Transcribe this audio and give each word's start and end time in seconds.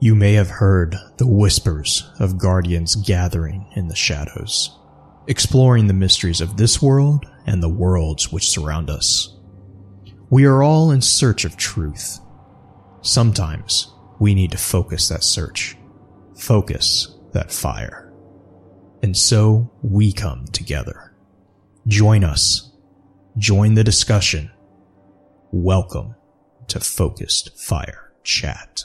You 0.00 0.14
may 0.14 0.34
have 0.34 0.48
heard 0.48 0.96
the 1.16 1.26
whispers 1.26 2.10
of 2.20 2.38
guardians 2.38 2.94
gathering 2.94 3.66
in 3.74 3.88
the 3.88 3.96
shadows, 3.96 4.78
exploring 5.26 5.86
the 5.86 5.94
mysteries 5.94 6.40
of 6.40 6.56
this 6.56 6.80
world 6.80 7.26
and 7.46 7.62
the 7.62 7.68
worlds 7.68 8.32
which 8.32 8.50
surround 8.50 8.90
us. 8.90 9.36
We 10.30 10.44
are 10.44 10.62
all 10.62 10.90
in 10.90 11.00
search 11.00 11.44
of 11.44 11.56
truth 11.56 12.20
Sometimes 13.00 13.92
we 14.18 14.34
need 14.34 14.50
to 14.50 14.58
focus 14.58 15.08
that 15.08 15.22
search, 15.22 15.76
focus 16.36 17.14
that 17.32 17.52
fire. 17.52 18.12
And 19.02 19.16
so 19.16 19.70
we 19.82 20.12
come 20.12 20.46
together. 20.46 21.14
Join 21.86 22.24
us. 22.24 22.72
Join 23.36 23.74
the 23.74 23.84
discussion. 23.84 24.50
Welcome 25.52 26.16
to 26.66 26.80
Focused 26.80 27.56
Fire 27.58 28.12
Chat. 28.24 28.82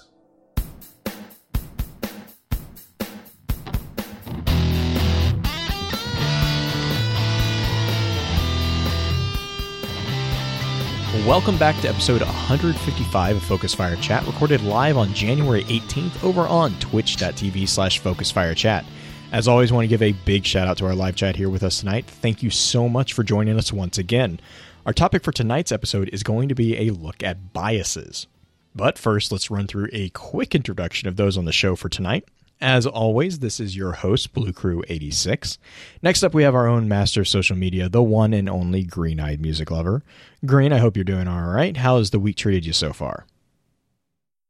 Welcome 11.28 11.58
back 11.58 11.80
to 11.80 11.88
episode 11.88 12.22
155 12.22 13.38
of 13.38 13.44
Focus 13.44 13.74
Fire 13.74 13.96
Chat, 13.96 14.28
recorded 14.28 14.62
live 14.62 14.98
on 14.98 15.14
January 15.14 15.64
18th 15.64 16.22
over 16.22 16.42
on 16.42 16.78
twitch.tv 16.82 17.70
slash 17.70 18.00
Focus 18.00 18.30
Fire 18.30 18.54
Chat. 18.54 18.84
As 19.32 19.48
always, 19.48 19.72
want 19.72 19.86
to 19.86 19.88
give 19.88 20.02
a 20.02 20.12
big 20.26 20.44
shout 20.46 20.68
out 20.68 20.80
to 20.80 20.86
our 20.86 20.94
live 20.94 21.16
chat 21.16 21.38
here 21.38 21.50
with 21.50 21.64
us 21.64 21.80
tonight. 21.80 22.06
Thank 22.06 22.44
you 22.44 22.50
so 22.50 22.90
much 22.90 23.14
for 23.14 23.24
joining 23.24 23.58
us 23.58 23.72
once 23.72 23.98
again. 23.98 24.42
Our 24.86 24.92
topic 24.92 25.24
for 25.24 25.32
tonight's 25.32 25.72
episode 25.72 26.10
is 26.10 26.24
going 26.24 26.50
to 26.50 26.56
be 26.56 26.90
a 26.90 26.94
look 26.94 27.24
at 27.24 27.54
biases. 27.54 28.28
But 28.76 28.98
first, 28.98 29.32
let's 29.32 29.50
run 29.50 29.68
through 29.68 29.88
a 29.94 30.10
quick 30.10 30.54
introduction 30.54 31.08
of 31.08 31.16
those 31.16 31.38
on 31.38 31.46
the 31.46 31.54
show 31.54 31.78
for 31.78 31.88
tonight. 31.88 32.28
As 32.64 32.86
always, 32.86 33.40
this 33.40 33.60
is 33.60 33.76
your 33.76 33.92
host, 33.92 34.32
Blue 34.32 34.54
Crew 34.54 34.86
86. 34.88 35.58
Next 36.02 36.24
up, 36.24 36.34
we 36.34 36.44
have 36.44 36.56
our 36.56 36.66
own 36.66 36.88
master 36.88 37.20
of 37.20 37.28
social 37.28 37.58
media, 37.58 37.90
the 37.90 38.02
one 38.02 38.32
and 38.32 38.48
only 38.48 38.84
Green 38.84 39.20
Eyed 39.20 39.42
Music 39.42 39.70
Lover. 39.70 40.02
Green, 40.46 40.72
I 40.72 40.78
hope 40.78 40.96
you're 40.96 41.04
doing 41.04 41.28
all 41.28 41.44
right. 41.44 41.76
How 41.76 41.98
has 41.98 42.12
the 42.12 42.22
week 42.22 42.38
treated 42.38 42.66
you 42.66 42.72
so 42.72 42.94
far? 42.94 43.26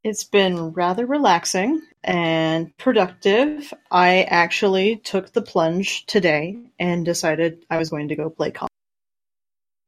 It's 0.03 0.23
been 0.25 0.73
rather 0.73 1.07
relaxing 1.07 1.81
and 2.03 2.77
productive. 2.77 3.73
I 3.89 4.27
actually 4.29 4.97
took 4.97 5.33
the 5.33 5.41
plunge 5.41 6.05
today 6.05 6.59
and 6.77 7.03
decided 7.03 7.65
I 7.71 7.79
was 7.79 7.89
going 7.89 8.09
to 8.09 8.15
go 8.15 8.29
play 8.29 8.51
Call. 8.51 8.67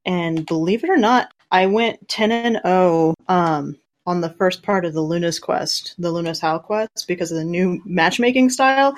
And 0.04 0.48
believe 0.48 0.84
it 0.84 0.90
or 0.90 0.98
not, 0.98 1.30
I 1.52 1.68
went 1.68 2.10
10 2.10 2.32
and 2.32 2.60
0 2.66 3.14
um, 3.28 3.78
on 4.06 4.22
the 4.22 4.30
first 4.30 4.62
part 4.62 4.86
of 4.86 4.94
the 4.94 5.02
Luna's 5.02 5.40
quest, 5.40 5.96
the 5.98 6.12
Luna's 6.12 6.40
Howl 6.40 6.60
quest, 6.60 7.06
because 7.08 7.32
of 7.32 7.38
the 7.38 7.46
new 7.46 7.82
matchmaking 7.86 8.50
style. 8.50 8.96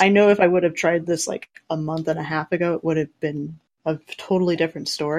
I 0.00 0.08
know 0.08 0.28
if 0.28 0.40
I 0.40 0.46
would 0.46 0.62
have 0.62 0.74
tried 0.74 1.06
this 1.06 1.26
like 1.26 1.48
a 1.70 1.76
month 1.76 2.08
and 2.08 2.18
a 2.18 2.22
half 2.22 2.52
ago, 2.52 2.74
it 2.74 2.84
would 2.84 2.96
have 2.96 3.20
been 3.20 3.58
a 3.84 3.98
totally 4.16 4.56
different 4.56 4.88
story. 4.88 5.18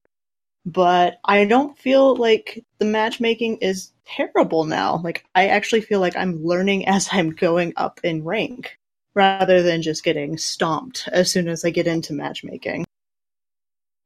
But 0.66 1.20
I 1.26 1.46
don't 1.46 1.78
feel 1.78 2.16
like 2.16 2.64
the 2.78 2.86
matchmaking 2.86 3.58
is 3.58 3.92
terrible 4.06 4.64
now. 4.64 5.02
Like, 5.04 5.26
I 5.36 5.48
actually 5.48 5.82
feel 5.82 6.00
like 6.00 6.16
I'm 6.16 6.44
learning 6.44 6.88
as 6.88 7.10
I'm 7.12 7.32
going 7.32 7.74
up 7.76 8.00
in 8.04 8.24
rank 8.24 8.78
rather 9.16 9.62
than 9.62 9.82
just 9.82 10.04
getting 10.04 10.38
stomped 10.38 11.08
as 11.12 11.32
soon 11.32 11.48
as 11.48 11.64
I 11.64 11.70
get 11.70 11.88
into 11.88 12.14
matchmaking. 12.14 12.86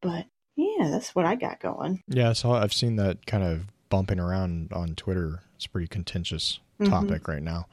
But 0.02 0.26
yeah, 0.56 0.90
that's 0.90 1.16
what 1.16 1.26
I 1.26 1.36
got 1.36 1.60
going. 1.60 2.02
Yeah, 2.08 2.34
so 2.34 2.52
I've 2.52 2.74
seen 2.74 2.98
that 2.98 3.26
kind 3.26 3.44
of 3.44 3.62
bumping 3.90 4.20
around 4.20 4.72
on 4.74 4.96
Twitter. 4.96 5.42
It's 5.56 5.66
a 5.66 5.70
pretty 5.70 5.88
contentious 5.88 6.60
mm-hmm. 6.80 6.92
topic 6.92 7.28
right 7.28 7.42
now. 7.42 7.68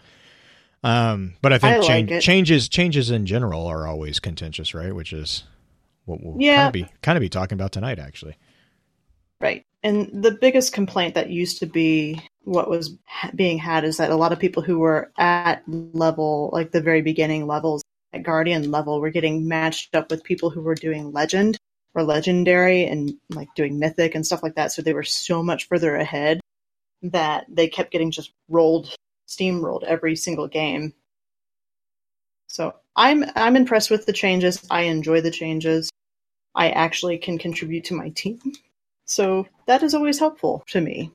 Um, 0.83 1.35
but 1.41 1.53
I 1.53 1.59
think 1.59 1.77
I 1.77 1.87
change, 1.87 2.11
like 2.11 2.21
changes 2.21 2.69
changes 2.69 3.11
in 3.11 3.25
general 3.25 3.67
are 3.67 3.87
always 3.87 4.21
contentious, 4.21 4.75
right? 4.75 4.95
Which 4.95 5.13
is 5.13 5.45
what 6.05 6.23
we'll 6.23 6.37
yeah. 6.39 6.57
kind 6.57 6.67
of 6.67 6.73
be 6.73 6.87
kind 7.03 7.17
of 7.17 7.21
be 7.21 7.31
talking 7.31 7.57
about 7.57 7.73
tonight, 7.73 7.99
actually. 7.99 8.37
Right, 9.41 9.65
and 9.83 10.23
the 10.23 10.33
biggest 10.33 10.73
complaint 10.73 11.15
that 11.15 11.31
used 11.31 11.59
to 11.61 11.67
be 11.67 12.21
what 12.45 12.69
was 12.69 12.97
being 13.35 13.59
had 13.59 13.85
is 13.85 13.97
that 13.97 14.11
a 14.11 14.17
lot 14.17 14.33
of 14.33 14.39
people 14.39 14.63
who 14.63 14.79
were 14.79 15.11
at 15.17 15.63
level, 15.67 16.51
like 16.53 16.71
the 16.71 16.83
very 16.83 17.01
beginning 17.01 17.47
levels 17.47 17.83
at 18.13 18.23
Guardian 18.23 18.71
level, 18.71 19.01
were 19.01 19.11
getting 19.11 19.49
matched 19.49 19.95
up 19.95 20.11
with 20.11 20.23
people 20.23 20.51
who 20.51 20.61
were 20.61 20.75
doing 20.75 21.13
Legend, 21.13 21.59
or 21.95 22.03
legendary 22.03 22.85
and 22.85 23.15
like 23.31 23.49
doing 23.55 23.79
mythic 23.79 24.15
and 24.15 24.27
stuff 24.27 24.43
like 24.43 24.57
that. 24.57 24.73
So 24.73 24.83
they 24.83 24.95
were 24.95 25.05
so 25.05 25.43
much 25.43 25.69
further 25.69 25.97
ahead 25.97 26.41
that 27.03 27.47
they 27.49 27.69
kept 27.69 27.93
getting 27.93 28.11
just 28.11 28.33
rolled, 28.49 28.95
steamrolled 29.29 29.85
every 29.85 30.17
single 30.17 30.49
game. 30.49 30.95
So 32.49 32.75
I'm 32.97 33.25
I'm 33.35 33.57
impressed 33.57 33.91
with 33.91 34.07
the 34.07 34.13
changes. 34.13 34.65
I 34.71 34.83
enjoy 34.83 35.21
the 35.21 35.31
changes. 35.31 35.91
I 36.55 36.71
actually 36.71 37.19
can 37.19 37.39
contribute 37.39 37.85
to 37.87 37.95
my 37.95 38.11
team. 38.11 38.41
So 39.07 39.47
that 39.67 39.83
is 39.83 39.95
always 39.95 40.19
helpful 40.19 40.65
to 40.69 40.81
me. 40.81 41.11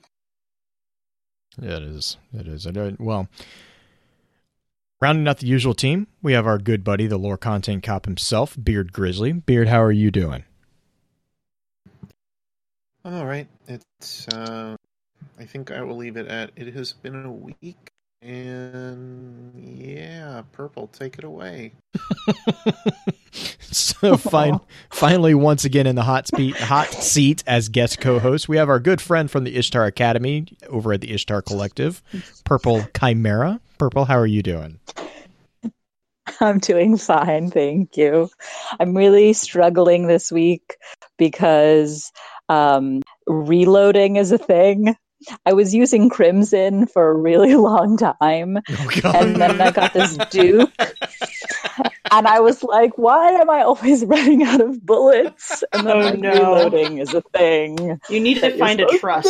Yeah, 1.62 1.78
it 1.78 1.84
is. 1.84 2.18
It 2.34 2.48
is. 2.48 2.68
Uh, 2.68 2.92
well, 3.00 3.28
rounding 5.02 5.28
out 5.28 5.40
the 5.40 5.48
usual 5.48 5.74
team, 5.74 6.08
we 6.22 6.34
have 6.34 6.46
our 6.46 6.58
good 6.58 6.84
buddy, 6.84 7.08
the 7.08 7.18
lore 7.18 7.38
content 7.38 7.84
cop 7.84 8.06
himself, 8.06 8.58
Beard 8.62 8.94
Grizzly. 8.94 9.32
Beard, 9.32 9.68
how 9.68 9.82
are 9.82 9.92
you 9.92 10.12
doing? 10.12 10.44
All 13.06 13.26
right. 13.26 13.48
It's. 13.68 14.28
Uh, 14.28 14.76
I 15.40 15.46
think 15.46 15.72
I 15.72 15.82
will 15.82 15.96
leave 15.96 16.18
it 16.18 16.28
at. 16.28 16.52
It 16.56 16.74
has 16.74 16.92
been 16.94 17.26
a 17.26 17.32
week, 17.32 17.92
and 18.22 19.54
yeah, 19.56 20.42
purple, 20.52 20.88
take 20.88 21.18
it 21.18 21.24
away. 21.24 21.74
so 23.62 24.18
fine, 24.18 24.60
finally, 24.90 25.34
once 25.34 25.64
again 25.64 25.88
in 25.88 25.96
the 25.96 26.04
hot 26.04 26.28
seat, 26.28 26.58
hot 26.58 26.88
seat 26.88 27.44
as 27.48 27.70
guest 27.70 28.02
co-host, 28.02 28.50
we 28.50 28.58
have 28.58 28.68
our 28.70 28.80
good 28.80 29.00
friend 29.00 29.31
from 29.31 29.46
the 29.46 29.56
Ishtar 29.56 29.86
Academy 29.86 30.48
over 30.68 30.92
at 30.92 31.02
the 31.02 31.12
Ishtar 31.14 31.42
Collective, 31.42 32.04
Purple 32.44 32.86
Chimera. 32.98 33.62
Purple, 33.78 34.06
how 34.06 34.18
are 34.18 34.28
you 34.28 34.44
doing? 34.44 34.80
I'm 36.42 36.60
doing 36.60 36.98
fine, 36.98 37.50
thank 37.50 37.96
you. 37.96 38.30
I'm 38.80 38.96
really 38.96 39.34
struggling 39.34 40.08
this 40.08 40.31
week 40.31 40.76
because 41.18 42.12
um, 42.50 43.02
reloading 43.28 44.18
is 44.18 44.32
a 44.32 44.38
thing. 44.38 44.96
I 45.46 45.54
was 45.54 45.74
using 45.74 46.10
Crimson 46.10 46.88
for 46.88 47.10
a 47.10 47.14
really 47.14 47.56
long 47.70 47.98
time. 47.98 48.58
Oh, 48.58 49.12
and 49.14 49.36
then 49.36 49.60
I 49.62 49.72
got 49.72 49.94
this 49.94 50.18
Duke. 50.30 50.72
and 52.12 52.28
I 52.28 52.40
was 52.40 52.64
like, 52.64 52.98
why 52.98 53.32
am 53.32 53.50
I 53.50 53.62
always 53.62 54.06
running 54.06 54.44
out 54.44 54.62
of 54.62 54.86
bullets? 54.86 55.64
And 55.74 55.86
then 55.86 55.98
oh, 55.98 56.00
like, 56.00 56.20
no. 56.20 56.32
reloading 56.32 56.98
is 57.00 57.14
a 57.14 57.22
thing. 57.34 58.00
You 58.10 58.20
need 58.20 58.40
to 58.42 58.58
find 58.58 58.80
a 58.80 58.88
trust. 58.98 59.28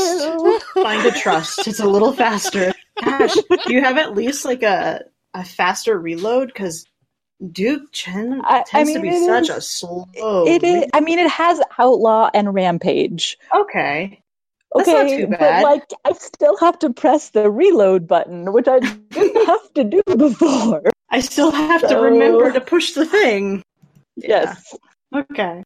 find 0.73 1.05
a 1.05 1.11
trust. 1.11 1.67
It's 1.67 1.79
a 1.79 1.87
little 1.87 2.13
faster. 2.13 2.73
Gosh, 3.03 3.33
do 3.33 3.73
you 3.73 3.81
have 3.81 3.97
at 3.97 4.15
least 4.15 4.45
like 4.45 4.63
a, 4.63 5.05
a 5.33 5.43
faster 5.43 5.97
reload? 5.97 6.47
Because 6.47 6.85
Duke 7.51 7.91
Chen 7.91 8.41
I, 8.43 8.63
tends 8.67 8.89
I 8.89 8.93
mean, 8.93 8.95
to 8.95 9.01
be 9.01 9.25
such 9.25 9.49
is, 9.49 9.57
a 9.57 9.61
slow. 9.61 10.07
It 10.45 10.63
is. 10.63 10.85
I 10.93 10.99
mean, 10.99 11.19
it 11.19 11.29
has 11.29 11.61
Outlaw 11.77 12.29
and 12.33 12.53
Rampage. 12.53 13.37
Okay. 13.55 14.21
That's 14.75 14.89
okay, 14.89 15.25
but 15.25 15.63
like 15.63 15.89
I 16.05 16.13
still 16.13 16.55
have 16.57 16.77
to 16.79 16.91
press 16.91 17.29
the 17.29 17.49
reload 17.49 18.07
button, 18.07 18.53
which 18.53 18.67
I 18.67 18.79
didn't 18.79 19.45
have 19.47 19.73
to 19.73 19.83
do 19.83 20.03
before. 20.15 20.83
I 21.09 21.21
still 21.21 21.49
have 21.49 21.81
so... 21.81 21.87
to 21.87 21.99
remember 21.99 22.51
to 22.51 22.61
push 22.61 22.91
the 22.91 23.05
thing. 23.05 23.63
Yes. 24.15 24.75
Yeah. 25.11 25.21
Okay. 25.21 25.63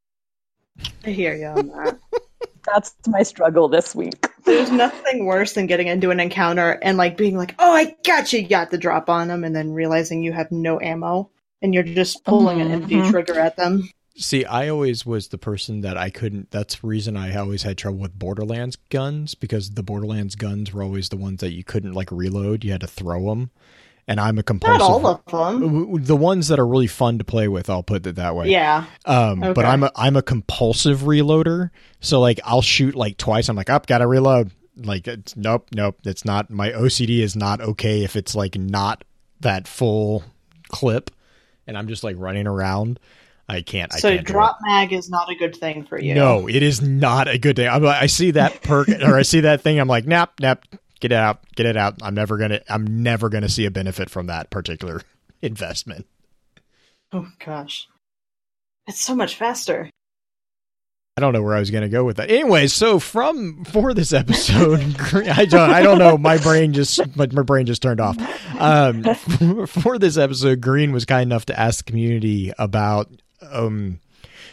I 1.06 1.10
hear 1.10 1.36
you 1.36 1.48
on 1.48 1.68
that. 1.68 2.00
That's 2.66 2.96
my 3.08 3.24
struggle 3.24 3.68
this 3.68 3.94
week. 3.94 4.26
There's 4.46 4.72
nothing 4.72 5.26
worse 5.26 5.52
than 5.52 5.68
getting 5.68 5.88
into 5.88 6.12
an 6.12 6.22
encounter 6.22 6.80
and 6.82 6.98
like 6.98 7.18
being 7.18 7.36
like, 7.36 7.56
"Oh, 7.60 7.74
I 7.74 7.96
got 8.06 8.32
you!" 8.32 8.48
got 8.48 8.72
the 8.72 8.78
drop 8.78 9.10
on 9.10 9.28
them, 9.28 9.44
and 9.44 9.54
then 9.54 9.74
realizing 9.74 10.24
you 10.24 10.32
have 10.32 10.50
no 10.50 10.80
ammo 10.80 11.30
and 11.64 11.74
you're 11.74 11.82
just 11.82 12.24
pulling 12.26 12.60
mm-hmm. 12.60 12.68
an 12.68 12.82
empty 12.84 12.96
mm-hmm. 12.96 13.10
trigger 13.10 13.40
at 13.40 13.56
them. 13.56 13.90
See, 14.16 14.46
I 14.46 14.70
always 14.70 15.08
was 15.08 15.30
the 15.30 15.40
person 15.40 15.82
that 15.82 15.98
I 15.98 16.12
couldn't. 16.12 16.52
That's 16.52 16.76
the 16.76 16.86
reason 16.88 17.18
I 17.18 17.36
always 17.36 17.64
had 17.64 17.80
trouble 17.80 17.98
with 17.98 18.20
Borderlands 18.20 18.76
guns 18.90 19.34
because 19.34 19.72
the 19.72 19.82
Borderlands 19.82 20.36
guns 20.36 20.72
were 20.72 20.84
always 20.84 21.10
the 21.10 21.18
ones 21.18 21.40
that 21.40 21.54
you 21.54 21.64
couldn't 21.64 21.94
like 21.94 22.12
reload. 22.12 22.64
You 22.64 22.74
had 22.74 22.82
to 22.82 22.88
throw 22.88 23.30
them. 23.30 23.50
And 24.06 24.20
I'm 24.20 24.38
a 24.38 24.44
compulsive. 24.44 24.80
Not 24.80 24.90
all 24.90 25.08
of 25.08 25.62
them. 25.62 26.04
The 26.04 26.16
ones 26.16 26.50
that 26.50 26.60
are 26.60 26.68
really 26.68 26.88
fun 26.88 27.18
to 27.20 27.24
play 27.24 27.48
with, 27.48 27.70
I'll 27.70 27.84
put 27.84 28.06
it 28.06 28.18
that 28.18 28.36
way. 28.36 28.50
Yeah. 28.50 28.86
Um, 29.06 29.40
but 29.40 29.64
I'm 29.64 29.82
a 29.84 29.92
I'm 29.96 30.18
a 30.18 30.22
compulsive 30.22 31.00
reloader. 31.00 31.70
So 32.02 32.20
like 32.20 32.42
I'll 32.44 32.62
shoot 32.62 32.96
like 32.96 33.18
twice. 33.18 33.48
I'm 33.48 33.56
like, 33.56 33.70
up, 33.70 33.88
gotta 33.88 34.06
reload. 34.06 34.52
Like 34.76 35.08
it's, 35.08 35.38
nope, 35.38 35.70
nope. 35.74 36.00
It's 36.04 36.26
not 36.26 36.50
my 36.50 36.72
OCD 36.72 37.20
is 37.20 37.36
not 37.38 37.62
okay 37.62 38.04
if 38.04 38.18
it's 38.18 38.36
like 38.36 38.58
not 38.58 39.06
that 39.40 39.70
full 39.70 40.24
clip, 40.68 41.10
and 41.68 41.78
I'm 41.78 41.88
just 41.88 42.04
like 42.04 42.16
running 42.18 42.48
around. 42.48 43.00
I 43.48 43.62
can't. 43.62 43.94
I 43.94 43.98
So 43.98 44.10
can't 44.16 44.26
drop 44.26 44.58
mag 44.62 44.94
is 44.94 45.10
not 45.10 45.30
a 45.30 45.36
good 45.36 45.56
thing 45.56 45.86
for 45.86 46.00
you. 46.00 46.16
No, 46.16 46.48
it 46.48 46.64
is 46.64 46.82
not 46.82 47.28
a 47.28 47.38
good 47.38 47.56
day. 47.56 47.68
I'm 47.68 47.84
like, 47.84 48.02
I 48.02 48.06
see 48.06 48.32
that 48.32 48.62
perk 48.64 48.90
or 49.04 49.18
I 49.18 49.24
see 49.24 49.42
that 49.42 49.62
thing. 49.62 49.80
I'm 49.80 49.88
like, 49.88 50.06
nap, 50.06 50.40
nap, 50.40 50.66
get 51.00 51.12
it 51.12 51.16
out, 51.16 51.42
get 51.56 51.66
it 51.66 51.76
out. 51.76 51.96
I'm 52.02 52.16
never 52.16 52.38
gonna. 52.38 52.62
I'm 52.70 53.04
never 53.04 53.30
gonna 53.30 53.50
see 53.50 53.66
a 53.66 53.72
benefit 53.72 54.10
from 54.10 54.28
that 54.28 54.50
particular 54.50 55.02
investment. 55.42 56.06
Oh 57.12 57.28
gosh. 57.46 57.88
It's 58.88 59.00
so 59.00 59.16
much 59.16 59.36
faster. 59.36 59.90
I 61.16 61.22
don't 61.22 61.34
know 61.34 61.44
where 61.44 61.56
I 61.56 61.60
was 61.60 61.70
going 61.70 61.84
to 61.84 61.90
go 61.90 62.04
with 62.04 62.18
that. 62.18 62.32
Anyway, 62.32 62.66
so 62.66 62.98
from 62.98 63.66
for 63.66 63.94
this 63.94 64.14
episode, 64.14 64.80
I 65.14 65.46
don't, 65.46 65.70
I 65.70 65.84
don't 65.84 66.00
know. 66.00 66.18
My 66.18 66.40
brain 66.40 66.74
just, 66.74 67.16
my, 67.16 67.28
my 67.32 67.44
brain 67.44 67.68
just 67.68 67.84
turned 67.84 68.00
off. 68.00 68.18
Um, 68.60 69.04
for, 69.68 70.00
this 70.00 70.18
episode, 70.18 70.60
Green 70.60 70.92
was 70.92 71.06
kind 71.06 71.22
enough 71.22 71.46
to 71.46 71.60
ask 71.60 71.86
the 71.86 71.92
community 71.92 72.52
about. 72.58 73.10
Um, 73.44 74.00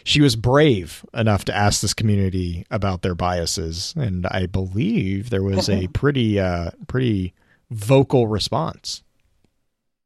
she 0.04 0.20
was 0.20 0.36
brave 0.36 1.04
enough 1.14 1.46
to 1.46 1.54
ask 1.54 1.80
this 1.80 1.94
community 1.94 2.66
about 2.70 3.00
their 3.00 3.14
biases, 3.14 3.94
and 3.96 4.26
I 4.26 4.44
believe 4.44 5.30
there 5.30 5.42
was 5.42 5.70
a 5.70 5.86
pretty, 5.94 6.40
uh, 6.40 6.70
pretty 6.88 7.32
vocal 7.70 8.26
response. 8.26 9.02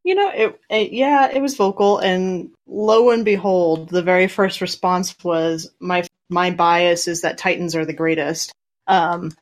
You 0.05 0.15
know, 0.15 0.31
it, 0.31 0.61
it 0.71 0.93
yeah, 0.93 1.31
it 1.33 1.41
was 1.41 1.57
vocal, 1.57 1.99
and 1.99 2.51
lo 2.67 3.11
and 3.11 3.25
behold, 3.25 3.89
the 3.89 4.03
very 4.03 4.29
first 4.29 4.61
response 4.61 5.17
was 5.25 5.71
my 5.81 6.05
my 6.31 6.51
bias 6.51 7.09
is 7.09 7.23
that 7.23 7.39
Titans 7.39 7.77
are 7.77 7.85
the 7.85 7.93
greatest. 7.93 8.53
Um, 8.87 9.33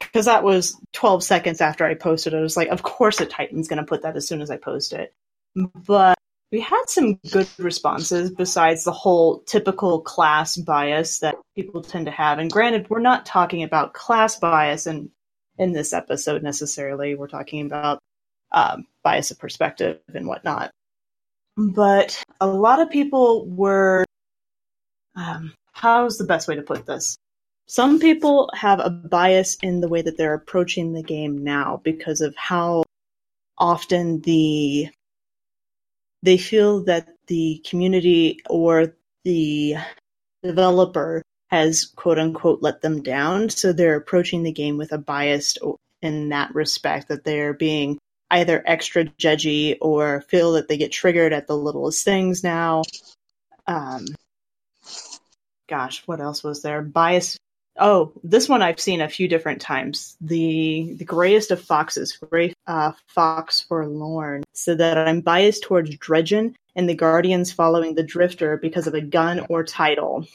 because 0.00 0.24
that 0.26 0.42
was 0.42 0.80
12 0.94 1.22
seconds 1.22 1.60
after 1.60 1.84
I 1.84 1.94
posted 1.94 2.32
it. 2.32 2.38
I 2.38 2.40
was 2.40 2.56
like, 2.56 2.68
of 2.68 2.82
course 2.82 3.20
a 3.20 3.26
Titan's 3.26 3.68
going 3.68 3.78
to 3.78 3.84
put 3.84 4.02
that 4.02 4.16
as 4.16 4.26
soon 4.26 4.40
as 4.40 4.50
I 4.50 4.56
post 4.56 4.92
it. 4.94 5.12
But 5.54 6.16
we 6.50 6.60
had 6.60 6.84
some 6.86 7.14
good 7.30 7.48
responses 7.58 8.30
besides 8.30 8.84
the 8.84 8.92
whole 8.92 9.40
typical 9.40 10.00
class 10.00 10.56
bias 10.56 11.18
that 11.20 11.36
people 11.54 11.82
tend 11.82 12.06
to 12.06 12.12
have. 12.12 12.38
And 12.38 12.50
granted, 12.50 12.88
we're 12.90 13.00
not 13.00 13.26
talking 13.26 13.62
about 13.62 13.92
class 13.92 14.38
bias 14.38 14.86
in 14.86 15.10
in 15.58 15.72
this 15.72 15.92
episode 15.92 16.42
necessarily. 16.42 17.14
We're 17.14 17.28
talking 17.28 17.66
about 17.66 18.00
um, 18.50 18.86
bias 19.04 19.30
of 19.30 19.38
perspective 19.38 20.00
and 20.12 20.26
whatnot. 20.26 20.70
But 21.56 22.20
a 22.40 22.46
lot 22.46 22.80
of 22.80 22.90
people 22.90 23.46
were. 23.46 24.04
Um, 25.14 25.52
how's 25.80 26.18
the 26.18 26.24
best 26.24 26.46
way 26.46 26.54
to 26.54 26.62
put 26.62 26.86
this? 26.86 27.16
Some 27.66 27.98
people 27.98 28.50
have 28.54 28.80
a 28.80 28.90
bias 28.90 29.56
in 29.62 29.80
the 29.80 29.88
way 29.88 30.02
that 30.02 30.16
they're 30.16 30.34
approaching 30.34 30.92
the 30.92 31.02
game 31.02 31.42
now 31.42 31.80
because 31.84 32.20
of 32.20 32.34
how 32.36 32.82
often 33.58 34.20
the 34.20 34.88
they 36.22 36.36
feel 36.36 36.84
that 36.84 37.08
the 37.28 37.62
community 37.66 38.40
or 38.50 38.94
the 39.24 39.76
developer 40.42 41.22
has 41.50 41.84
quote 41.96 42.18
unquote 42.18 42.62
let 42.62 42.80
them 42.80 43.02
down 43.02 43.48
so 43.50 43.72
they're 43.72 43.96
approaching 43.96 44.42
the 44.42 44.52
game 44.52 44.76
with 44.76 44.92
a 44.92 44.98
bias 44.98 45.56
in 46.02 46.30
that 46.30 46.54
respect 46.54 47.08
that 47.08 47.24
they're 47.24 47.54
being 47.54 47.98
either 48.30 48.62
extra 48.66 49.04
judgy 49.04 49.76
or 49.80 50.22
feel 50.22 50.52
that 50.52 50.68
they 50.68 50.76
get 50.76 50.92
triggered 50.92 51.32
at 51.32 51.46
the 51.46 51.56
littlest 51.56 52.04
things 52.04 52.42
now 52.42 52.82
um 53.66 54.06
gosh 55.70 56.02
what 56.06 56.20
else 56.20 56.42
was 56.44 56.60
there? 56.60 56.82
Bias. 56.82 57.38
Oh 57.78 58.12
this 58.24 58.48
one 58.48 58.60
i've 58.60 58.80
seen 58.80 59.00
a 59.00 59.08
few 59.08 59.28
different 59.28 59.62
times. 59.62 60.16
The 60.20 60.94
the 60.98 61.04
grayest 61.04 61.50
of 61.52 61.62
foxes 61.62 62.16
gray 62.16 62.52
uh, 62.66 62.92
fox 63.06 63.62
forlorn. 63.62 64.42
So 64.52 64.74
that 64.74 64.98
i'm 64.98 65.20
biased 65.20 65.62
towards 65.62 65.96
dredgen 65.96 66.54
and 66.76 66.88
the 66.88 66.94
guardians 66.94 67.52
following 67.52 67.94
the 67.94 68.02
drifter 68.02 68.56
because 68.56 68.86
of 68.86 68.94
a 68.94 69.00
gun 69.00 69.46
or 69.48 69.64
title. 69.64 70.26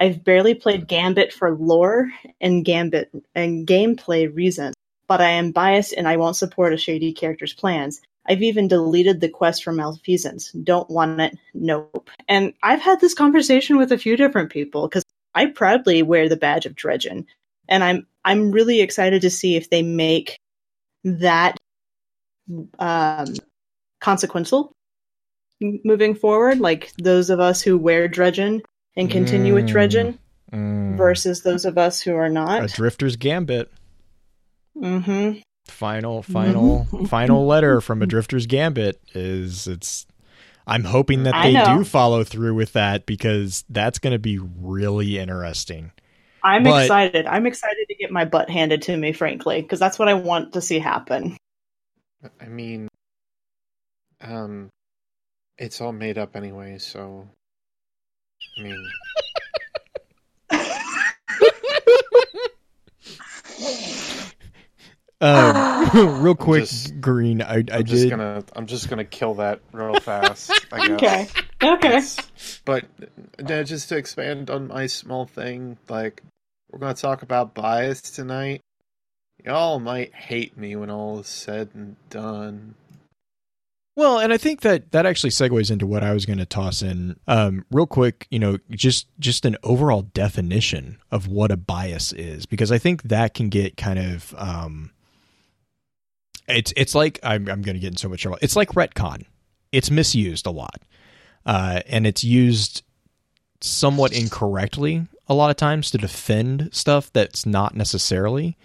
I've 0.00 0.24
barely 0.24 0.54
played 0.54 0.88
gambit 0.88 1.32
for 1.32 1.54
lore 1.54 2.10
and 2.40 2.64
gambit 2.64 3.10
and 3.34 3.66
gameplay 3.66 4.34
reasons 4.34 4.74
but 5.08 5.20
i 5.20 5.30
am 5.30 5.50
biased 5.50 5.92
and 5.92 6.06
i 6.06 6.16
won't 6.16 6.36
support 6.36 6.72
a 6.72 6.76
shady 6.76 7.12
character's 7.12 7.52
plans 7.52 8.00
I've 8.28 8.42
even 8.42 8.68
deleted 8.68 9.20
the 9.20 9.28
quest 9.28 9.64
for 9.64 9.72
malfeasance. 9.72 10.52
Don't 10.52 10.88
want 10.90 11.20
it. 11.20 11.38
Nope. 11.54 12.10
And 12.28 12.52
I've 12.62 12.80
had 12.80 13.00
this 13.00 13.14
conversation 13.14 13.76
with 13.78 13.90
a 13.90 13.98
few 13.98 14.16
different 14.16 14.50
people 14.50 14.86
because 14.86 15.02
I 15.34 15.46
proudly 15.46 16.02
wear 16.02 16.28
the 16.28 16.36
badge 16.36 16.66
of 16.66 16.74
Dredgen, 16.74 17.24
and 17.68 17.82
I'm 17.82 18.06
I'm 18.24 18.50
really 18.52 18.80
excited 18.80 19.22
to 19.22 19.30
see 19.30 19.56
if 19.56 19.70
they 19.70 19.82
make 19.82 20.36
that 21.04 21.56
um, 22.78 23.34
consequential 24.00 24.72
moving 25.60 26.14
forward. 26.14 26.60
Like 26.60 26.92
those 26.98 27.30
of 27.30 27.40
us 27.40 27.62
who 27.62 27.78
wear 27.78 28.08
Dredgen 28.08 28.60
and 28.96 29.10
continue 29.10 29.54
with 29.54 29.66
Mm. 29.66 29.72
Dredgen 29.72 30.18
Mm. 30.52 30.96
versus 30.96 31.42
those 31.42 31.64
of 31.64 31.76
us 31.78 32.00
who 32.00 32.14
are 32.14 32.28
not. 32.30 32.62
a 32.64 32.66
drifter's 32.68 33.16
gambit. 33.16 33.70
hmm 34.74 35.32
final 35.70 36.22
final 36.22 36.84
final 37.06 37.46
letter 37.46 37.80
from 37.80 38.02
a 38.02 38.06
drifter's 38.06 38.46
gambit 38.46 39.00
is 39.14 39.66
it's 39.66 40.06
i'm 40.66 40.84
hoping 40.84 41.24
that 41.24 41.42
they 41.42 41.52
do 41.76 41.84
follow 41.84 42.24
through 42.24 42.54
with 42.54 42.72
that 42.72 43.06
because 43.06 43.64
that's 43.68 43.98
going 43.98 44.12
to 44.12 44.18
be 44.18 44.38
really 44.38 45.18
interesting 45.18 45.92
I'm 46.42 46.62
But- 46.62 46.84
excited. 46.84 47.26
I'm 47.26 47.46
excited 47.46 47.86
to 47.88 47.94
get 47.96 48.12
my 48.12 48.24
butt 48.24 48.48
handed 48.48 48.82
to 48.82 48.96
me, 48.96 49.12
frankly, 49.12 49.60
because 49.60 49.80
that's 49.80 49.98
what 49.98 50.08
I 50.08 50.14
want 50.14 50.52
to 50.52 50.60
see 50.60 50.78
happen. 50.78 51.36
I 52.40 52.46
mean, 52.46 52.86
um, 54.20 54.70
it's 55.58 55.80
all 55.80 55.92
made 55.92 56.16
up 56.16 56.36
anyway, 56.36 56.78
so. 56.78 57.28
I 58.56 58.62
mean, 58.62 58.88
um, 65.20 65.90
real 66.22 66.34
quick 66.34 66.62
just- 66.64 67.00
green 67.00 67.42
i, 67.42 67.56
I 67.56 67.64
I'm 67.72 67.84
just 67.84 68.02
did 68.04 68.10
gonna, 68.10 68.44
I'm 68.54 68.66
just 68.66 68.88
gonna 68.88 69.04
kill 69.04 69.34
that 69.34 69.60
real 69.72 69.98
fast. 70.00 70.50
I 70.72 70.86
guess. 70.96 71.30
Okay. 71.30 71.72
Okay. 71.74 71.96
It's- 71.96 72.60
But 72.64 72.84
uh, 73.44 73.62
just 73.64 73.88
to 73.90 73.96
expand 73.96 74.50
on 74.50 74.68
my 74.68 74.86
small 74.86 75.26
thing, 75.26 75.76
like 75.88 76.22
we're 76.70 76.78
gonna 76.78 76.94
talk 76.94 77.22
about 77.22 77.54
bias 77.54 78.00
tonight. 78.02 78.60
Y'all 79.44 79.78
might 79.80 80.12
hate 80.14 80.56
me 80.58 80.74
when 80.76 80.90
all 80.90 81.20
is 81.20 81.26
said 81.28 81.70
and 81.74 81.96
done. 82.10 82.74
Well, 83.96 84.20
and 84.20 84.32
I 84.32 84.36
think 84.36 84.60
that 84.60 84.92
that 84.92 85.06
actually 85.06 85.30
segues 85.30 85.70
into 85.72 85.86
what 85.86 86.04
I 86.04 86.12
was 86.12 86.24
going 86.24 86.38
to 86.38 86.46
toss 86.46 86.82
in 86.82 87.18
um, 87.26 87.64
real 87.72 87.86
quick. 87.86 88.28
You 88.30 88.38
know, 88.38 88.58
just 88.70 89.08
just 89.18 89.44
an 89.44 89.56
overall 89.64 90.02
definition 90.02 90.98
of 91.10 91.26
what 91.26 91.50
a 91.50 91.56
bias 91.56 92.12
is, 92.12 92.46
because 92.46 92.70
I 92.70 92.78
think 92.78 93.02
that 93.04 93.34
can 93.34 93.48
get 93.48 93.76
kind 93.76 93.98
of 93.98 94.34
um, 94.38 94.92
it's 96.48 96.72
it's 96.76 96.94
like 96.94 97.18
I'm 97.22 97.48
I'm 97.48 97.62
going 97.62 97.74
to 97.74 97.80
get 97.80 97.92
in 97.92 97.96
so 97.96 98.08
much 98.08 98.22
trouble. 98.22 98.38
It's 98.42 98.56
like 98.56 98.70
retcon. 98.70 99.24
It's 99.70 99.90
misused 99.90 100.46
a 100.46 100.50
lot, 100.50 100.82
uh, 101.46 101.82
and 101.86 102.06
it's 102.06 102.24
used 102.24 102.82
somewhat 103.60 104.12
incorrectly 104.12 105.06
a 105.28 105.34
lot 105.34 105.50
of 105.50 105.56
times 105.56 105.90
to 105.90 105.98
defend 105.98 106.70
stuff 106.72 107.12
that's 107.12 107.44
not 107.44 107.74
necessarily. 107.74 108.56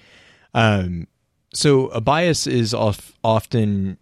Um, 0.54 1.08
so 1.54 1.88
a 1.88 2.00
bias 2.02 2.48
is 2.48 2.74
of, 2.74 3.14
often 3.24 3.98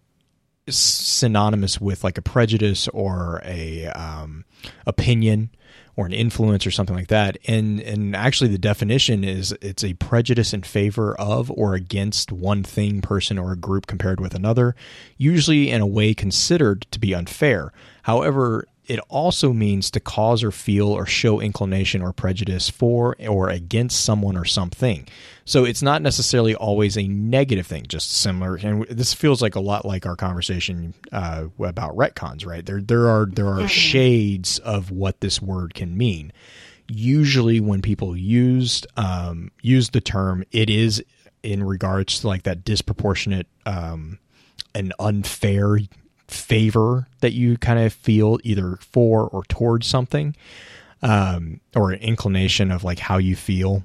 synonymous 0.68 1.80
with 1.80 2.04
like 2.04 2.18
a 2.18 2.22
prejudice 2.22 2.88
or 2.88 3.42
a 3.44 3.86
um, 3.88 4.44
opinion 4.86 5.50
or 5.96 6.06
an 6.06 6.12
influence 6.12 6.66
or 6.66 6.70
something 6.70 6.96
like 6.96 7.08
that. 7.08 7.36
And 7.46 7.80
and 7.80 8.16
actually 8.16 8.48
the 8.48 8.58
definition 8.58 9.24
is 9.24 9.52
it's 9.60 9.84
a 9.84 9.94
prejudice 9.94 10.52
in 10.54 10.62
favor 10.62 11.14
of 11.20 11.50
or 11.50 11.74
against 11.74 12.32
one 12.32 12.62
thing 12.62 13.00
person 13.02 13.38
or 13.38 13.52
a 13.52 13.56
group 13.56 13.86
compared 13.86 14.20
with 14.20 14.34
another 14.34 14.74
usually 15.18 15.70
in 15.70 15.80
a 15.80 15.86
way 15.86 16.14
considered 16.14 16.86
to 16.90 16.98
be 16.98 17.14
unfair. 17.14 17.72
However 18.04 18.66
it 18.86 18.98
also 19.08 19.52
means 19.52 19.90
to 19.92 20.00
cause 20.00 20.42
or 20.42 20.50
feel 20.50 20.88
or 20.88 21.06
show 21.06 21.40
inclination 21.40 22.02
or 22.02 22.12
prejudice 22.12 22.68
for 22.68 23.16
or 23.28 23.48
against 23.48 24.04
someone 24.04 24.36
or 24.36 24.44
something. 24.44 25.06
So 25.44 25.64
it's 25.64 25.82
not 25.82 26.02
necessarily 26.02 26.54
always 26.54 26.98
a 26.98 27.06
negative 27.06 27.66
thing, 27.66 27.86
just 27.88 28.12
similar. 28.12 28.56
And 28.56 28.84
this 28.88 29.14
feels 29.14 29.40
like 29.40 29.54
a 29.54 29.60
lot 29.60 29.84
like 29.84 30.04
our 30.04 30.16
conversation 30.16 30.94
uh, 31.12 31.46
about 31.60 31.96
retcons, 31.96 32.44
right? 32.44 32.64
There, 32.64 32.80
there 32.80 33.08
are 33.08 33.26
there 33.26 33.48
are 33.48 33.68
shades 33.68 34.58
of 34.60 34.90
what 34.90 35.20
this 35.20 35.40
word 35.40 35.74
can 35.74 35.96
mean. 35.96 36.32
Usually, 36.88 37.60
when 37.60 37.82
people 37.82 38.16
used 38.16 38.86
um, 38.96 39.52
use 39.62 39.90
the 39.90 40.00
term, 40.00 40.44
it 40.50 40.68
is 40.68 41.02
in 41.42 41.62
regards 41.62 42.20
to 42.20 42.28
like 42.28 42.42
that 42.44 42.64
disproportionate 42.64 43.46
um, 43.64 44.18
and 44.74 44.92
unfair 44.98 45.78
favor 46.32 47.08
that 47.20 47.32
you 47.32 47.56
kind 47.58 47.78
of 47.78 47.92
feel 47.92 48.38
either 48.42 48.76
for 48.76 49.28
or 49.28 49.44
towards 49.44 49.86
something 49.86 50.34
um, 51.02 51.60
or 51.74 51.90
an 51.92 52.00
inclination 52.00 52.70
of 52.70 52.84
like 52.84 52.98
how 52.98 53.18
you 53.18 53.36
feel. 53.36 53.82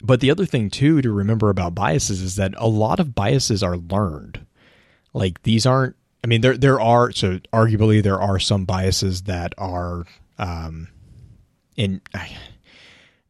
But 0.00 0.20
the 0.20 0.30
other 0.30 0.46
thing 0.46 0.70
too 0.70 1.02
to 1.02 1.10
remember 1.10 1.50
about 1.50 1.74
biases 1.74 2.22
is 2.22 2.36
that 2.36 2.54
a 2.56 2.68
lot 2.68 3.00
of 3.00 3.14
biases 3.14 3.62
are 3.62 3.76
learned. 3.76 4.46
Like 5.12 5.42
these 5.42 5.66
aren't 5.66 5.96
i 6.22 6.26
mean 6.26 6.40
there 6.40 6.56
there 6.56 6.80
are 6.80 7.12
so 7.12 7.38
arguably 7.52 8.02
there 8.02 8.20
are 8.20 8.38
some 8.38 8.64
biases 8.64 9.22
that 9.22 9.54
are 9.56 10.04
um 10.38 10.88
in 11.76 12.00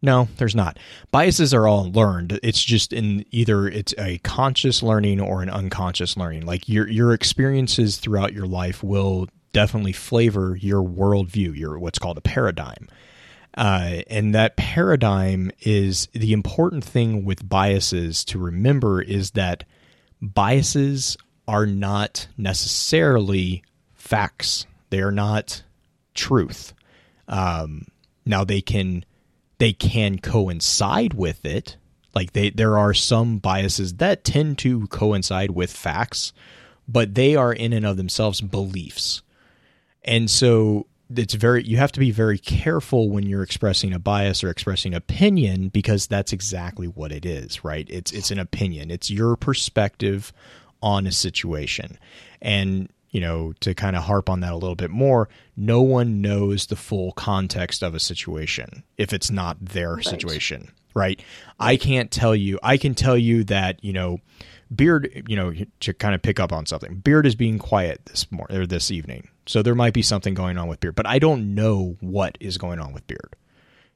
no, 0.01 0.29
there's 0.37 0.55
not. 0.55 0.79
Biases 1.11 1.53
are 1.53 1.67
all 1.67 1.91
learned. 1.91 2.39
It's 2.43 2.63
just 2.63 2.93
in 2.93 3.25
either 3.31 3.67
it's 3.67 3.95
a 3.99 4.19
conscious 4.19 4.83
learning 4.83 5.21
or 5.21 5.43
an 5.43 5.51
unconscious 5.51 6.17
learning. 6.17 6.47
Like 6.47 6.69
your 6.69 6.89
your 6.89 7.13
experiences 7.13 7.97
throughout 7.97 8.33
your 8.33 8.47
life 8.47 8.83
will 8.83 9.29
definitely 9.53 9.93
flavor 9.93 10.57
your 10.57 10.83
worldview, 10.83 11.57
your 11.57 11.79
what's 11.79 11.99
called 11.99 12.19
a 12.19 12.23
paradigm. 12.23 12.89
Uh, 13.57 14.03
and 14.09 14.35
that 14.37 14.57
paradigm 14.57 15.51
is 15.63 16.07
the 16.13 16.33
important 16.33 16.85
thing 16.85 17.25
with 17.25 17.49
biases 17.49 18.25
to 18.27 18.39
remember 18.39 19.03
is 19.03 19.33
that 19.33 19.65
biases 20.23 21.17
are 21.49 21.67
not 21.67 22.29
necessarily 22.37 23.65
facts. 23.95 24.65
They 24.91 25.01
are 25.01 25.11
not 25.11 25.65
truth. 26.15 26.73
Um, 27.27 27.87
now 28.25 28.45
they 28.45 28.61
can 28.61 29.05
they 29.59 29.73
can 29.73 30.19
coincide 30.19 31.15
with 31.15 31.45
it. 31.45 31.77
Like 32.15 32.33
they 32.33 32.51
there 32.51 32.79
are 32.79 32.95
some 32.95 33.39
biases 33.39 33.95
that 33.95 34.25
tend 34.25 34.59
to 34.59 34.87
coincide 34.89 35.51
with 35.51 35.71
facts, 35.73 36.33
but 36.89 37.15
they 37.15 37.37
are 37.37 37.53
in 37.53 37.73
and 37.73 37.85
of 37.85 37.97
themselves 37.97 38.41
beliefs. 38.41 39.23
And 40.05 40.31
so 40.31 40.87
it's 41.15 41.35
very 41.35 41.65
you 41.65 41.77
have 41.77 41.93
to 41.93 42.01
be 42.01 42.11
very 42.11 42.39
careful 42.39 43.11
when 43.11 43.27
you're 43.27 43.43
expressing 43.43 43.93
a 43.93 43.99
bias 43.99 44.43
or 44.43 44.51
expressing 44.51 44.95
opinion 44.95 45.69
because 45.69 46.07
that's 46.07 46.33
exactly 46.33 46.87
what 46.87 47.13
it 47.13 47.25
is, 47.25 47.65
right? 47.65 47.87
It's 47.91 48.13
it's 48.13 48.31
an 48.31 48.39
opinion. 48.39 48.91
It's 48.91 49.11
your 49.11 49.37
perspective 49.37 50.33
on 50.83 51.07
a 51.07 51.13
situation. 51.13 51.99
And 52.41 52.91
you 53.11 53.21
know, 53.21 53.53
to 53.61 53.75
kind 53.75 53.97
of 53.97 54.03
harp 54.03 54.29
on 54.29 54.41
that 54.41 54.53
a 54.53 54.57
little 54.57 54.75
bit 54.75 54.91
more, 54.91 55.29
no 55.57 55.81
one 55.81 56.21
knows 56.21 56.67
the 56.67 56.77
full 56.77 57.13
context 57.13 57.83
of 57.83 57.95
a 57.95 58.01
situation 58.01 58.83
if 58.97 59.13
it's 59.13 59.31
not 59.31 59.57
their 59.65 59.95
right. 59.95 60.05
situation, 60.05 60.71
right? 60.95 61.21
I 61.59 61.77
can't 61.77 62.11
tell 62.11 62.35
you, 62.35 62.59
I 62.63 62.77
can 62.77 62.95
tell 62.95 63.17
you 63.17 63.45
that, 63.45 63.83
you 63.83 63.93
know, 63.93 64.19
Beard, 64.75 65.25
you 65.27 65.37
know, 65.37 65.55
to 65.81 65.95
kind 65.95 66.15
of 66.15 66.21
pick 66.21 66.39
up 66.39 66.53
on 66.53 66.67
something, 66.67 66.97
Beard 66.97 67.25
is 67.25 67.35
being 67.35 67.59
quiet 67.59 68.05
this 68.07 68.31
morning 68.31 68.57
or 68.59 68.67
this 68.67 68.91
evening. 68.91 69.29
So 69.47 69.63
there 69.63 69.75
might 69.75 69.95
be 69.95 70.03
something 70.03 70.35
going 70.35 70.59
on 70.59 70.69
with 70.69 70.81
Beard, 70.81 70.95
but 70.95 71.07
I 71.07 71.19
don't 71.19 71.55
know 71.55 71.97
what 72.01 72.37
is 72.41 72.59
going 72.59 72.79
on 72.79 72.93
with 72.93 73.07
Beard. 73.07 73.35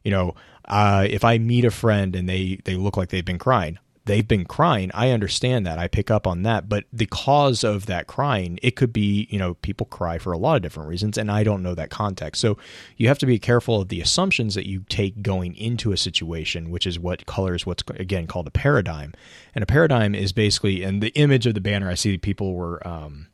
You 0.02 0.10
know, 0.10 0.34
uh, 0.64 1.06
if 1.08 1.24
I 1.24 1.36
meet 1.36 1.66
a 1.66 1.70
friend 1.70 2.16
and 2.16 2.26
they, 2.26 2.58
they 2.64 2.76
look 2.76 2.96
like 2.96 3.10
they've 3.10 3.24
been 3.24 3.38
crying, 3.38 3.78
they've 4.04 4.26
been 4.26 4.44
crying. 4.44 4.90
I 4.94 5.10
understand 5.10 5.66
that. 5.66 5.78
I 5.78 5.86
pick 5.88 6.10
up 6.10 6.26
on 6.26 6.42
that. 6.42 6.68
But 6.68 6.84
the 6.92 7.06
cause 7.06 7.62
of 7.62 7.86
that 7.86 8.06
crying, 8.06 8.58
it 8.62 8.76
could 8.76 8.92
be, 8.92 9.28
you 9.30 9.38
know, 9.38 9.54
people 9.54 9.86
cry 9.86 10.18
for 10.18 10.32
a 10.32 10.38
lot 10.38 10.56
of 10.56 10.62
different 10.62 10.88
reasons, 10.88 11.16
and 11.16 11.30
I 11.30 11.44
don't 11.44 11.62
know 11.62 11.74
that 11.74 11.90
context. 11.90 12.40
So 12.40 12.58
you 12.96 13.08
have 13.08 13.18
to 13.18 13.26
be 13.26 13.38
careful 13.38 13.80
of 13.80 13.88
the 13.88 14.00
assumptions 14.00 14.54
that 14.54 14.66
you 14.66 14.84
take 14.88 15.22
going 15.22 15.54
into 15.56 15.92
a 15.92 15.96
situation, 15.96 16.70
which 16.70 16.86
is 16.86 16.98
what 16.98 17.26
colors 17.26 17.64
what's, 17.64 17.84
again, 17.96 18.26
called 18.26 18.48
a 18.48 18.52
paradigm. 18.52 19.12
And 19.54 19.62
a 19.62 19.66
paradigm 19.66 20.14
is 20.14 20.32
basically, 20.32 20.82
and 20.82 21.02
the 21.02 21.14
image 21.14 21.46
of 21.46 21.54
the 21.54 21.60
banner, 21.60 21.88
I 21.88 21.94
see 21.94 22.18
people 22.18 22.54
were 22.54 22.86
um, 22.86 23.28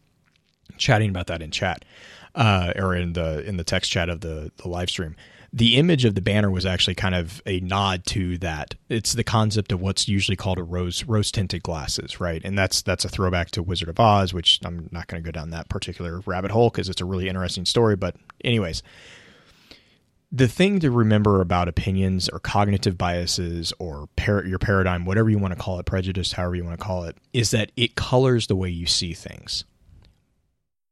chatting 0.77 1.11
about 1.11 1.29
that 1.29 1.43
in 1.43 1.51
chat. 1.51 1.85
Uh, 2.35 2.73
or 2.77 2.95
in 2.95 3.15
the 3.15 3.43
in 3.49 3.57
the 3.57 3.65
text 3.65 3.91
chat 3.91 4.09
of 4.09 4.21
the 4.21 4.53
the 4.59 4.69
live 4.69 4.91
stream 4.91 5.17
the 5.53 5.77
image 5.77 6.05
of 6.05 6.15
the 6.15 6.21
banner 6.21 6.51
was 6.51 6.67
actually 6.67 6.95
kind 6.95 7.15
of 7.15 7.43
a 7.47 7.61
nod 7.61 8.05
to 8.07 8.37
that. 8.39 8.75
It's 8.89 9.15
the 9.15 9.25
concept 9.25 9.73
of 9.73 9.81
what's 9.81 10.07
usually 10.07 10.37
called 10.37 10.59
a 10.59 10.63
rose 10.63 11.05
rose 11.05 11.33
tinted 11.33 11.63
glasses, 11.63 12.21
right? 12.21 12.43
And 12.45 12.59
that's 12.59 12.83
that's 12.83 13.05
a 13.05 13.09
throwback 13.09 13.51
to 13.53 13.63
Wizard 13.63 13.89
of 13.89 13.99
Oz, 13.99 14.35
which 14.35 14.61
I'm 14.65 14.89
not 14.93 15.07
going 15.07 15.23
to 15.23 15.27
go 15.27 15.33
down 15.33 15.51
that 15.51 15.69
particular 15.69 16.21
rabbit 16.27 16.51
hole 16.51 16.69
because 16.71 16.89
it's 16.89 17.01
a 17.01 17.07
really 17.07 17.29
interesting 17.29 17.65
story. 17.65 17.97
But 17.97 18.17
anyways, 18.45 18.83
the 20.31 20.49
thing 20.49 20.81
to 20.81 20.91
remember 20.91 21.41
about 21.41 21.69
opinions 21.69 22.29
or 22.29 22.39
cognitive 22.39 22.99
biases 22.99 23.73
or 23.79 24.09
par- 24.17 24.45
your 24.45 24.59
paradigm, 24.59 25.07
whatever 25.07 25.31
you 25.31 25.39
want 25.39 25.55
to 25.55 25.61
call 25.61 25.79
it, 25.79 25.87
prejudice, 25.87 26.33
however 26.33 26.57
you 26.57 26.65
want 26.65 26.79
to 26.79 26.85
call 26.85 27.05
it, 27.05 27.17
is 27.33 27.53
that 27.53 27.73
it 27.75 27.95
colors 27.95 28.49
the 28.49 28.57
way 28.57 28.69
you 28.69 28.85
see 28.85 29.15
things, 29.15 29.65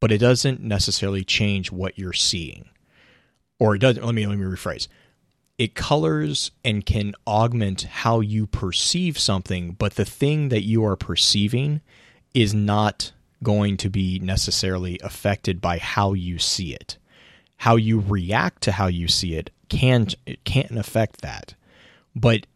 but 0.01 0.11
it 0.11 0.19
doesn't 0.19 0.63
necessarily 0.63 1.25
change 1.25 1.71
what 1.71 1.99
you're 1.99 2.15
seeing 2.15 2.71
or 3.59 3.75
it 3.75 3.79
does 3.81 3.99
let 3.99 4.15
me 4.15 4.27
let 4.27 4.39
me 4.39 4.45
rephrase. 4.45 4.89
It 5.59 5.75
colors 5.75 6.51
and 6.65 6.85
can 6.85 7.15
augment 7.27 7.83
how 7.83 8.21
you 8.21 8.47
perceive 8.47 9.19
something 9.19 9.73
but 9.73 9.95
the 9.95 10.05
thing 10.05 10.51
that 10.51 10.65
you 10.65 10.85
are 10.85 10.97
perceiving 10.97 11.81
is 12.35 12.53
not 12.53 13.13
going 13.43 13.77
to 13.79 13.89
be 13.89 14.19
necessarily 14.19 14.99
affected 15.03 15.61
by 15.61 15.79
how 15.79 16.13
you 16.13 16.39
see 16.39 16.75
it. 16.75 16.99
How 17.59 17.77
you 17.77 18.01
react 18.01 18.63
to 18.65 18.73
how 18.73 18.87
you 18.89 19.09
see 19.09 19.35
it 19.35 19.51
can 19.69 20.09
it 20.27 20.45
can't 20.45 20.79
affect 20.79 21.23
that. 21.23 21.55
But 22.15 22.47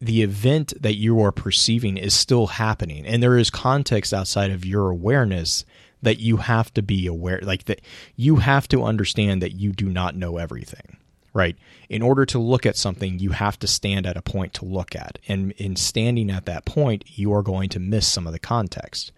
the 0.00 0.22
event 0.22 0.74
that 0.80 0.96
you 0.96 1.20
are 1.20 1.32
perceiving 1.32 1.96
is 1.96 2.12
still 2.12 2.48
happening. 2.48 3.06
And 3.06 3.22
there 3.22 3.38
is 3.38 3.50
context 3.50 4.12
outside 4.12 4.50
of 4.50 4.64
your 4.64 4.90
awareness 4.90 5.64
that 6.02 6.18
you 6.18 6.36
have 6.38 6.72
to 6.74 6.82
be 6.82 7.06
aware 7.06 7.40
like 7.42 7.64
that 7.64 7.80
you 8.16 8.36
have 8.36 8.68
to 8.68 8.82
understand 8.82 9.42
that 9.42 9.52
you 9.52 9.72
do 9.72 9.88
not 9.88 10.16
know 10.16 10.38
everything 10.38 10.96
right? 11.34 11.56
In 11.88 12.02
order 12.02 12.26
to 12.26 12.38
look 12.38 12.66
at 12.66 12.76
something 12.76 13.18
you 13.18 13.30
have 13.30 13.58
to 13.60 13.66
stand 13.66 14.06
at 14.06 14.16
a 14.16 14.22
point 14.22 14.54
to 14.54 14.64
look 14.64 14.94
at. 14.94 15.18
And 15.28 15.52
in 15.52 15.76
standing 15.76 16.30
at 16.30 16.46
that 16.46 16.64
point 16.64 17.04
you 17.18 17.32
are 17.32 17.42
going 17.42 17.68
to 17.70 17.80
miss 17.80 18.06
some 18.06 18.26
of 18.26 18.32
the 18.32 18.38
context. 18.38 19.12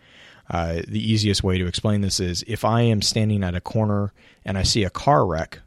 Uh, 0.48 0.82
the 0.86 1.00
easiest 1.00 1.42
way 1.42 1.58
to 1.58 1.66
explain 1.66 2.02
this 2.02 2.20
is 2.20 2.44
if 2.46 2.66
i 2.66 2.82
am 2.82 3.00
standing 3.00 3.42
at 3.42 3.54
a 3.54 3.62
corner 3.62 4.12
and 4.44 4.58
i 4.58 4.62
see 4.62 4.84
a 4.84 4.90
car 4.90 5.26
wreck 5.26 5.60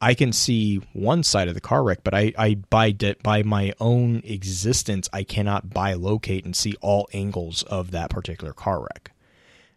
I 0.00 0.12
can 0.12 0.32
see 0.32 0.82
one 0.92 1.22
side 1.22 1.48
of 1.48 1.54
the 1.54 1.62
car 1.62 1.82
wreck, 1.82 2.00
but 2.04 2.12
I, 2.12 2.32
I 2.36 2.56
by 2.56 2.90
de- 2.90 3.14
by 3.22 3.42
my 3.42 3.72
own 3.80 4.20
existence, 4.24 5.08
I 5.14 5.22
cannot 5.22 5.68
bilocate 5.68 6.44
and 6.44 6.54
see 6.54 6.74
all 6.82 7.08
angles 7.14 7.62
of 7.62 7.92
that 7.92 8.10
particular 8.10 8.52
car 8.52 8.82
wreck 8.82 9.13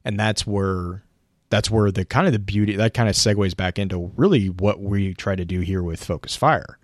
and 0.07 0.17
that's 0.17 0.47
where 0.47 1.03
that's 1.49 1.69
where 1.69 1.91
the 1.91 2.05
kind 2.05 2.25
of 2.25 2.33
the 2.33 2.39
beauty 2.39 2.75
that 2.75 2.93
kind 2.93 3.07
of 3.09 3.15
segues 3.15 3.55
back 3.55 3.77
into 3.77 4.11
really 4.15 4.47
what 4.47 4.81
we 4.81 5.13
try 5.13 5.35
to 5.35 5.45
do 5.45 5.59
here 5.59 5.83
with 5.83 6.03
focus 6.03 6.35
fire. 6.35 6.79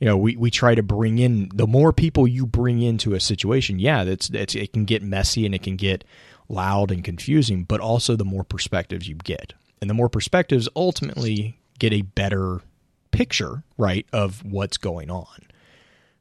You 0.00 0.06
know 0.06 0.16
we, 0.16 0.34
we 0.36 0.50
try 0.50 0.74
to 0.74 0.82
bring 0.82 1.18
in 1.18 1.50
the 1.54 1.66
more 1.66 1.92
people 1.92 2.26
you 2.26 2.46
bring 2.46 2.82
into 2.82 3.14
a 3.14 3.20
situation 3.20 3.78
yeah 3.78 4.02
that's, 4.04 4.28
that's 4.28 4.54
it 4.54 4.72
can 4.72 4.84
get 4.84 5.02
messy 5.02 5.46
and 5.46 5.54
it 5.54 5.62
can 5.62 5.76
get 5.76 6.04
loud 6.48 6.90
and 6.90 7.04
confusing 7.04 7.64
but 7.64 7.80
also 7.80 8.16
the 8.16 8.24
more 8.24 8.44
perspectives 8.44 9.08
you 9.08 9.14
get. 9.14 9.52
And 9.80 9.88
the 9.88 9.94
more 9.94 10.08
perspectives 10.08 10.68
ultimately 10.74 11.58
get 11.78 11.92
a 11.92 12.02
better 12.02 12.62
picture 13.12 13.62
right 13.78 14.06
of 14.12 14.42
what's 14.44 14.78
going 14.78 15.10
on. 15.10 15.38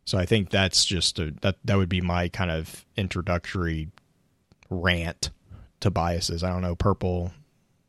So 0.06 0.18
i 0.18 0.26
think 0.26 0.50
that's 0.50 0.86
just 0.86 1.20
a, 1.20 1.34
that 1.42 1.56
that 1.64 1.78
would 1.78 1.90
be 1.90 2.02
my 2.02 2.28
kind 2.30 2.52
of 2.52 2.86
introductory 2.96 3.90
rant 4.70 5.32
to 5.84 5.92
biases. 5.92 6.44
I 6.44 6.50
don't 6.50 6.62
know, 6.62 6.75
purple. 6.75 7.32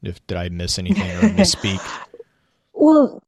If 0.03 0.25
did 0.27 0.37
I 0.37 0.49
miss 0.51 0.79
anything 0.79 1.11
or 1.11 1.21
misspeak? 1.35 1.81
well, 2.73 3.23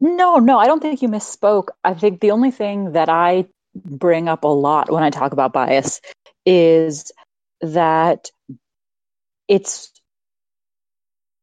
no, 0.00 0.36
no, 0.36 0.58
I 0.58 0.66
don't 0.66 0.80
think 0.80 1.00
you 1.00 1.08
misspoke. 1.08 1.68
I 1.84 1.94
think 1.94 2.20
the 2.20 2.32
only 2.32 2.50
thing 2.50 2.92
that 2.92 3.08
I 3.08 3.46
bring 3.74 4.28
up 4.28 4.44
a 4.44 4.48
lot 4.48 4.90
when 4.90 5.02
I 5.02 5.10
talk 5.10 5.32
about 5.32 5.52
bias 5.52 6.00
is 6.44 7.12
that 7.60 8.30
it's 9.48 9.92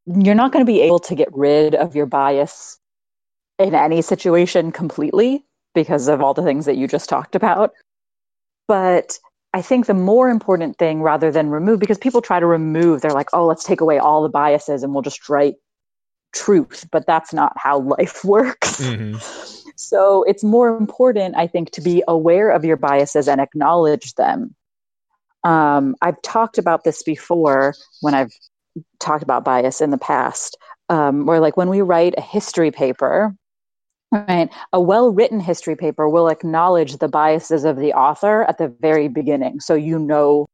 you're 0.06 0.36
not 0.36 0.52
going 0.52 0.66
to 0.66 0.72
be 0.72 0.82
able 0.82 1.00
to 1.00 1.16
get 1.16 1.30
rid 1.32 1.76
of 1.76 1.96
your 1.96 2.06
bias 2.06 2.78
in 3.58 3.74
any 3.74 4.02
situation 4.02 4.72
completely 4.72 5.46
because 5.74 6.08
of 6.08 6.22
all 6.22 6.34
the 6.34 6.44
things 6.44 6.66
that 6.66 6.76
you 6.76 6.88
just 6.88 7.08
talked 7.08 7.36
about. 7.36 7.72
But 8.68 9.18
I 9.54 9.62
think 9.62 9.86
the 9.86 9.94
more 9.94 10.30
important 10.30 10.78
thing 10.78 11.02
rather 11.02 11.32
than 11.32 11.50
remove, 11.50 11.80
because 11.80 12.00
people 12.00 12.22
try 12.22 12.40
to 12.40 12.46
remove, 12.46 13.02
they're 13.02 13.12
like, 13.12 13.30
oh, 13.34 13.46
let's 13.46 13.64
take 13.64 13.82
away 13.82 14.00
all 14.00 14.24
the 14.24 14.30
biases 14.30 14.82
and 14.84 14.94
we'll 14.94 15.04
just 15.04 15.30
write 15.30 15.56
truth, 16.34 16.88
but 16.92 17.06
that's 17.06 17.34
not 17.34 17.54
how 17.56 17.80
life 17.98 18.26
works. 18.26 18.82
Mm-hmm. 18.82 19.18
So 19.76 20.24
it's 20.24 20.44
more 20.44 20.76
important, 20.76 21.36
I 21.36 21.48
think, 21.48 21.72
to 21.72 21.82
be 21.82 22.04
aware 22.08 22.50
of 22.52 22.66
your 22.66 22.78
biases 22.78 23.28
and 23.28 23.40
acknowledge 23.40 24.14
them. 24.16 24.56
Um, 25.44 25.96
I've 26.02 26.22
talked 26.22 26.58
about 26.58 26.84
this 26.84 27.04
before 27.04 27.76
when 28.02 28.14
I've 28.14 28.32
talked 29.00 29.24
about 29.24 29.44
bias 29.44 29.82
in 29.82 29.90
the 29.90 29.98
past, 29.98 30.58
um, 30.90 31.26
where 31.26 31.40
like 31.40 31.58
when 31.58 31.70
we 31.70 31.82
write 31.82 32.14
a 32.18 32.22
history 32.22 32.72
paper, 32.72 33.36
right, 34.14 34.50
a 34.72 34.82
well-written 34.82 35.40
history 35.40 35.76
paper 35.76 36.08
will 36.08 36.30
acknowledge 36.30 36.98
the 36.98 37.08
biases 37.08 37.66
of 37.66 37.78
the 37.78 37.94
author 37.94 38.44
at 38.44 38.58
the 38.58 38.68
very 38.80 39.08
beginning, 39.08 39.60
so 39.60 39.74
you 39.74 40.00
know 40.00 40.48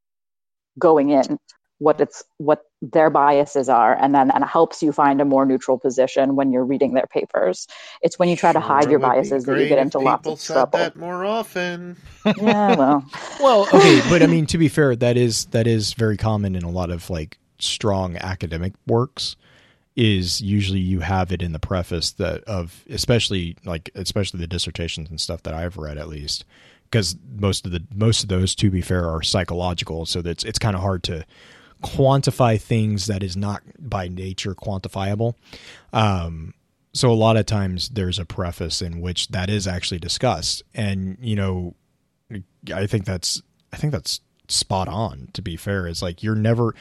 going 0.78 1.10
in 1.10 1.38
what 1.80 2.00
it's 2.02 2.24
what 2.38 2.64
their 2.82 3.10
biases 3.10 3.70
are 3.70 3.96
and 3.96 4.14
then 4.14 4.30
and 4.32 4.44
it 4.44 4.48
helps 4.48 4.84
you 4.84 4.92
find 4.92 5.22
a 5.22 5.26
more 5.26 5.46
neutral 5.46 5.78
position 5.78 6.36
when 6.36 6.52
you're 6.52 6.66
reading 6.66 6.94
their 6.94 7.08
papers 7.08 7.68
it's 8.02 8.20
when 8.20 8.28
you 8.28 8.36
try 8.36 8.52
to 8.52 8.60
hide 8.60 8.90
your 8.90 9.00
biases 9.00 9.46
that 9.46 9.58
you 9.60 9.68
get 9.68 9.80
into 9.80 9.98
lots 9.98 10.22
people 10.22 10.34
of 10.34 10.40
said 10.40 10.54
trouble 10.54 10.80
that 10.80 10.96
more 10.98 11.24
often. 11.26 11.96
yeah 12.26 12.76
well 12.76 13.06
Well, 13.40 13.68
okay, 13.74 14.02
but 14.10 14.22
I 14.22 14.28
mean, 14.28 14.46
to 14.48 14.58
be 14.58 14.68
fair, 14.68 14.96
that 14.98 15.18
is 15.18 15.46
that 15.48 15.66
is 15.66 15.94
very 15.94 16.18
common 16.18 16.56
in 16.56 16.64
a 16.64 16.70
lot 16.70 16.90
of 16.90 17.10
like 17.10 17.38
strong 17.60 18.18
academic 18.18 18.74
works. 18.86 19.36
Is 20.02 20.40
usually 20.40 20.80
you 20.80 21.02
have 21.02 21.34
it 21.34 21.42
in 21.42 21.52
the 21.52 21.60
preface 21.60 22.12
that 22.12 22.44
of 22.46 22.86
especially 22.90 23.58
like 23.66 23.90
especially 23.96 24.40
the 24.40 24.48
dissertations 24.48 25.10
and 25.10 25.20
stuff 25.20 25.44
that 25.44 25.54
I've 25.54 25.76
read 25.76 25.98
at 25.98 26.08
least 26.08 26.46
because 26.90 27.18
most 27.38 27.66
of 27.66 27.72
the 27.72 27.84
most 27.94 28.24
of 28.24 28.30
those 28.30 28.56
to 28.56 28.70
be 28.72 28.82
fair 28.82 29.08
are 29.08 29.22
psychological, 29.22 30.06
so 30.06 30.22
that's 30.22 30.44
it's 30.44 30.60
kind 30.60 30.76
of 30.76 30.82
hard 30.82 31.04
to 31.04 31.26
quantify 31.84 32.60
things 32.60 33.06
that 33.08 33.24
is 33.24 33.38
not 33.38 33.62
by 33.78 34.08
nature 34.08 34.56
quantifiable. 34.56 35.36
Um, 35.94 36.54
so 36.94 37.12
a 37.12 37.14
lot 37.14 37.38
of 37.38 37.46
times 37.46 37.90
there's 37.90 38.20
a 38.20 38.26
preface 38.26 38.82
in 38.82 39.02
which 39.02 39.28
that 39.30 39.50
is 39.50 39.68
actually 39.68 40.00
discussed, 40.00 40.64
and 40.74 41.18
you 41.22 41.36
know, 41.36 41.76
I 42.74 42.88
think 42.88 43.06
that's 43.06 43.42
I 43.72 43.78
think 43.78 43.92
that's 43.94 44.22
spot 44.48 44.88
on. 44.88 45.30
To 45.34 45.42
be 45.42 45.56
fair, 45.56 45.88
is 45.88 46.02
like 46.02 46.24
you're 46.24 46.36
never 46.36 46.74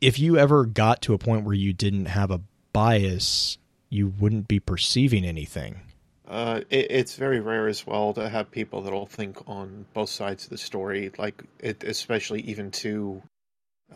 if 0.00 0.18
you 0.18 0.36
ever 0.36 0.64
got 0.64 1.02
to 1.02 1.14
a 1.14 1.18
point 1.18 1.44
where 1.44 1.54
you 1.54 1.72
didn't 1.72 2.06
have 2.06 2.30
a 2.30 2.40
bias, 2.72 3.58
you 3.88 4.12
wouldn't 4.18 4.48
be 4.48 4.60
perceiving 4.60 5.24
anything. 5.24 5.80
Uh, 6.26 6.60
it, 6.70 6.86
it's 6.90 7.16
very 7.16 7.40
rare 7.40 7.66
as 7.66 7.86
well 7.86 8.14
to 8.14 8.28
have 8.28 8.50
people 8.50 8.82
that'll 8.82 9.06
think 9.06 9.36
on 9.48 9.84
both 9.94 10.08
sides 10.08 10.44
of 10.44 10.50
the 10.50 10.58
story, 10.58 11.10
like 11.18 11.42
it, 11.58 11.82
especially 11.82 12.40
even 12.42 12.70
to, 12.70 13.20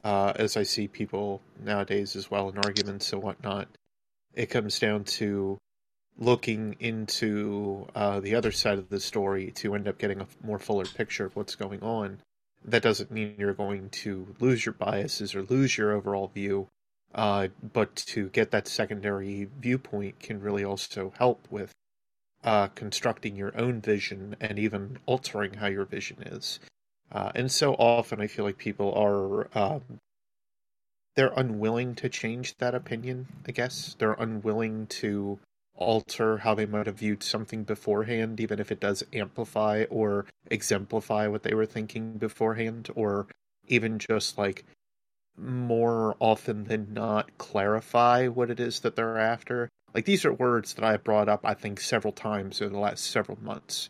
uh, 0.02 0.32
as 0.36 0.56
I 0.56 0.64
see 0.64 0.88
people 0.88 1.40
nowadays 1.62 2.16
as 2.16 2.30
well 2.30 2.48
in 2.48 2.58
arguments 2.58 3.12
and 3.12 3.22
whatnot. 3.22 3.68
It 4.34 4.46
comes 4.46 4.80
down 4.80 5.04
to 5.04 5.58
looking 6.18 6.76
into 6.80 7.86
uh, 7.94 8.18
the 8.18 8.34
other 8.34 8.50
side 8.50 8.78
of 8.78 8.88
the 8.88 9.00
story 9.00 9.52
to 9.52 9.74
end 9.74 9.86
up 9.86 9.98
getting 9.98 10.20
a 10.20 10.26
more 10.42 10.58
fuller 10.58 10.86
picture 10.86 11.26
of 11.26 11.36
what's 11.36 11.54
going 11.54 11.82
on. 11.82 12.18
That 12.64 12.82
doesn't 12.82 13.10
mean 13.10 13.34
you're 13.38 13.52
going 13.52 13.90
to 13.90 14.34
lose 14.40 14.64
your 14.64 14.72
biases 14.72 15.34
or 15.34 15.42
lose 15.42 15.76
your 15.76 15.92
overall 15.92 16.28
view, 16.28 16.68
uh, 17.14 17.48
but 17.72 17.94
to 17.96 18.28
get 18.30 18.50
that 18.52 18.66
secondary 18.66 19.48
viewpoint 19.60 20.20
can 20.20 20.40
really 20.40 20.64
also 20.64 21.12
help 21.18 21.46
with 21.50 21.72
uh, 22.42 22.68
constructing 22.68 23.36
your 23.36 23.58
own 23.58 23.80
vision 23.80 24.36
and 24.40 24.58
even 24.58 24.98
altering 25.06 25.54
how 25.54 25.66
your 25.66 25.84
vision 25.84 26.22
is. 26.22 26.60
Uh, 27.12 27.32
and 27.34 27.52
so 27.52 27.74
often, 27.74 28.20
I 28.20 28.26
feel 28.26 28.44
like 28.44 28.58
people 28.58 28.92
are 28.94 29.48
um, 29.56 30.00
they're 31.14 31.32
unwilling 31.36 31.94
to 31.96 32.08
change 32.08 32.56
that 32.58 32.74
opinion. 32.74 33.26
I 33.46 33.52
guess 33.52 33.94
they're 33.98 34.14
unwilling 34.14 34.86
to 34.88 35.38
alter 35.76 36.38
how 36.38 36.54
they 36.54 36.66
might 36.66 36.86
have 36.86 36.98
viewed 36.98 37.22
something 37.22 37.64
beforehand, 37.64 38.40
even 38.40 38.60
if 38.60 38.70
it 38.70 38.80
does 38.80 39.04
amplify 39.12 39.84
or 39.90 40.26
exemplify 40.50 41.26
what 41.26 41.42
they 41.42 41.54
were 41.54 41.66
thinking 41.66 42.18
beforehand, 42.18 42.88
or 42.94 43.26
even 43.66 43.98
just 43.98 44.38
like 44.38 44.64
more 45.36 46.16
often 46.20 46.64
than 46.64 46.94
not 46.94 47.36
clarify 47.38 48.28
what 48.28 48.50
it 48.50 48.60
is 48.60 48.80
that 48.80 48.96
they're 48.96 49.18
after. 49.18 49.68
Like 49.94 50.04
these 50.04 50.24
are 50.24 50.32
words 50.32 50.74
that 50.74 50.84
I 50.84 50.92
have 50.92 51.04
brought 51.04 51.28
up, 51.28 51.40
I 51.44 51.54
think, 51.54 51.80
several 51.80 52.12
times 52.12 52.60
over 52.60 52.70
the 52.70 52.78
last 52.78 53.04
several 53.04 53.38
months, 53.40 53.88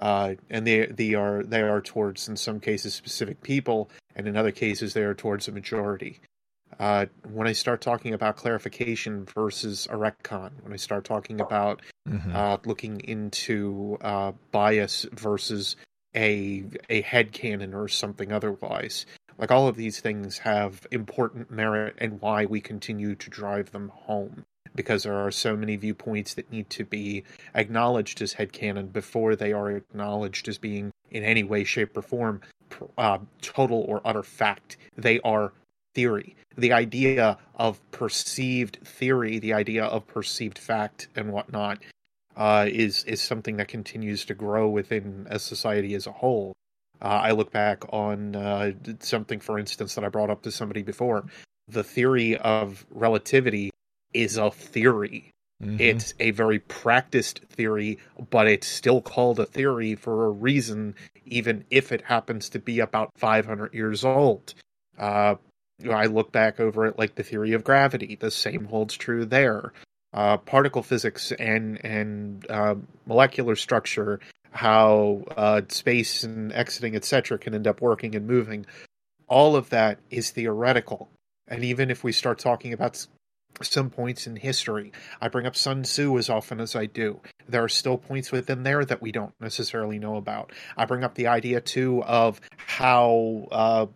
uh, 0.00 0.34
and 0.48 0.66
they 0.66 0.86
they 0.86 1.14
are 1.14 1.42
they 1.42 1.62
are 1.62 1.80
towards 1.80 2.28
in 2.28 2.36
some 2.36 2.60
cases 2.60 2.94
specific 2.94 3.42
people, 3.42 3.90
and 4.14 4.28
in 4.28 4.36
other 4.36 4.52
cases 4.52 4.94
they 4.94 5.02
are 5.02 5.14
towards 5.14 5.48
a 5.48 5.52
majority. 5.52 6.20
Uh, 6.80 7.06
when 7.30 7.46
I 7.46 7.52
start 7.52 7.80
talking 7.80 8.14
about 8.14 8.36
clarification 8.36 9.26
versus 9.26 9.86
a 9.90 9.94
retcon, 9.94 10.50
when 10.62 10.72
I 10.72 10.76
start 10.76 11.04
talking 11.04 11.40
about 11.40 11.82
Mm-hmm. 12.08 12.34
uh, 12.34 12.56
looking 12.64 13.00
into 13.00 13.98
uh, 14.00 14.32
bias 14.50 15.06
versus 15.12 15.76
a 16.16 16.64
a 16.88 17.02
headcanon 17.02 17.74
or 17.74 17.88
something 17.88 18.32
otherwise. 18.32 19.06
Like 19.38 19.50
all 19.50 19.68
of 19.68 19.76
these 19.76 20.00
things 20.00 20.38
have 20.38 20.86
important 20.90 21.50
merit 21.50 21.94
and 21.98 22.20
why 22.20 22.46
we 22.46 22.60
continue 22.60 23.14
to 23.14 23.30
drive 23.30 23.70
them 23.70 23.90
home. 23.94 24.44
Because 24.74 25.02
there 25.02 25.14
are 25.14 25.30
so 25.30 25.56
many 25.56 25.76
viewpoints 25.76 26.34
that 26.34 26.50
need 26.50 26.70
to 26.70 26.84
be 26.84 27.24
acknowledged 27.54 28.22
as 28.22 28.34
head 28.34 28.52
headcanon 28.52 28.92
before 28.92 29.36
they 29.36 29.52
are 29.52 29.70
acknowledged 29.70 30.48
as 30.48 30.58
being 30.58 30.90
in 31.10 31.22
any 31.22 31.42
way, 31.42 31.64
shape, 31.64 31.96
or 31.96 32.02
form 32.02 32.40
uh, 32.96 33.18
total 33.42 33.82
or 33.82 34.00
utter 34.04 34.22
fact. 34.22 34.76
They 34.96 35.20
are 35.20 35.52
theory. 35.94 36.36
The 36.56 36.72
idea 36.72 37.38
of 37.54 37.78
perceived 37.90 38.78
theory, 38.84 39.38
the 39.38 39.54
idea 39.54 39.84
of 39.84 40.06
perceived 40.06 40.58
fact 40.58 41.08
and 41.16 41.32
whatnot, 41.32 41.78
uh, 42.36 42.66
is 42.68 43.04
is 43.04 43.20
something 43.20 43.56
that 43.56 43.68
continues 43.68 44.24
to 44.26 44.34
grow 44.34 44.68
within 44.68 45.26
a 45.30 45.38
society 45.38 45.94
as 45.94 46.06
a 46.06 46.12
whole. 46.12 46.52
Uh, 47.02 47.06
I 47.06 47.30
look 47.32 47.50
back 47.50 47.84
on 47.92 48.36
uh, 48.36 48.72
something, 49.00 49.40
for 49.40 49.58
instance, 49.58 49.94
that 49.94 50.04
I 50.04 50.08
brought 50.08 50.30
up 50.30 50.42
to 50.42 50.50
somebody 50.50 50.82
before. 50.82 51.24
The 51.68 51.84
theory 51.84 52.36
of 52.36 52.84
relativity 52.90 53.70
is 54.12 54.36
a 54.36 54.50
theory. 54.50 55.30
Mhm. 55.62 55.80
It's 55.80 56.14
a 56.20 56.30
very 56.30 56.58
practiced 56.58 57.40
theory, 57.50 57.98
but 58.30 58.48
it's 58.48 58.66
still 58.66 59.00
called 59.00 59.38
a 59.38 59.46
theory 59.46 59.94
for 59.94 60.26
a 60.26 60.30
reason, 60.30 60.94
even 61.26 61.64
if 61.70 61.92
it 61.92 62.02
happens 62.02 62.48
to 62.50 62.58
be 62.58 62.80
about 62.80 63.10
500 63.16 63.74
years 63.74 64.04
old. 64.04 64.54
Uh, 64.98 65.36
I 65.88 66.06
look 66.06 66.32
back 66.32 66.60
over 66.60 66.86
it 66.86 66.98
like 66.98 67.14
the 67.14 67.22
theory 67.22 67.52
of 67.52 67.64
gravity. 67.64 68.16
The 68.16 68.30
same 68.30 68.64
holds 68.66 68.96
true 68.96 69.24
there. 69.24 69.72
Uh, 70.12 70.36
particle 70.38 70.82
physics 70.82 71.30
and 71.32 71.84
and 71.84 72.44
uh, 72.50 72.74
molecular 73.06 73.54
structure, 73.54 74.18
how 74.50 75.22
uh, 75.36 75.62
space 75.68 76.24
and 76.24 76.52
exiting, 76.52 76.96
etc., 76.96 77.38
can 77.38 77.54
end 77.54 77.66
up 77.66 77.80
working 77.80 78.16
and 78.16 78.26
moving. 78.26 78.66
All 79.28 79.54
of 79.54 79.70
that 79.70 79.98
is 80.10 80.30
theoretical. 80.30 81.08
And 81.46 81.64
even 81.64 81.90
if 81.90 82.02
we 82.02 82.10
start 82.10 82.40
talking 82.40 82.72
about 82.72 83.06
some 83.62 83.90
points 83.90 84.26
in 84.26 84.36
history, 84.36 84.92
I 85.20 85.28
bring 85.28 85.46
up 85.46 85.56
Sun 85.56 85.82
Tzu 85.82 86.18
as 86.18 86.28
often 86.28 86.60
as 86.60 86.74
I 86.74 86.86
do. 86.86 87.20
There 87.48 87.62
are 87.62 87.68
still 87.68 87.98
points 87.98 88.32
within 88.32 88.62
there 88.62 88.84
that 88.84 89.02
we 89.02 89.12
don't 89.12 89.34
necessarily 89.40 89.98
know 89.98 90.16
about. 90.16 90.52
I 90.76 90.84
bring 90.86 91.04
up 91.04 91.14
the 91.14 91.26
idea 91.28 91.60
too 91.60 92.02
of 92.04 92.40
how 92.56 93.48
uh, 93.50 93.86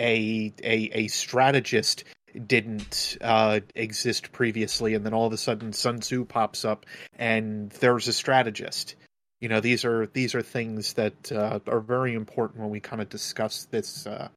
a 0.00 0.52
a 0.64 0.90
a 0.92 1.08
strategist 1.08 2.04
didn't 2.46 3.18
uh, 3.20 3.60
exist 3.74 4.32
previously, 4.32 4.94
and 4.94 5.04
then 5.04 5.14
all 5.14 5.26
of 5.26 5.32
a 5.32 5.38
sudden 5.38 5.72
Sun 5.72 6.00
Tzu 6.00 6.24
pops 6.24 6.64
up, 6.64 6.86
and 7.18 7.70
there's 7.70 8.08
a 8.08 8.12
strategist. 8.12 8.96
You 9.40 9.48
know, 9.48 9.60
these 9.60 9.84
are 9.84 10.06
these 10.06 10.34
are 10.34 10.42
things 10.42 10.94
that 10.94 11.32
uh, 11.32 11.60
are 11.66 11.80
very 11.80 12.14
important 12.14 12.60
when 12.60 12.70
we 12.70 12.80
kind 12.80 13.02
of 13.02 13.08
discuss 13.08 13.64
this 13.64 14.06
uh, 14.06 14.28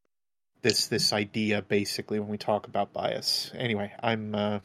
this 0.62 0.88
this 0.88 1.13
idea, 1.13 1.62
basically, 1.62 2.19
when 2.19 2.30
we 2.30 2.38
talk 2.38 2.67
about 2.67 2.93
bias. 2.93 3.52
Anyway, 3.56 3.91
I'm 4.02 4.34
uh, 4.34 4.60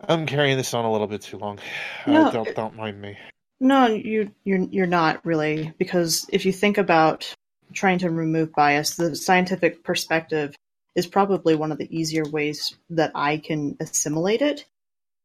I'm 0.00 0.26
carrying 0.26 0.56
this 0.56 0.74
on 0.74 0.84
a 0.84 0.92
little 0.92 1.06
bit 1.06 1.22
too 1.22 1.38
long. 1.38 1.58
No, 2.06 2.26
uh, 2.26 2.30
don't 2.30 2.54
don't 2.54 2.76
mind 2.76 3.00
me. 3.00 3.16
No, 3.60 3.86
you 3.86 4.32
you're 4.44 4.66
you're 4.70 4.86
not 4.86 5.24
really 5.24 5.72
because 5.78 6.26
if 6.30 6.44
you 6.44 6.52
think 6.52 6.76
about 6.76 7.32
trying 7.72 7.98
to 8.00 8.10
remove 8.10 8.52
bias, 8.52 8.96
the 8.96 9.14
scientific 9.16 9.82
perspective 9.82 10.54
is 10.94 11.06
probably 11.06 11.54
one 11.54 11.72
of 11.72 11.78
the 11.78 11.96
easier 11.96 12.24
ways 12.24 12.76
that 12.90 13.12
I 13.14 13.38
can 13.38 13.76
assimilate 13.80 14.42
it. 14.42 14.64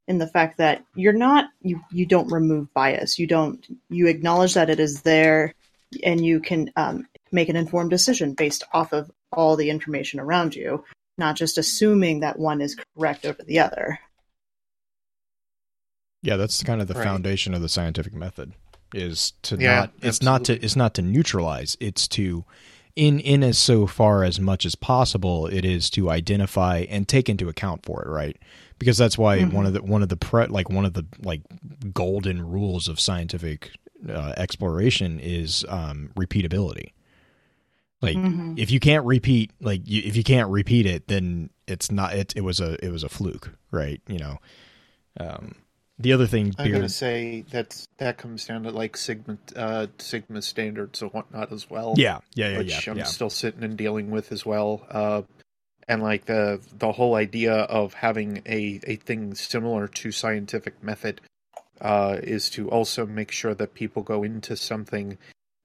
In 0.07 0.17
the 0.17 0.27
fact 0.27 0.57
that 0.57 0.83
you're 0.95 1.13
not 1.13 1.45
you 1.61 1.79
you 1.91 2.05
don't 2.05 2.31
remove 2.31 2.73
bias, 2.73 3.17
you 3.17 3.27
don't 3.27 3.65
you 3.89 4.07
acknowledge 4.07 4.55
that 4.55 4.69
it 4.69 4.79
is 4.79 5.03
there, 5.03 5.53
and 6.03 6.25
you 6.25 6.39
can 6.39 6.71
um, 6.75 7.07
make 7.31 7.49
an 7.49 7.55
informed 7.55 7.91
decision 7.91 8.33
based 8.33 8.63
off 8.73 8.91
of 8.93 9.09
all 9.31 9.55
the 9.55 9.69
information 9.69 10.19
around 10.19 10.55
you, 10.55 10.83
not 11.17 11.35
just 11.35 11.57
assuming 11.57 12.19
that 12.19 12.37
one 12.37 12.61
is 12.61 12.75
correct 12.97 13.25
over 13.25 13.41
the 13.43 13.59
other. 13.59 13.99
Yeah, 16.23 16.35
that's 16.35 16.61
kind 16.63 16.81
of 16.81 16.87
the 16.87 16.95
Right. 16.95 17.03
foundation 17.03 17.53
of 17.53 17.61
the 17.61 17.69
scientific 17.69 18.13
method 18.13 18.53
is 18.93 19.33
to 19.43 19.57
Yeah, 19.57 19.75
not 19.75 19.91
it's 20.01 20.21
not 20.21 20.45
to 20.45 20.53
it's 20.63 20.75
not 20.75 20.93
to 20.95 21.01
neutralize, 21.01 21.77
it's 21.79 22.07
to 22.09 22.45
in 22.95 23.19
in 23.19 23.43
as 23.43 23.57
so 23.57 23.87
far 23.87 24.23
as 24.23 24.39
much 24.39 24.65
as 24.65 24.75
possible 24.75 25.47
it 25.47 25.63
is 25.63 25.89
to 25.91 26.09
identify 26.09 26.85
and 26.89 27.07
take 27.07 27.29
into 27.29 27.49
account 27.49 27.85
for 27.85 28.03
it 28.03 28.09
right? 28.09 28.37
Because 28.79 28.97
that's 28.97 29.17
why 29.17 29.39
mm-hmm. 29.39 29.55
one 29.55 29.65
of 29.65 29.73
the 29.73 29.81
one 29.81 30.03
of 30.03 30.09
the 30.09 30.17
pre, 30.17 30.47
like 30.47 30.69
one 30.69 30.85
of 30.85 30.93
the 30.93 31.05
like 31.23 31.41
golden 31.93 32.41
rules 32.41 32.87
of 32.87 32.99
scientific 32.99 33.71
uh, 34.09 34.33
exploration 34.37 35.19
is 35.19 35.65
um, 35.69 36.11
repeatability. 36.15 36.91
Like 38.01 38.17
mm-hmm. 38.17 38.55
if 38.57 38.71
you 38.71 38.79
can't 38.79 39.05
repeat 39.05 39.51
like 39.61 39.81
you, 39.85 40.01
if 40.03 40.15
you 40.15 40.23
can't 40.23 40.49
repeat 40.49 40.85
it 40.87 41.07
then 41.07 41.51
it's 41.67 41.91
not 41.91 42.15
it, 42.15 42.33
it 42.35 42.41
was 42.41 42.59
a 42.59 42.83
it 42.83 42.91
was 42.91 43.03
a 43.03 43.09
fluke 43.09 43.51
right? 43.71 44.01
You 44.07 44.19
know? 44.19 44.37
Um, 45.19 45.55
the 46.01 46.13
other 46.13 46.27
thing 46.27 46.53
I'm 46.57 46.71
gonna 46.71 46.89
say 46.89 47.45
that 47.51 47.85
that 47.97 48.17
comes 48.17 48.45
down 48.45 48.63
to 48.63 48.71
like 48.71 48.97
Sigma 48.97 49.37
uh, 49.55 49.87
Sigma 49.97 50.41
standards 50.41 51.01
and 51.01 51.11
whatnot 51.11 51.51
as 51.51 51.69
well. 51.69 51.95
Yeah, 51.97 52.19
yeah, 52.33 52.49
yeah, 52.49 52.57
which 52.57 52.87
yeah, 52.87 52.91
I'm 52.91 52.99
yeah. 52.99 53.03
still 53.05 53.29
sitting 53.29 53.63
and 53.63 53.77
dealing 53.77 54.11
with 54.11 54.31
as 54.31 54.45
well. 54.45 54.85
Uh, 54.89 55.21
and 55.87 56.01
like 56.01 56.25
the 56.25 56.61
the 56.77 56.91
whole 56.91 57.15
idea 57.15 57.53
of 57.53 57.93
having 57.93 58.41
a 58.45 58.79
a 58.83 58.95
thing 58.97 59.35
similar 59.35 59.87
to 59.87 60.11
scientific 60.11 60.81
method 60.83 61.21
uh, 61.81 62.17
is 62.21 62.49
to 62.51 62.69
also 62.69 63.05
make 63.05 63.31
sure 63.31 63.53
that 63.53 63.73
people 63.73 64.03
go 64.03 64.23
into 64.23 64.55
something 64.55 65.17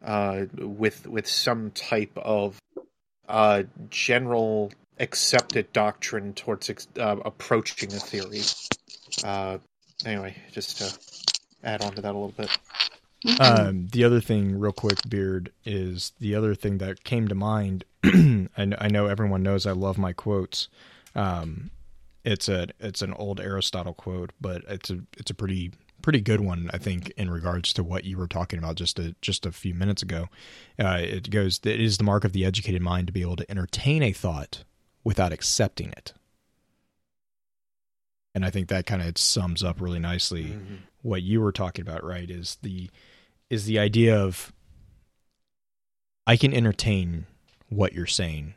uh, 0.04 0.46
with 0.56 1.06
with 1.06 1.26
some 1.26 1.70
type 1.70 2.16
of 2.16 2.58
uh, 3.28 3.64
general 3.90 4.72
accepted 4.98 5.72
doctrine 5.72 6.32
towards 6.32 6.70
uh, 6.98 7.16
approaching 7.24 7.92
a 7.92 7.98
theory. 7.98 8.40
Uh, 9.22 9.58
anyway, 10.04 10.36
just 10.52 10.78
to 10.78 10.98
add 11.64 11.82
on 11.82 11.92
to 11.94 12.02
that 12.02 12.14
a 12.14 12.18
little 12.18 12.34
bit. 12.36 12.50
Um, 13.40 13.88
the 13.88 14.04
other 14.04 14.20
thing, 14.20 14.58
real 14.58 14.72
quick, 14.72 14.98
Beard, 15.08 15.50
is 15.64 16.12
the 16.20 16.34
other 16.34 16.54
thing 16.54 16.78
that 16.78 17.04
came 17.04 17.28
to 17.28 17.34
mind. 17.34 17.84
I, 18.04 18.48
I 18.56 18.88
know 18.88 19.06
everyone 19.06 19.42
knows 19.42 19.66
I 19.66 19.72
love 19.72 19.98
my 19.98 20.12
quotes. 20.12 20.68
Um, 21.14 21.70
it's 22.24 22.48
a 22.48 22.68
it's 22.80 23.02
an 23.02 23.12
old 23.14 23.40
Aristotle 23.40 23.94
quote, 23.94 24.32
but 24.40 24.62
it's 24.68 24.90
a 24.90 25.00
it's 25.16 25.30
a 25.30 25.34
pretty 25.34 25.72
pretty 26.02 26.20
good 26.20 26.40
one, 26.40 26.70
I 26.72 26.78
think, 26.78 27.10
in 27.16 27.30
regards 27.30 27.72
to 27.74 27.82
what 27.82 28.04
you 28.04 28.18
were 28.18 28.28
talking 28.28 28.58
about 28.58 28.76
just 28.76 28.98
a 28.98 29.14
just 29.22 29.46
a 29.46 29.52
few 29.52 29.74
minutes 29.74 30.02
ago. 30.02 30.28
Uh, 30.78 30.98
it 31.00 31.30
goes, 31.30 31.60
"It 31.64 31.80
is 31.80 31.98
the 31.98 32.04
mark 32.04 32.24
of 32.24 32.32
the 32.32 32.44
educated 32.44 32.82
mind 32.82 33.06
to 33.06 33.12
be 33.12 33.22
able 33.22 33.36
to 33.36 33.50
entertain 33.50 34.02
a 34.02 34.12
thought 34.12 34.64
without 35.04 35.32
accepting 35.32 35.90
it." 35.90 36.12
And 38.36 38.44
I 38.44 38.50
think 38.50 38.68
that 38.68 38.84
kind 38.84 39.00
of 39.00 39.16
sums 39.16 39.64
up 39.64 39.80
really 39.80 39.98
nicely 39.98 40.44
mm-hmm. 40.44 40.74
what 41.00 41.22
you 41.22 41.40
were 41.40 41.52
talking 41.52 41.80
about, 41.80 42.04
right? 42.04 42.30
Is 42.30 42.58
the 42.60 42.90
is 43.48 43.64
the 43.64 43.78
idea 43.78 44.14
of 44.14 44.52
I 46.26 46.36
can 46.36 46.52
entertain 46.52 47.24
what 47.70 47.94
you're 47.94 48.04
saying, 48.04 48.52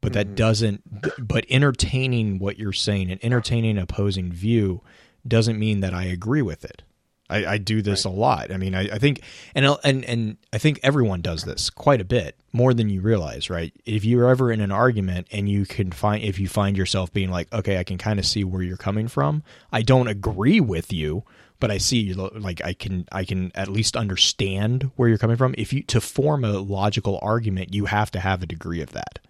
but 0.00 0.12
that 0.12 0.26
mm-hmm. 0.26 0.34
doesn't 0.36 1.18
but 1.18 1.44
entertaining 1.50 2.38
what 2.38 2.60
you're 2.60 2.72
saying 2.72 3.10
and 3.10 3.22
entertaining 3.24 3.72
an 3.72 3.82
opposing 3.82 4.30
view 4.30 4.82
doesn't 5.26 5.58
mean 5.58 5.80
that 5.80 5.92
I 5.92 6.04
agree 6.04 6.42
with 6.42 6.64
it. 6.64 6.82
I, 7.30 7.46
I 7.46 7.58
do 7.58 7.80
this 7.80 8.04
right. 8.04 8.12
a 8.12 8.14
lot. 8.14 8.52
I 8.52 8.56
mean, 8.56 8.74
I, 8.74 8.88
I, 8.90 8.98
think, 8.98 9.22
and 9.54 9.64
and 9.84 10.04
and 10.04 10.36
I 10.52 10.58
think 10.58 10.80
everyone 10.82 11.22
does 11.22 11.44
this 11.44 11.70
quite 11.70 12.00
a 12.00 12.04
bit, 12.04 12.36
more 12.52 12.74
than 12.74 12.90
you 12.90 13.00
realize, 13.00 13.48
right? 13.48 13.72
If 13.86 14.04
you're 14.04 14.28
ever 14.28 14.52
in 14.52 14.60
an 14.60 14.72
argument 14.72 15.28
and 15.30 15.48
you 15.48 15.64
can 15.64 15.92
find, 15.92 16.22
if 16.22 16.38
you 16.38 16.48
find 16.48 16.76
yourself 16.76 17.12
being 17.12 17.30
like, 17.30 17.50
okay, 17.52 17.78
I 17.78 17.84
can 17.84 17.96
kind 17.96 18.18
of 18.18 18.26
see 18.26 18.44
where 18.44 18.62
you're 18.62 18.76
coming 18.76 19.08
from. 19.08 19.42
I 19.72 19.82
don't 19.82 20.08
agree 20.08 20.60
with 20.60 20.92
you, 20.92 21.24
but 21.58 21.70
I 21.70 21.78
see, 21.78 22.00
you 22.00 22.14
like, 22.14 22.62
I 22.62 22.74
can, 22.74 23.06
I 23.10 23.24
can 23.24 23.52
at 23.54 23.68
least 23.68 23.96
understand 23.96 24.90
where 24.96 25.08
you're 25.08 25.16
coming 25.16 25.36
from. 25.36 25.54
If 25.56 25.72
you 25.72 25.82
to 25.84 26.00
form 26.00 26.44
a 26.44 26.58
logical 26.58 27.18
argument, 27.22 27.72
you 27.72 27.86
have 27.86 28.10
to 28.10 28.20
have 28.20 28.42
a 28.42 28.46
degree 28.46 28.82
of 28.82 28.92
that, 28.92 29.20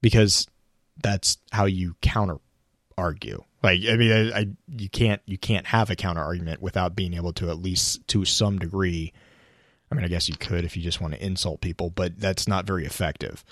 because 0.00 0.48
that's 1.02 1.38
how 1.52 1.66
you 1.66 1.96
counter 2.02 2.38
argue 2.98 3.44
like 3.62 3.80
I 3.88 3.96
mean, 3.96 4.12
I, 4.12 4.38
I, 4.38 4.46
you 4.68 4.88
can't 4.88 5.20
you 5.26 5.38
can't 5.38 5.66
have 5.66 5.90
a 5.90 5.96
counter 5.96 6.22
argument 6.22 6.62
without 6.62 6.96
being 6.96 7.14
able 7.14 7.32
to 7.34 7.50
at 7.50 7.58
least 7.58 8.06
to 8.08 8.24
some 8.24 8.58
degree. 8.58 9.12
I 9.90 9.94
mean, 9.94 10.04
I 10.04 10.08
guess 10.08 10.28
you 10.28 10.36
could 10.36 10.64
if 10.64 10.76
you 10.76 10.82
just 10.82 11.00
want 11.00 11.14
to 11.14 11.24
insult 11.24 11.60
people, 11.60 11.90
but 11.90 12.18
that's 12.18 12.48
not 12.48 12.66
very 12.66 12.86
effective. 12.86 13.44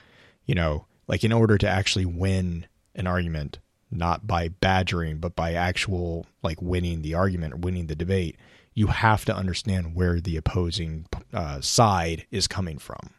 You 0.47 0.55
know, 0.55 0.87
like 1.07 1.25
in 1.25 1.33
order 1.33 1.59
to 1.59 1.69
actually 1.69 2.07
win 2.07 2.67
an 2.95 3.07
argument, 3.07 3.59
not 3.91 4.27
by 4.27 4.49
badgering, 4.49 5.19
but 5.19 5.37
by 5.37 5.55
actual 5.55 6.27
like 6.43 6.63
winning 6.63 7.03
the 7.03 7.15
argument 7.15 7.55
or 7.55 7.59
winning 7.59 7.87
the 7.87 7.97
debate, 7.97 8.37
you 8.75 8.87
have 8.87 9.25
to 9.27 9.35
understand 9.35 9.95
where 9.95 10.21
the 10.21 10.37
opposing 10.37 11.07
uh, 11.33 11.61
side 11.61 12.27
is 12.31 12.47
coming 12.47 12.79
from. 12.79 13.11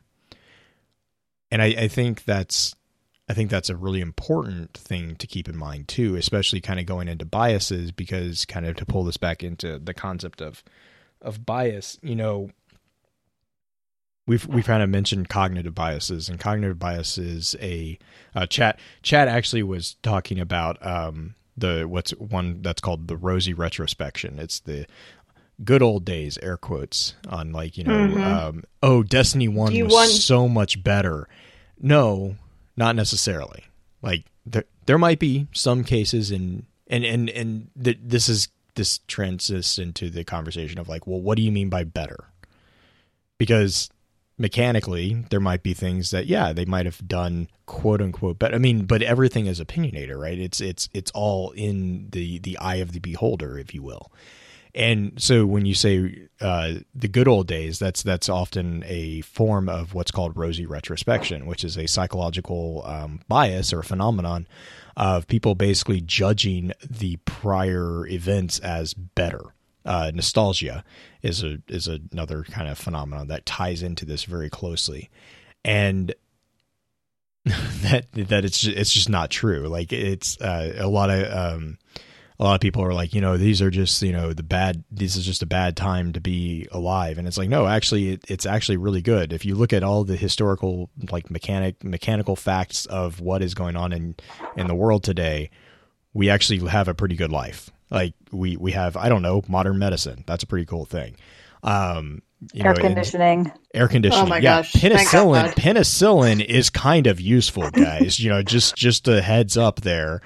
And 1.51 1.61
I, 1.61 1.65
I 1.65 1.87
think 1.87 2.25
that's 2.25 2.75
I 3.29 3.33
think 3.33 3.51
that's 3.51 3.69
a 3.69 3.75
really 3.75 4.01
important 4.01 4.73
thing 4.73 5.15
to 5.17 5.27
keep 5.27 5.47
in 5.47 5.55
mind 5.55 5.87
too, 5.87 6.15
especially 6.15 6.61
kind 6.61 6.79
of 6.79 6.87
going 6.87 7.07
into 7.07 7.25
biases 7.25 7.91
because 7.91 8.43
kind 8.45 8.65
of 8.65 8.75
to 8.77 8.85
pull 8.85 9.03
this 9.03 9.17
back 9.17 9.43
into 9.43 9.77
the 9.77 9.93
concept 9.93 10.41
of 10.41 10.63
of 11.21 11.45
bias, 11.45 11.99
you 12.01 12.15
know, 12.15 12.49
we've 14.25 14.47
we've 14.47 14.65
kind 14.65 14.81
of 14.81 14.89
mentioned 14.89 15.29
cognitive 15.29 15.75
biases 15.75 16.27
and 16.27 16.39
cognitive 16.39 16.79
bias 16.79 17.17
is 17.19 17.55
a 17.61 17.99
uh, 18.35 18.47
chat 18.47 18.79
chat 19.03 19.27
actually 19.27 19.63
was 19.63 19.95
talking 20.01 20.39
about 20.39 20.83
um, 20.85 21.35
the 21.55 21.83
what's 21.83 22.11
one 22.11 22.63
that's 22.63 22.81
called 22.81 23.07
the 23.07 23.17
rosy 23.17 23.53
retrospection. 23.53 24.39
It's 24.39 24.59
the 24.59 24.87
good 25.63 25.83
old 25.83 26.05
days 26.05 26.37
air 26.39 26.57
quotes 26.57 27.15
on 27.27 27.51
like 27.51 27.77
you 27.77 27.83
know 27.83 27.91
mm-hmm. 27.91 28.23
um, 28.23 28.63
oh 28.81 29.03
destiny 29.03 29.47
1 29.47 29.73
was 29.83 29.93
want- 29.93 30.09
so 30.09 30.47
much 30.47 30.81
better 30.81 31.27
no 31.81 32.35
not 32.79 32.95
necessarily. 32.95 33.65
Like 34.01 34.25
there, 34.45 34.63
there 34.85 34.97
might 34.97 35.19
be 35.19 35.47
some 35.51 35.83
cases 35.83 36.31
in 36.31 36.65
and 36.87 37.05
and 37.05 37.29
and 37.29 37.69
th- 37.81 37.99
this 38.01 38.29
is 38.29 38.47
this 38.75 38.99
transitions 39.07 39.77
into 39.77 40.09
the 40.09 40.23
conversation 40.23 40.79
of 40.79 40.87
like, 40.87 41.05
well, 41.05 41.19
what 41.19 41.35
do 41.35 41.43
you 41.43 41.51
mean 41.51 41.69
by 41.69 41.83
better? 41.83 42.29
Because 43.37 43.89
mechanically, 44.37 45.25
there 45.29 45.41
might 45.41 45.61
be 45.61 45.73
things 45.73 46.11
that 46.11 46.25
yeah, 46.27 46.53
they 46.53 46.65
might 46.65 46.85
have 46.85 47.05
done 47.05 47.49
quote 47.65 48.01
unquote 48.01 48.39
better. 48.39 48.55
I 48.55 48.59
mean, 48.59 48.85
but 48.85 49.01
everything 49.01 49.45
is 49.45 49.59
opinionated, 49.59 50.15
right? 50.15 50.39
It's 50.39 50.61
it's 50.61 50.87
it's 50.93 51.11
all 51.11 51.51
in 51.51 52.07
the 52.11 52.39
the 52.39 52.57
eye 52.59 52.77
of 52.77 52.93
the 52.93 52.99
beholder, 52.99 53.59
if 53.59 53.73
you 53.73 53.83
will. 53.83 54.09
And 54.75 55.19
so 55.21 55.45
when 55.45 55.65
you 55.65 55.73
say 55.73 56.27
uh, 56.39 56.73
the 56.93 57.07
good 57.07 57.27
old 57.27 57.47
days, 57.47 57.79
that's 57.79 58.03
that's 58.03 58.29
often 58.29 58.83
a 58.85 59.21
form 59.21 59.67
of 59.67 59.93
what's 59.93 60.11
called 60.11 60.37
rosy 60.37 60.65
retrospection, 60.65 61.45
which 61.45 61.63
is 61.63 61.77
a 61.77 61.87
psychological 61.87 62.83
um, 62.85 63.21
bias 63.27 63.73
or 63.73 63.81
phenomenon 63.81 64.47
of 64.95 65.27
people 65.27 65.55
basically 65.55 66.01
judging 66.01 66.71
the 66.87 67.17
prior 67.25 68.05
events 68.07 68.59
as 68.59 68.93
better. 68.93 69.41
Uh, 69.85 70.11
nostalgia 70.13 70.83
is 71.23 71.41
a 71.41 71.57
is 71.67 71.87
another 71.87 72.43
kind 72.43 72.69
of 72.69 72.77
phenomenon 72.77 73.27
that 73.27 73.45
ties 73.45 73.81
into 73.81 74.05
this 74.05 74.25
very 74.25 74.49
closely, 74.49 75.09
and 75.65 76.13
that 77.45 78.05
that 78.11 78.45
it's 78.45 78.63
it's 78.65 78.93
just 78.93 79.09
not 79.09 79.31
true. 79.31 79.67
Like 79.67 79.91
it's 79.91 80.39
uh, 80.41 80.75
a 80.77 80.87
lot 80.87 81.09
of 81.09 81.33
um, 81.33 81.77
a 82.39 82.43
lot 82.43 82.55
of 82.55 82.61
people 82.61 82.83
are 82.83 82.93
like, 82.93 83.13
you 83.13 83.19
know, 83.19 83.35
these 83.35 83.61
are 83.61 83.69
just, 83.69 84.01
you 84.01 84.13
know, 84.13 84.31
the 84.31 84.43
bad, 84.43 84.83
this 84.89 85.17
is 85.17 85.25
just 85.25 85.43
a 85.43 85.45
bad 85.45 85.75
time 85.75 86.13
to 86.13 86.21
be 86.21 86.67
alive. 86.71 87.17
And 87.17 87.27
it's 87.27 87.37
like, 87.37 87.49
no, 87.49 87.67
actually, 87.67 88.11
it, 88.11 88.23
it's 88.29 88.45
actually 88.45 88.77
really 88.77 89.01
good. 89.01 89.33
If 89.33 89.43
you 89.43 89.55
look 89.55 89.73
at 89.73 89.83
all 89.83 90.05
the 90.05 90.15
historical, 90.15 90.89
like 91.11 91.29
mechanic, 91.29 91.83
mechanical 91.83 92.37
facts 92.37 92.85
of 92.85 93.19
what 93.19 93.41
is 93.41 93.53
going 93.53 93.75
on 93.75 93.91
in, 93.91 94.15
in 94.55 94.67
the 94.67 94.75
world 94.75 95.03
today, 95.03 95.49
we 96.13 96.29
actually 96.29 96.65
have 96.69 96.87
a 96.87 96.93
pretty 96.93 97.17
good 97.17 97.31
life. 97.31 97.69
Like 97.91 98.13
we, 98.31 98.55
we 98.55 98.71
have, 98.71 98.95
I 98.95 99.09
don't 99.09 99.21
know, 99.21 99.43
modern 99.49 99.77
medicine. 99.77 100.23
That's 100.25 100.43
a 100.43 100.47
pretty 100.47 100.65
cool 100.65 100.85
thing. 100.85 101.17
Um, 101.61 102.21
you 102.53 102.63
air 102.63 102.73
know, 102.73 102.81
conditioning. 102.81 103.51
Air 103.73 103.89
conditioning. 103.89 104.25
Oh 104.25 104.29
my 104.29 104.37
yeah. 104.37 104.61
gosh. 104.61 104.71
Penicillin. 104.71 105.53
Penicillin 105.55 106.45
is 106.45 106.69
kind 106.69 107.05
of 107.07 107.19
useful, 107.19 107.69
guys. 107.71 108.17
you 108.17 108.29
know, 108.29 108.41
just 108.43 108.77
just 108.77 109.09
a 109.09 109.21
heads 109.21 109.57
up 109.57 109.81
there. 109.81 110.21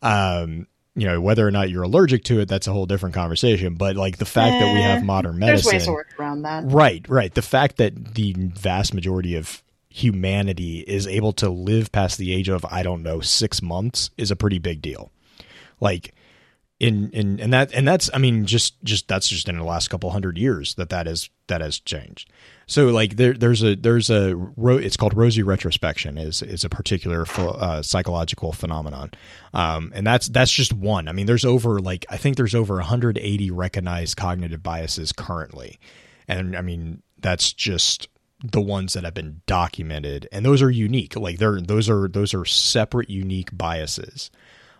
Um, 0.00 0.66
you 0.98 1.06
know 1.06 1.20
whether 1.20 1.46
or 1.46 1.50
not 1.50 1.70
you're 1.70 1.84
allergic 1.84 2.24
to 2.24 2.40
it 2.40 2.48
that's 2.48 2.66
a 2.66 2.72
whole 2.72 2.86
different 2.86 3.14
conversation. 3.14 3.74
But 3.74 3.96
like 3.96 4.18
the 4.18 4.24
fact 4.24 4.56
eh, 4.56 4.60
that 4.60 4.74
we 4.74 4.80
have 4.82 4.98
eh, 5.02 5.04
modern 5.04 5.38
medicine 5.38 5.70
there's 5.70 5.82
ways 5.82 5.84
to 5.86 5.92
work 5.92 6.18
around 6.18 6.42
that. 6.42 6.64
Right 6.66 7.08
right. 7.08 7.32
The 7.32 7.42
fact 7.42 7.76
that 7.76 8.14
the 8.14 8.34
vast 8.34 8.94
majority 8.94 9.36
of 9.36 9.62
humanity 9.90 10.80
is 10.80 11.06
able 11.06 11.32
to 11.32 11.48
live 11.48 11.90
past 11.90 12.18
the 12.18 12.32
age 12.32 12.48
of 12.48 12.64
i 12.66 12.82
don't 12.82 13.02
know 13.02 13.20
6 13.20 13.62
months 13.62 14.10
is 14.16 14.30
a 14.30 14.36
pretty 14.36 14.58
big 14.58 14.82
deal. 14.82 15.10
Like 15.80 16.14
in 16.80 17.10
in 17.10 17.40
and 17.40 17.52
that 17.52 17.72
and 17.72 17.86
that's 17.86 18.08
i 18.14 18.18
mean 18.18 18.46
just 18.46 18.82
just 18.84 19.08
that's 19.08 19.28
just 19.28 19.48
in 19.48 19.56
the 19.56 19.64
last 19.64 19.88
couple 19.88 20.10
hundred 20.10 20.38
years 20.38 20.74
that 20.76 20.90
that 20.90 21.08
is 21.08 21.28
that 21.48 21.60
has 21.60 21.80
changed 21.80 22.30
so 22.68 22.88
like 22.88 23.16
there, 23.16 23.32
there's 23.32 23.62
a 23.64 23.74
there's 23.74 24.10
a 24.10 24.36
it's 24.58 24.98
called 24.98 25.16
rosy 25.16 25.42
retrospection 25.42 26.18
is 26.18 26.42
is 26.42 26.64
a 26.64 26.68
particular 26.68 27.24
uh, 27.38 27.80
psychological 27.80 28.52
phenomenon, 28.52 29.10
um, 29.54 29.90
and 29.94 30.06
that's 30.06 30.28
that's 30.28 30.52
just 30.52 30.74
one. 30.74 31.08
I 31.08 31.12
mean, 31.12 31.24
there's 31.24 31.46
over 31.46 31.80
like 31.80 32.04
I 32.10 32.18
think 32.18 32.36
there's 32.36 32.54
over 32.54 32.74
180 32.74 33.50
recognized 33.52 34.18
cognitive 34.18 34.62
biases 34.62 35.12
currently, 35.12 35.80
and 36.28 36.54
I 36.54 36.60
mean 36.60 37.02
that's 37.18 37.54
just 37.54 38.08
the 38.44 38.60
ones 38.60 38.92
that 38.92 39.04
have 39.04 39.14
been 39.14 39.40
documented, 39.46 40.28
and 40.30 40.44
those 40.44 40.60
are 40.60 40.70
unique. 40.70 41.16
Like 41.16 41.38
they're 41.38 41.62
those 41.62 41.88
are 41.88 42.06
those 42.06 42.34
are 42.34 42.44
separate, 42.44 43.08
unique 43.08 43.48
biases. 43.56 44.30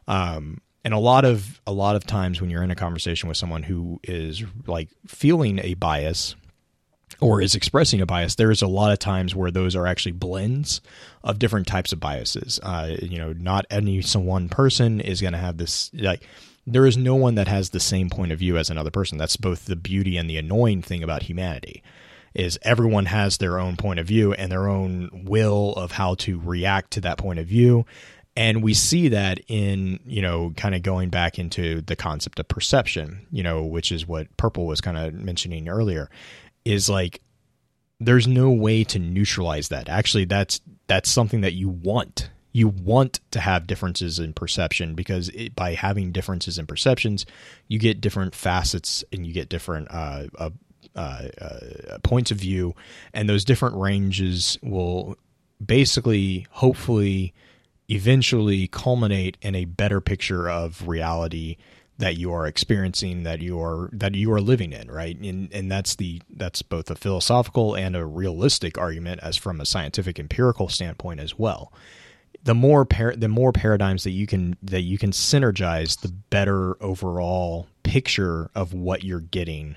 Um, 0.07 0.61
and 0.85 0.95
a 0.95 0.99
lot 0.99 1.25
of 1.25 1.61
a 1.67 1.73
lot 1.73 1.97
of 1.97 2.07
times 2.07 2.41
when 2.41 2.51
you're 2.51 2.63
in 2.63 2.71
a 2.71 2.77
conversation 2.77 3.29
with 3.29 3.37
someone 3.37 3.63
who 3.63 4.01
is 4.05 4.43
like 4.67 4.89
feeling 5.07 5.59
a 5.61 5.75
bias 5.75 6.35
or 7.21 7.41
is 7.41 7.55
expressing 7.55 8.01
a 8.01 8.07
bias, 8.07 8.37
there's 8.37 8.63
a 8.63 8.69
lot 8.69 8.93
of 8.93 8.99
times 8.99 9.35
where 9.35 9.51
those 9.51 9.75
are 9.75 9.87
actually 9.87 10.13
blends 10.13 10.81
of 11.25 11.39
different 11.39 11.67
types 11.67 11.93
of 11.93 11.99
biases. 11.99 12.61
Uh, 12.63 12.97
you 13.03 13.19
know, 13.19 13.33
not 13.33 13.67
any 13.71 14.01
one 14.15 14.49
person 14.49 15.01
is 15.01 15.21
going 15.21 15.33
to 15.33 15.39
have 15.39 15.57
this 15.57 15.91
like. 15.95 16.23
There 16.67 16.87
is 16.87 16.99
no 16.99 17.15
one 17.15 17.37
that 17.37 17.49
has 17.49 17.71
the 17.71 17.81
same 17.81 18.11
point 18.11 18.31
of 18.31 18.39
view 18.39 18.59
as 18.59 18.69
another 18.69 18.91
person. 18.91 19.17
That's 19.17 19.39
both 19.39 19.65
the 19.65 19.75
beauty 19.75 20.19
and 20.19 20.29
the 20.29 20.37
annoying 20.37 20.83
thing 20.83 21.03
about 21.03 21.23
humanity 21.23 21.83
is 22.35 22.59
everyone 22.63 23.07
has 23.07 23.39
their 23.39 23.59
own 23.59 23.77
point 23.77 23.99
of 23.99 24.07
view 24.07 24.35
and 24.35 24.53
their 24.53 24.69
own 24.69 25.25
will 25.25 25.73
of 25.73 25.93
how 25.93 26.15
to 26.15 26.39
react 26.39 26.91
to 26.93 27.01
that 27.01 27.17
point 27.17 27.39
of 27.39 27.47
view 27.47 27.87
and 28.39 28.63
we 28.63 28.73
see 28.73 29.09
that 29.09 29.41
in 29.49 30.01
you 30.07 30.23
know 30.23 30.53
kind 30.57 30.75
of 30.75 30.83
going 30.83 31.11
back 31.11 31.39
into 31.39 31.81
the 31.83 31.97
concept 31.97 32.39
of 32.39 32.49
perception 32.49 33.27
you 33.31 33.43
know 33.43 33.65
which 33.65 33.93
is 33.93 34.07
what 34.07 34.35
purple 34.37 34.67
was 34.67 34.81
kind 34.81 34.97
of 34.97 35.13
mentioning 35.13 35.69
earlier 35.69 36.09
is 36.65 36.89
like 36.89 37.21
there's 38.01 38.29
no 38.29 38.51
way 38.51 38.85
to 38.85 38.99
neutralize 38.99 39.69
that. 39.69 39.89
Actually 39.89 40.25
that's 40.25 40.61
that's 40.87 41.11
something 41.11 41.41
that 41.43 41.55
you 41.55 41.69
want. 41.69 42.31
You 42.53 42.69
want 42.69 43.21
to 43.33 43.41
have 43.41 43.67
differences 43.67 44.19
in 44.19 44.33
perception 44.33 44.95
because 44.95 45.29
it, 45.31 45.55
by 45.55 45.75
having 45.75 46.13
differences 46.13 46.59
in 46.59 46.67
perceptions 46.67 47.27
you 47.67 47.79
get 47.79 48.01
different 48.01 48.35
facets 48.35 49.05
and 49.13 49.27
you 49.27 49.33
get 49.33 49.49
different 49.49 49.89
uh, 49.91 50.25
uh, 50.39 50.51
uh, 50.95 51.29
uh 51.41 51.99
points 52.03 52.31
of 52.31 52.39
view. 52.39 52.75
And 53.13 53.29
those 53.29 53.45
different 53.45 53.77
ranges 53.77 54.59
will 54.63 55.17
basically 55.65 56.47
hopefully 56.51 57.35
eventually 57.89 58.69
culminate 58.69 59.37
in 59.41 59.55
a 59.55 59.65
better 59.65 60.01
picture 60.01 60.49
of 60.49 60.87
reality 60.87 61.57
that 61.99 62.17
you 62.17 62.33
are 62.33 62.47
experiencing 62.47 63.25
that 63.25 63.41
you 63.41 63.61
are 63.61 63.91
that 63.93 64.15
you 64.15 64.33
are 64.33 64.41
living 64.41 64.73
in 64.73 64.91
right? 64.91 65.19
And 65.19 65.53
and 65.53 65.71
that's 65.71 65.97
the 65.97 66.23
that's 66.31 66.63
both 66.63 66.91
a 66.91 66.95
philosophical 66.95 67.75
and 67.75 67.97
a 67.97 68.07
realistic 68.07 68.79
argument 68.79 69.21
as 69.23 69.37
from 69.37 69.61
a 69.61 69.67
scientific 69.67 70.19
empirical 70.19 70.69
standpoint 70.69 71.21
as 71.21 71.39
well. 71.39 71.73
The 72.45 72.55
more 72.55 72.85
par- 72.85 73.17
the 73.17 73.29
more 73.29 73.53
paradigms 73.53 74.05
that 74.05 74.13
you 74.13 74.27
can 74.27 74.57
that 74.63 74.83
you 74.83 74.97
can 74.97 75.11
synergize 75.11 76.01
the 76.01 76.13
better 76.31 76.83
overall 76.83 77.67
picture 77.83 78.51
of 78.55 78.73
what 78.73 79.03
you're 79.03 79.21
getting 79.21 79.77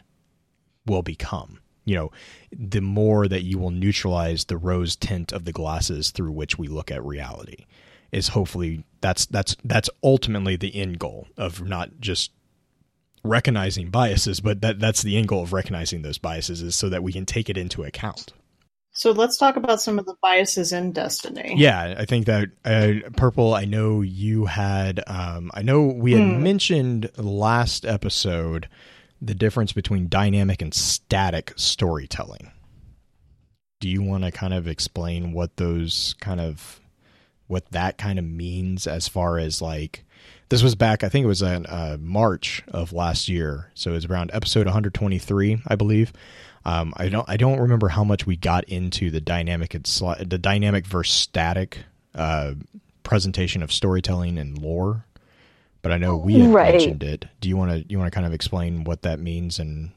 will 0.85 1.01
become. 1.01 1.59
You 1.85 1.95
know 1.95 2.11
the 2.51 2.81
more 2.81 3.27
that 3.27 3.41
you 3.41 3.57
will 3.57 3.71
neutralize 3.71 4.45
the 4.45 4.57
rose 4.57 4.95
tint 4.95 5.31
of 5.31 5.45
the 5.45 5.51
glasses 5.51 6.11
through 6.11 6.33
which 6.33 6.59
we 6.59 6.67
look 6.67 6.91
at 6.91 7.03
reality 7.03 7.65
is 8.11 8.29
hopefully 8.29 8.83
that's 9.01 9.25
that's 9.27 9.55
that's 9.63 9.89
ultimately 10.03 10.55
the 10.55 10.75
end 10.75 10.99
goal 10.99 11.27
of 11.37 11.63
not 11.63 11.99
just 11.99 12.31
recognizing 13.23 13.89
biases, 13.89 14.39
but 14.39 14.61
that 14.61 14.79
that's 14.79 15.01
the 15.01 15.17
end 15.17 15.27
goal 15.27 15.43
of 15.43 15.53
recognizing 15.53 16.01
those 16.01 16.17
biases 16.17 16.61
is 16.61 16.75
so 16.75 16.89
that 16.89 17.03
we 17.03 17.13
can 17.13 17.25
take 17.25 17.49
it 17.49 17.57
into 17.57 17.83
account. 17.83 18.33
So 18.93 19.11
let's 19.11 19.37
talk 19.37 19.55
about 19.55 19.81
some 19.81 19.99
of 19.99 20.05
the 20.05 20.15
biases 20.21 20.73
in 20.73 20.91
Destiny. 20.91 21.53
Yeah, 21.55 21.95
I 21.97 22.03
think 22.03 22.25
that 22.25 22.49
uh, 22.65 23.09
purple. 23.15 23.53
I 23.53 23.65
know 23.65 24.01
you 24.01 24.45
had. 24.45 25.01
Um, 25.07 25.49
I 25.53 25.61
know 25.61 25.83
we 25.83 26.11
had 26.11 26.21
mm. 26.21 26.41
mentioned 26.41 27.09
last 27.17 27.85
episode 27.85 28.67
the 29.21 29.35
difference 29.35 29.71
between 29.71 30.09
dynamic 30.09 30.61
and 30.61 30.73
static 30.73 31.53
storytelling. 31.55 32.51
Do 33.79 33.87
you 33.87 34.01
want 34.01 34.25
to 34.25 34.31
kind 34.31 34.53
of 34.53 34.67
explain 34.67 35.31
what 35.31 35.55
those 35.55 36.15
kind 36.19 36.41
of 36.41 36.80
what 37.51 37.69
that 37.71 37.97
kind 37.97 38.17
of 38.17 38.25
means 38.25 38.87
as 38.87 39.07
far 39.07 39.37
as 39.37 39.61
like 39.61 40.03
this 40.49 40.63
was 40.63 40.73
back 40.75 41.03
i 41.03 41.09
think 41.09 41.23
it 41.23 41.27
was 41.27 41.41
in 41.41 41.65
uh, 41.65 41.97
march 41.99 42.63
of 42.69 42.93
last 42.93 43.27
year. 43.27 43.69
So 43.73 43.91
it 43.91 43.95
was 43.95 44.05
around 44.05 44.31
episode 44.33 44.65
123 44.65 45.61
i 45.67 45.75
believe. 45.75 46.13
Um, 46.63 46.93
i 46.97 47.09
don't 47.09 47.27
i 47.29 47.37
don't 47.37 47.59
remember 47.59 47.89
how 47.89 48.03
much 48.03 48.25
we 48.25 48.35
got 48.35 48.63
into 48.65 49.11
the 49.11 49.21
dynamic 49.21 49.71
the 49.71 50.39
dynamic 50.41 50.85
versus 50.85 51.13
static 51.13 51.79
uh, 52.15 52.53
presentation 53.03 53.63
of 53.63 53.71
storytelling 53.71 54.37
and 54.37 54.57
lore 54.57 55.05
but 55.81 55.91
i 55.91 55.97
know 55.97 56.15
we 56.17 56.39
had 56.39 56.53
right. 56.53 56.73
mentioned 56.73 57.03
it. 57.03 57.25
Do 57.39 57.49
you 57.49 57.57
want 57.57 57.71
to 57.71 57.85
you 57.89 57.97
want 57.97 58.11
to 58.11 58.15
kind 58.15 58.27
of 58.27 58.33
explain 58.33 58.83
what 58.83 59.01
that 59.01 59.19
means 59.19 59.59
and 59.59 59.91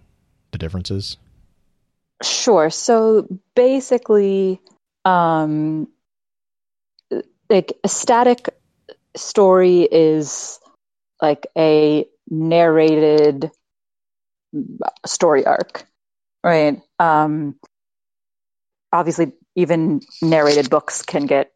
the 0.51 0.59
differences? 0.59 1.17
Sure. 2.23 2.71
So 2.71 3.29
basically 3.55 4.61
um 5.05 5.89
like 7.49 7.73
a 7.85 7.89
static 7.89 8.49
story 9.17 9.83
is 9.83 10.59
like 11.21 11.47
a 11.57 12.07
narrated 12.29 13.51
story 15.07 15.45
arc, 15.47 15.87
right? 16.43 16.81
Um, 16.99 17.57
obviously, 18.93 19.33
even 19.57 20.01
narrated 20.23 20.71
books 20.71 21.03
can 21.03 21.27
get 21.27 21.51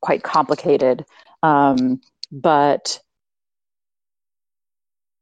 quite 0.00 0.22
complicated, 0.22 1.04
um, 1.42 2.00
but 2.30 3.00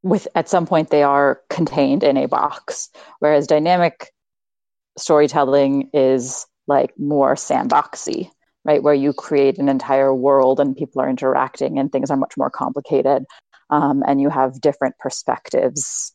with 0.03 0.29
at 0.35 0.49
some 0.49 0.67
point 0.67 0.91
they 0.91 1.03
are 1.03 1.41
contained 1.49 2.05
in 2.05 2.17
a 2.17 2.29
box. 2.29 2.91
Whereas 3.19 3.47
dynamic 3.47 4.13
storytelling 4.99 5.91
is 5.95 6.47
like 6.67 6.99
more 6.99 7.35
sandboxy, 7.35 8.31
right? 8.65 8.83
Where 8.83 8.95
you 8.95 9.13
create 9.13 9.59
an 9.59 9.69
entire 9.69 10.15
world 10.15 10.61
and 10.61 10.77
people 10.77 11.03
are 11.03 11.09
interacting 11.09 11.79
and 11.79 11.91
things 11.91 12.11
are 12.11 12.17
much 12.17 12.37
more 12.37 12.51
complicated 12.51 13.25
um, 13.71 14.03
and 14.07 14.21
you 14.21 14.29
have 14.31 14.61
different 14.61 14.99
perspectives. 14.99 16.15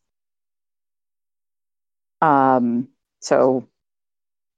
Um, 2.21 2.89
so 3.21 3.67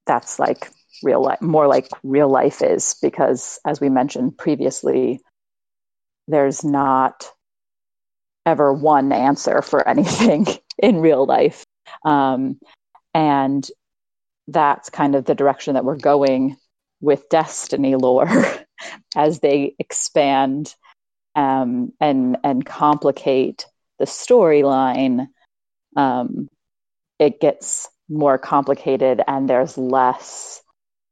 that's 0.05 0.39
like 0.39 0.69
real 1.03 1.21
life, 1.21 1.41
more 1.41 1.67
like 1.67 1.87
real 2.03 2.29
life 2.29 2.61
is 2.61 2.95
because, 3.01 3.59
as 3.65 3.79
we 3.79 3.89
mentioned 3.89 4.37
previously, 4.37 5.21
there's 6.27 6.63
not 6.63 7.29
ever 8.45 8.73
one 8.73 9.11
answer 9.11 9.61
for 9.61 9.87
anything 9.87 10.47
in 10.77 10.99
real 10.99 11.25
life. 11.25 11.65
Um, 12.05 12.59
and 13.13 13.67
that's 14.47 14.89
kind 14.89 15.15
of 15.15 15.25
the 15.25 15.35
direction 15.35 15.75
that 15.75 15.85
we're 15.85 15.97
going 15.97 16.57
with 17.01 17.29
Destiny 17.29 17.95
lore 17.95 18.29
as 19.15 19.39
they 19.39 19.75
expand 19.79 20.73
um, 21.35 21.93
and 21.99 22.37
and 22.43 22.65
complicate 22.65 23.65
the 23.99 24.05
storyline. 24.05 25.27
Um, 25.95 26.47
it 27.19 27.39
gets 27.39 27.89
more 28.09 28.37
complicated, 28.37 29.21
and 29.25 29.49
there's 29.49 29.77
less 29.77 30.61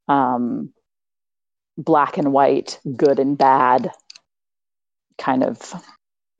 um, 0.08 0.72
black 1.76 2.18
and 2.18 2.32
white, 2.32 2.80
good 2.96 3.18
and 3.18 3.36
bad 3.38 3.90
kind 5.18 5.44
of 5.44 5.74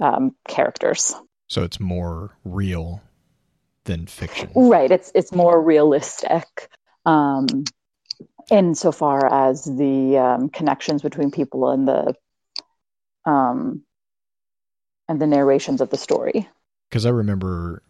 um, 0.00 0.34
characters. 0.48 1.14
So 1.48 1.62
it's 1.62 1.80
more 1.80 2.36
real 2.44 3.02
than 3.84 4.06
fiction, 4.06 4.50
right? 4.54 4.90
It's 4.90 5.10
it's 5.14 5.32
more 5.32 5.60
realistic. 5.60 6.68
Insofar 8.50 9.50
as 9.50 9.64
the 9.64 10.18
um, 10.18 10.48
connections 10.48 11.02
between 11.02 11.30
people 11.30 11.70
and 11.70 11.86
the 11.86 12.14
um, 13.24 13.82
and 15.08 15.20
the 15.20 15.26
narrations 15.26 15.80
of 15.80 15.90
the 15.90 15.96
story. 15.96 16.48
Because 16.88 17.06
I 17.06 17.10
remember, 17.10 17.82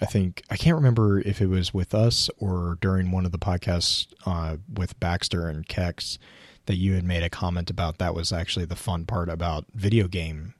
I 0.00 0.06
think 0.06 0.42
I 0.50 0.56
can't 0.56 0.76
remember 0.76 1.20
if 1.20 1.40
it 1.40 1.48
was 1.48 1.74
with 1.74 1.94
us 1.94 2.30
or 2.38 2.78
during 2.80 3.10
one 3.10 3.26
of 3.26 3.32
the 3.32 3.38
podcasts 3.38 4.06
uh, 4.24 4.56
with 4.72 4.98
Baxter 5.00 5.48
and 5.48 5.68
Kex 5.68 6.18
that 6.66 6.76
you 6.76 6.94
had 6.94 7.04
made 7.04 7.22
a 7.22 7.30
comment 7.30 7.70
about. 7.70 7.98
That 7.98 8.14
was 8.14 8.32
actually 8.32 8.64
the 8.64 8.76
fun 8.76 9.04
part 9.04 9.28
about 9.28 9.66
video 9.74 10.08
game, 10.08 10.54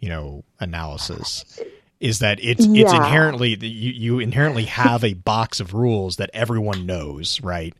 you 0.00 0.08
know, 0.08 0.44
analysis 0.58 1.60
is 2.02 2.18
that 2.18 2.42
it's 2.42 2.66
yeah. 2.66 2.82
it's 2.82 2.92
inherently 2.92 3.56
you 3.60 3.92
you 3.92 4.18
inherently 4.18 4.64
have 4.64 5.04
a 5.04 5.14
box 5.14 5.60
of 5.60 5.72
rules 5.72 6.16
that 6.16 6.30
everyone 6.34 6.84
knows, 6.84 7.40
right? 7.40 7.74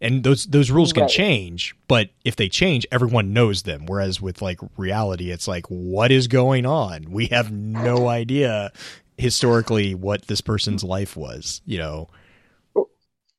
And 0.00 0.22
those 0.22 0.44
those 0.46 0.70
rules 0.70 0.92
can 0.92 1.02
right. 1.02 1.10
change 1.10 1.74
but 1.88 2.10
if 2.24 2.36
they 2.36 2.48
change 2.48 2.86
everyone 2.92 3.32
knows 3.32 3.62
them. 3.62 3.86
Whereas 3.86 4.20
with 4.20 4.42
like 4.42 4.58
reality 4.76 5.30
it's 5.30 5.48
like 5.48 5.66
what 5.66 6.10
is 6.10 6.28
going 6.28 6.66
on? 6.66 7.10
We 7.10 7.26
have 7.26 7.50
no 7.50 8.08
idea 8.08 8.72
historically 9.16 9.94
what 9.94 10.26
this 10.26 10.40
person's 10.40 10.84
life 10.84 11.16
was 11.16 11.60
you 11.64 11.78
know? 11.78 12.08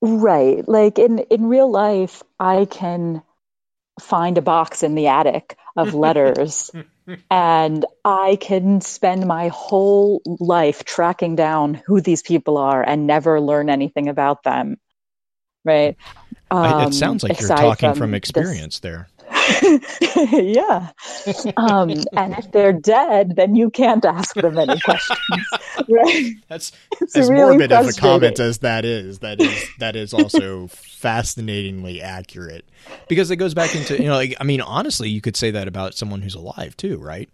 Right. 0.01 0.67
Like 0.67 0.99
in 0.99 1.19
in 1.19 1.45
real 1.45 1.69
life 1.69 2.23
i 2.39 2.65
can 2.65 3.21
find 3.99 4.37
a 4.37 4.41
box 4.41 4.83
in 4.83 4.95
the 4.95 5.07
attic 5.07 5.57
of 5.75 5.93
letters 6.05 6.71
and 7.29 7.85
i 8.05 8.37
can 8.39 8.79
spend 8.79 9.27
my 9.27 9.49
whole 9.49 10.21
life 10.25 10.85
tracking 10.85 11.35
down 11.35 11.73
who 11.73 11.99
these 11.99 12.21
people 12.21 12.57
are 12.57 12.81
and 12.81 13.07
never 13.07 13.41
learn 13.41 13.69
anything 13.69 14.07
about 14.07 14.43
them. 14.43 14.77
Right 15.65 15.97
Um, 16.51 16.87
it 16.87 16.93
sounds 16.93 17.23
like 17.23 17.39
you're 17.39 17.49
talking 17.49 17.93
from, 17.93 18.11
this- 18.11 18.17
experience 18.17 18.79
there. 18.79 19.07
yeah. 20.31 20.89
Um, 21.57 21.89
and 22.13 22.33
if 22.37 22.51
they're 22.51 22.73
dead, 22.73 23.35
then 23.35 23.55
you 23.55 23.69
can't 23.69 24.03
ask 24.05 24.33
them 24.35 24.57
any 24.57 24.79
questions. 24.83 25.19
right? 25.87 26.33
That's 26.47 26.71
It's 26.99 27.15
as 27.15 27.29
really 27.29 27.57
morbid 27.57 27.71
of 27.71 27.87
a 27.87 27.93
comment 27.93 28.39
as 28.39 28.59
that 28.59 28.85
is. 28.85 29.19
That 29.19 29.39
is 29.39 29.65
that 29.79 29.95
is 29.95 30.13
also 30.13 30.67
fascinatingly 30.67 32.01
accurate 32.01 32.65
because 33.07 33.31
it 33.31 33.37
goes 33.37 33.53
back 33.53 33.75
into 33.75 33.97
you 34.01 34.07
know 34.07 34.15
like 34.15 34.35
I 34.39 34.43
mean 34.43 34.61
honestly 34.61 35.09
you 35.09 35.21
could 35.21 35.35
say 35.35 35.51
that 35.51 35.67
about 35.67 35.93
someone 35.93 36.21
who's 36.21 36.35
alive 36.35 36.75
too 36.75 36.97
right 36.97 37.29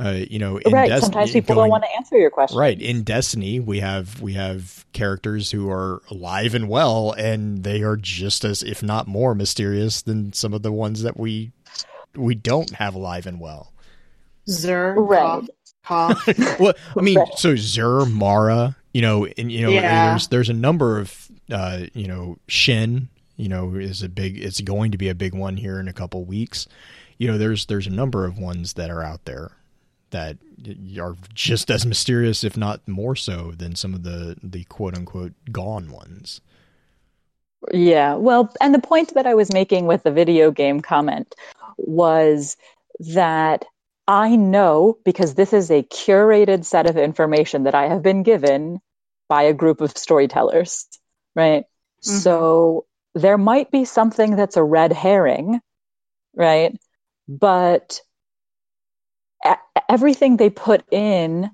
uh, 0.00 0.10
you 0.30 0.38
know 0.38 0.58
in 0.58 0.72
right. 0.72 0.88
Des- 0.90 1.00
Sometimes 1.00 1.32
people 1.32 1.54
going- 1.54 1.64
don't 1.66 1.70
want 1.70 1.84
to 1.84 1.96
answer 1.96 2.16
your 2.16 2.30
question. 2.30 2.56
right 2.58 2.80
in 2.80 3.02
Destiny 3.02 3.58
we 3.60 3.80
have 3.80 4.20
we 4.20 4.34
have 4.34 4.84
characters 4.92 5.50
who 5.50 5.68
are 5.70 6.02
alive 6.10 6.54
and 6.54 6.68
well 6.68 7.12
and 7.12 7.64
they 7.64 7.82
are 7.82 7.96
just 7.96 8.44
as 8.44 8.62
if 8.62 8.82
not 8.82 9.06
more 9.08 9.34
mysterious 9.34 10.02
than 10.02 10.32
some 10.32 10.54
of 10.54 10.62
the 10.62 10.72
ones 10.72 11.02
that 11.02 11.16
we 11.18 11.50
we 12.16 12.34
don't 12.34 12.70
have 12.70 12.94
alive 12.94 13.26
and 13.26 13.40
well 13.40 13.72
Xur, 14.48 14.94
Right. 14.96 15.46
cough, 15.84 16.24
cough. 16.26 16.60
well, 16.60 16.72
I 16.96 17.00
mean, 17.02 17.18
Right. 17.18 17.28
so 17.36 17.54
Xur, 17.54 18.10
Mara, 18.10 18.76
you 18.94 19.02
know, 19.02 19.26
and 19.36 19.52
you 19.52 19.60
know, 19.62 19.70
Yeah. 19.70 20.10
there's 20.10 20.28
there's 20.28 20.48
a 20.48 20.54
number 20.54 20.98
of, 20.98 21.28
uh, 21.52 21.80
you 21.92 22.08
know, 22.08 22.38
Shin, 22.46 23.08
you 23.36 23.48
know, 23.48 23.74
is 23.74 24.02
a 24.02 24.08
big, 24.08 24.38
it's 24.38 24.60
going 24.62 24.92
to 24.92 24.98
be 24.98 25.08
a 25.10 25.14
big 25.14 25.34
one 25.34 25.56
here 25.58 25.78
in 25.78 25.86
a 25.86 25.92
couple 25.92 26.24
weeks. 26.24 26.66
You 27.18 27.28
know, 27.28 27.36
there's 27.36 27.66
there's 27.66 27.86
a 27.86 27.90
number 27.90 28.24
of 28.24 28.38
ones 28.38 28.72
that 28.74 28.90
are 28.90 29.02
out 29.02 29.26
there 29.26 29.50
that 30.10 30.38
are 31.00 31.16
just 31.34 31.70
as 31.70 31.86
mysterious, 31.86 32.44
if 32.44 32.56
not 32.56 32.86
more 32.88 33.16
so, 33.16 33.52
than 33.56 33.74
some 33.74 33.94
of 33.94 34.02
the 34.02 34.36
the 34.42 34.64
quote 34.64 34.96
unquote 34.96 35.32
gone 35.52 35.90
ones. 35.90 36.40
Yeah. 37.72 38.14
Well, 38.14 38.52
and 38.60 38.74
the 38.74 38.80
point 38.80 39.14
that 39.14 39.26
I 39.26 39.34
was 39.34 39.52
making 39.52 39.86
with 39.86 40.02
the 40.04 40.12
video 40.12 40.50
game 40.50 40.80
comment 40.80 41.34
was 41.76 42.56
that 43.00 43.64
I 44.06 44.36
know 44.36 44.98
because 45.04 45.34
this 45.34 45.52
is 45.52 45.70
a 45.70 45.82
curated 45.82 46.64
set 46.64 46.88
of 46.88 46.96
information 46.96 47.64
that 47.64 47.74
I 47.74 47.88
have 47.88 48.02
been 48.02 48.22
given 48.22 48.80
by 49.28 49.42
a 49.42 49.52
group 49.52 49.80
of 49.80 49.96
storytellers, 49.96 50.86
right? 51.34 51.64
Mhm. 52.02 52.22
So 52.22 52.86
there 53.14 53.38
might 53.38 53.70
be 53.70 53.84
something 53.84 54.36
that's 54.36 54.56
a 54.56 54.64
red 54.64 54.92
herring, 54.92 55.60
right? 56.34 56.76
But 57.28 58.00
everything 59.88 60.36
they 60.36 60.50
put 60.50 60.84
in, 60.92 61.50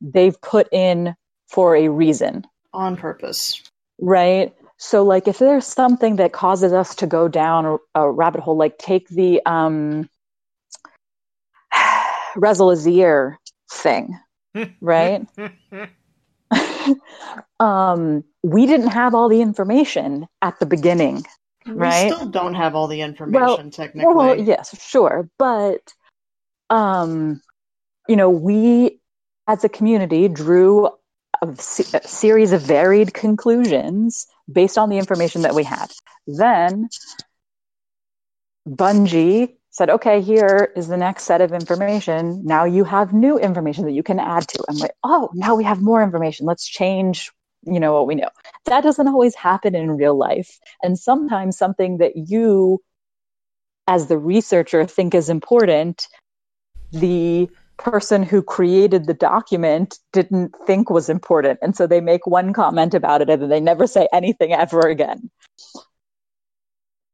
they've 0.00 0.40
put 0.40 0.68
in 0.72 1.14
for 1.48 1.76
a 1.76 1.88
reason 1.88 2.44
on 2.72 2.96
purpose. 2.96 3.62
right? 3.98 4.54
So, 4.78 5.04
like, 5.04 5.28
if 5.28 5.38
there's 5.38 5.66
something 5.66 6.16
that 6.16 6.32
causes 6.32 6.72
us 6.72 6.96
to 6.96 7.06
go 7.06 7.28
down 7.28 7.66
a, 7.66 8.00
a 8.00 8.10
rabbit 8.10 8.40
hole, 8.40 8.56
like 8.56 8.78
take 8.78 9.08
the 9.08 9.40
um, 9.46 10.08
thing, 13.70 14.18
right? 14.80 15.26
um, 17.60 18.24
we 18.42 18.66
didn't 18.66 18.88
have 18.88 19.14
all 19.14 19.28
the 19.28 19.40
information 19.40 20.26
at 20.40 20.58
the 20.58 20.66
beginning. 20.66 21.24
Right. 21.64 22.06
We 22.06 22.10
still 22.10 22.26
don't 22.26 22.54
have 22.54 22.74
all 22.74 22.88
the 22.88 23.02
information 23.02 23.70
technically. 23.70 24.14
Well, 24.14 24.36
yes, 24.36 24.76
sure, 24.82 25.28
but 25.38 25.94
um, 26.72 27.40
you 28.08 28.16
know, 28.16 28.30
we 28.30 28.98
as 29.46 29.62
a 29.62 29.68
community 29.68 30.26
drew 30.28 30.86
a, 31.42 31.46
a 31.46 32.08
series 32.08 32.52
of 32.52 32.62
varied 32.62 33.12
conclusions 33.12 34.26
based 34.50 34.78
on 34.78 34.88
the 34.88 34.96
information 34.96 35.42
that 35.42 35.54
we 35.54 35.64
had. 35.64 35.92
Then 36.26 36.88
Bungie 38.66 39.56
said, 39.70 39.90
"Okay, 39.90 40.22
here 40.22 40.72
is 40.74 40.88
the 40.88 40.96
next 40.96 41.24
set 41.24 41.42
of 41.42 41.52
information. 41.52 42.42
Now 42.44 42.64
you 42.64 42.84
have 42.84 43.12
new 43.12 43.38
information 43.38 43.84
that 43.84 43.92
you 43.92 44.02
can 44.02 44.18
add 44.18 44.48
to." 44.48 44.64
I'm 44.68 44.76
like, 44.76 44.94
"Oh, 45.04 45.28
now 45.34 45.54
we 45.54 45.64
have 45.64 45.82
more 45.82 46.02
information. 46.02 46.46
Let's 46.46 46.66
change." 46.66 47.32
You 47.64 47.80
know 47.80 47.92
what 47.92 48.06
we 48.06 48.14
know. 48.14 48.30
That 48.64 48.82
doesn't 48.82 49.08
always 49.08 49.34
happen 49.34 49.74
in 49.74 49.96
real 49.96 50.16
life. 50.16 50.58
And 50.82 50.98
sometimes 50.98 51.58
something 51.58 51.98
that 51.98 52.16
you 52.16 52.80
as 53.86 54.06
the 54.06 54.18
researcher 54.18 54.86
think 54.86 55.14
is 55.14 55.28
important 55.28 56.08
the 56.92 57.48
person 57.78 58.22
who 58.22 58.42
created 58.42 59.06
the 59.06 59.14
document 59.14 59.98
didn't 60.12 60.54
think 60.66 60.88
was 60.90 61.08
important 61.08 61.58
and 61.62 61.74
so 61.76 61.86
they 61.86 62.00
make 62.00 62.26
one 62.26 62.52
comment 62.52 62.94
about 62.94 63.20
it 63.22 63.28
and 63.28 63.42
then 63.42 63.48
they 63.48 63.60
never 63.60 63.86
say 63.86 64.06
anything 64.12 64.52
ever 64.52 64.80
again 64.80 65.28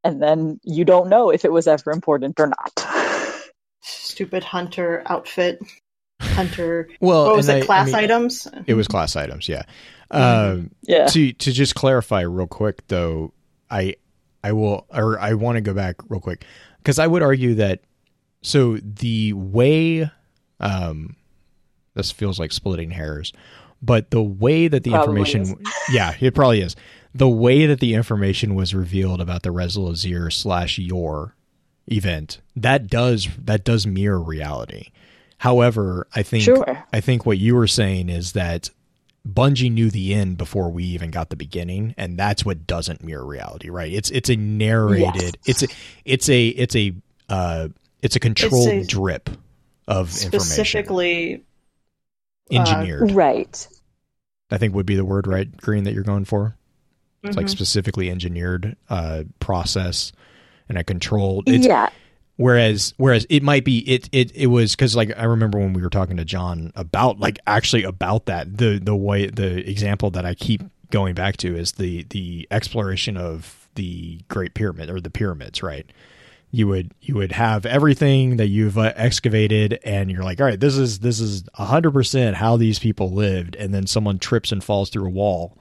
and 0.03 0.21
then 0.21 0.59
you 0.63 0.85
don't 0.85 1.09
know 1.09 1.29
if 1.29 1.43
it 1.43 1.51
was 1.51 1.67
ever 1.67 1.91
important 1.91 2.39
or 2.39 2.47
not 2.47 3.39
Stupid 3.81 4.43
hunter 4.43 5.01
outfit. 5.07 5.59
Hunter. 6.21 6.89
Well, 6.99 7.27
what 7.27 7.37
was 7.37 7.47
it? 7.47 7.53
I- 7.53 7.59
I 7.59 7.65
class 7.65 7.87
mean, 7.87 7.95
items. 7.95 8.47
It 8.67 8.73
was 8.73 8.87
class 8.87 9.15
items, 9.15 9.47
yeah. 9.47 9.63
Um, 10.11 10.71
yeah 10.81 11.05
to 11.07 11.31
to 11.33 11.51
just 11.51 11.75
clarify 11.75 12.21
real 12.21 12.47
quick 12.47 12.85
though 12.87 13.31
i 13.69 13.95
i 14.43 14.51
will 14.51 14.87
or 14.91 15.19
i 15.19 15.35
want 15.35 15.57
to 15.57 15.61
go 15.61 15.73
back 15.75 15.97
real 16.09 16.19
quick 16.19 16.45
because 16.77 16.97
i 16.97 17.05
would 17.05 17.21
argue 17.21 17.53
that 17.55 17.81
so 18.41 18.77
the 18.77 19.33
way 19.33 20.09
um 20.59 21.15
this 21.95 22.11
feels 22.11 22.39
like 22.39 22.51
splitting 22.51 22.91
hairs 22.91 23.33
but 23.81 24.11
the 24.11 24.21
way 24.21 24.67
that 24.67 24.83
the 24.83 24.91
Probably 24.91 25.21
information 25.21 25.63
yeah 25.91 26.15
it 26.19 26.35
probably 26.35 26.61
is. 26.61 26.75
The 27.13 27.29
way 27.29 27.65
that 27.65 27.79
the 27.79 27.95
information 27.95 28.53
was 28.53 28.75
revealed 28.75 29.19
about 29.19 29.41
the 29.41 29.49
Rezyl 29.49 29.89
Azzir 29.89 30.31
slash 30.31 30.77
your 30.77 31.35
event 31.87 32.39
that 32.55 32.87
does 32.87 33.27
that 33.43 33.63
does 33.63 33.87
mirror 33.87 34.21
reality. 34.21 34.89
However 35.39 36.07
i 36.13 36.23
think 36.23 36.43
sure. 36.43 36.85
I 36.93 36.99
think 36.99 37.25
what 37.25 37.37
you 37.37 37.55
were 37.55 37.67
saying 37.67 38.09
is 38.09 38.33
that 38.33 38.69
Bungie 39.27 39.71
knew 39.71 39.89
the 39.89 40.13
end 40.13 40.37
before 40.37 40.69
we 40.69 40.83
even 40.85 41.11
got 41.11 41.29
the 41.29 41.35
beginning, 41.35 41.93
and 41.97 42.17
that's 42.17 42.45
what 42.45 42.65
doesn't 42.65 43.03
mirror 43.03 43.25
reality, 43.25 43.69
right? 43.69 43.91
It's 43.91 44.09
it's 44.11 44.29
a 44.29 44.35
narrated, 44.35 45.37
it's 45.45 45.61
a 45.61 45.67
it's 46.05 46.29
a 46.29 46.47
it's 46.47 46.75
a 46.75 46.93
uh, 47.27 47.67
it's 48.01 48.15
a 48.15 48.19
controlled 48.19 48.67
a- 48.67 48.85
drip 48.85 49.29
of 49.87 50.09
information, 50.09 50.39
Specifically, 50.41 51.43
engineered. 52.51 53.11
right 53.11 53.67
I 54.51 54.57
think 54.57 54.73
would 54.73 54.85
be 54.85 54.95
the 54.95 55.05
word, 55.05 55.27
right? 55.27 55.55
Green 55.57 55.83
that 55.83 55.93
you're 55.93 56.03
going 56.03 56.25
for. 56.25 56.55
It's 57.23 57.35
like 57.37 57.47
mhm. 57.47 57.51
specifically 57.51 58.09
engineered 58.09 58.77
uh, 58.89 59.23
process 59.39 60.11
and 60.69 60.77
a 60.77 60.83
controlled. 60.83 61.49
It's, 61.49 61.67
yeah 61.67 61.89
Whereas, 62.39 62.93
whereas 62.95 63.27
it 63.29 63.43
might 63.43 63.65
be 63.65 63.79
it 63.79 64.07
it 64.13 64.33
it 64.33 64.47
was 64.47 64.73
because 64.73 64.95
like 64.95 65.11
I 65.17 65.25
remember 65.25 65.59
when 65.59 65.73
we 65.73 65.81
were 65.81 65.89
talking 65.89 66.15
to 66.15 66.23
John 66.23 66.71
about 66.73 67.19
like 67.19 67.37
actually 67.45 67.83
about 67.83 68.27
that 68.27 68.57
the 68.57 68.79
the 68.79 68.95
way 68.95 69.25
the 69.25 69.69
example 69.69 70.09
that 70.11 70.25
I 70.25 70.35
keep 70.35 70.63
going 70.89 71.15
back 71.15 71.35
to 71.37 71.53
is 71.57 71.73
the 71.73 72.05
the 72.11 72.47
exploration 72.49 73.17
of 73.17 73.67
the 73.75 74.21
Great 74.29 74.53
Pyramid 74.53 74.89
or 74.89 75.01
the 75.01 75.09
pyramids, 75.09 75.61
right? 75.61 75.85
You 76.51 76.67
would 76.67 76.91
you 77.01 77.15
would 77.15 77.31
have 77.33 77.65
everything 77.67 78.37
that 78.37 78.47
you've 78.47 78.77
uh, 78.77 78.91
excavated, 78.95 79.79
and 79.83 80.09
you're 80.09 80.23
like, 80.23 80.39
all 80.41 80.47
right, 80.47 80.59
this 80.59 80.75
is 80.77 80.99
this 80.99 81.19
is 81.19 81.43
hundred 81.53 81.91
percent 81.91 82.37
how 82.37 82.57
these 82.57 82.79
people 82.79 83.11
lived, 83.11 83.55
and 83.55 83.71
then 83.73 83.85
someone 83.85 84.17
trips 84.17 84.51
and 84.51 84.63
falls 84.63 84.89
through 84.89 85.05
a 85.05 85.11
wall, 85.11 85.55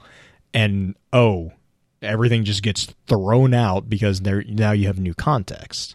and 0.55 0.95
oh, 1.13 1.53
everything 2.01 2.45
just 2.45 2.63
gets 2.63 2.87
thrown 3.07 3.53
out 3.53 3.91
because 3.91 4.21
there 4.23 4.43
now 4.49 4.73
you 4.73 4.87
have 4.87 4.99
new 4.99 5.13
context 5.15 5.95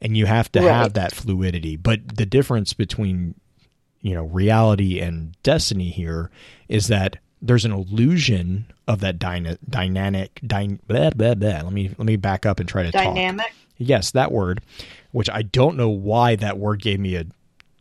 and 0.00 0.16
you 0.16 0.26
have 0.26 0.52
to 0.52 0.60
Right. 0.60 0.68
have 0.70 0.92
that 0.92 1.12
fluidity 1.14 1.74
but 1.76 2.16
the 2.16 2.26
difference 2.26 2.74
between 2.74 3.34
you 4.02 4.14
know 4.14 4.24
reality 4.24 5.00
and 5.00 5.34
destiny 5.42 5.88
here 5.88 6.30
is 6.68 6.88
that 6.88 7.16
there's 7.40 7.64
an 7.64 7.72
illusion 7.72 8.66
of 8.86 9.00
that 9.00 9.18
dyna- 9.18 9.56
dynamic 9.70 10.38
dy- 10.46 10.78
blah, 10.86 11.08
blah, 11.10 11.34
blah. 11.34 11.48
let 11.62 11.72
me 11.72 11.88
let 11.96 12.04
me 12.06 12.16
back 12.16 12.44
up 12.44 12.60
and 12.60 12.68
try 12.68 12.82
to 12.82 12.92
talk 12.92 13.02
dynamic. 13.02 13.54
Yes 13.76 14.10
that 14.10 14.32
word 14.32 14.60
which 15.10 15.28
i 15.30 15.42
don't 15.42 15.76
know 15.76 15.88
why 15.88 16.36
that 16.36 16.58
word 16.58 16.80
gave 16.80 17.00
me 17.00 17.16
a 17.16 17.24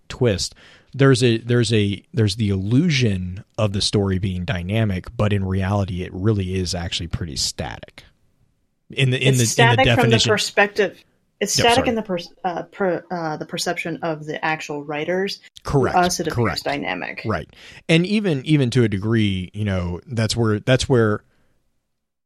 twist 0.10 0.56
there's 0.94 1.24
a 1.24 1.38
there's 1.38 1.72
a 1.72 2.04
there's 2.14 2.36
the 2.36 2.50
illusion 2.50 3.44
of 3.58 3.72
the 3.74 3.82
story 3.82 4.20
being 4.20 4.44
dynamic 4.46 5.06
but 5.16 5.32
in 5.32 5.46
reality 5.46 6.04
it 6.04 6.14
really 6.14 6.56
is 6.56 6.76
actually 6.76 7.08
pretty 7.08 7.36
static 7.36 8.04
in 8.94 9.10
the 9.10 9.22
in 9.22 9.30
it's 9.30 9.40
the 9.40 9.46
static 9.46 9.86
in 9.86 9.96
the 9.96 10.02
from 10.02 10.10
the 10.10 10.20
perspective. 10.20 11.04
It's 11.40 11.54
static 11.54 11.76
sorry. 11.76 11.90
in 11.90 11.96
the 11.96 12.04
per, 12.04 12.20
uh, 12.44 12.64
per, 12.64 13.04
uh, 13.10 13.38
the 13.38 13.48
perception 13.48 13.98
of 14.04 14.26
the 14.26 14.44
actual 14.46 14.84
writers. 14.84 15.40
correct 15.64 15.96
To 15.96 16.00
us, 16.02 16.20
it 16.20 16.28
appears 16.28 16.36
correct 16.36 16.64
dynamic. 16.64 17.24
right 17.26 17.50
and 17.90 18.06
even 18.06 18.46
even 18.46 18.70
to 18.72 18.84
a 18.84 18.88
degree 18.88 19.50
you 19.54 19.66
know 19.66 20.02
that's 20.06 20.36
where 20.36 20.60
that's 20.60 20.88
where 20.88 21.24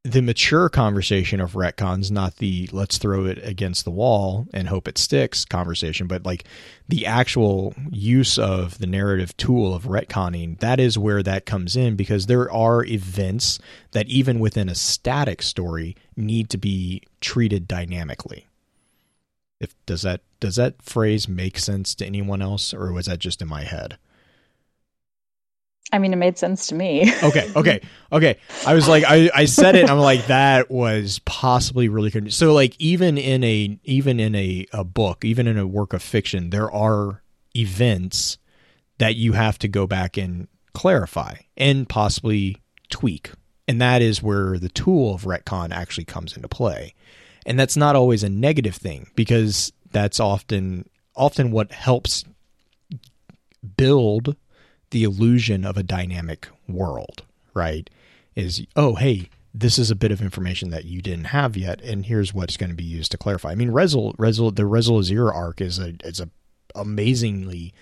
the 0.06 0.22
mature 0.22 0.70
conversation 0.70 1.42
of 1.42 1.54
retcons, 1.54 2.12
not 2.12 2.36
the 2.36 2.70
let's 2.72 3.00
throw 3.00 3.26
it 3.26 3.40
against 3.42 3.86
the 3.86 3.92
wall 3.92 4.46
and 4.54 4.68
hope 4.68 4.88
it 4.88 5.00
sticks 5.00 5.44
conversation, 5.44 6.06
but 6.06 6.24
like 6.24 6.44
the 6.88 7.08
actual 7.08 7.74
use 7.90 8.38
of 8.38 8.78
the 8.78 8.86
narrative 8.86 9.36
tool 9.36 9.74
of 9.74 9.86
retconning, 9.86 10.60
that 10.60 10.80
is 10.80 10.96
where 10.96 11.24
that 11.24 11.48
comes 11.48 11.76
in 11.76 11.96
because 11.96 12.28
there 12.28 12.52
are 12.52 12.86
events 12.86 13.58
that 13.94 14.08
even 14.08 14.40
within 14.40 14.70
a 14.70 14.76
static 14.76 15.42
story 15.42 15.96
need 16.16 16.52
to 16.52 16.58
be 16.60 17.02
treated 17.20 17.68
dynamically. 17.68 18.46
If 19.60 19.74
does 19.88 20.04
that 20.04 20.22
does 20.40 20.58
that 20.58 20.84
phrase 20.84 21.28
make 21.28 21.58
sense 21.58 21.96
to 21.96 22.06
anyone 22.06 22.44
else 22.44 22.76
or 22.76 22.94
was 22.94 23.08
that 23.08 23.18
just 23.18 23.42
in 23.42 23.48
my 23.48 23.64
head? 23.64 23.98
I 25.92 26.00
mean, 26.00 26.14
it 26.14 26.18
made 26.18 26.38
sense 26.38 26.68
to 26.68 26.76
me. 26.76 27.12
okay, 27.24 27.52
okay, 27.56 27.82
okay. 28.12 28.38
I 28.66 28.74
was 28.74 28.88
like, 28.88 29.04
I, 29.08 29.30
I 29.34 29.46
said 29.46 29.76
it, 29.76 29.90
I'm 29.90 30.00
like, 30.00 30.26
that 30.28 30.70
was 30.70 31.20
possibly 31.26 31.90
really 31.90 32.10
good. 32.10 32.34
So, 32.34 32.54
like, 32.54 32.76
even 32.80 33.18
in 33.18 33.44
a 33.44 33.80
even 33.84 34.20
in 34.20 34.36
a, 34.36 34.66
a 34.74 34.84
book, 34.84 35.24
even 35.24 35.48
in 35.48 35.58
a 35.58 35.68
work 35.68 35.94
of 35.94 36.02
fiction, 36.02 36.50
there 36.50 36.72
are 36.72 37.22
events 37.56 38.38
that 38.98 39.16
you 39.16 39.34
have 39.34 39.60
to 39.60 39.68
go 39.68 39.86
back 39.86 40.18
and 40.18 40.48
clarify 40.74 41.36
and 41.56 41.88
possibly 41.88 42.58
tweak, 42.90 43.32
and 43.68 43.80
that 43.80 44.02
is 44.02 44.24
where 44.24 44.58
the 44.58 44.70
tool 44.70 45.14
of 45.14 45.24
retcon 45.24 45.72
actually 45.72 46.06
comes 46.06 46.36
into 46.36 46.48
play. 46.48 46.94
And 47.46 47.60
that's 47.60 47.78
not 47.78 47.96
always 47.96 48.24
a 48.24 48.30
negative 48.30 48.76
thing 48.76 49.12
because 49.16 49.72
that's 49.92 50.20
often 50.20 50.90
often 51.16 51.52
what 51.52 51.72
helps 51.72 52.26
build 53.78 54.36
the 54.96 55.04
illusion 55.04 55.66
of 55.66 55.76
a 55.76 55.84
dynamic 55.84 56.48
world, 56.70 57.26
right? 57.54 57.90
Is, 58.34 58.66
oh, 58.78 58.96
hey, 58.96 59.28
this 59.54 59.78
is 59.78 59.92
a 59.92 59.96
bit 59.96 60.10
of 60.10 60.22
information 60.22 60.70
that 60.70 60.86
you 60.86 61.02
didn't 61.02 61.26
have 61.26 61.58
yet, 61.58 61.82
and 61.82 62.06
here's 62.06 62.34
what's 62.34 62.56
going 62.56 62.70
to 62.70 62.78
be 62.78 62.86
used 62.86 63.12
to 63.12 63.18
clarify. 63.18 63.52
I 63.52 63.56
mean, 63.56 63.72
Rezyl, 63.72 64.16
Rezyl, 64.16 64.56
the 64.56 64.64
Rezyl 64.64 65.02
Azzir 65.02 65.36
arc 65.36 65.60
is 65.60 65.80
a 65.80 65.96
is 66.06 66.22
a 66.22 66.30
amazingly 66.76 67.74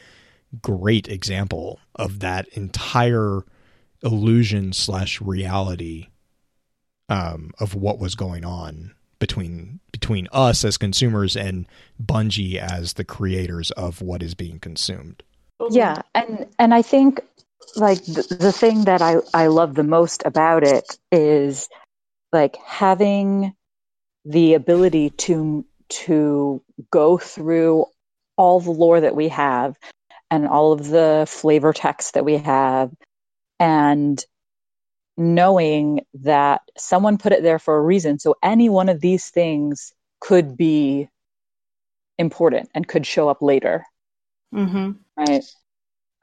great 0.59 1.07
example 1.07 1.79
of 1.93 2.19
that 2.21 2.47
entire 2.47 3.41
illusion 4.03 4.73
slash 4.73 5.21
reality 5.21 6.07
um, 7.09 7.51
of 7.59 7.75
what 7.75 7.99
was 7.99 8.15
going 8.15 8.43
on 8.43 8.95
between 9.19 9.81
between 9.91 10.27
us 10.31 10.65
as 10.65 10.79
consumers 10.79 11.37
and 11.37 11.67
Bungie 12.03 12.55
as 12.55 12.93
the 12.93 13.05
creators 13.05 13.69
of 13.69 14.01
what 14.01 14.23
is 14.23 14.33
being 14.33 14.57
consumed. 14.57 15.21
Yeah, 15.69 16.01
and 16.13 16.47
and 16.59 16.73
I 16.73 16.81
think 16.81 17.21
like 17.75 18.03
the, 18.05 18.35
the 18.39 18.51
thing 18.51 18.85
that 18.85 19.01
I 19.01 19.17
I 19.33 19.47
love 19.47 19.75
the 19.75 19.83
most 19.83 20.23
about 20.25 20.63
it 20.63 20.97
is 21.11 21.69
like 22.31 22.55
having 22.57 23.53
the 24.25 24.55
ability 24.55 25.11
to 25.11 25.65
to 25.89 26.61
go 26.91 27.17
through 27.17 27.85
all 28.35 28.59
the 28.59 28.71
lore 28.71 29.01
that 29.01 29.15
we 29.15 29.27
have 29.29 29.77
and 30.31 30.47
all 30.47 30.73
of 30.73 30.87
the 30.87 31.25
flavor 31.29 31.73
text 31.73 32.15
that 32.15 32.25
we 32.25 32.37
have 32.37 32.91
and 33.59 34.25
knowing 35.15 36.01
that 36.15 36.61
someone 36.75 37.17
put 37.19 37.31
it 37.31 37.43
there 37.43 37.59
for 37.59 37.77
a 37.77 37.81
reason. 37.81 38.17
So 38.17 38.35
any 38.41 38.69
one 38.69 38.89
of 38.89 38.99
these 38.99 39.29
things 39.29 39.93
could 40.19 40.57
be 40.57 41.07
important 42.17 42.69
and 42.73 42.87
could 42.87 43.05
show 43.05 43.29
up 43.29 43.41
later. 43.41 43.85
Mm-hmm. 44.53 44.93
Right 45.17 45.43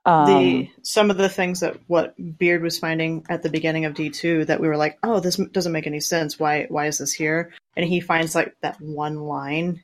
the 0.04 0.10
um, 0.10 0.68
some 0.82 1.10
of 1.10 1.18
the 1.18 1.28
things 1.28 1.60
that 1.60 1.76
what 1.86 2.14
Beard 2.38 2.62
was 2.62 2.78
finding 2.78 3.26
at 3.28 3.42
the 3.42 3.50
beginning 3.50 3.84
of 3.84 3.92
D 3.94 4.08
two 4.08 4.46
that 4.46 4.58
we 4.58 4.66
were 4.66 4.78
like, 4.78 4.98
oh, 5.02 5.20
this 5.20 5.36
doesn't 5.36 5.72
make 5.72 5.86
any 5.86 6.00
sense. 6.00 6.38
Why 6.38 6.66
why 6.70 6.86
is 6.86 6.96
this 6.98 7.12
here? 7.12 7.52
And 7.76 7.86
he 7.86 8.00
finds 8.00 8.34
like 8.34 8.56
that 8.62 8.80
one 8.80 9.16
line 9.16 9.82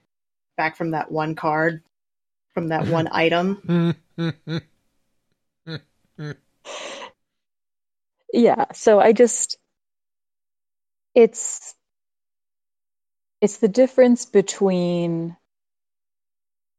back 0.57 0.77
from 0.77 0.93
that 0.93 1.11
one 1.11 1.35
card 1.35 1.83
from 2.55 2.69
that 2.69 2.89
one 2.89 3.09
item. 3.13 3.95
yeah 8.33 8.65
so 8.73 8.99
i 8.99 9.13
just 9.13 9.59
it's 11.15 11.75
it's 13.41 13.59
the 13.59 13.69
difference 13.69 14.25
between 14.25 15.37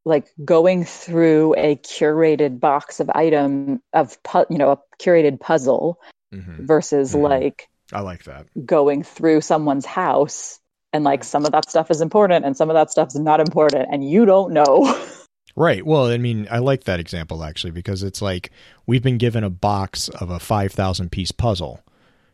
like 0.08 0.28
going 0.44 0.84
through 0.86 1.54
a 1.58 1.76
curated 1.78 2.60
box 2.60 3.00
of 3.00 3.10
item 3.14 3.82
of 3.94 4.22
pu- 4.24 4.46
you 4.50 4.58
know 4.58 4.72
a 4.72 4.80
curated 5.02 5.40
puzzle 5.40 6.00
Mhm. 6.34 6.66
versus 6.66 7.14
Mhm. 7.14 7.22
like 7.30 7.68
I 7.94 8.02
like 8.02 8.24
that. 8.24 8.48
going 8.66 9.04
through 9.04 9.42
someone's 9.42 9.86
house 9.86 10.60
and 10.94 11.04
like 11.04 11.24
some 11.24 11.46
of 11.46 11.52
that 11.52 11.70
stuff 11.70 11.92
is 11.92 12.02
important 12.02 12.46
and 12.46 12.56
some 12.58 12.70
of 12.70 12.74
that 12.74 12.90
stuff's 12.92 13.16
not 13.16 13.40
important 13.40 13.88
and 13.92 14.04
you 14.10 14.26
don't 14.26 14.54
know 14.54 14.78
Right. 15.56 15.84
Well, 15.84 16.06
I 16.06 16.20
mean, 16.20 16.48
I 16.52 16.60
like 16.60 16.84
that 16.84 17.00
example 17.00 17.44
actually 17.44 17.72
because 17.72 18.04
it's 18.04 18.22
like 18.22 18.52
we've 18.86 19.02
been 19.02 19.18
given 19.18 19.44
a 19.44 19.50
box 19.50 20.08
of 20.10 20.30
a 20.30 20.40
5,000 20.40 21.12
piece 21.12 21.32
puzzle. 21.32 21.80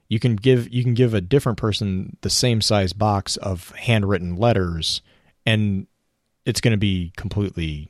You 0.09 0.19
can 0.19 0.35
give 0.35 0.67
you 0.73 0.83
can 0.83 0.93
give 0.93 1.13
a 1.13 1.21
different 1.21 1.57
person 1.57 2.17
the 2.19 2.29
same 2.29 2.59
size 2.59 2.91
box 2.91 3.37
of 3.37 3.69
handwritten 3.77 4.35
letters 4.35 5.01
and 5.45 5.87
it's 6.45 6.61
going 6.61 6.71
to 6.73 6.77
be 6.77 7.11
completely, 7.17 7.89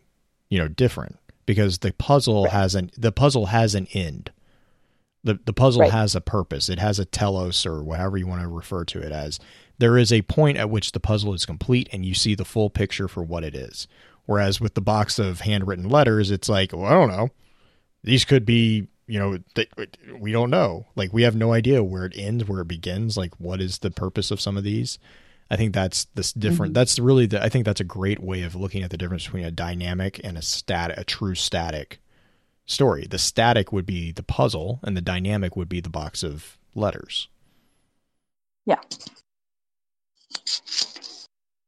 you 0.49 0.58
know, 0.60 0.68
different 0.68 1.18
because 1.45 1.80
the 1.80 1.91
puzzle 1.93 2.43
Right. 2.43 2.54
has 2.54 2.76
an 2.76 2.91
the 2.97 3.12
puzzle 3.12 3.47
has 3.47 3.76
an 3.76 3.88
end. 3.93 4.32
The 5.24 5.39
the 5.45 5.54
puzzle 5.54 5.82
Right. 5.84 5.91
has 5.91 6.16
a 6.16 6.22
purpose. 6.22 6.70
It 6.70 6.80
has 6.80 6.99
a 6.99 7.06
telos 7.06 7.66
or 7.66 7.84
whatever 7.84 8.18
you 8.18 8.28
want 8.28 8.41
to 8.41 8.47
refer 8.47 8.84
to 8.86 8.99
it 8.99 9.12
as. 9.12 9.39
There 9.80 9.97
is 9.97 10.12
a 10.14 10.22
point 10.24 10.58
at 10.58 10.70
which 10.70 10.91
the 10.91 10.99
puzzle 10.99 11.34
is 11.34 11.45
complete 11.45 11.89
and 11.91 12.06
you 12.06 12.14
see 12.14 12.36
the 12.36 12.45
full 12.45 12.70
picture 12.70 13.08
for 13.08 13.24
what 13.24 13.43
it 13.43 13.56
is. 13.56 13.88
Whereas 14.26 14.62
with 14.62 14.74
the 14.76 14.82
box 14.82 15.20
of 15.20 15.41
handwritten 15.41 15.89
letters, 15.89 16.32
it's 16.32 16.47
like, 16.47 16.72
well, 16.74 16.86
I 16.86 16.91
don't 16.91 17.10
know. 17.10 17.30
These 18.04 18.24
could 18.26 18.45
be, 18.45 18.88
you 19.08 19.20
know, 19.20 19.38
th- 19.56 19.70
we 20.18 20.32
don't 20.32 20.49
know. 20.49 20.86
Like 20.95 21.12
we 21.12 21.24
have 21.24 21.36
no 21.36 21.51
idea 21.54 21.84
where 21.84 22.06
it 22.06 22.14
ends, 22.16 22.45
where 22.47 22.62
it 22.62 22.68
begins. 22.68 23.18
Like 23.18 23.38
what 23.39 23.60
is 23.62 23.80
the 23.80 23.91
purpose 23.91 24.30
of 24.32 24.39
some 24.39 24.58
of 24.58 24.64
these? 24.64 24.99
I 25.54 25.56
think 25.56 25.74
that's 25.74 26.06
this 26.16 26.34
different. 26.34 26.72
Mhm. 26.72 26.76
That's 26.76 26.97
really 26.97 27.28
the. 27.28 27.43
I 27.43 27.49
think 27.49 27.66
that's 27.66 27.80
a 27.80 27.86
great 27.86 28.20
way 28.20 28.41
of 28.41 28.56
looking 28.56 28.82
at 28.82 28.89
the 28.89 28.97
difference 28.97 29.26
between 29.26 29.45
a 29.45 29.51
dynamic 29.51 30.20
and 30.24 30.36
a 30.38 30.41
stat, 30.41 30.97
a 30.97 31.04
true 31.04 31.36
static 31.36 31.99
story. 32.66 33.06
The 33.08 33.20
static 33.20 33.72
would 33.72 33.86
be 33.86 34.12
the 34.12 34.24
puzzle, 34.24 34.80
and 34.84 34.97
the 34.97 35.01
dynamic 35.01 35.56
would 35.56 35.70
be 35.70 35.80
the 35.80 35.89
box 35.89 36.24
of 36.24 36.58
letters. 36.74 37.28
yeah 38.66 38.80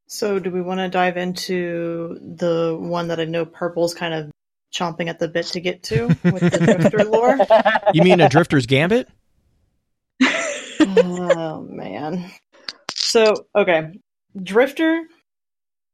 So 0.08 0.40
do 0.40 0.50
we 0.50 0.62
want 0.62 0.80
to 0.80 0.90
dive 0.90 1.18
into 1.18 2.18
the 2.22 2.76
one 2.80 3.10
that 3.10 3.20
I 3.20 3.26
know 3.26 3.46
Purple's 3.46 3.94
kind 3.94 4.14
of 4.14 4.32
chomping 4.74 5.10
at 5.10 5.20
the 5.20 5.28
bit 5.28 5.46
to 5.48 5.60
get 5.60 5.84
to 5.84 6.08
with 6.08 6.40
the 6.40 6.60
Drifter 6.80 7.04
lore? 7.04 7.38
You 7.94 8.02
mean 8.02 8.22
a 8.22 8.30
Drifter's 8.30 8.66
Gambit? 8.66 9.10
oh 10.80 11.68
man. 11.70 12.32
So 13.16 13.48
okay, 13.56 13.98
Drifter. 14.44 15.04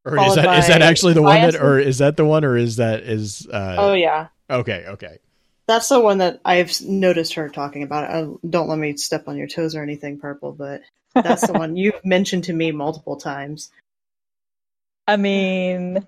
Or 0.06 0.18
is 0.18 0.34
that 0.34 0.58
is 0.58 0.68
that 0.70 0.82
actually 0.82 1.14
the 1.14 1.22
one 1.22 1.42
that, 1.42 1.54
or 1.54 1.78
is 1.78 2.00
that 2.00 2.18
the 2.18 2.26
one, 2.26 2.44
or 2.44 2.58
is 2.58 2.78
that 2.78 3.02
is? 3.02 3.46
Uh, 3.46 3.76
Oh 3.78 3.94
yeah, 3.94 4.30
okay, 4.50 4.86
okay. 4.88 5.20
that's 5.68 5.90
the 5.90 6.00
one 6.00 6.18
that 6.18 6.42
I've 6.44 6.72
noticed 6.82 7.36
her 7.36 7.48
talking 7.48 7.84
about. 7.84 8.06
I, 8.06 8.28
don't 8.50 8.68
let 8.68 8.80
me 8.80 8.98
step 8.98 9.28
on 9.28 9.38
your 9.38 9.46
toes 9.46 9.76
or 9.76 9.84
anything, 9.84 10.18
Purple, 10.18 10.52
but 10.52 10.82
that's 11.14 11.46
the 11.46 11.54
one 11.54 11.78
you've 11.78 12.04
mentioned 12.04 12.46
to 12.46 12.54
me 12.54 12.72
multiple 12.72 13.18
times. 13.18 13.70
i 15.08 15.16
mean 15.16 16.04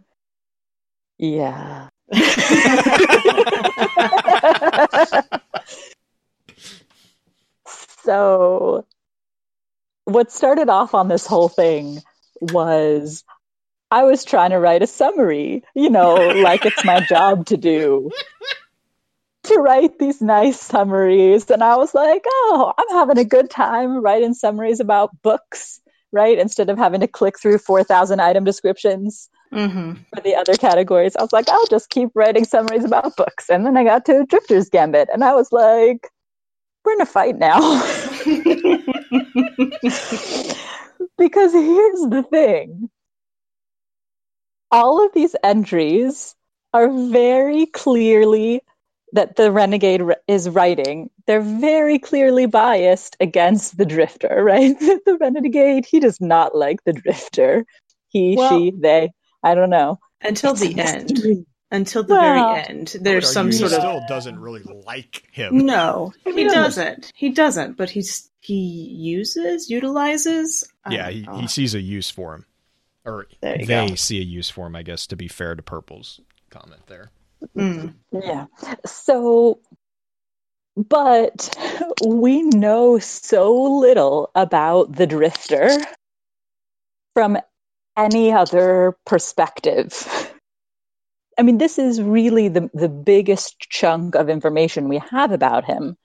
yeah 1.19 1.89
so 8.03 8.83
what 10.05 10.31
started 10.31 10.69
off 10.69 10.93
on 10.93 11.07
this 11.07 11.25
whole 11.25 11.49
thing 11.49 12.01
was 12.41 13.23
I 13.91 14.03
was 14.03 14.25
trying 14.25 14.49
to 14.51 14.59
write 14.59 14.81
a 14.81 14.87
summary, 14.87 15.63
you 15.75 15.89
know, 15.89 16.13
like 16.41 16.65
it's 16.65 16.83
my 16.83 16.99
job 17.01 17.45
to 17.47 17.57
do. 17.57 18.11
To 19.43 19.55
write 19.55 19.99
these 19.99 20.21
nice 20.21 20.59
summaries. 20.59 21.49
And 21.51 21.63
I 21.63 21.75
was 21.75 21.93
like, 21.93 22.23
oh, 22.25 22.73
I'm 22.77 22.97
having 22.97 23.17
a 23.17 23.25
good 23.25 23.49
time 23.49 24.01
writing 24.01 24.33
summaries 24.33 24.79
about 24.79 25.21
books, 25.21 25.81
right? 26.13 26.37
Instead 26.37 26.69
of 26.69 26.77
having 26.77 27.01
to 27.01 27.07
click 27.07 27.39
through 27.39 27.57
4,000 27.57 28.19
item 28.21 28.43
descriptions 28.45 29.29
hmm 29.51 29.93
for 30.13 30.21
the 30.21 30.35
other 30.35 30.55
categories. 30.55 31.15
I 31.15 31.21
was 31.21 31.33
like, 31.33 31.49
I'll 31.49 31.67
just 31.67 31.89
keep 31.89 32.09
writing 32.15 32.45
summaries 32.45 32.85
about 32.85 33.15
books. 33.15 33.49
And 33.49 33.65
then 33.65 33.77
I 33.77 33.83
got 33.83 34.05
to 34.05 34.25
Drifter's 34.25 34.69
Gambit, 34.69 35.09
and 35.11 35.23
I 35.23 35.33
was 35.33 35.51
like, 35.51 36.09
we're 36.85 36.93
in 36.93 37.01
a 37.01 37.05
fight 37.05 37.37
now. 37.37 37.59
because 41.17 41.53
here's 41.53 42.01
the 42.09 42.25
thing 42.29 42.89
all 44.71 45.05
of 45.05 45.13
these 45.13 45.35
entries 45.43 46.35
are 46.73 46.89
very 46.89 47.67
clearly 47.67 48.61
that 49.11 49.35
the 49.35 49.51
renegade 49.51 50.01
is 50.27 50.49
writing, 50.49 51.11
they're 51.27 51.41
very 51.41 51.99
clearly 51.99 52.47
biased 52.47 53.15
against 53.19 53.77
the 53.77 53.85
drifter, 53.85 54.43
right? 54.43 54.77
the 54.79 55.17
renegade, 55.21 55.85
he 55.85 55.99
does 55.99 56.19
not 56.19 56.55
like 56.55 56.83
the 56.83 56.93
drifter. 56.93 57.65
He, 58.09 58.35
Well- 58.35 58.49
she, 58.49 58.71
they, 58.71 59.11
I 59.43 59.53
don't 59.55 59.69
know. 59.69 59.99
Until 60.21 60.55
the 60.55 60.73
It's 60.77 60.93
a 60.93 60.95
end. 60.95 61.45
mystery. 61.73 61.99
Until 61.99 62.03
the 62.03 62.13
Well, 62.13 62.55
very 62.55 62.65
end. 62.69 62.95
There's 63.01 63.31
some 63.31 63.47
argue 63.47 63.59
sort 63.59 63.71
he 63.71 63.77
of 63.77 63.81
still 63.81 64.01
doesn't 64.07 64.39
really 64.39 64.63
like 64.85 65.27
him. 65.31 65.65
No, 65.65 66.13
I 66.25 66.29
he 66.29 66.35
mean, 66.35 66.47
doesn't. 66.51 67.11
He 67.15 67.29
doesn't, 67.29 67.77
but 67.77 67.89
he's 67.89 68.29
he 68.39 68.55
uses, 68.55 69.69
utilizes. 69.69 70.63
Yeah, 70.89 71.09
he, 71.09 71.27
he 71.35 71.47
sees 71.47 71.73
a 71.75 71.81
use 71.81 72.09
for 72.09 72.35
him. 72.35 72.45
Or 73.05 73.27
they 73.41 73.65
go. 73.65 73.95
see 73.95 74.19
a 74.19 74.23
use 74.23 74.49
for 74.49 74.67
him, 74.67 74.75
I 74.75 74.83
guess, 74.83 75.07
to 75.07 75.15
be 75.15 75.27
fair 75.27 75.55
to 75.55 75.61
Purple's 75.61 76.21
comment 76.49 76.87
there. 76.87 77.11
Mm. 77.57 77.95
Yeah. 78.11 78.45
So, 78.85 79.59
but 80.77 81.55
we 82.05 82.43
know 82.43 82.99
so 82.99 83.53
little 83.53 84.31
about 84.35 84.93
the 84.93 85.07
drifter 85.07 85.77
from 87.13 87.37
any 87.97 88.31
other 88.31 88.95
perspective. 89.05 90.32
I 91.37 91.43
mean, 91.43 91.57
this 91.57 91.79
is 91.79 92.01
really 92.01 92.47
the, 92.47 92.69
the 92.73 92.89
biggest 92.89 93.59
chunk 93.59 94.15
of 94.15 94.29
information 94.29 94.89
we 94.89 94.99
have 95.09 95.31
about 95.31 95.65
him. 95.65 95.97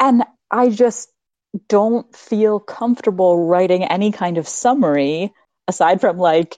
And 0.00 0.24
I 0.50 0.70
just 0.70 1.10
don't 1.68 2.14
feel 2.14 2.60
comfortable 2.60 3.46
writing 3.46 3.84
any 3.84 4.12
kind 4.12 4.38
of 4.38 4.48
summary 4.48 5.32
aside 5.66 6.00
from 6.00 6.18
like, 6.18 6.56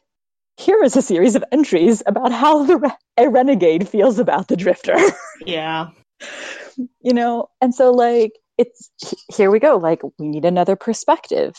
here 0.56 0.82
is 0.84 0.96
a 0.96 1.02
series 1.02 1.36
of 1.36 1.44
entries 1.52 2.02
about 2.06 2.32
how 2.32 2.64
the 2.64 2.76
re- 2.76 2.96
a 3.16 3.28
renegade 3.28 3.88
feels 3.88 4.18
about 4.18 4.48
the 4.48 4.56
drifter 4.56 4.96
Yeah. 5.46 5.88
you 7.00 7.14
know 7.14 7.48
and 7.61 7.74
so 7.74 7.92
like 7.92 8.32
it's 8.58 8.90
here 9.34 9.50
we 9.50 9.58
go 9.58 9.76
like 9.78 10.02
we 10.18 10.28
need 10.28 10.44
another 10.44 10.76
perspective 10.76 11.54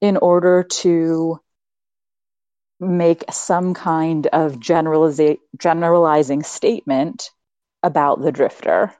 in 0.00 0.16
order 0.16 0.62
to 0.62 1.38
make 2.80 3.24
some 3.30 3.74
kind 3.74 4.26
of 4.28 4.56
generaliza- 4.56 5.38
generalizing 5.58 6.42
statement 6.42 7.30
about 7.82 8.20
the 8.22 8.32
drifter 8.32 8.92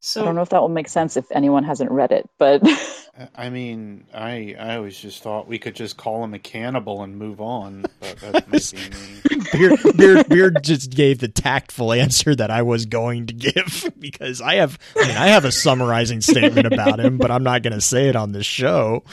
So 0.00 0.22
i 0.22 0.24
don't 0.24 0.34
know 0.34 0.42
if 0.42 0.50
that 0.50 0.60
will 0.60 0.68
make 0.68 0.88
sense 0.88 1.16
if 1.16 1.30
anyone 1.30 1.64
hasn't 1.64 1.90
read 1.90 2.12
it 2.12 2.28
but 2.38 2.62
I 3.36 3.48
mean, 3.48 4.06
I 4.12 4.56
I 4.58 4.76
always 4.76 4.98
just 4.98 5.22
thought 5.22 5.46
we 5.46 5.58
could 5.58 5.76
just 5.76 5.96
call 5.96 6.24
him 6.24 6.34
a 6.34 6.38
cannibal 6.38 7.02
and 7.02 7.16
move 7.16 7.40
on, 7.40 7.84
but 8.00 8.16
that 8.18 8.48
might 8.48 8.72
be 8.72 9.36
me. 9.36 9.44
Beard, 9.52 9.96
Beard, 9.96 10.28
Beard 10.28 10.64
just 10.64 10.90
gave 10.90 11.20
the 11.20 11.28
tactful 11.28 11.92
answer 11.92 12.34
that 12.34 12.50
I 12.50 12.62
was 12.62 12.86
going 12.86 13.26
to 13.26 13.34
give 13.34 13.92
because 13.98 14.40
I 14.40 14.56
have, 14.56 14.78
I 14.96 15.06
mean, 15.06 15.16
I 15.16 15.28
have 15.28 15.44
a 15.44 15.52
summarizing 15.52 16.22
statement 16.22 16.66
about 16.66 16.98
him, 16.98 17.18
but 17.18 17.30
I'm 17.30 17.44
not 17.44 17.62
going 17.62 17.72
to 17.72 17.80
say 17.80 18.08
it 18.08 18.16
on 18.16 18.32
this 18.32 18.46
show. 18.46 19.04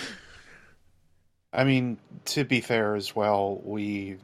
I 1.53 1.63
mean, 1.63 1.97
to 2.25 2.45
be 2.45 2.61
fair 2.61 2.95
as 2.95 3.15
well, 3.15 3.59
we 3.63 4.17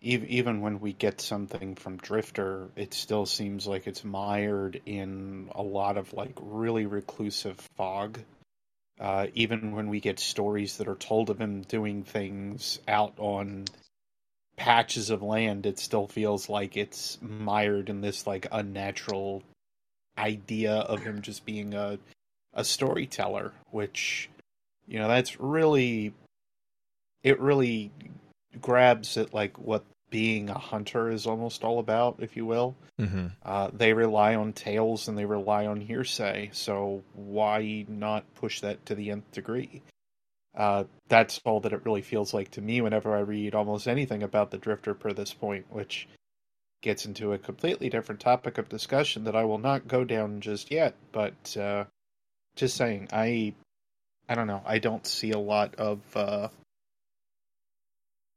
even 0.00 0.60
when 0.60 0.80
we 0.80 0.92
get 0.92 1.20
something 1.20 1.74
from 1.74 1.96
Drifter, 1.96 2.68
it 2.76 2.94
still 2.94 3.26
seems 3.26 3.66
like 3.66 3.86
it's 3.86 4.04
mired 4.04 4.80
in 4.86 5.50
a 5.54 5.62
lot 5.62 5.96
of 5.96 6.12
like 6.12 6.34
really 6.40 6.86
reclusive 6.86 7.58
fog. 7.76 8.18
Uh, 9.00 9.26
even 9.34 9.72
when 9.72 9.88
we 9.88 10.00
get 10.00 10.18
stories 10.18 10.76
that 10.76 10.88
are 10.88 10.96
told 10.96 11.30
of 11.30 11.40
him 11.40 11.62
doing 11.62 12.02
things 12.02 12.80
out 12.88 13.14
on 13.18 13.64
patches 14.56 15.10
of 15.10 15.22
land, 15.22 15.66
it 15.66 15.78
still 15.78 16.06
feels 16.06 16.48
like 16.48 16.76
it's 16.76 17.18
mired 17.20 17.88
in 17.88 18.00
this 18.00 18.26
like 18.26 18.46
unnatural 18.50 19.42
idea 20.16 20.74
of 20.74 21.02
him 21.02 21.22
just 21.22 21.44
being 21.44 21.74
a 21.74 21.98
a 22.54 22.64
storyteller, 22.64 23.52
which 23.70 24.28
you 24.86 24.98
know 24.98 25.08
that's 25.08 25.38
really 25.40 26.12
it 27.22 27.40
really 27.40 27.90
grabs 28.60 29.16
at 29.16 29.34
like 29.34 29.58
what 29.58 29.84
being 30.10 30.48
a 30.48 30.58
hunter 30.58 31.10
is 31.10 31.26
almost 31.26 31.64
all 31.64 31.78
about, 31.78 32.16
if 32.20 32.36
you 32.36 32.46
will. 32.46 32.74
Mm-hmm. 32.98 33.26
Uh, 33.42 33.70
they 33.72 33.92
rely 33.92 34.34
on 34.34 34.52
tales 34.52 35.08
and 35.08 35.18
they 35.18 35.26
rely 35.26 35.66
on 35.66 35.80
hearsay, 35.80 36.50
so 36.52 37.02
why 37.14 37.84
not 37.88 38.24
push 38.34 38.60
that 38.60 38.84
to 38.86 38.94
the 38.94 39.10
nth 39.10 39.30
degree? 39.32 39.82
Uh, 40.56 40.84
that's 41.08 41.40
all 41.44 41.60
that 41.60 41.72
it 41.72 41.84
really 41.84 42.02
feels 42.02 42.34
like 42.34 42.50
to 42.50 42.60
me 42.60 42.80
whenever 42.80 43.14
I 43.14 43.20
read 43.20 43.54
almost 43.54 43.86
anything 43.86 44.22
about 44.22 44.50
the 44.50 44.58
Drifter 44.58 44.94
per 44.94 45.12
this 45.12 45.32
point, 45.32 45.66
which 45.70 46.08
gets 46.80 47.06
into 47.06 47.32
a 47.32 47.38
completely 47.38 47.88
different 47.88 48.20
topic 48.20 48.58
of 48.58 48.68
discussion 48.68 49.24
that 49.24 49.36
I 49.36 49.44
will 49.44 49.58
not 49.58 49.88
go 49.88 50.04
down 50.04 50.40
just 50.40 50.70
yet. 50.70 50.94
But 51.12 51.56
uh, 51.56 51.84
just 52.56 52.76
saying, 52.76 53.08
I 53.12 53.54
I 54.28 54.34
don't 54.34 54.46
know. 54.46 54.62
I 54.66 54.78
don't 54.78 55.06
see 55.06 55.30
a 55.30 55.38
lot 55.38 55.74
of. 55.76 56.00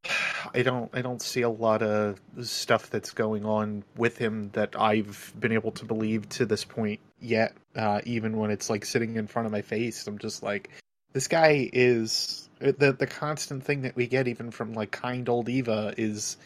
I 0.54 0.64
don't. 0.64 0.89
I 0.93 1.02
don't 1.02 1.22
see 1.22 1.41
a 1.41 1.49
lot 1.49 1.82
of 1.82 2.20
stuff 2.41 2.89
that's 2.89 3.12
going 3.12 3.45
on 3.45 3.84
with 3.95 4.18
him 4.18 4.49
that 4.54 4.80
I've 4.80 5.34
been 5.39 5.52
able 5.52 5.72
to 5.74 5.86
believe 5.86 6.28
to 6.30 6.45
this 6.45 6.64
point 6.64 6.99
yet. 7.20 7.54
Uh, 7.76 8.02
even 8.06 8.38
when 8.38 8.52
it's 8.52 8.70
like 8.70 8.86
sitting 8.86 9.16
in 9.16 9.28
front 9.28 9.45
of 9.45 9.52
my 9.52 9.62
face, 9.62 10.08
I'm 10.08 10.18
just 10.18 10.43
like, 10.43 10.70
this 11.14 11.28
guy 11.28 11.70
is 11.72 12.49
the 12.60 12.93
the 12.93 13.08
constant 13.08 13.64
thing 13.64 13.84
that 13.84 13.95
we 13.95 14.08
get 14.08 14.28
even 14.28 14.52
from 14.52 14.74
like 14.74 14.91
kind 14.91 15.28
old 15.30 15.49
Eva 15.49 15.93
is 15.97 16.38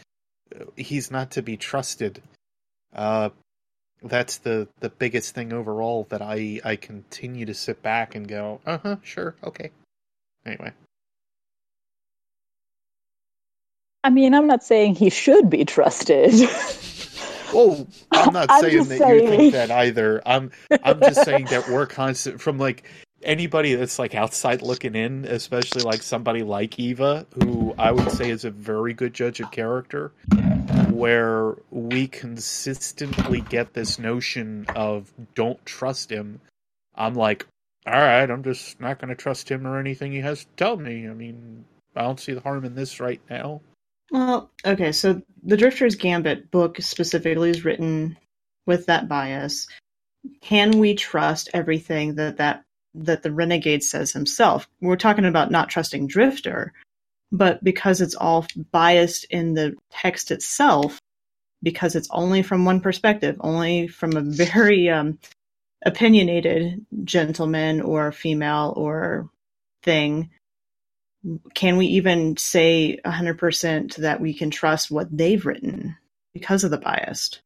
uh, 0.56 0.66
he's 0.76 1.12
not 1.12 1.32
to 1.32 1.42
be 1.42 1.58
trusted. 1.58 2.22
Uh, 2.94 3.30
that's 4.04 4.38
the 4.38 4.68
the 4.80 4.90
biggest 4.90 5.34
thing 5.34 5.54
overall 5.54 6.06
that 6.10 6.22
I 6.22 6.60
I 6.64 6.76
continue 6.76 7.46
to 7.48 7.54
sit 7.54 7.82
back 7.82 8.16
and 8.16 8.28
go, 8.28 8.62
uh 8.66 8.78
huh, 8.78 8.96
sure, 9.04 9.36
okay. 9.44 9.72
Anyway. 10.46 10.74
I 14.06 14.10
mean 14.10 14.34
i'm 14.34 14.48
not 14.48 14.64
saying 14.64 14.96
he 14.96 15.10
should 15.10 15.50
be 15.50 15.66
trusted 15.66 16.34
Well, 17.54 17.88
I'm 18.12 18.34
not 18.34 18.48
I'm 18.50 18.62
saying 18.62 18.84
that 18.90 19.10
you 19.10 19.28
think 19.28 19.54
that 19.54 19.72
either. 19.72 20.22
I'm 20.26 20.52
I'm 20.84 21.00
just 21.00 21.24
saying 21.24 21.46
that 21.46 21.70
we're 21.70 21.86
constant 21.86 22.42
from 22.42 22.58
like 22.58 22.84
anybody 23.24 23.76
that's 23.76 23.98
like 24.00 24.16
outside 24.16 24.62
looking 24.62 24.96
in, 24.96 25.26
especially 25.26 25.84
like 25.84 26.04
somebody 26.04 26.44
like 26.44 26.80
Eva, 26.80 27.26
who 27.34 27.74
I 27.78 27.92
would 27.92 28.12
say 28.12 28.30
is 28.30 28.46
a 28.46 28.52
very 28.52 28.94
good 28.94 29.14
judge 29.14 29.40
of 29.40 29.52
character, 29.52 30.12
where 30.90 31.56
we 31.72 32.08
consistently 32.08 33.42
get 33.42 33.74
this 33.74 34.00
notion 34.00 34.66
of 34.76 35.14
don't 35.34 35.64
trust 35.66 36.12
him. 36.12 36.42
I'm 36.96 37.16
like, 37.16 37.48
all 37.86 37.94
right, 37.94 38.30
I'm 38.30 38.44
just 38.44 38.80
not 38.80 39.00
going 39.00 39.10
to 39.10 39.16
trust 39.16 39.50
him 39.50 39.68
or 39.68 39.80
anything 39.80 40.12
he 40.12 40.20
has 40.20 40.46
to 40.46 40.50
tell 40.58 40.78
me. 40.78 41.08
I 41.08 41.14
mean, 41.14 41.66
I 41.96 42.02
don't 42.02 42.20
see 42.20 42.34
the 42.34 42.42
harm 42.42 42.66
in 42.66 42.76
this 42.76 43.00
right 43.00 43.22
now. 43.30 43.62
Well, 44.12 44.52
okay, 44.66 44.92
so 44.92 45.22
the 45.44 45.58
Drifter's 45.58 45.96
Gambit 45.96 46.52
book 46.52 46.78
specifically 46.80 47.50
is 47.50 47.66
written 47.66 48.18
with 48.66 48.86
that 48.88 49.08
bias. 49.08 49.68
Can 50.42 50.80
we 50.80 50.96
trust 50.96 51.50
everything 51.54 52.16
that 52.16 52.38
that 52.38 52.64
that 52.96 53.24
the 53.24 53.32
renegade 53.32 53.84
says 53.84 54.12
himself? 54.12 54.68
We're 54.82 54.96
talking 54.96 55.26
about 55.26 55.52
not 55.52 55.70
trusting 55.70 56.08
Drifter, 56.08 56.74
but 57.32 57.64
because 57.64 58.02
it's 58.02 58.16
all 58.16 58.48
biased 58.72 59.26
in 59.26 59.54
the 59.54 59.76
text 59.92 60.32
itself, 60.32 61.00
because 61.62 61.96
it's 61.96 62.10
only 62.12 62.42
from 62.42 62.66
one 62.66 62.82
perspective, 62.82 63.38
only 63.40 63.88
from 63.88 64.16
a 64.16 64.22
very 64.22 64.90
um, 64.90 65.20
opinionated 65.86 66.86
gentleman 67.04 67.82
or 67.82 68.12
female 68.12 68.74
or 68.76 69.30
thing 69.84 70.30
can 71.54 71.78
we 71.78 71.88
even 71.88 72.38
say 72.38 73.00
100% 73.06 73.96
that 73.98 74.22
we 74.22 74.34
can 74.34 74.52
trust 74.52 74.92
what 74.92 75.16
they've 75.16 75.46
written 75.46 75.98
because 76.34 76.64
of 76.64 76.72
the 76.72 76.78
bias? 76.78 77.40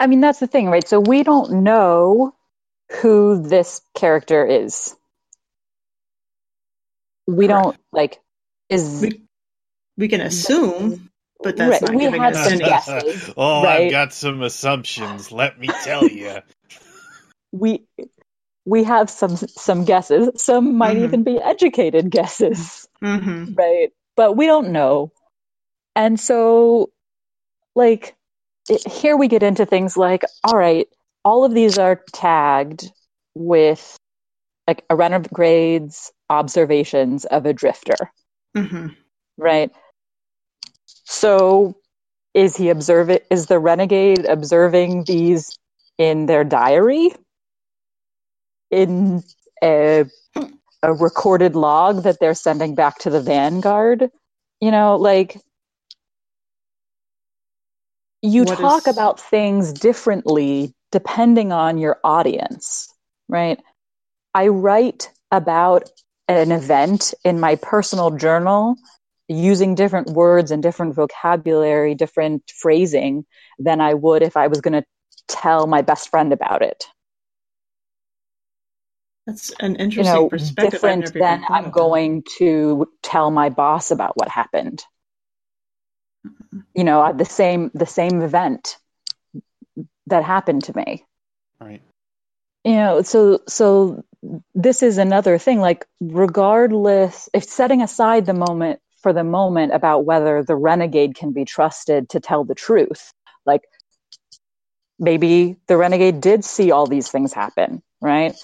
I 0.00 0.06
mean, 0.06 0.20
that's 0.20 0.38
the 0.38 0.46
thing, 0.46 0.68
right? 0.68 0.86
So 0.86 1.00
we 1.00 1.22
don't 1.22 1.64
know 1.64 2.34
who 3.02 3.42
this 3.42 3.80
character 3.94 4.46
is. 4.46 4.94
We 7.26 7.46
don't 7.46 7.76
like 7.92 8.20
is 8.70 9.02
We, 9.02 9.22
we 9.96 10.08
can 10.08 10.20
assume, 10.22 11.10
but 11.42 11.56
that's 11.56 11.82
Right, 11.82 11.90
not 11.90 11.98
we 11.98 12.04
giving 12.04 12.22
us 12.22 12.44
some 12.44 12.52
any. 12.54 12.64
guesses, 12.64 13.30
oh, 13.36 13.62
right? 13.62 13.84
I've 13.84 13.90
got 13.90 14.12
some 14.12 14.42
assumptions. 14.42 15.30
Let 15.30 15.58
me 15.58 15.68
tell 15.68 16.08
you. 16.08 16.38
we 17.52 17.82
we 18.68 18.84
have 18.84 19.08
some 19.10 19.36
some 19.36 19.84
guesses. 19.84 20.30
Some 20.36 20.76
might 20.76 20.98
Mhm. 20.98 21.04
even 21.04 21.24
be 21.24 21.38
educated 21.38 22.10
guesses, 22.10 22.86
hmm 23.00 23.44
right? 23.54 23.90
But 24.16 24.36
we 24.36 24.46
don't 24.46 24.72
know. 24.72 25.12
And 25.96 26.20
so 26.20 26.90
like 27.74 28.16
it, 28.68 28.86
here 28.86 29.16
we 29.16 29.28
get 29.28 29.42
into 29.42 29.66
things 29.66 29.96
like 29.96 30.24
all 30.44 30.56
right, 30.56 30.88
all 31.24 31.44
of 31.44 31.54
these 31.54 31.78
are 31.78 32.02
tagged 32.12 32.90
with 33.34 33.96
like 34.66 34.84
a 34.90 34.96
renegade's 34.96 36.12
observations 36.30 37.24
of 37.24 37.46
a 37.46 37.52
drifter. 37.54 38.12
hmm 38.54 38.88
right? 39.38 39.70
So 41.04 41.76
is 42.34 42.56
he 42.56 42.68
observing 42.70 43.20
is 43.30 43.46
the 43.46 43.58
renegade 43.58 44.26
observing 44.26 45.04
these 45.04 45.58
in 45.98 46.26
their 46.26 46.44
diary 46.44 47.12
in 48.70 49.22
a, 49.62 50.04
a 50.82 50.92
recorded 50.94 51.56
log 51.56 52.04
that 52.04 52.18
they're 52.20 52.34
sending 52.34 52.74
back 52.74 52.98
to 53.00 53.10
the 53.10 53.20
vanguard. 53.20 54.10
You 54.60 54.70
know 54.70 54.96
like 54.96 55.38
you 58.22 58.44
What 58.44 58.58
talk 58.60 58.86
is- 58.86 58.88
about 58.88 59.20
things 59.20 59.72
differently 59.72 60.74
depending 60.92 61.52
on 61.52 61.78
your 61.78 61.98
audience 62.04 62.92
right? 63.28 63.60
I 64.34 64.48
write 64.48 65.10
about 65.30 65.90
an 66.28 66.52
event 66.52 67.14
in 67.24 67.40
my 67.40 67.56
personal 67.56 68.10
journal 68.10 68.76
using 69.28 69.74
different 69.74 70.08
words 70.10 70.50
and 70.50 70.62
different 70.62 70.94
vocabulary 70.94 71.94
different 71.94 72.42
phrasing 72.54 73.24
than 73.58 73.80
i 73.80 73.94
would 73.94 74.22
if 74.22 74.36
i 74.36 74.46
was 74.46 74.60
going 74.60 74.74
to 74.74 74.84
tell 75.28 75.66
my 75.66 75.82
best 75.82 76.08
friend 76.10 76.32
about 76.32 76.62
it 76.62 76.86
That's 79.28 79.50
an 79.60 79.72
you 79.72 79.78
interesting 79.84 80.14
know 80.14 80.28
perspective. 80.30 80.64
I've 80.64 80.72
different 80.72 81.00
never 81.00 81.18
than 81.18 81.44
i'm 81.50 81.64
of 81.66 81.72
that. 81.72 81.72
going 81.74 82.24
to 82.38 82.88
tell 83.02 83.30
my 83.30 83.50
boss 83.50 83.90
about 83.90 84.16
what 84.16 84.28
happened 84.30 84.82
you 86.74 86.82
know 86.82 87.12
the 87.12 87.26
same 87.26 87.70
the 87.74 87.84
same 87.84 88.22
event 88.22 88.78
that 90.06 90.24
happened 90.24 90.64
to 90.64 90.74
me 90.74 91.04
Right. 91.60 91.82
you 92.64 92.72
know 92.76 93.02
so 93.02 93.40
so 93.46 94.02
this 94.54 94.82
is 94.82 94.96
another 94.96 95.36
thing 95.36 95.60
like 95.60 95.86
regardless 96.00 97.28
if 97.34 97.44
setting 97.44 97.82
aside 97.82 98.24
the 98.24 98.32
moment 98.32 98.80
for 99.02 99.12
the 99.12 99.24
moment 99.24 99.74
about 99.74 100.06
whether 100.06 100.42
the 100.42 100.56
renegade 100.56 101.14
can 101.14 101.32
be 101.32 101.44
trusted 101.44 102.08
to 102.10 102.18
tell 102.20 102.44
the 102.44 102.54
truth 102.54 103.12
like 103.44 103.60
maybe 104.98 105.56
the 105.66 105.76
renegade 105.76 106.22
did 106.22 106.46
see 106.46 106.70
all 106.70 106.86
these 106.86 107.10
things 107.10 107.34
happen 107.34 107.82
right 108.00 108.34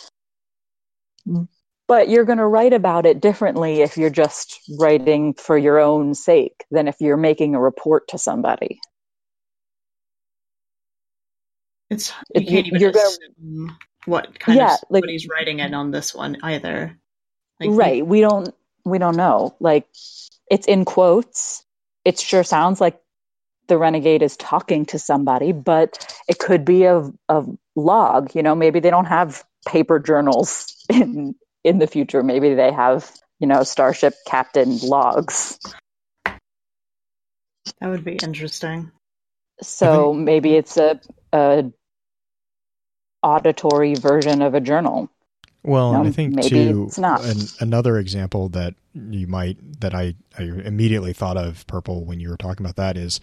Mm-hmm. 1.28 1.44
but 1.88 2.08
you're 2.08 2.24
going 2.24 2.38
to 2.38 2.46
write 2.46 2.72
about 2.72 3.06
it 3.06 3.20
differently 3.20 3.80
if 3.82 3.96
you're 3.96 4.10
just 4.10 4.58
writing 4.78 5.34
for 5.34 5.56
your 5.56 5.78
own 5.78 6.14
sake 6.14 6.64
than 6.70 6.86
if 6.88 6.96
you're 7.00 7.16
making 7.16 7.54
a 7.54 7.60
report 7.60 8.08
to 8.08 8.18
somebody. 8.18 8.80
It's 11.90 12.10
you 12.34 12.42
If 12.42 12.48
can't 12.48 12.66
even 12.66 12.80
you're 12.80 12.92
gonna- 12.92 13.76
what 14.06 14.38
kind 14.38 14.58
Yeah, 14.58 14.74
of 14.74 14.80
like- 14.90 15.02
what 15.02 15.10
he's 15.10 15.28
writing 15.28 15.60
in 15.60 15.74
on 15.74 15.90
this 15.90 16.14
one 16.14 16.36
either. 16.42 16.98
Like, 17.60 17.70
right 17.72 18.06
we 18.06 18.20
don't 18.20 18.54
we 18.84 18.98
don't 18.98 19.16
know. 19.16 19.54
Like 19.60 19.86
it's 20.50 20.66
in 20.66 20.84
quotes. 20.84 21.64
It 22.04 22.18
sure 22.18 22.44
sounds 22.44 22.80
like 22.80 23.00
the 23.68 23.78
renegade 23.78 24.22
is 24.22 24.36
talking 24.36 24.84
to 24.86 24.98
somebody 24.98 25.52
but 25.52 26.06
it 26.28 26.38
could 26.38 26.66
be 26.66 26.84
a, 26.84 27.10
a 27.30 27.44
log 27.76 28.34
you 28.34 28.42
know 28.42 28.54
maybe 28.54 28.78
they 28.78 28.90
don't 28.90 29.06
have 29.06 29.42
paper 29.66 29.98
journals 29.98 30.74
in 30.88 31.34
in 31.64 31.78
the 31.78 31.86
future 31.86 32.22
maybe 32.22 32.54
they 32.54 32.72
have 32.72 33.10
you 33.40 33.46
know 33.46 33.62
starship 33.62 34.14
captain 34.26 34.78
logs 34.78 35.58
That 37.80 37.88
would 37.90 38.04
be 38.04 38.16
interesting. 38.16 38.90
so 39.62 40.12
maybe 40.12 40.54
it's 40.54 40.76
a, 40.76 41.00
a 41.32 41.64
auditory 43.22 43.94
version 43.94 44.42
of 44.42 44.54
a 44.54 44.60
journal 44.60 45.08
Well, 45.62 45.94
and 45.94 46.08
I 46.08 46.10
think 46.10 46.34
maybe 46.34 46.48
too, 46.48 46.84
it's 46.88 46.98
not. 46.98 47.24
An, 47.24 47.38
another 47.60 47.96
example 47.98 48.50
that 48.50 48.74
you 48.92 49.26
might 49.26 49.80
that 49.80 49.94
I, 49.94 50.14
I 50.38 50.42
immediately 50.42 51.12
thought 51.14 51.36
of 51.38 51.66
purple 51.66 52.04
when 52.04 52.20
you 52.20 52.28
were 52.28 52.36
talking 52.36 52.64
about 52.66 52.76
that 52.76 52.96
is, 52.98 53.20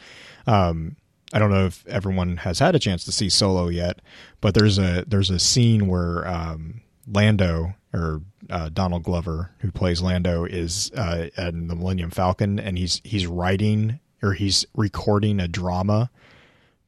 um, 0.47 0.95
I 1.33 1.39
don't 1.39 1.51
know 1.51 1.65
if 1.65 1.85
everyone 1.87 2.37
has 2.37 2.59
had 2.59 2.75
a 2.75 2.79
chance 2.79 3.05
to 3.05 3.11
see 3.11 3.29
Solo 3.29 3.69
yet, 3.69 4.01
but 4.41 4.53
there's 4.53 4.77
a 4.77 5.05
there's 5.07 5.29
a 5.29 5.39
scene 5.39 5.87
where 5.87 6.27
um, 6.27 6.81
Lando 7.07 7.73
or 7.93 8.21
uh, 8.49 8.69
Donald 8.69 9.03
Glover, 9.03 9.51
who 9.59 9.71
plays 9.71 10.01
Lando, 10.01 10.45
is 10.45 10.91
uh, 10.95 11.29
in 11.37 11.67
the 11.67 11.75
Millennium 11.75 12.09
Falcon, 12.09 12.59
and 12.59 12.77
he's 12.77 13.01
he's 13.03 13.27
writing 13.27 13.99
or 14.21 14.33
he's 14.33 14.65
recording 14.75 15.39
a 15.39 15.47
drama, 15.47 16.09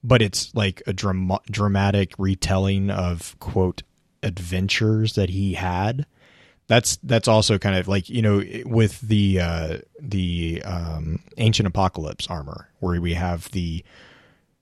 but 0.04 0.22
it's 0.22 0.54
like 0.54 0.84
a 0.86 0.94
drama, 0.94 1.40
dramatic 1.50 2.14
retelling 2.18 2.90
of 2.90 3.38
quote 3.40 3.84
adventures 4.22 5.16
that 5.16 5.30
he 5.30 5.54
had. 5.54 6.06
That's 6.68 6.98
that's 7.04 7.28
also 7.28 7.58
kind 7.58 7.78
of 7.78 7.88
like 7.88 8.10
you 8.10 8.22
know 8.22 8.44
with 8.66 9.02
the 9.02 9.40
uh, 9.40 9.78
the 10.00 10.62
um, 10.64 11.20
ancient 11.38 11.68
apocalypse 11.68 12.28
armor 12.28 12.70
where 12.80 13.00
we 13.02 13.14
have 13.14 13.52
the 13.52 13.84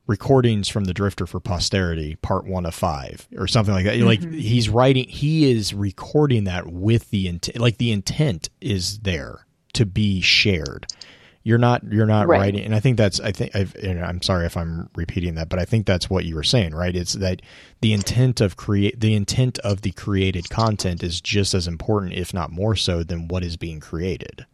recordings 0.07 0.67
from 0.67 0.85
the 0.85 0.93
drifter 0.93 1.25
for 1.25 1.39
posterity 1.39 2.15
part 2.17 2.45
one 2.45 2.65
of 2.65 2.73
five 2.75 3.27
or 3.37 3.47
something 3.47 3.73
like 3.73 3.85
that. 3.85 3.97
Like 3.99 4.21
he's 4.33 4.67
writing 4.69 5.07
he 5.07 5.49
is 5.51 5.73
recording 5.73 6.43
that 6.45 6.67
with 6.67 7.09
the 7.11 7.27
intent 7.27 7.59
like 7.59 7.77
the 7.77 7.91
intent 7.91 8.49
is 8.59 8.99
there 8.99 9.45
to 9.73 9.85
be 9.85 10.19
shared. 10.21 10.87
You're 11.43 11.57
not 11.57 11.83
you're 11.91 12.05
not 12.05 12.27
Right. 12.27 12.39
writing 12.39 12.65
and 12.65 12.75
i 12.75 12.79
think 12.79 12.97
that's 12.97 13.19
i 13.19 13.31
think 13.31 13.55
I've, 13.55 13.73
and 13.75 14.03
i'm 14.05 14.21
sorry 14.21 14.45
if 14.45 14.55
i'm 14.55 14.91
repeating 14.95 15.33
that 15.35 15.49
but 15.49 15.57
i 15.57 15.65
think 15.65 15.87
that's 15.87 16.07
what 16.07 16.23
you 16.23 16.35
were 16.35 16.43
saying 16.43 16.75
right? 16.75 16.95
It's 16.95 17.13
that 17.13 17.41
the 17.81 17.93
intent 17.93 18.41
of 18.41 18.57
create 18.57 18.99
the 18.99 19.15
intent 19.15 19.57
of 19.59 19.81
the 19.81 19.91
created 19.91 20.49
content 20.51 21.01
is 21.01 21.19
just 21.19 21.55
as 21.55 21.67
important 21.67 22.13
if 22.13 22.31
not 22.31 22.51
more 22.51 22.75
so 22.75 23.01
than 23.03 23.27
what 23.27 23.43
is 23.43 23.57
being 23.57 23.79
created. 23.79 24.45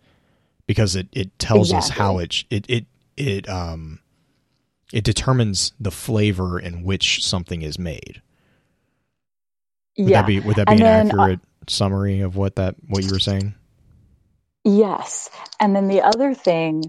Because 0.65 0.95
it, 0.95 1.07
it 1.13 1.37
tells 1.39 1.73
us 1.73 1.89
how 1.89 2.19
it 2.19 2.43
it 2.49 2.65
it 2.69 2.85
it 3.17 3.49
um 3.49 3.99
it 4.93 5.03
determines 5.03 5.73
the 5.79 5.91
flavor 5.91 6.59
in 6.59 6.83
which 6.83 7.23
something 7.23 7.61
is 7.61 7.77
made 7.77 8.21
would 9.97 10.09
yeah 10.09 10.21
that 10.21 10.27
be 10.27 10.39
would 10.39 10.55
that 10.55 10.67
be 10.67 10.73
And 10.73 10.81
an 10.81 11.07
then, 11.07 11.19
uh, 11.19 11.23
accurate 11.23 11.39
summary 11.67 12.21
of 12.21 12.35
what 12.35 12.55
that 12.55 12.75
what 12.87 13.03
you 13.03 13.11
were 13.11 13.19
saying 13.19 13.53
Yes. 14.67 15.29
And 15.61 15.73
then 15.73 15.87
the 15.87 16.01
other 16.01 16.33
thing 16.33 16.83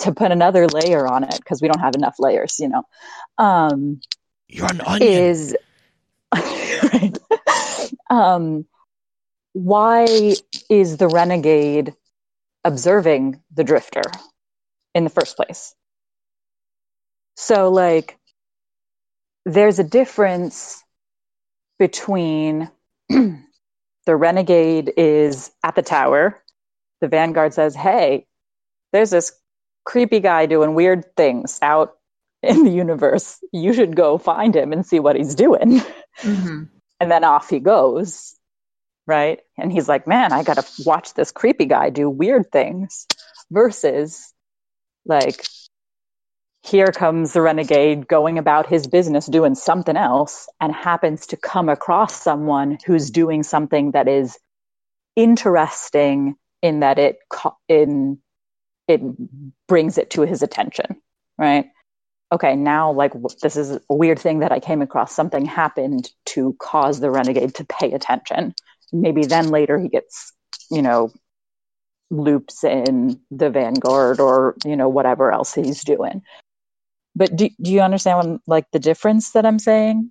to 0.00 0.12
put 0.12 0.32
another 0.32 0.66
layer 0.66 1.06
on 1.06 1.22
it, 1.24 1.36
because 1.36 1.60
we 1.60 1.68
don't 1.68 1.80
have 1.80 1.94
enough 1.94 2.16
layers, 2.18 2.58
you 2.58 2.68
know, 2.68 2.82
um, 3.36 4.00
you're 4.48 4.70
an 4.70 4.80
onion 4.80 5.12
is 5.12 5.56
right. 6.34 7.18
um, 8.10 8.64
why 9.52 10.34
is 10.70 10.96
the 10.96 11.08
renegade 11.08 11.94
observing 12.64 13.38
the 13.52 13.64
drifter 13.64 14.02
in 14.94 15.04
the 15.04 15.10
first 15.10 15.36
place? 15.36 15.74
So, 17.36 17.70
like, 17.70 18.18
there's 19.44 19.78
a 19.78 19.84
difference 19.84 20.82
between 21.78 22.70
the 23.08 23.36
renegade 24.08 24.92
is 24.96 25.50
at 25.62 25.74
the 25.74 25.82
tower. 25.82 26.42
The 27.00 27.08
vanguard 27.08 27.54
says, 27.54 27.74
Hey, 27.74 28.26
there's 28.92 29.10
this 29.10 29.32
creepy 29.84 30.20
guy 30.20 30.46
doing 30.46 30.74
weird 30.74 31.16
things 31.16 31.58
out 31.62 31.96
in 32.42 32.64
the 32.64 32.70
universe. 32.70 33.38
You 33.52 33.72
should 33.72 33.96
go 33.96 34.18
find 34.18 34.54
him 34.54 34.72
and 34.72 34.86
see 34.86 35.00
what 35.00 35.16
he's 35.16 35.34
doing. 35.34 35.80
hmm 36.18 36.64
And 37.00 37.10
then 37.10 37.24
off 37.24 37.50
he 37.50 37.60
goes. 37.60 38.34
Right. 39.06 39.40
And 39.58 39.70
he's 39.72 39.88
like, 39.88 40.06
Man, 40.06 40.32
I 40.32 40.42
got 40.44 40.58
to 40.58 40.82
watch 40.86 41.14
this 41.14 41.32
creepy 41.32 41.66
guy 41.66 41.90
do 41.90 42.08
weird 42.08 42.50
things. 42.50 43.06
Versus, 43.50 44.32
like, 45.04 45.44
here 46.64 46.86
comes 46.86 47.34
the 47.34 47.42
renegade 47.42 48.08
going 48.08 48.38
about 48.38 48.66
his 48.66 48.86
business 48.86 49.26
doing 49.26 49.54
something 49.54 49.96
else 49.96 50.48
and 50.60 50.74
happens 50.74 51.26
to 51.26 51.36
come 51.36 51.68
across 51.68 52.22
someone 52.22 52.78
who's 52.86 53.10
doing 53.10 53.42
something 53.42 53.90
that 53.90 54.08
is 54.08 54.38
interesting 55.14 56.36
in 56.62 56.80
that 56.80 56.98
it 56.98 57.18
co- 57.28 57.56
in 57.68 58.18
it 58.88 59.02
brings 59.66 59.98
it 59.98 60.10
to 60.10 60.22
his 60.22 60.42
attention 60.42 60.96
right? 61.36 61.66
Okay 62.32 62.56
now 62.56 62.92
like 62.92 63.12
this 63.42 63.56
is 63.56 63.72
a 63.72 63.94
weird 63.94 64.18
thing 64.18 64.38
that 64.38 64.50
i 64.50 64.58
came 64.58 64.80
across. 64.80 65.14
Something 65.14 65.44
happened 65.44 66.10
to 66.26 66.56
cause 66.58 66.98
the 66.98 67.10
renegade 67.10 67.56
to 67.56 67.66
pay 67.66 67.92
attention. 67.92 68.54
Maybe 68.90 69.26
then 69.26 69.50
later 69.50 69.78
he 69.78 69.88
gets 69.88 70.32
you 70.70 70.80
know 70.80 71.12
loops 72.10 72.64
in 72.64 73.20
the 73.30 73.50
vanguard 73.50 74.18
or 74.18 74.56
you 74.64 74.76
know 74.76 74.88
whatever 74.88 75.30
else 75.30 75.52
he's 75.52 75.84
doing 75.84 76.22
but 77.16 77.34
do, 77.34 77.48
do 77.60 77.72
you 77.72 77.80
understand 77.80 78.18
what, 78.18 78.40
like 78.46 78.66
the 78.72 78.78
difference 78.78 79.32
that 79.32 79.46
i'm 79.46 79.58
saying 79.58 80.10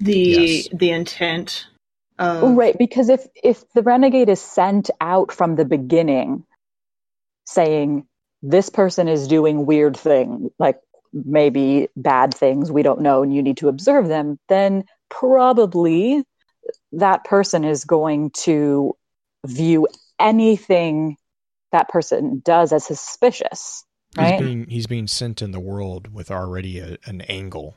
The 0.00 0.14
Yes. 0.14 0.68
the 0.72 0.90
intent 0.90 1.66
of 2.18 2.56
right 2.56 2.76
because 2.76 3.08
if 3.08 3.26
if 3.42 3.68
the 3.72 3.82
renegade 3.82 4.28
is 4.28 4.40
sent 4.40 4.90
out 5.00 5.32
from 5.32 5.56
the 5.56 5.64
beginning 5.64 6.44
saying 7.46 8.06
this 8.42 8.68
person 8.68 9.08
is 9.08 9.28
doing 9.28 9.66
weird 9.66 9.96
thing 9.96 10.50
like 10.58 10.78
maybe 11.12 11.88
bad 11.96 12.34
things 12.34 12.70
we 12.70 12.82
don't 12.82 13.00
know 13.00 13.22
and 13.22 13.34
you 13.34 13.42
need 13.42 13.58
to 13.58 13.68
observe 13.68 14.08
them 14.08 14.38
then 14.48 14.84
probably 15.10 16.24
that 16.92 17.24
person 17.24 17.64
is 17.64 17.84
going 17.84 18.30
to 18.30 18.96
view 19.44 19.86
anything 20.18 21.16
that 21.72 21.88
person 21.88 22.40
does 22.44 22.72
as 22.72 22.84
suspicious 22.84 23.84
right? 24.16 24.34
He's 24.34 24.40
being 24.40 24.66
he's 24.68 24.86
being 24.86 25.06
sent 25.06 25.42
in 25.42 25.52
the 25.52 25.60
world 25.60 26.12
with 26.12 26.30
already 26.30 26.78
a, 26.78 26.98
an 27.04 27.22
angle. 27.22 27.76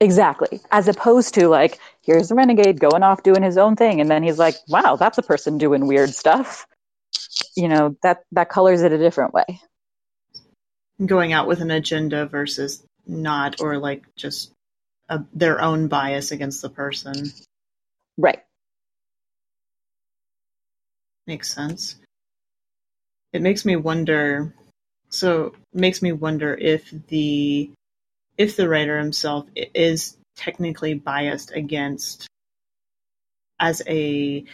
Exactly. 0.00 0.60
As 0.72 0.88
opposed 0.88 1.34
to 1.34 1.46
like, 1.46 1.78
here's 2.00 2.28
the 2.28 2.34
renegade 2.34 2.80
going 2.80 3.04
off 3.04 3.22
doing 3.22 3.42
his 3.42 3.56
own 3.56 3.76
thing, 3.76 4.00
and 4.00 4.10
then 4.10 4.24
he's 4.24 4.38
like, 4.38 4.56
wow, 4.68 4.96
that's 4.96 5.18
a 5.18 5.22
person 5.22 5.58
doing 5.58 5.86
weird 5.86 6.10
stuff. 6.10 6.66
You 7.56 7.68
know, 7.68 7.96
that 8.02 8.24
that 8.32 8.48
colors 8.48 8.82
it 8.82 8.92
a 8.92 8.98
different 8.98 9.32
way. 9.32 9.60
Going 11.04 11.32
out 11.32 11.46
with 11.46 11.60
an 11.60 11.70
agenda 11.70 12.26
versus 12.26 12.82
not, 13.06 13.60
or 13.60 13.78
like 13.78 14.04
just 14.16 14.52
a, 15.08 15.24
their 15.32 15.60
own 15.60 15.88
bias 15.88 16.32
against 16.32 16.62
the 16.62 16.70
person. 16.70 17.32
Right. 18.16 18.42
Makes 21.26 21.52
sense. 21.54 21.96
It 23.32 23.42
makes 23.42 23.64
me 23.64 23.76
wonder. 23.76 24.52
So, 25.12 25.54
makes 25.72 26.02
me 26.02 26.12
wonder 26.12 26.54
if 26.54 26.90
the 27.08 27.70
if 28.38 28.56
the 28.56 28.68
writer 28.68 28.98
himself 28.98 29.46
is 29.54 30.16
technically 30.36 30.94
biased 30.94 31.52
against 31.52 32.26
as 33.60 33.82
a 33.86 34.44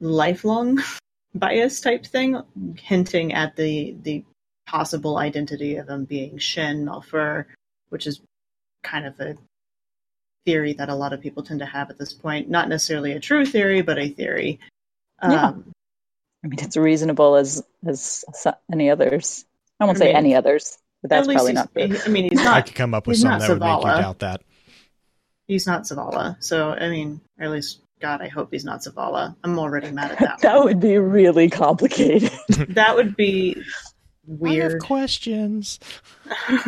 lifelong 0.00 0.82
bias 1.34 1.80
type 1.80 2.06
thing, 2.06 2.42
hinting 2.76 3.34
at 3.34 3.56
the 3.56 3.94
the 4.02 4.24
possible 4.66 5.18
identity 5.18 5.76
of 5.76 5.88
him 5.88 6.04
being 6.04 6.38
Shin 6.38 6.86
Malphur, 6.86 7.44
which 7.90 8.06
is 8.06 8.20
kind 8.82 9.06
of 9.06 9.18
a 9.20 9.36
theory 10.46 10.72
that 10.74 10.88
a 10.88 10.94
lot 10.94 11.12
of 11.12 11.20
people 11.20 11.42
tend 11.42 11.60
to 11.60 11.66
have 11.66 11.90
at 11.90 11.98
this 11.98 12.12
point. 12.12 12.48
Not 12.48 12.68
necessarily 12.68 13.12
a 13.12 13.20
true 13.20 13.44
theory, 13.44 13.82
but 13.82 13.98
a 13.98 14.08
theory. 14.08 14.60
Yeah. 15.22 15.48
Um, 15.48 15.72
I 16.42 16.48
mean, 16.48 16.60
it's 16.60 16.76
reasonable 16.76 17.36
as 17.36 17.62
as 17.84 18.24
any 18.72 18.90
others. 18.90 19.44
I 19.80 19.84
won't 19.84 19.96
I 19.96 20.00
say 20.00 20.06
mean, 20.08 20.16
any 20.16 20.34
others, 20.34 20.78
but 21.02 21.10
that's 21.10 21.26
probably 21.26 21.52
not 21.54 21.72
true. 21.72 21.96
I 22.04 22.08
mean, 22.08 22.24
he's 22.30 22.34
not. 22.44 22.56
I 22.58 22.62
could 22.62 22.74
come 22.74 22.94
up 22.94 23.06
with 23.06 23.16
he's 23.16 23.22
some 23.22 23.30
not 23.32 23.40
that 23.40 23.48
would 23.50 23.60
make 23.60 23.78
you 23.78 24.02
doubt 24.02 24.18
that. 24.20 24.42
he's 25.48 25.66
not 25.66 25.82
Zavala. 25.84 26.36
So 26.40 26.70
I 26.70 26.88
mean, 26.90 27.20
or 27.38 27.46
at 27.46 27.50
least 27.50 27.80
God, 28.00 28.22
I 28.22 28.28
hope 28.28 28.50
he's 28.52 28.64
not 28.64 28.80
Zavala. 28.82 29.34
I'm 29.44 29.58
already 29.58 29.90
mad 29.90 30.12
at 30.12 30.18
that. 30.20 30.40
That 30.42 30.62
would 30.64 30.80
be 30.80 30.98
really 30.98 31.50
complicated. 31.50 32.30
that 32.70 32.94
would 32.96 33.16
be 33.16 33.56
I 34.44 34.54
have 34.54 34.72
weird. 34.72 34.80
questions. 34.82 35.78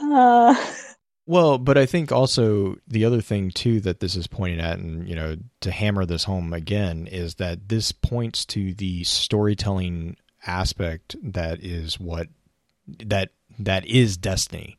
uh, 0.00 0.54
Well, 1.26 1.58
but 1.58 1.78
I 1.78 1.86
think 1.86 2.10
also 2.12 2.76
the 2.88 3.04
other 3.04 3.20
thing 3.20 3.50
too 3.50 3.80
that 3.80 4.00
this 4.00 4.16
is 4.16 4.26
pointing 4.26 4.60
at, 4.60 4.78
and 4.78 5.08
you 5.08 5.14
know, 5.14 5.36
to 5.60 5.70
hammer 5.70 6.04
this 6.04 6.24
home 6.24 6.52
again, 6.52 7.06
is 7.06 7.36
that 7.36 7.68
this 7.68 7.92
points 7.92 8.44
to 8.46 8.74
the 8.74 9.04
storytelling 9.04 10.16
aspect 10.46 11.16
that 11.22 11.62
is 11.62 11.98
what 11.98 12.28
that 13.04 13.30
that 13.58 13.86
is 13.86 14.16
destiny. 14.16 14.78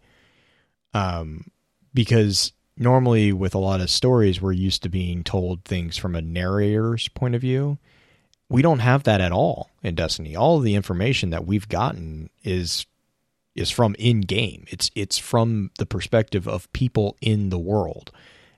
Um, 0.94 1.46
because 1.94 2.52
normally 2.78 3.32
with 3.32 3.56
a 3.56 3.60
lot 3.60 3.82
of 3.82 3.90
stories, 3.90 4.42
we're 4.42 4.52
used 4.52 4.84
to 4.84 4.90
being 4.90 5.24
told 5.24 5.64
things 5.64 5.98
from 5.98 6.16
a 6.16 6.22
narrator's 6.22 7.08
point 7.10 7.36
of 7.36 7.42
view. 7.42 7.78
We 8.50 8.62
don't 8.62 8.80
have 8.80 9.04
that 9.04 9.22
at 9.22 9.32
all 9.32 9.70
in 9.82 9.96
Destiny. 9.96 10.36
All 10.36 10.60
the 10.60 10.76
information 10.76 11.30
that 11.30 11.46
we've 11.46 11.70
gotten 11.70 12.30
is 12.44 12.86
is 13.56 13.70
from 13.70 13.96
in 13.98 14.22
game. 14.22 14.66
It's 14.70 14.92
it's 14.96 15.18
from 15.18 15.72
the 15.78 15.86
perspective 15.86 16.48
of 16.48 16.72
people 16.74 17.18
in 17.22 17.50
the 17.50 17.60
world. 17.60 18.12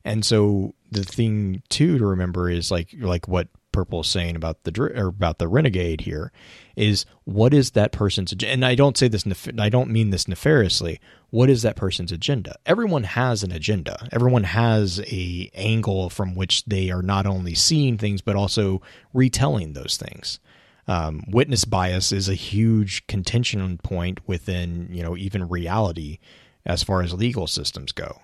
And 0.06 0.26
so 0.26 0.74
the 0.92 1.04
thing 1.04 1.62
too 1.70 1.98
to 1.98 2.06
remember 2.06 2.50
is 2.50 2.72
like 2.72 2.96
like 3.00 3.28
what 3.28 3.50
Purple 3.74 4.02
is 4.02 4.08
saying 4.08 4.38
about 4.38 4.64
the 4.64 4.82
or 4.96 5.08
about 5.08 5.40
the 5.40 5.50
renegade 5.50 6.02
here 6.02 6.32
is 6.78 7.06
what 7.26 7.54
is 7.54 7.72
that 7.72 7.92
person's 7.92 8.32
agenda? 8.32 8.54
And 8.54 8.66
I 8.66 8.76
don't 8.76 8.98
say 8.98 9.10
this 9.10 9.26
I 9.60 9.70
don't 9.70 9.90
mean 9.90 10.12
this 10.12 10.28
nefariously. 10.28 11.00
What 11.30 11.50
is 11.50 11.64
that 11.64 11.76
person's 11.76 12.12
agenda? 12.12 12.56
Everyone 12.66 13.04
has 13.04 13.44
an 13.44 13.52
agenda. 13.52 14.08
Everyone 14.12 14.46
has 14.46 15.02
a 15.02 15.52
angle 15.54 16.10
from 16.10 16.36
which 16.36 16.64
they 16.66 16.90
are 16.92 17.02
not 17.02 17.26
only 17.26 17.56
seeing 17.56 17.98
things 17.98 18.22
but 18.22 18.38
also 18.38 18.82
retelling 19.14 19.74
those 19.74 19.98
things 19.98 20.40
um, 20.88 21.24
witness 21.28 21.66
bias 21.66 22.12
is 22.12 22.28
a 22.28 22.36
huge 22.36 23.08
contention 23.08 23.78
point 23.78 24.20
within 24.28 24.90
you 24.92 25.04
know 25.04 25.16
even 25.16 25.48
reality 25.48 26.20
as 26.66 26.84
far 26.84 27.02
as 27.02 27.14
legal 27.14 27.48
systems 27.48 27.92
go 27.92 28.20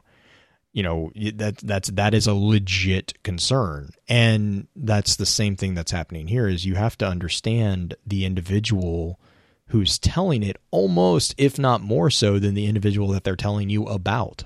you 0.72 0.84
know 0.84 1.12
that 1.36 1.58
that's 1.58 1.90
that 1.90 2.14
is 2.14 2.28
a 2.28 2.34
legit 2.34 3.22
concern. 3.24 3.90
And 4.08 4.68
that's 4.76 5.16
the 5.16 5.26
same 5.26 5.56
thing 5.56 5.74
that's 5.74 5.92
happening 5.92 6.28
here 6.28 6.48
is 6.48 6.66
you 6.66 6.76
have 6.76 6.98
to 7.00 7.08
understand 7.08 7.96
the 8.06 8.26
individual 8.26 9.20
who's 9.68 10.00
telling 10.00 10.44
it 10.44 10.58
almost 10.72 11.36
if 11.38 11.60
not 11.60 11.82
more 11.82 12.10
so 12.10 12.40
than 12.40 12.54
the 12.56 12.66
individual 12.66 13.10
that 13.10 13.24
they're 13.24 13.36
telling 13.36 13.70
you 13.70 13.86
about. 13.86 14.44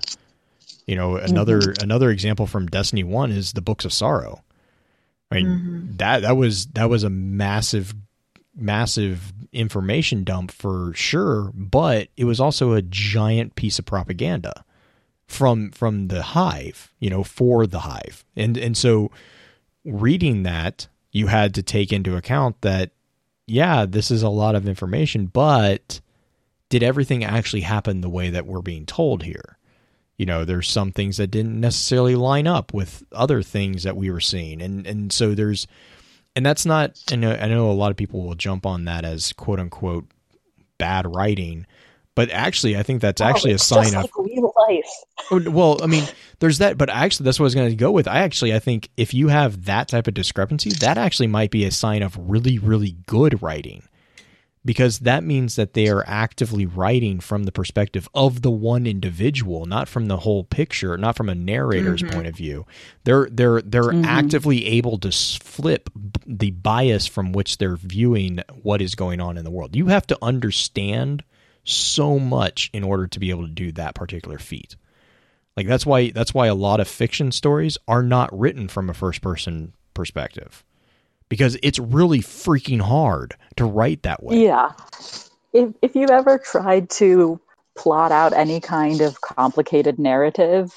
You 0.86 0.96
know 0.96 1.16
another 1.16 1.72
another 1.82 2.10
example 2.10 2.46
from 2.46 2.66
destiny 2.66 3.04
1 3.04 3.30
is 3.32 3.52
the 3.52 3.62
books 3.62 3.84
of 3.84 3.92
sorrow. 3.92 4.42
I 5.30 5.36
mean 5.36 5.46
Mhm. 5.46 5.98
that 5.98 6.22
that 6.22 6.36
was 6.36 6.66
that 6.68 6.88
was 6.90 7.04
a 7.04 7.10
massive 7.10 7.94
massive 8.56 9.32
information 9.52 10.24
dump 10.24 10.50
for 10.50 10.92
sure, 10.94 11.52
but 11.54 12.08
it 12.16 12.24
was 12.24 12.40
also 12.40 12.72
a 12.72 12.82
giant 12.82 13.56
piece 13.56 13.78
of 13.78 13.84
propaganda 13.84 14.64
from 15.26 15.70
from 15.70 16.08
the 16.08 16.22
hive, 16.22 16.92
you 16.98 17.10
know, 17.10 17.22
for 17.24 17.66
the 17.66 17.80
hive. 17.80 18.24
And 18.36 18.56
and 18.56 18.76
so 18.76 19.10
reading 19.84 20.42
that, 20.44 20.88
you 21.12 21.28
had 21.28 21.54
to 21.54 21.62
take 21.62 21.92
into 21.92 22.16
account 22.16 22.60
that 22.62 22.90
yeah, 23.46 23.86
this 23.86 24.10
is 24.10 24.22
a 24.22 24.28
lot 24.28 24.54
of 24.54 24.66
information, 24.66 25.26
but 25.26 26.00
did 26.70 26.82
everything 26.82 27.24
actually 27.24 27.60
happen 27.60 28.00
the 28.00 28.08
way 28.08 28.30
that 28.30 28.46
we're 28.46 28.62
being 28.62 28.86
told 28.86 29.22
here? 29.22 29.58
You 30.16 30.26
know, 30.26 30.44
there's 30.44 30.68
some 30.68 30.92
things 30.92 31.16
that 31.18 31.30
didn't 31.30 31.60
necessarily 31.60 32.14
line 32.14 32.46
up 32.46 32.72
with 32.72 33.04
other 33.12 33.42
things 33.42 33.82
that 33.82 33.96
we 33.96 34.10
were 34.10 34.20
seeing. 34.20 34.62
And 34.62 34.86
and 34.86 35.12
so 35.12 35.34
there's 35.34 35.66
and 36.36 36.44
that's 36.44 36.64
not 36.64 37.02
I 37.12 37.16
know 37.16 37.32
I 37.32 37.48
know 37.48 37.70
a 37.70 37.72
lot 37.72 37.90
of 37.90 37.96
people 37.96 38.22
will 38.22 38.34
jump 38.34 38.66
on 38.66 38.84
that 38.84 39.04
as 39.04 39.32
quote 39.32 39.60
unquote 39.60 40.06
bad 40.78 41.12
writing, 41.12 41.66
but 42.14 42.30
actually 42.30 42.76
I 42.76 42.82
think 42.82 43.00
that's 43.00 43.20
actually 43.20 43.52
Oh, 43.52 43.56
a 43.56 43.58
sign 43.58 43.92
just 43.92 43.96
of 43.96 44.02
like 44.02 44.18
real 44.18 44.52
life. 44.68 44.84
Oh, 45.30 45.50
well, 45.50 45.82
I 45.82 45.86
mean, 45.86 46.04
there's 46.40 46.58
that, 46.58 46.76
but 46.76 46.90
actually, 46.90 47.24
that's 47.24 47.40
what 47.40 47.44
I 47.44 47.46
was 47.46 47.54
going 47.54 47.70
to 47.70 47.76
go 47.76 47.90
with. 47.90 48.06
I 48.06 48.18
actually, 48.18 48.52
I 48.54 48.58
think 48.58 48.90
if 48.98 49.14
you 49.14 49.28
have 49.28 49.64
that 49.64 49.88
type 49.88 50.06
of 50.06 50.12
discrepancy, 50.12 50.70
that 50.80 50.98
actually 50.98 51.28
might 51.28 51.50
be 51.50 51.64
a 51.64 51.70
sign 51.70 52.02
of 52.02 52.14
really, 52.18 52.58
really 52.58 52.96
good 53.06 53.40
writing, 53.42 53.84
because 54.66 54.98
that 54.98 55.24
means 55.24 55.56
that 55.56 55.72
they 55.72 55.88
are 55.88 56.04
actively 56.06 56.66
writing 56.66 57.20
from 57.20 57.44
the 57.44 57.52
perspective 57.52 58.06
of 58.14 58.42
the 58.42 58.50
one 58.50 58.86
individual, 58.86 59.64
not 59.64 59.88
from 59.88 60.08
the 60.08 60.18
whole 60.18 60.44
picture, 60.44 60.98
not 60.98 61.16
from 61.16 61.30
a 61.30 61.34
narrator's 61.34 62.02
Mhm. 62.02 62.12
point 62.12 62.26
of 62.26 62.36
view. 62.36 62.66
They're 63.04 63.26
they're 63.30 63.62
they're 63.62 63.92
Mhm. 63.92 64.04
actively 64.04 64.66
able 64.66 64.98
to 64.98 65.10
flip 65.10 65.88
the 66.26 66.50
bias 66.50 67.06
from 67.06 67.32
which 67.32 67.56
they're 67.56 67.76
viewing 67.76 68.40
what 68.62 68.82
is 68.82 68.94
going 68.94 69.20
on 69.22 69.38
in 69.38 69.44
the 69.44 69.50
world. 69.50 69.74
You 69.74 69.86
have 69.86 70.06
to 70.08 70.18
understand 70.20 71.24
so 71.64 72.18
much 72.18 72.70
in 72.72 72.84
order 72.84 73.06
to 73.06 73.20
be 73.20 73.30
able 73.30 73.46
to 73.46 73.52
do 73.52 73.72
that 73.72 73.94
particular 73.94 74.38
feat. 74.38 74.76
Like 75.56 75.66
that's 75.66 75.86
why 75.86 76.10
that's 76.10 76.34
why 76.34 76.46
a 76.46 76.54
lot 76.54 76.80
of 76.80 76.88
fiction 76.88 77.32
stories 77.32 77.78
are 77.86 78.02
not 78.02 78.36
written 78.38 78.68
from 78.68 78.90
a 78.90 78.94
first 78.94 79.22
person 79.22 79.72
perspective. 79.94 80.64
Because 81.28 81.56
it's 81.62 81.78
really 81.78 82.20
freaking 82.20 82.80
hard 82.80 83.34
to 83.56 83.64
write 83.64 84.02
that 84.02 84.22
way. 84.22 84.44
Yeah. 84.44 84.72
If 85.52 85.74
if 85.80 85.94
you've 85.96 86.10
ever 86.10 86.38
tried 86.38 86.90
to 86.90 87.40
plot 87.76 88.12
out 88.12 88.32
any 88.32 88.60
kind 88.60 89.00
of 89.00 89.20
complicated 89.20 89.98
narrative 89.98 90.72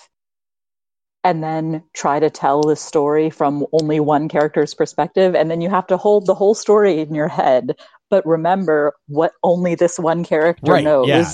and 1.23 1.43
then 1.43 1.83
try 1.93 2.19
to 2.19 2.29
tell 2.29 2.61
the 2.61 2.75
story 2.75 3.29
from 3.29 3.65
only 3.73 3.99
one 3.99 4.29
character's 4.29 4.73
perspective 4.73 5.35
and 5.35 5.51
then 5.51 5.61
you 5.61 5.69
have 5.69 5.87
to 5.87 5.97
hold 5.97 6.25
the 6.25 6.33
whole 6.33 6.55
story 6.55 6.99
in 6.99 7.13
your 7.13 7.27
head 7.27 7.75
but 8.09 8.25
remember 8.25 8.93
what 9.07 9.33
only 9.43 9.75
this 9.75 9.99
one 9.99 10.23
character 10.23 10.71
Right, 10.71 10.83
knows. 10.83 11.07
yeah. 11.07 11.29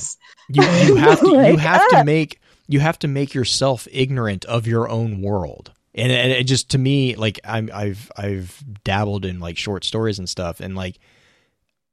You 0.50 0.64
you 0.88 0.96
have 0.98 1.20
to 1.20 1.28
you 1.28 1.58
have 1.58 1.82
ah. 1.92 1.98
to 1.98 2.04
make 2.06 2.40
you 2.68 2.80
have 2.80 3.00
to 3.00 3.08
make 3.08 3.34
yourself 3.34 3.88
ignorant 3.92 4.46
of 4.46 4.68
your 4.68 4.90
own 4.90 5.22
world. 5.22 5.72
And, 5.96 6.12
and 6.12 6.32
it 6.32 6.46
just 6.46 6.70
to 6.72 6.78
me 6.78 7.16
like 7.16 7.40
I'm 7.44 7.70
I've 7.74 8.12
I've 8.18 8.64
dabbled 8.84 9.26
in 9.26 9.40
like 9.40 9.58
short 9.58 9.84
stories 9.84 10.18
and 10.20 10.28
stuff 10.28 10.60
and 10.60 10.76
like 10.76 10.98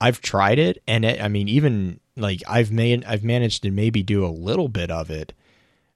I've 0.01 0.20
tried 0.22 0.59
it 0.59 0.83
and 0.87 1.05
it, 1.05 1.22
I 1.22 1.28
mean 1.28 1.49
even 1.49 2.01
like 2.16 2.43
I've 2.49 2.72
made 2.72 3.05
I've 3.05 3.24
managed 3.24 3.62
to 3.64 3.70
maybe 3.70 4.03
do 4.03 4.24
a 4.24 4.28
little 4.28 4.68
bit 4.68 4.91
of 4.91 5.11
it 5.11 5.35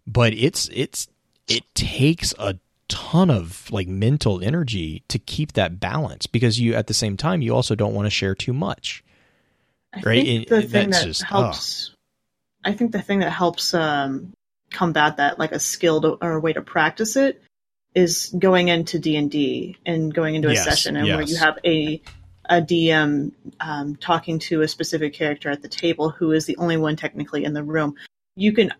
but 0.06 0.34
it's 0.34 0.68
it's 0.72 1.08
it 1.48 1.62
takes 1.74 2.34
a 2.38 2.58
ton 2.88 3.30
of 3.30 3.70
like 3.70 3.88
mental 3.88 4.42
energy 4.42 5.02
to 5.08 5.18
keep 5.18 5.52
that 5.54 5.80
balance 5.80 6.26
because 6.26 6.60
you 6.60 6.74
at 6.74 6.86
the 6.86 6.94
same 6.94 7.16
time 7.16 7.42
you 7.42 7.54
also 7.54 7.74
don't 7.74 7.94
want 7.94 8.06
to 8.06 8.10
share 8.10 8.34
too 8.34 8.52
much. 8.52 9.02
I 9.94 10.00
Right, 10.00 10.24
think 10.24 10.50
and- 10.50 10.62
the 10.62 10.68
thing 10.68 10.90
that's 10.90 11.02
that 11.02 11.06
just- 11.08 11.22
helps. 11.22 11.90
I 12.64 12.72
think 12.72 12.92
the 12.92 13.02
thing 13.02 13.18
that 13.20 13.30
helps 13.30 13.74
um, 13.74 14.32
combat 14.70 15.18
that, 15.18 15.38
like 15.38 15.52
a 15.52 15.58
skill 15.60 16.00
to, 16.00 16.08
or 16.22 16.32
a 16.32 16.40
way 16.40 16.52
to 16.54 16.62
practice 16.62 17.14
it, 17.16 17.42
is 17.94 18.34
going 18.36 18.68
into 18.68 18.98
D 18.98 19.76
and 19.86 20.12
going 20.12 20.34
into 20.34 20.48
a 20.48 20.54
Yes, 20.54 20.64
session 20.64 20.96
and 20.96 21.06
where 21.06 21.22
you 21.22 21.36
have 21.36 21.58
a 21.64 22.00
a 22.50 22.60
DM 22.60 23.32
um, 23.60 23.96
talking 23.96 24.38
to 24.38 24.60
a 24.62 24.68
specific 24.68 25.14
character 25.14 25.48
at 25.50 25.62
the 25.62 25.68
table 25.68 26.10
who 26.10 26.32
is 26.32 26.44
the 26.46 26.56
only 26.58 26.76
one 26.76 26.96
technically 26.96 27.44
in 27.44 27.52
the 27.54 27.62
room, 27.62 27.94
you 28.36 28.52
can 28.52 28.72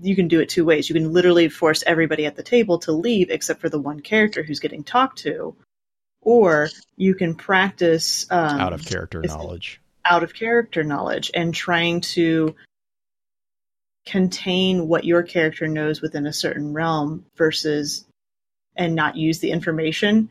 you 0.00 0.16
can 0.16 0.28
do 0.28 0.40
it 0.40 0.48
two 0.48 0.64
ways. 0.64 0.88
You 0.88 0.94
can 0.94 1.12
literally 1.12 1.48
force 1.48 1.82
everybody 1.86 2.26
at 2.26 2.36
the 2.36 2.42
table 2.42 2.78
to 2.80 2.92
leave 2.92 3.30
except 3.30 3.60
for 3.60 3.68
the 3.68 3.78
one 3.78 4.00
character 4.00 4.42
who's 4.42 4.60
getting 4.60 4.84
talked 4.84 5.18
to, 5.20 5.56
or 6.22 6.68
you 6.96 7.14
can 7.14 7.34
practice 7.34 8.26
um, 8.30 8.60
out 8.60 8.72
of 8.72 8.84
character 8.84 9.22
knowledge. 9.22 9.80
out 10.04 10.22
of 10.22 10.34
character 10.34 10.82
knowledge 10.82 11.30
and 11.34 11.54
trying 11.54 12.00
to 12.00 12.54
contain 14.06 14.88
what 14.88 15.04
your 15.04 15.22
character 15.22 15.68
knows 15.68 16.00
within 16.00 16.26
a 16.26 16.32
certain 16.32 16.72
realm 16.72 17.26
versus 17.36 18.06
and 18.74 18.94
not 18.94 19.16
use 19.16 19.40
the 19.40 19.50
information 19.50 20.30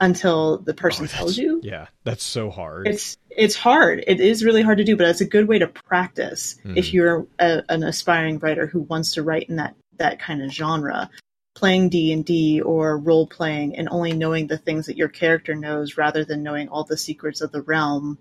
until 0.00 0.58
the 0.58 0.74
person 0.74 1.04
Oh, 1.04 1.08
tells 1.08 1.38
you. 1.38 1.60
Yeah, 1.62 1.86
that's 2.04 2.22
so 2.24 2.50
hard. 2.50 2.86
It's 2.86 3.16
it's 3.30 3.54
hard. 3.56 4.02
It 4.06 4.20
is 4.20 4.44
really 4.44 4.62
hard 4.62 4.78
to 4.78 4.84
do, 4.84 4.96
but 4.96 5.06
it's 5.08 5.20
a 5.20 5.26
good 5.26 5.48
way 5.48 5.58
to 5.58 5.66
practice 5.66 6.56
Mhm. 6.64 6.76
if 6.76 6.92
you're 6.94 7.26
a, 7.38 7.62
an 7.68 7.82
aspiring 7.82 8.38
writer 8.38 8.66
who 8.66 8.80
wants 8.80 9.14
to 9.14 9.22
write 9.22 9.48
in 9.48 9.56
that 9.56 9.74
that 9.98 10.18
kind 10.18 10.42
of 10.42 10.50
genre. 10.50 11.10
Playing 11.54 11.88
D 11.88 12.12
and 12.12 12.22
D 12.24 12.60
or 12.60 12.98
role 12.98 13.26
playing 13.26 13.76
and 13.76 13.88
only 13.90 14.12
knowing 14.12 14.46
the 14.46 14.58
things 14.58 14.84
that 14.86 14.98
your 14.98 15.08
character 15.08 15.54
knows 15.54 15.96
rather 15.96 16.22
than 16.22 16.42
knowing 16.42 16.68
all 16.68 16.84
the 16.84 16.98
secrets 16.98 17.40
of 17.40 17.50
the 17.50 17.62
realm. 17.62 18.18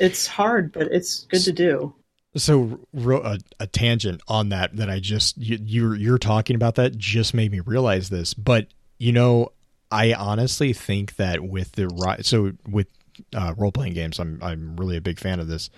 It's 0.00 0.26
hard, 0.26 0.72
but 0.72 0.88
it's 0.88 1.26
good 1.30 1.42
to 1.42 1.52
do. 1.52 1.94
So 2.36 2.80
a, 2.94 3.38
a 3.60 3.66
tangent 3.68 4.20
on 4.26 4.48
that 4.48 4.76
that 4.76 4.90
I 4.90 4.98
just 4.98 5.36
you, 5.38 5.58
you're 5.62 5.94
you're 5.94 6.18
talking 6.18 6.56
about 6.56 6.74
that 6.76 6.96
just 6.98 7.34
made 7.34 7.52
me 7.52 7.60
realize 7.60 8.08
this. 8.08 8.34
But 8.34 8.66
you 8.98 9.12
know, 9.12 9.52
I 9.90 10.12
honestly 10.12 10.72
think 10.72 11.16
that 11.16 11.42
with 11.42 11.72
the 11.72 11.88
ri- 11.88 12.22
so 12.22 12.52
with 12.68 12.86
uh, 13.34 13.54
role 13.56 13.72
playing 13.72 13.94
games, 13.94 14.18
I'm 14.18 14.38
I'm 14.42 14.76
really 14.76 14.96
a 14.96 15.00
big 15.00 15.18
fan 15.18 15.40
of 15.40 15.48
this. 15.48 15.70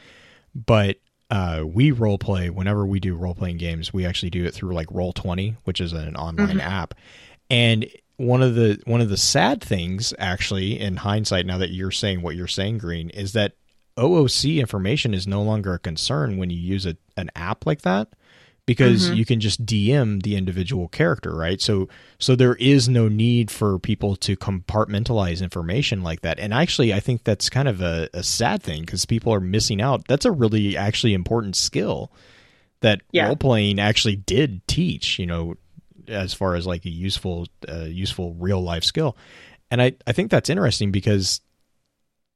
But 0.54 0.98
uh, 1.30 1.64
we 1.64 1.92
role 1.92 2.18
play 2.18 2.50
whenever 2.50 2.84
we 2.84 3.00
do 3.00 3.14
role 3.16 3.34
playing 3.34 3.56
games. 3.56 3.92
We 3.92 4.04
actually 4.04 4.30
do 4.30 4.44
it 4.44 4.52
through 4.52 4.74
like 4.74 4.88
Roll 4.90 5.12
Twenty, 5.12 5.56
which 5.64 5.80
is 5.80 5.92
an 5.92 6.16
online 6.16 6.60
app, 6.60 6.94
and 7.50 7.86
one 8.16 8.42
of 8.42 8.54
the 8.54 8.80
one 8.84 9.00
of 9.00 9.08
the 9.08 9.16
sad 9.16 9.62
things 9.62 10.12
actually 10.18 10.78
in 10.78 10.96
hindsight 10.96 11.46
now 11.46 11.58
that 11.58 11.70
you're 11.70 11.90
saying 11.90 12.22
what 12.22 12.36
you're 12.36 12.46
saying 12.46 12.78
green 12.78 13.10
is 13.10 13.32
that 13.32 13.54
OOC 13.96 14.58
information 14.58 15.12
is 15.12 15.26
no 15.26 15.42
longer 15.42 15.74
a 15.74 15.78
concern 15.78 16.38
when 16.38 16.50
you 16.50 16.56
use 16.56 16.86
a, 16.86 16.96
an 17.16 17.30
app 17.34 17.66
like 17.66 17.82
that 17.82 18.08
because 18.66 19.10
Mhm. 19.10 19.16
you 19.16 19.24
can 19.24 19.40
just 19.40 19.66
DM 19.66 20.20
the 20.22 20.36
individual 20.36 20.88
character, 20.88 21.34
right? 21.34 21.60
So 21.60 21.88
so 22.18 22.36
there 22.36 22.54
is 22.56 22.88
no 22.88 23.08
need 23.08 23.50
for 23.50 23.78
people 23.78 24.14
to 24.16 24.36
compartmentalize 24.36 25.42
information 25.42 26.02
like 26.02 26.20
that. 26.22 26.38
And 26.38 26.54
actually 26.54 26.94
I 26.94 27.00
think 27.00 27.24
that's 27.24 27.50
kind 27.50 27.66
of 27.68 27.80
a, 27.80 28.08
a 28.14 28.22
sad 28.22 28.62
thing 28.62 28.82
because 28.82 29.04
people 29.04 29.34
are 29.34 29.40
missing 29.40 29.82
out. 29.82 30.06
That's 30.06 30.24
a 30.24 30.30
really 30.30 30.76
actually 30.76 31.12
important 31.14 31.56
skill 31.56 32.12
that 32.80 33.00
Yeah. 33.12 33.26
role 33.26 33.36
playing 33.36 33.78
actually 33.80 34.16
did 34.16 34.66
teach, 34.68 35.18
you 35.18 35.26
know, 35.26 35.54
as 36.08 36.34
far 36.34 36.54
as 36.54 36.66
like 36.66 36.84
a 36.84 36.90
useful 36.90 37.48
uh, 37.68 37.84
useful 37.84 38.34
real 38.34 38.60
life 38.62 38.84
skill. 38.84 39.16
And 39.70 39.80
I, 39.82 39.92
I 40.06 40.12
think 40.12 40.30
that's 40.30 40.50
interesting 40.50 40.90
because 40.92 41.40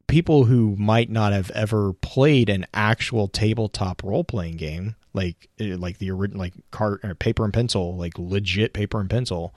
people 0.07 0.45
who 0.45 0.77
might 0.77 1.11
not 1.11 1.33
have 1.33 1.51
ever 1.51 1.93
played 1.95 2.49
an 2.49 2.65
actual 2.73 3.29
tabletop 3.29 4.03
role 4.05 4.25
playing 4.25 4.57
game, 4.57 4.95
like 5.17 5.49
eh, 5.59 5.75
like 5.77 5.99
the 5.99 6.13
original 6.13 6.41
like 6.41 6.55
cart 6.71 7.01
or 7.03 7.15
paper 7.17 7.45
and 7.45 7.53
pencil, 7.53 7.97
like 7.97 8.19
legit 8.19 8.73
paper 8.73 9.01
and 9.01 9.11
pencil, 9.11 9.55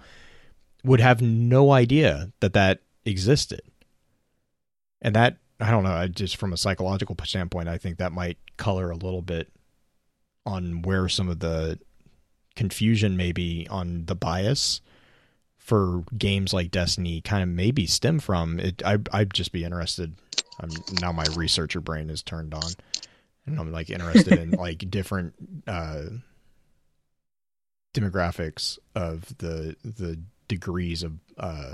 would 0.83 1.01
have 1.01 1.21
no 1.21 1.71
idea 1.71 2.31
that 2.39 2.53
that 2.53 2.79
existed. 3.05 3.61
And 5.01 5.15
that 5.15 5.37
I 5.59 5.69
don't 5.69 5.83
know, 5.83 5.91
I 5.91 6.07
just 6.07 6.37
from 6.37 6.53
a 6.53 6.57
psychological 6.57 7.15
standpoint, 7.23 7.67
I 7.67 7.77
think 7.77 7.97
that 7.97 8.13
might 8.13 8.37
color 8.57 8.89
a 8.89 8.95
little 8.95 9.21
bit 9.21 9.51
on 10.45 10.81
where 10.81 11.09
some 11.09 11.29
of 11.29 11.39
the 11.39 11.77
confusion 12.55 13.15
maybe 13.15 13.67
on 13.69 14.05
the 14.05 14.15
bias 14.15 14.81
for 15.57 16.03
games 16.17 16.53
like 16.53 16.71
Destiny 16.71 17.21
kind 17.21 17.43
of 17.43 17.49
maybe 17.49 17.85
stem 17.85 18.19
from. 18.19 18.59
It 18.59 18.81
I 18.83 18.97
I'd 19.11 19.33
just 19.33 19.51
be 19.51 19.63
interested. 19.63 20.15
I'm 20.59 20.69
now 21.01 21.11
my 21.11 21.25
researcher 21.35 21.81
brain 21.81 22.09
is 22.09 22.23
turned 22.23 22.53
on, 22.53 22.71
and 23.51 23.59
I'm 23.59 23.71
like 23.71 23.89
interested 23.89 24.39
in 24.39 24.51
like 24.57 24.89
different 24.89 25.33
uh, 25.67 26.03
demographics 27.93 28.77
of 28.95 29.37
the 29.37 29.75
the 29.83 30.19
degrees 30.47 31.03
of 31.03 31.13
uh, 31.37 31.73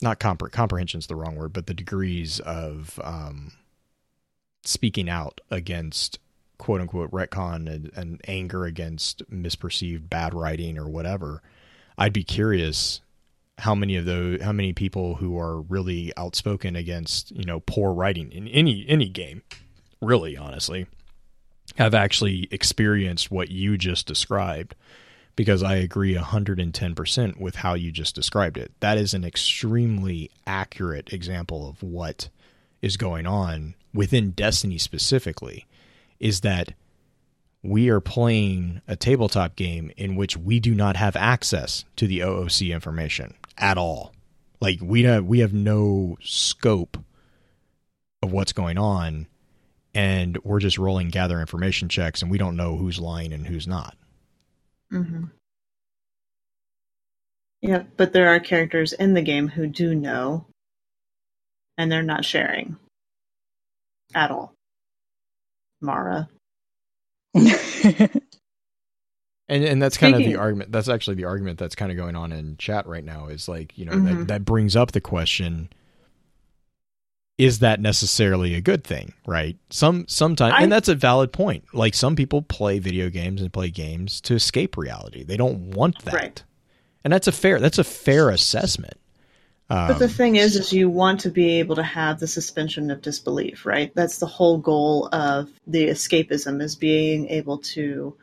not 0.00 0.20
compre- 0.20 0.94
is 0.94 1.06
the 1.06 1.16
wrong 1.16 1.36
word, 1.36 1.52
but 1.52 1.66
the 1.66 1.74
degrees 1.74 2.40
of 2.40 2.98
um, 3.02 3.52
speaking 4.64 5.08
out 5.08 5.40
against 5.50 6.18
quote 6.58 6.80
unquote 6.80 7.10
retcon 7.10 7.72
and, 7.72 7.90
and 7.94 8.20
anger 8.26 8.64
against 8.64 9.28
misperceived 9.30 10.08
bad 10.08 10.34
writing 10.34 10.78
or 10.78 10.88
whatever. 10.88 11.42
I'd 11.96 12.12
be 12.12 12.24
curious 12.24 13.00
how 13.58 13.74
many 13.74 13.96
of 13.96 14.04
those 14.04 14.40
how 14.40 14.52
many 14.52 14.72
people 14.72 15.16
who 15.16 15.38
are 15.38 15.60
really 15.62 16.12
outspoken 16.16 16.76
against 16.76 17.32
you 17.32 17.44
know 17.44 17.60
poor 17.60 17.92
writing 17.92 18.30
in 18.30 18.46
any 18.48 18.84
any 18.88 19.08
game 19.08 19.42
really 20.00 20.36
honestly 20.36 20.86
have 21.76 21.94
actually 21.94 22.48
experienced 22.50 23.30
what 23.30 23.50
you 23.50 23.76
just 23.76 24.06
described 24.06 24.74
because 25.36 25.62
I 25.62 25.76
agree 25.76 26.16
110% 26.16 27.40
with 27.40 27.54
how 27.54 27.74
you 27.74 27.92
just 27.92 28.14
described 28.14 28.58
it. 28.58 28.72
That 28.80 28.98
is 28.98 29.14
an 29.14 29.24
extremely 29.24 30.30
accurate 30.46 31.12
example 31.12 31.68
of 31.68 31.82
what 31.82 32.28
is 32.82 32.96
going 32.96 33.26
on 33.26 33.74
within 33.94 34.32
Destiny 34.32 34.78
specifically 34.78 35.66
is 36.18 36.40
that 36.40 36.74
we 37.62 37.88
are 37.88 38.00
playing 38.00 38.80
a 38.88 38.96
tabletop 38.96 39.56
game 39.56 39.90
in 39.96 40.16
which 40.16 40.36
we 40.36 40.58
do 40.58 40.74
not 40.74 40.96
have 40.96 41.16
access 41.16 41.84
to 41.96 42.06
the 42.06 42.20
OOC 42.20 42.72
information 42.72 43.34
at 43.56 43.78
all. 43.78 44.12
Like 44.60 44.80
we 44.82 45.04
have 45.04 45.24
we 45.24 45.40
have 45.40 45.52
no 45.52 46.16
scope 46.20 46.96
of 48.22 48.32
what's 48.32 48.52
going 48.52 48.78
on 48.78 49.26
and 49.94 50.36
we're 50.44 50.60
just 50.60 50.78
rolling 50.78 51.08
gather 51.08 51.40
information 51.40 51.88
checks 51.88 52.22
and 52.22 52.30
we 52.30 52.38
don't 52.38 52.56
know 52.56 52.76
who's 52.76 52.98
lying 52.98 53.32
and 53.32 53.46
who's 53.46 53.66
not. 53.66 53.96
Mm-hmm. 54.92 55.24
Yeah, 57.60 57.82
but 57.96 58.12
there 58.12 58.28
are 58.28 58.40
characters 58.40 58.92
in 58.92 59.14
the 59.14 59.22
game 59.22 59.48
who 59.48 59.66
do 59.66 59.94
know, 59.94 60.46
and 61.76 61.90
they're 61.90 62.02
not 62.02 62.24
sharing 62.24 62.76
at 64.14 64.30
all. 64.30 64.54
Mara. 65.80 66.28
And 69.50 69.64
and 69.64 69.80
that's 69.80 69.96
kind 69.96 70.14
of 70.14 70.22
the 70.22 70.36
argument. 70.36 70.72
That's 70.72 70.90
actually 70.90 71.14
the 71.16 71.24
argument 71.24 71.58
that's 71.58 71.74
kind 71.74 71.90
of 71.90 71.96
going 71.96 72.14
on 72.14 72.32
in 72.32 72.58
chat 72.58 72.86
right 72.86 73.02
now. 73.04 73.28
Is 73.28 73.48
like 73.48 73.78
you 73.78 73.86
know 73.86 73.92
Mhm. 73.92 74.18
that 74.18 74.28
that 74.28 74.44
brings 74.44 74.76
up 74.76 74.92
the 74.92 75.00
question: 75.00 75.70
Is 77.38 77.60
that 77.60 77.80
necessarily 77.80 78.54
a 78.54 78.60
good 78.60 78.82
thing? 78.84 79.14
Right? 79.26 79.56
Some 79.70 80.06
sometimes, 80.08 80.54
I- 80.56 80.62
and 80.62 80.72
that's 80.72 80.88
a 80.88 80.94
valid 80.94 81.32
point. 81.32 81.64
Like 81.72 81.94
some 81.94 82.16
people 82.16 82.42
play 82.42 82.78
video 82.80 83.08
games 83.10 83.40
and 83.40 83.52
play 83.52 83.70
games 83.70 84.20
to 84.22 84.34
escape 84.34 84.76
reality. 84.76 85.22
They 85.22 85.36
don't 85.36 85.70
want 85.70 86.04
that, 86.04 86.14
Right. 86.14 86.42
and 87.04 87.12
that's 87.12 87.28
a 87.28 87.32
fair 87.32 87.60
that's 87.60 87.78
a 87.78 87.84
fair 87.84 88.28
assessment. 88.30 88.94
Um, 89.70 89.88
But 89.88 89.98
the 89.98 90.08
thing 90.08 90.36
is, 90.36 90.56
is 90.56 90.72
you 90.72 90.88
want 90.88 91.20
to 91.20 91.30
be 91.30 91.58
able 91.60 91.76
to 91.76 91.82
have 91.82 92.18
the 92.20 92.26
suspension 92.26 92.90
of 92.90 93.02
disbelief, 93.02 93.66
right? 93.66 93.94
That's 93.94 94.16
the 94.18 94.26
whole 94.26 94.56
goal 94.58 95.08
of 95.12 95.50
the 95.66 95.88
escapism 95.88 96.62
is 96.62 96.74
being 96.74 97.28
able 97.28 97.58
to 97.58 98.16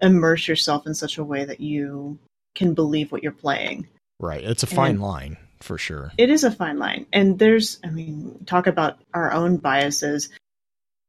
immerse 0.00 0.46
yourself 0.46 0.86
in 0.86 0.94
such 0.94 1.18
a 1.18 1.24
way 1.24 1.44
that 1.44 1.58
you 1.60 2.18
can 2.54 2.72
believe 2.72 3.10
what 3.12 3.22
you're 3.22 3.32
playing. 3.32 3.88
right, 4.20 4.44
it's 4.44 4.62
a 4.62 4.66
fine 4.66 4.92
and- 4.92 5.02
line 5.02 5.36
for 5.60 5.78
sure. 5.78 6.12
It 6.18 6.30
is 6.30 6.44
a 6.44 6.50
fine 6.50 6.78
line. 6.78 7.06
And 7.12 7.38
there's, 7.38 7.78
I 7.84 7.90
mean, 7.90 8.44
talk 8.46 8.66
about 8.66 8.98
our 9.14 9.32
own 9.32 9.56
biases. 9.56 10.28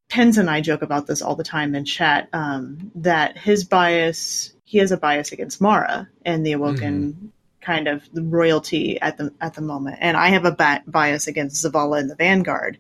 Pens 0.09 0.37
and 0.37 0.49
I 0.49 0.61
joke 0.61 0.81
about 0.81 1.05
this 1.07 1.21
all 1.21 1.35
the 1.35 1.43
time 1.43 1.75
in 1.75 1.83
chat 1.83 2.29
um, 2.31 2.91
that 2.95 3.37
his 3.37 3.65
bias, 3.65 4.53
he 4.63 4.77
has 4.77 4.91
a 4.91 4.97
bias 4.97 5.31
against 5.31 5.59
Mara 5.59 6.07
and 6.25 6.45
the 6.45 6.53
Awoken 6.53 7.33
kind 7.67 7.89
of 7.89 8.09
the 8.13 8.23
royalty 8.23 8.99
at 9.01 9.17
the 9.17 9.33
at 9.41 9.53
the 9.53 9.61
moment, 9.61 9.97
and 9.99 10.15
I 10.15 10.29
have 10.29 10.45
a 10.45 10.53
ba- 10.53 10.83
bias 10.87 11.27
against 11.27 11.65
Zavala 11.65 11.99
and 11.99 12.09
the 12.09 12.15
Vanguard. 12.15 12.79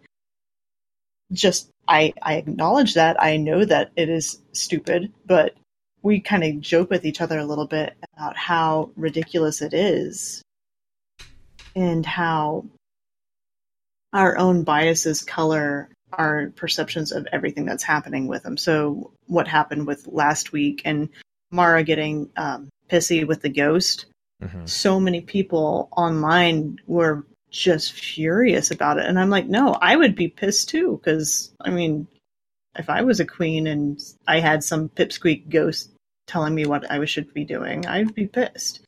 Just 1.33 1.69
I 1.85 2.13
I 2.21 2.35
acknowledge 2.35 2.93
that 2.93 3.21
I 3.21 3.35
know 3.35 3.65
that 3.65 3.91
it 3.97 4.07
is 4.07 4.39
stupid, 4.53 5.11
but 5.25 5.55
we 6.03 6.21
kind 6.21 6.45
of 6.45 6.61
joke 6.61 6.89
with 6.89 7.05
each 7.05 7.19
other 7.19 7.37
a 7.37 7.45
little 7.45 7.67
bit 7.67 7.97
about 8.15 8.37
how 8.37 8.91
ridiculous 8.95 9.61
it 9.61 9.73
is 9.73 10.41
and 11.77 12.05
how 12.05 12.65
our 14.11 14.35
own 14.37 14.63
biases 14.63 15.21
color 15.21 15.89
our 16.13 16.51
perceptions 16.55 17.11
of 17.11 17.27
everything 17.31 17.65
that's 17.65 17.83
happening 17.83 18.27
with 18.27 18.43
them. 18.43 18.57
So, 18.57 19.11
what 19.27 19.47
happened 19.47 19.85
with 19.85 20.07
last 20.07 20.51
week 20.51 20.81
and 20.85 21.09
Mara 21.51 21.83
getting 21.83 22.29
um, 22.35 22.69
pissy 22.89 23.27
with 23.27 23.41
the 23.41 23.49
ghost? 23.49 24.05
Mhm. 24.41 24.67
So 24.67 24.99
many 24.99 25.21
people 25.21 25.89
online 25.91 26.79
were 26.87 27.25
just 27.51 27.93
furious 27.93 28.71
about 28.71 28.97
it. 28.97 29.05
And 29.05 29.19
I'm 29.19 29.29
like, 29.29 29.47
no, 29.47 29.73
I 29.73 29.95
would 29.95 30.15
be 30.15 30.27
pissed 30.29 30.69
too. 30.69 30.99
Cause 31.03 31.51
I 31.61 31.69
mean, 31.69 32.07
if 32.77 32.89
I 32.89 33.01
was 33.01 33.19
a 33.19 33.25
queen 33.25 33.67
and 33.67 33.99
I 34.27 34.39
had 34.39 34.63
some 34.63 34.89
pipsqueak 34.89 35.49
ghost 35.49 35.91
telling 36.27 36.53
me 36.53 36.65
what 36.65 36.89
I 36.91 37.03
should 37.05 37.33
be 37.33 37.45
doing, 37.45 37.85
I'd 37.85 38.13
be 38.13 38.27
pissed. 38.27 38.81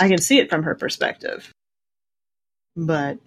I 0.00 0.08
can 0.08 0.18
see 0.18 0.38
it 0.38 0.50
from 0.50 0.62
her 0.64 0.74
perspective. 0.74 1.52
But 2.76 3.18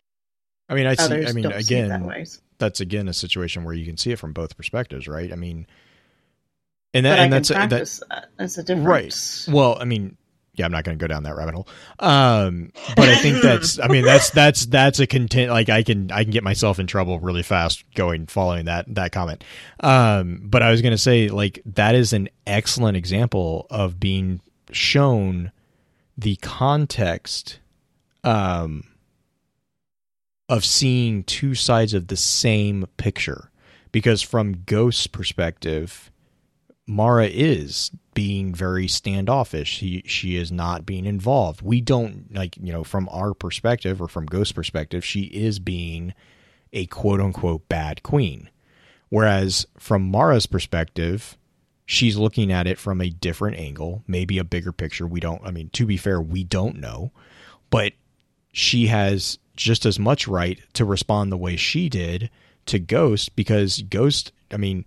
I 0.69 0.75
mean, 0.75 0.85
I 0.85 0.95
see. 0.95 1.25
I 1.25 1.31
mean, 1.33 1.45
it 1.45 1.49
that 1.49 1.61
again, 1.61 2.25
that's 2.59 2.79
again 2.79 3.07
a 3.07 3.13
situation 3.13 3.63
where 3.63 3.73
you 3.73 3.85
can 3.85 3.97
see 3.97 4.11
it 4.11 4.19
from 4.19 4.33
both 4.33 4.55
perspectives, 4.55 5.07
right? 5.07 5.31
I 5.31 5.35
mean, 5.35 5.65
and 6.93 7.05
that 7.05 7.19
and 7.19 7.33
that's 7.33 7.49
that, 7.49 7.69
practice 7.69 8.03
that. 8.09 8.29
That's 8.37 8.57
a 8.57 8.63
difference. 8.63 9.47
right. 9.47 9.55
Well, 9.55 9.77
I 9.79 9.85
mean, 9.85 10.17
yeah, 10.59 10.65
I'm 10.65 10.71
not 10.71 10.83
going 10.83 10.97
to 10.97 11.01
go 11.01 11.07
down 11.07 11.23
that 11.23 11.35
rabbit 11.37 11.55
hole. 11.55 11.67
Um, 11.99 12.73
but 12.95 13.07
I 13.07 13.15
think 13.15 13.41
that's. 13.41 13.79
I 13.79 13.87
mean, 13.87 14.03
that's 14.03 14.29
that's 14.31 14.65
that's 14.65 14.99
a 14.99 15.07
content. 15.07 15.51
Like 15.51 15.69
I 15.69 15.83
can 15.83 16.11
I 16.11 16.23
can 16.23 16.31
get 16.31 16.43
myself 16.43 16.79
in 16.79 16.85
trouble 16.85 17.19
really 17.19 17.43
fast 17.43 17.83
going 17.95 18.27
following 18.27 18.65
that 18.65 18.93
that 18.95 19.11
comment. 19.13 19.43
Um, 19.79 20.41
but 20.43 20.61
I 20.61 20.69
was 20.69 20.81
going 20.81 20.91
to 20.91 20.97
say 20.97 21.29
like 21.29 21.61
that 21.65 21.95
is 21.95 22.11
an 22.11 22.27
excellent 22.45 22.97
example 22.97 23.67
of 23.69 23.99
being 23.99 24.41
shown 24.71 25.51
the 26.17 26.35
context. 26.35 27.59
Um, 28.25 28.83
of 30.49 30.65
seeing 30.65 31.23
two 31.23 31.55
sides 31.55 31.93
of 31.93 32.07
the 32.07 32.17
same 32.17 32.87
picture. 32.97 33.51
Because 33.91 34.21
from 34.21 34.63
ghost's 34.65 35.07
perspective 35.07 36.11
mara 36.89 37.27
is 37.27 37.91
being 38.15 38.53
very 38.53 38.87
standoffish. 38.87 39.69
She 39.69 40.01
she 40.05 40.35
is 40.35 40.51
not 40.51 40.85
being 40.85 41.05
involved. 41.05 41.61
We 41.61 41.81
don't 41.81 42.33
like 42.33 42.57
you 42.57 42.73
know 42.73 42.83
from 42.83 43.07
our 43.11 43.33
perspective 43.33 44.01
or 44.01 44.07
from 44.07 44.25
ghost's 44.25 44.51
perspective 44.51 45.05
she 45.05 45.21
is 45.25 45.59
being 45.59 46.13
a 46.73 46.87
quote 46.87 47.21
unquote 47.21 47.69
bad 47.69 48.03
queen. 48.03 48.49
Whereas 49.09 49.67
from 49.77 50.09
mara's 50.09 50.47
perspective 50.47 51.37
she's 51.85 52.17
looking 52.17 52.51
at 52.51 52.67
it 52.67 52.77
from 52.77 53.01
a 53.01 53.09
different 53.09 53.57
angle 53.57 54.03
maybe 54.07 54.39
a 54.39 54.43
bigger 54.43 54.71
picture. 54.71 55.07
We 55.07 55.19
don't 55.19 55.45
i 55.45 55.51
mean 55.51 55.69
to 55.69 55.85
be 55.85 55.97
fair 55.97 56.19
we 56.19 56.43
don't 56.43 56.77
know. 56.77 57.11
But 57.69 57.93
she 58.51 58.87
has 58.87 59.37
just 59.59 59.85
as 59.85 59.99
much 59.99 60.27
right 60.27 60.59
to 60.73 60.85
respond 60.85 61.31
the 61.31 61.37
way 61.37 61.55
she 61.55 61.89
did 61.89 62.29
to 62.65 62.79
Ghost 62.79 63.35
because 63.35 63.81
Ghost, 63.83 64.31
I 64.51 64.57
mean, 64.57 64.85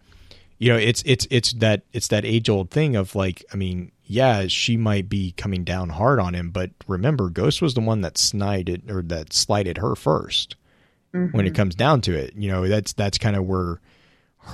you 0.58 0.70
know, 0.72 0.78
it's 0.78 1.02
it's 1.04 1.26
it's 1.30 1.52
that 1.54 1.82
it's 1.92 2.08
that 2.08 2.24
age 2.24 2.48
old 2.48 2.70
thing 2.70 2.96
of 2.96 3.14
like, 3.14 3.44
I 3.52 3.56
mean, 3.56 3.92
yeah, 4.04 4.46
she 4.46 4.76
might 4.76 5.08
be 5.08 5.32
coming 5.32 5.64
down 5.64 5.90
hard 5.90 6.18
on 6.20 6.34
him, 6.34 6.50
but 6.50 6.70
remember, 6.86 7.28
Ghost 7.28 7.60
was 7.60 7.74
the 7.74 7.80
one 7.80 8.00
that 8.00 8.16
snided 8.18 8.90
or 8.90 9.02
that 9.02 9.32
slighted 9.32 9.78
her 9.78 9.94
1st 9.94 10.54
when 11.12 11.46
it 11.46 11.52
Mhm. 11.52 11.56
comes 11.56 11.74
down 11.74 12.00
to 12.02 12.14
it. 12.14 12.34
You 12.36 12.50
know, 12.50 12.66
that's 12.68 12.92
that's 12.94 13.18
kind 13.18 13.36
of 13.36 13.44
where 13.44 13.80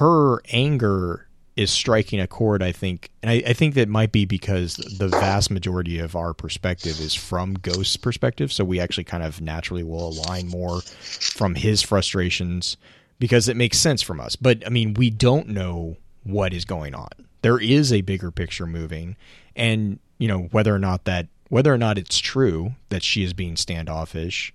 her 0.00 0.40
anger 0.50 1.27
is 1.58 1.72
striking 1.72 2.20
a 2.20 2.26
chord, 2.28 2.62
I 2.62 2.70
think. 2.70 3.10
And 3.20 3.32
I, 3.32 3.42
I 3.48 3.52
think 3.52 3.74
that 3.74 3.88
might 3.88 4.12
be 4.12 4.24
because 4.24 4.76
the 4.76 5.08
vast 5.08 5.50
majority 5.50 5.98
of 5.98 6.14
our 6.14 6.32
perspective 6.32 7.00
is 7.00 7.16
from 7.16 7.54
Ghost's 7.54 7.96
perspective. 7.96 8.52
So 8.52 8.64
we 8.64 8.78
actually 8.78 9.02
kind 9.02 9.24
of 9.24 9.40
naturally 9.40 9.82
will 9.82 10.08
align 10.08 10.46
more 10.46 10.82
from 10.82 11.56
his 11.56 11.82
frustrations 11.82 12.76
because 13.18 13.48
it 13.48 13.56
makes 13.56 13.76
sense 13.76 14.02
from 14.02 14.20
us. 14.20 14.36
But 14.36 14.64
I 14.64 14.70
mean, 14.70 14.94
we 14.94 15.10
don't 15.10 15.48
know 15.48 15.96
what 16.22 16.52
is 16.52 16.64
going 16.64 16.94
on. 16.94 17.08
There 17.42 17.58
is 17.58 17.92
a 17.92 18.02
bigger 18.02 18.30
picture 18.30 18.66
moving. 18.66 19.16
And, 19.56 19.98
you 20.18 20.28
know, 20.28 20.42
whether 20.52 20.72
or 20.72 20.78
not 20.78 21.06
that, 21.06 21.26
whether 21.48 21.74
or 21.74 21.78
not 21.78 21.98
it's 21.98 22.20
true 22.20 22.76
that 22.90 23.02
she 23.02 23.24
is 23.24 23.32
being 23.32 23.56
standoffish, 23.56 24.54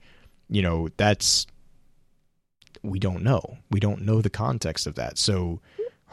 you 0.50 0.62
know, 0.62 0.88
that's, 0.96 1.48
we 2.82 2.98
don't 2.98 3.24
know. 3.24 3.58
We 3.70 3.82
don't 3.82 4.04
know 4.04 4.22
the 4.22 4.30
context 4.30 4.88
of 4.88 4.96
that. 4.96 5.18
So 5.18 5.60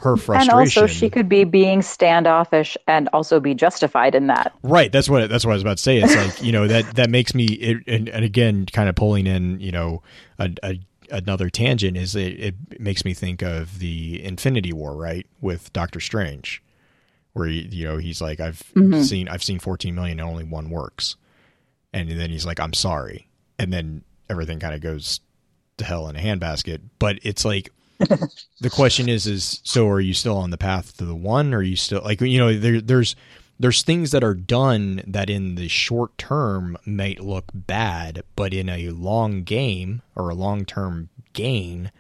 her 0.03 0.17
And 0.35 0.51
also, 0.51 0.87
she 0.87 1.11
could 1.11 1.29
be 1.29 1.45
being 1.45 1.83
standoffish 1.83 2.77
and 2.87 3.09
also 3.13 3.41
be 3.41 3.55
justified 3.55 4.15
in 4.15 4.27
that. 4.29 4.53
Right. 4.63 4.91
That's 4.91 5.09
what 5.09 5.29
that's 5.29 5.45
what 5.45 5.53
I 5.53 5.55
was 5.55 5.63
about 5.63 5.77
to 5.79 5.83
say. 5.83 5.99
It's 5.99 6.15
like 6.17 6.43
you 6.43 6.53
know 6.53 6.67
that 6.69 6.97
that 6.97 7.11
makes 7.11 7.35
me 7.35 7.45
it, 7.47 7.79
and, 7.87 8.09
and 8.09 8.25
again 8.25 8.67
kind 8.67 8.89
of 8.89 8.95
pulling 8.95 9.27
in 9.27 9.61
you 9.61 9.73
know 9.73 10.03
a, 10.39 10.51
a 10.63 10.81
another 11.11 11.51
tangent 11.51 11.97
is 11.97 12.15
it, 12.15 12.39
it 12.41 12.81
makes 12.81 13.05
me 13.05 13.13
think 13.15 13.43
of 13.43 13.79
the 13.79 14.23
Infinity 14.25 14.73
War 14.73 14.95
right 14.97 15.27
with 15.41 15.73
Doctor 15.73 16.01
Strange, 16.01 16.63
where 17.33 17.49
he, 17.49 17.63
you 17.71 17.87
know 17.87 17.97
he's 17.99 18.21
like 18.21 18.41
I've 18.41 18.63
Mhm. 18.75 19.05
seen 19.05 19.29
I've 19.29 19.43
seen 19.43 19.59
14 19.59 19.95
million 19.95 20.21
and 20.21 20.29
only 20.29 20.45
one 20.45 20.71
works, 20.71 21.17
and 21.93 22.09
then 22.11 22.31
he's 22.31 22.47
like 22.47 22.61
I'm 22.61 22.73
sorry, 22.75 23.29
and 23.59 23.73
then 23.73 24.03
everything 24.29 24.61
kind 24.61 24.75
of 24.75 24.81
goes 24.81 25.21
to 25.79 25.85
hell 25.85 26.09
in 26.09 26.15
a 26.17 26.21
handbasket. 26.21 26.81
But 26.99 27.19
it's 27.23 27.45
like 27.45 27.71
the 28.61 28.71
question 28.71 29.09
is 29.09 29.27
is 29.27 29.61
so 29.65 29.89
are 29.89 30.01
you 30.01 30.15
still 30.15 30.37
on 30.37 30.51
the 30.51 30.59
path 30.59 30.97
to 30.97 31.05
the 31.05 31.15
one 31.15 31.55
or 31.55 31.59
are 31.59 31.63
you 31.63 31.77
still 31.77 32.03
like 32.05 32.21
you 32.21 32.39
know 32.39 32.57
there 32.57 32.81
there's 32.81 33.17
there's 33.59 33.83
things 33.83 34.11
that 34.11 34.25
are 34.25 34.35
done 34.35 35.03
that 35.07 35.29
in 35.29 35.55
the 35.55 35.69
short 35.69 36.17
term 36.19 36.77
might 36.87 37.21
look 37.21 37.45
bad 37.55 38.23
but 38.37 38.53
in 38.55 38.69
a 38.69 38.89
long 38.91 39.43
game 39.43 40.03
or 40.17 40.29
a 40.31 40.35
long 40.35 40.65
term 40.65 41.09
gain 41.33 41.91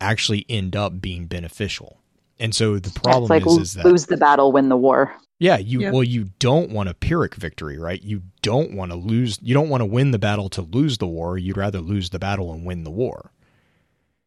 actually 0.00 0.46
end 0.48 0.74
up 0.74 1.00
being 1.00 1.26
beneficial 1.26 1.98
and 2.38 2.54
so 2.54 2.78
the 2.78 2.90
problem 2.98 3.24
it's 3.24 3.30
like 3.30 3.46
is 3.46 3.58
is 3.58 3.74
that 3.74 3.84
lose 3.84 4.06
the 4.06 4.16
battle, 4.16 4.50
win 4.50 4.70
the 4.70 4.76
war. 4.76 5.14
yeah, 5.38 5.58
you 5.58 5.80
Yeah. 5.80 5.90
well 5.90 6.02
you 6.02 6.30
don't 6.38 6.70
want 6.70 6.88
a 6.88 6.94
pyrrhic 6.94 7.34
victory, 7.34 7.78
right? 7.78 8.02
You 8.02 8.22
don't 8.40 8.72
want 8.72 8.92
to 8.92 8.96
lose 8.96 9.38
you 9.42 9.52
don't 9.52 9.68
want 9.68 9.82
to 9.82 9.84
win 9.84 10.10
the 10.10 10.18
battle 10.18 10.48
to 10.50 10.62
lose 10.62 10.96
the 10.96 11.06
war. 11.06 11.36
You'd 11.36 11.58
rather 11.58 11.80
lose 11.80 12.08
the 12.08 12.18
battle 12.18 12.50
and 12.52 12.64
win 12.64 12.84
the 12.84 12.90
war. 12.90 13.30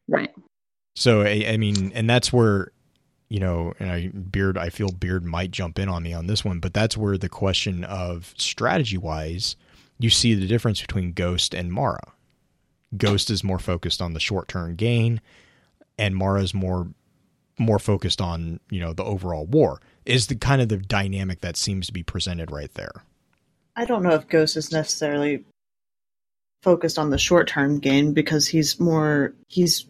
Right. 0.06 0.30
So 0.94 1.22
I, 1.22 1.46
I 1.48 1.56
mean, 1.56 1.92
and 1.94 2.08
that's 2.08 2.32
where 2.32 2.72
you 3.28 3.40
know, 3.40 3.74
and 3.78 3.90
I 3.90 4.08
Beard, 4.08 4.56
I 4.56 4.70
feel 4.70 4.90
Beard 4.90 5.24
might 5.24 5.50
jump 5.50 5.78
in 5.78 5.88
on 5.88 6.02
me 6.02 6.12
on 6.12 6.26
this 6.26 6.44
one, 6.44 6.60
but 6.60 6.74
that's 6.74 6.96
where 6.96 7.18
the 7.18 7.28
question 7.28 7.84
of 7.84 8.34
strategy 8.36 8.96
wise, 8.96 9.56
you 9.98 10.10
see 10.10 10.34
the 10.34 10.46
difference 10.46 10.80
between 10.80 11.12
Ghost 11.12 11.54
and 11.54 11.72
Mara. 11.72 12.12
Ghost 12.96 13.30
is 13.30 13.42
more 13.42 13.58
focused 13.58 14.00
on 14.00 14.12
the 14.12 14.20
short 14.20 14.48
term 14.48 14.76
gain, 14.76 15.20
and 15.98 16.14
Mara's 16.14 16.54
more 16.54 16.88
more 17.58 17.78
focused 17.78 18.20
on 18.20 18.60
you 18.70 18.80
know 18.80 18.92
the 18.92 19.04
overall 19.04 19.46
war. 19.46 19.80
Is 20.04 20.26
the 20.26 20.36
kind 20.36 20.60
of 20.60 20.68
the 20.68 20.76
dynamic 20.76 21.40
that 21.40 21.56
seems 21.56 21.86
to 21.86 21.92
be 21.92 22.02
presented 22.02 22.50
right 22.50 22.72
there. 22.74 23.04
I 23.74 23.84
don't 23.84 24.02
know 24.02 24.14
if 24.14 24.28
Ghost 24.28 24.56
is 24.56 24.70
necessarily 24.70 25.44
focused 26.62 26.98
on 26.98 27.10
the 27.10 27.18
short 27.18 27.48
term 27.48 27.80
gain 27.80 28.12
because 28.12 28.46
he's 28.46 28.78
more 28.78 29.34
he's 29.48 29.86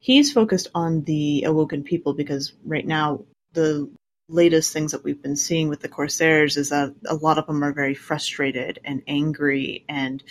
he's 0.00 0.32
focused 0.32 0.68
on 0.74 1.02
the 1.04 1.44
awoken 1.44 1.84
people 1.84 2.14
because 2.14 2.52
right 2.64 2.86
now 2.86 3.22
the 3.52 3.88
latest 4.28 4.72
things 4.72 4.92
that 4.92 5.04
we've 5.04 5.22
been 5.22 5.36
seeing 5.36 5.68
with 5.68 5.80
the 5.80 5.88
corsairs 5.88 6.56
is 6.56 6.70
that 6.70 6.94
a 7.06 7.14
lot 7.14 7.38
of 7.38 7.46
them 7.46 7.62
are 7.62 7.72
very 7.72 7.94
frustrated 7.94 8.78
and 8.84 9.02
angry 9.06 9.84
and 9.88 10.22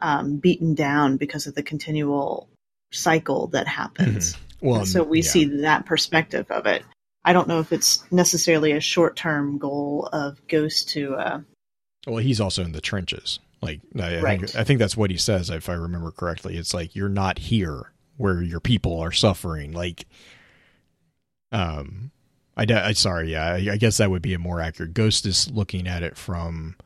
um, 0.00 0.36
beaten 0.36 0.74
down 0.74 1.16
because 1.16 1.46
of 1.46 1.54
the 1.54 1.62
continual 1.62 2.48
cycle 2.92 3.48
that 3.48 3.66
happens 3.66 4.36
Well, 4.60 4.84
so 4.86 5.02
we 5.02 5.18
yeah. 5.18 5.28
see 5.28 5.44
that 5.62 5.86
perspective 5.86 6.50
of 6.50 6.66
it 6.66 6.82
i 7.24 7.32
don't 7.32 7.48
know 7.48 7.60
if 7.60 7.72
it's 7.72 8.04
necessarily 8.10 8.72
a 8.72 8.80
short 8.80 9.16
term 9.16 9.58
goal 9.58 10.08
of 10.12 10.46
ghost 10.48 10.90
to 10.90 11.14
uh, 11.14 11.40
Well, 12.06 12.18
he's 12.18 12.40
also 12.40 12.62
in 12.64 12.72
the 12.72 12.80
trenches. 12.80 13.38
Like 13.62 13.80
I, 13.98 14.16
I 14.16 14.20
Right. 14.20 14.40
think 14.40 14.56
I 14.56 14.64
think 14.64 14.78
that's 14.78 14.96
what 14.96 15.10
he 15.10 15.18
says, 15.18 15.50
if 15.50 15.68
I 15.68 15.74
remember 15.74 16.10
correctly. 16.10 16.56
It's 16.56 16.72
like 16.72 16.96
you're 16.96 17.10
not 17.10 17.38
here 17.38 17.92
where 18.20 18.42
your 18.42 18.60
people 18.60 19.00
are 19.00 19.12
suffering. 19.12 19.72
Like, 19.72 20.06
um, 21.52 22.10
I, 22.54 22.66
I 22.70 22.92
sorry, 22.92 23.32
yeah, 23.32 23.46
I, 23.46 23.70
I 23.72 23.76
guess 23.78 23.96
that 23.96 24.10
would 24.10 24.20
be 24.20 24.34
a 24.34 24.38
more 24.38 24.60
accurate. 24.60 24.92
Ghost 24.92 25.24
is 25.24 25.50
looking 25.50 25.88
at 25.88 26.02
it 26.02 26.18
from 26.18 26.76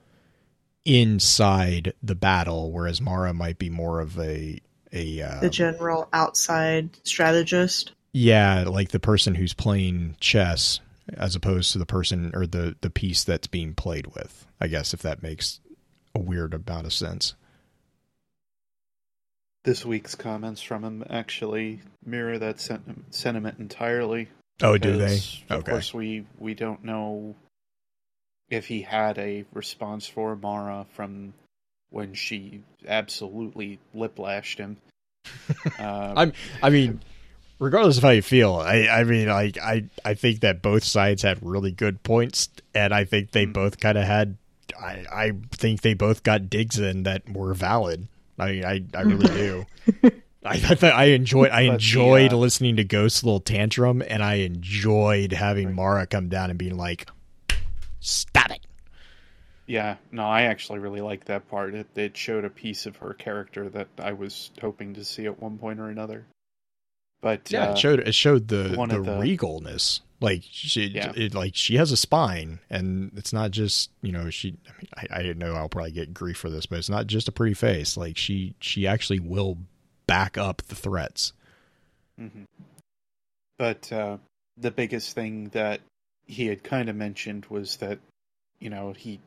inside 0.85 1.93
the 2.03 2.14
battle, 2.14 2.70
whereas 2.70 3.01
Mara 3.01 3.35
might 3.35 3.59
be 3.59 3.68
more 3.68 4.01
of 4.01 4.18
a 4.18 4.61
a 4.93 5.22
uh, 5.22 5.41
the 5.41 5.51
general 5.51 6.09
outside 6.12 6.91
strategist. 7.03 7.91
yeah, 8.12 8.64
like 8.64 8.91
the 8.91 9.01
person 9.01 9.35
who's 9.35 9.55
playing 9.55 10.16
chess 10.20 10.78
as 11.16 11.35
opposed 11.35 11.72
to 11.72 11.78
the 11.78 11.87
person 11.87 12.30
or 12.32 12.47
the 12.47 12.76
the 12.80 12.91
piece 12.91 13.24
that's 13.24 13.49
being 13.49 13.74
played 13.74 14.07
with. 14.14 14.47
I 14.61 14.68
guess 14.68 14.95
if 14.95 15.03
that 15.03 15.22
makes 15.22 15.61
a 16.14 16.20
weird 16.20 16.55
amount 16.55 16.87
of 16.87 16.93
sense. 16.93 17.35
This 19.64 19.84
week's 19.84 20.14
comments 20.14 20.60
from 20.60 20.84
him 20.84 21.04
actually 21.08 21.80
mirror 22.04 22.38
that 22.38 22.60
sen- 22.60 23.04
sentiment 23.10 23.58
entirely. 23.58 24.28
Oh, 24.62 24.76
do 24.76 24.96
they? 24.98 25.16
because, 25.16 25.42
Of 25.50 25.64
course, 25.64 25.94
we 25.94 26.26
we 26.38 26.54
don't 26.54 26.84
know 26.84 27.34
if 28.50 28.66
he 28.66 28.82
had 28.82 29.18
a 29.18 29.44
response 29.54 30.06
for 30.06 30.36
Mara 30.36 30.84
from 30.92 31.32
when 31.90 32.12
she 32.14 32.62
absolutely 32.86 33.78
lip 33.94 34.18
lashed 34.18 34.58
him. 34.58 34.76
Uh, 35.78 35.80
I'm- 36.16 36.32
I 36.62 36.68
mean, 36.70 37.00
regardless 37.58 37.96
of 37.96 38.02
how 38.02 38.10
you 38.10 38.20
feel, 38.22 38.54
I, 38.56 38.86
I 38.88 39.04
mean, 39.04 39.28
like, 39.28 39.56
I, 39.58 39.84
I 40.04 40.12
think 40.14 40.40
that 40.40 40.60
both 40.60 40.84
sides 40.84 41.22
had 41.22 41.38
really 41.42 41.72
good 41.72 42.02
points, 42.02 42.50
and 42.74 42.92
I 42.92 43.04
think 43.04 43.30
they 43.30 43.46
Mm. 43.46 43.54
both 43.54 43.80
kind 43.80 43.96
of 43.96 44.04
had. 44.04 44.36
I, 44.78 45.04
I 45.10 45.32
think 45.52 45.80
they 45.80 45.94
both 45.94 46.22
got 46.22 46.50
digs 46.50 46.78
in 46.78 47.04
that 47.04 47.28
were 47.30 47.54
valid. 47.54 48.08
I 48.39 48.49
I, 48.49 48.85
I 48.95 49.03
really 49.03 49.28
do. 49.35 49.66
I 50.45 50.51
I, 50.53 50.57
th- 50.59 50.82
I 50.85 51.05
enjoyed 51.07 51.51
I 51.51 51.62
But 51.62 51.66
the, 51.68 51.72
enjoyed 51.74 52.32
uh, 52.32 52.37
listening 52.37 52.76
to 52.76 52.85
Ghost's 52.85 53.24
little 53.24 53.41
tantrum, 53.41 54.03
and 54.07 54.22
I 54.22 54.35
enjoyed 54.35 55.32
having 55.32 55.72
Mara 55.74 56.07
come 56.07 56.28
down 56.28 56.51
and 56.51 56.59
being 56.59 56.76
like, 56.76 57.09
"Stop 58.01 58.51
it." 58.51 58.61
Yeah, 59.66 59.97
no, 60.12 60.24
I 60.24 60.43
actually 60.43 60.80
really 60.80 61.01
liked 61.01 61.26
that 61.28 61.49
part. 61.49 61.74
It, 61.74 61.87
it 61.97 62.14
showed 62.16 62.45
a 62.45 62.51
piece 62.51 62.85
of 62.85 62.97
her 62.97 63.14
character 63.14 63.70
that 63.70 63.89
I 63.99 64.12
was 64.12 64.51
hoping 64.61 64.93
to 64.95 65.05
see 65.05 65.24
at 65.24 65.41
one 65.41 65.57
point 65.57 65.80
or 65.80 65.89
another. 65.89 66.26
But 67.22 67.51
Yeah, 67.51 67.68
uh, 67.68 67.72
it 67.72 67.78
showed 67.78 68.01
it 68.01 68.14
showed 68.14 68.49
the 68.49 68.74
one 68.76 68.91
the, 68.91 68.99
of 68.99 69.07
the- 69.07 69.12
regalness. 69.12 70.01
Like 70.20 70.42
she, 70.48 70.86
Yeah. 70.86 71.12
it, 71.16 71.34
like 71.34 71.54
she 71.54 71.76
has 71.76 71.92
a 71.92 71.96
spine, 71.96 72.60
and 72.70 73.12
it's 73.16 73.32
not 73.32 73.50
just 73.50 73.90
you 74.00 74.12
know 74.12 74.30
she. 74.30 74.56
I 74.68 74.72
mean, 74.78 75.10
I, 75.12 75.28
I 75.28 75.32
know 75.34 75.54
I'll 75.54 75.68
probably 75.68 75.90
get 75.92 76.14
grief 76.14 76.38
for 76.38 76.48
this, 76.50 76.66
but 76.66 76.78
it's 76.78 76.88
not 76.88 77.06
just 77.06 77.28
a 77.28 77.32
pretty 77.32 77.54
face. 77.54 77.96
Like 77.96 78.16
she 78.16 78.54
she 78.60 78.86
actually 78.86 79.20
will 79.20 79.58
back 80.06 80.38
up 80.38 80.62
the 80.62 80.74
threats. 80.76 81.32
Mhm. 82.20 82.44
But 83.58 83.92
uh, 83.92 84.18
the 84.56 84.70
biggest 84.70 85.14
thing 85.14 85.48
that 85.50 85.80
he 86.26 86.46
had 86.46 86.62
kind 86.64 86.88
of 86.88 86.96
mentioned 86.96 87.46
was 87.46 87.76
that, 87.76 87.98
you 88.58 88.70
know, 88.70 88.92
he 88.92 89.20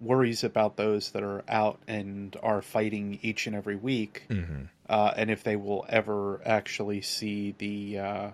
worries 0.00 0.44
about 0.44 0.76
those 0.76 1.10
that 1.10 1.22
are 1.22 1.44
out 1.48 1.78
and 1.86 2.36
are 2.42 2.62
fighting 2.62 3.18
each 3.22 3.46
and 3.46 3.54
every 3.54 3.76
week, 3.76 4.24
Mm-hmm. 4.30 4.62
uh, 4.88 5.12
and 5.16 5.30
if 5.30 5.42
they 5.44 5.56
will 5.56 5.84
ever 5.88 6.40
actually 6.44 7.02
see 7.02 7.54
the 7.58 7.98
uh, 7.98 8.30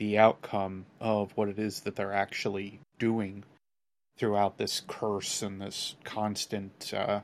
the 0.00 0.18
outcome 0.18 0.86
of 0.98 1.30
what 1.36 1.48
it 1.50 1.58
is 1.58 1.80
that 1.80 1.94
they're 1.94 2.12
actually 2.14 2.80
doing 2.98 3.44
throughout 4.18 4.56
this 4.58 4.82
curse 4.88 5.42
and 5.42 5.60
this 5.60 5.94
constant 6.04 6.92
uh, 6.94 7.20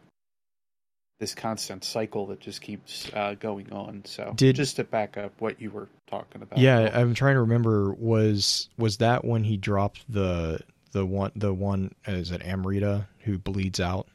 this 1.18 1.34
constant 1.34 1.82
cycle 1.82 2.26
that 2.26 2.38
just 2.40 2.60
keeps 2.60 3.10
uh, 3.14 3.34
going 3.40 3.72
on. 3.72 4.02
So, 4.04 4.34
Did- 4.36 4.56
just 4.56 4.76
to 4.76 4.84
back 4.84 5.16
up 5.16 5.32
what 5.40 5.60
you 5.60 5.70
were 5.70 5.88
talking 6.06 6.42
about, 6.42 6.58
Yeah, 6.58 6.90
I'm 6.92 7.14
trying 7.14 7.34
to 7.36 7.40
remember. 7.40 7.94
Was 7.94 8.68
was 8.76 8.98
that 8.98 9.24
when 9.24 9.42
he 9.44 9.56
dropped 9.56 10.04
the 10.12 10.60
the 10.92 11.06
one 11.06 11.32
the 11.34 11.54
one 11.54 11.94
is 12.06 12.30
it 12.30 12.42
Amrita 12.44 13.08
who 13.20 13.38
bleeds 13.38 13.80
out? 13.80 14.06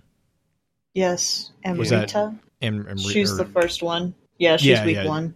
Yes, 0.94 1.52
Was 1.66 1.90
that- 1.90 2.14
Amrita. 2.16 2.36
Am, 2.62 2.84
Amri- 2.86 3.12
She's 3.12 3.32
or- 3.34 3.38
the 3.38 3.46
first 3.46 3.82
one. 3.82 4.14
Yeah, 4.38 4.58
she's 4.58 4.68
Yeah, 4.68 4.86
week 4.86 4.96
yeah. 4.98 5.08
one. 5.08 5.34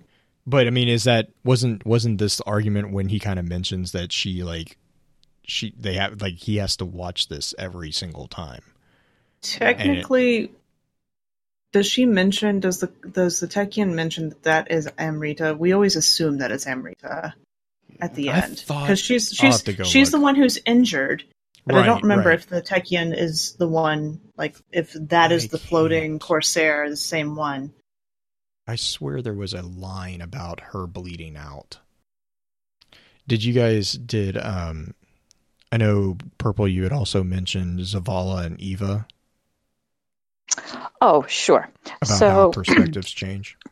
But 0.47 0.67
I 0.67 0.69
mean, 0.69 0.87
is 0.87 1.05
that 1.05 1.29
wasn't 1.43 1.85
wasn't 1.85 2.19
this 2.19 2.39
argument 2.41 2.91
when 2.91 3.09
he 3.09 3.19
kind 3.19 3.39
of 3.39 3.45
mentions 3.47 3.91
that 3.93 4.11
she 4.11 4.43
like 4.43 4.77
she 5.43 5.73
they 5.77 5.93
have 5.93 6.21
like 6.21 6.35
he 6.35 6.57
has 6.57 6.77
to 6.77 6.85
watch 6.85 7.27
this 7.29 7.55
every 7.57 7.91
single 7.91 8.27
time. 8.27 8.61
Technically, 9.41 10.51
does 11.71 11.87
she 11.87 12.05
mention? 12.05 12.59
Does 12.59 12.79
the 12.79 12.87
does 13.11 13.39
the 13.39 13.47
Techeun 13.47 13.93
mention 13.93 14.29
that 14.29 14.43
that 14.43 14.71
is 14.71 14.89
Amrita? 14.97 15.55
We 15.57 15.73
always 15.73 15.95
assume 15.95 16.37
that 16.37 16.51
it's 16.51 16.67
Amrita 16.67 17.33
at 17.99 18.15
the 18.15 18.29
I 18.29 18.39
end 18.39 18.63
because 18.67 18.99
she's 18.99 19.29
she's 19.29 19.55
have 19.55 19.63
to 19.63 19.73
go 19.73 19.83
she's 19.83 20.11
look. 20.11 20.19
the 20.19 20.23
one 20.23 20.35
who's 20.35 20.59
injured. 20.65 21.23
But 21.65 21.77
I 21.77 21.85
don't 21.87 22.03
remember 22.03 22.29
right. 22.29 22.37
if 22.39 22.45
the 22.45 22.61
Techeun 22.61 23.17
is 23.17 23.53
the 23.53 23.67
one, 23.67 24.21
like 24.37 24.55
if 24.71 24.93
that 24.93 25.31
is 25.31 25.45
I 25.45 25.47
the 25.47 25.57
floating. 25.57 26.19
Corsair, 26.19 26.87
the 26.87 26.95
same 26.95 27.35
one. 27.35 27.73
I 28.67 28.75
swear 28.75 29.21
there 29.21 29.33
was 29.33 29.53
a 29.53 29.61
line 29.61 30.21
about 30.21 30.59
her 30.71 30.87
bleeding 30.87 31.37
out. 31.37 31.79
Did 33.27 33.43
you 33.43 33.53
guys 33.53 33.93
did 33.93 34.37
um 34.37 34.93
I 35.71 35.77
know 35.77 36.17
Purple 36.37 36.67
you 36.67 36.83
had 36.83 36.91
also 36.91 37.23
mentioned 37.23 37.79
Zavala 37.79 38.45
and 38.45 38.59
Eva 38.59 39.07
Oh, 41.01 41.25
sure. 41.27 41.69
about 42.01 42.07
So- 42.17 42.29
how 42.29 42.51
perspectives 42.51 43.11
change. 43.11 43.57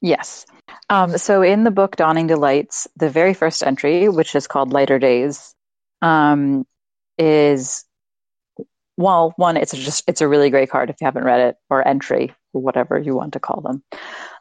Yes. 0.00 0.44
Um, 0.90 1.16
so 1.16 1.40
in 1.40 1.64
the 1.64 1.70
book 1.70 1.96
Dawning 1.96 2.26
Delights, 2.26 2.86
the 2.94 3.08
very 3.08 3.32
first 3.32 3.62
entry, 3.62 4.06
which 4.10 4.34
is 4.34 4.46
called 4.46 4.70
Lighter 4.70 4.98
Days, 4.98 5.54
um, 6.02 6.66
is 7.16 7.86
well, 8.98 9.32
one, 9.36 9.56
it's 9.56 9.72
just 9.72 10.04
it's 10.06 10.20
a 10.20 10.28
really 10.28 10.50
great 10.50 10.68
card 10.68 10.90
if 10.90 10.96
you 11.00 11.06
haven't 11.06 11.24
read 11.24 11.40
it, 11.40 11.56
or 11.70 11.88
entry, 11.88 12.34
whatever 12.62 12.98
you 12.98 13.14
want 13.14 13.34
to 13.34 13.40
call 13.40 13.60
them. 13.60 13.82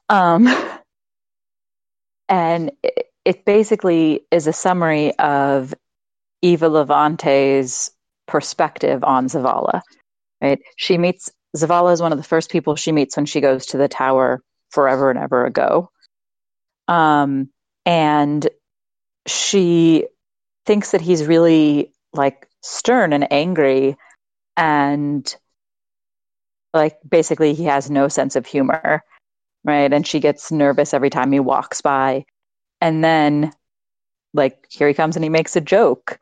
Um, 0.09 0.47
and 2.29 2.71
it, 2.83 3.07
it 3.25 3.45
basically 3.45 4.25
is 4.31 4.47
a 4.47 4.53
summary 4.53 5.17
of 5.17 5.73
Eva 6.41 6.67
Levante's 6.69 7.91
perspective 8.27 9.03
on 9.03 9.27
Zavala. 9.27 9.81
Right? 10.41 10.59
She 10.77 10.97
meets 10.97 11.31
Zavala 11.55 11.93
is 11.93 12.01
one 12.01 12.11
of 12.11 12.17
the 12.17 12.23
first 12.23 12.49
people 12.49 12.75
she 12.75 12.91
meets 12.91 13.15
when 13.15 13.25
she 13.25 13.41
goes 13.41 13.67
to 13.67 13.77
the 13.77 13.87
tower 13.87 14.41
forever 14.71 15.09
and 15.09 15.19
ever 15.19 15.45
ago. 15.45 15.89
Um, 16.87 17.49
and 17.85 18.47
she 19.27 20.07
thinks 20.65 20.91
that 20.91 21.01
he's 21.01 21.25
really 21.25 21.93
like 22.13 22.47
stern 22.61 23.13
and 23.13 23.31
angry 23.31 23.95
and 24.57 25.35
like 26.73 26.97
basically 27.07 27.53
he 27.53 27.65
has 27.65 27.89
no 27.89 28.07
sense 28.07 28.35
of 28.35 28.45
humor 28.45 29.03
right 29.63 29.93
and 29.93 30.05
she 30.07 30.19
gets 30.19 30.51
nervous 30.51 30.93
every 30.93 31.09
time 31.09 31.31
he 31.31 31.39
walks 31.39 31.81
by 31.81 32.25
and 32.81 33.03
then 33.03 33.51
like 34.33 34.65
here 34.69 34.87
he 34.87 34.93
comes 34.93 35.15
and 35.15 35.23
he 35.23 35.29
makes 35.29 35.55
a 35.55 35.61
joke 35.61 36.19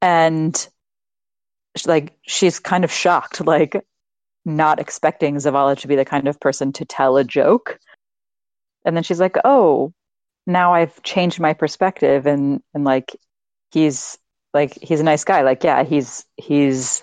and 0.00 0.68
like 1.86 2.16
she's 2.22 2.58
kind 2.58 2.84
of 2.84 2.92
shocked 2.92 3.44
like 3.44 3.84
not 4.46 4.78
expecting 4.78 5.34
Zavala 5.34 5.76
to 5.78 5.88
be 5.88 5.96
the 5.96 6.04
kind 6.04 6.28
of 6.28 6.40
person 6.40 6.72
to 6.74 6.84
tell 6.84 7.16
a 7.16 7.24
joke. 7.24 7.78
And 8.84 8.96
then 8.96 9.02
she's 9.02 9.20
like, 9.20 9.36
"Oh, 9.44 9.92
now 10.46 10.72
I've 10.74 11.02
changed 11.02 11.40
my 11.40 11.52
perspective 11.52 12.26
and 12.26 12.62
and 12.72 12.84
like 12.84 13.16
he's 13.72 14.16
like 14.54 14.78
he's 14.80 15.00
a 15.00 15.04
nice 15.04 15.24
guy. 15.24 15.42
Like 15.42 15.64
yeah, 15.64 15.84
he's 15.84 16.24
he's 16.36 17.02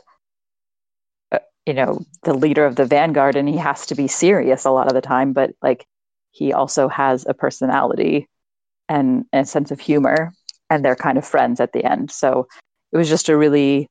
you 1.65 1.73
know, 1.73 2.05
the 2.23 2.33
leader 2.33 2.65
of 2.65 2.75
the 2.75 2.85
vanguard 2.85 3.35
and 3.35 3.47
he 3.47 3.57
has 3.57 3.87
to 3.87 3.95
be 3.95 4.07
serious 4.07 4.65
a 4.65 4.71
lot 4.71 4.87
of 4.87 4.93
the 4.93 5.01
time, 5.01 5.33
but 5.33 5.51
like 5.61 5.85
he 6.31 6.53
also 6.53 6.87
has 6.87 7.25
a 7.27 7.33
personality 7.33 8.27
and 8.89 9.25
a 9.31 9.45
sense 9.45 9.71
of 9.71 9.79
humor 9.79 10.33
and 10.69 10.83
they're 10.83 10.95
kind 10.95 11.17
of 11.17 11.25
friends 11.25 11.59
at 11.59 11.71
the 11.71 11.85
end. 11.85 12.11
So 12.11 12.47
it 12.91 12.97
was 12.97 13.09
just 13.09 13.29
a 13.29 13.37
really 13.37 13.87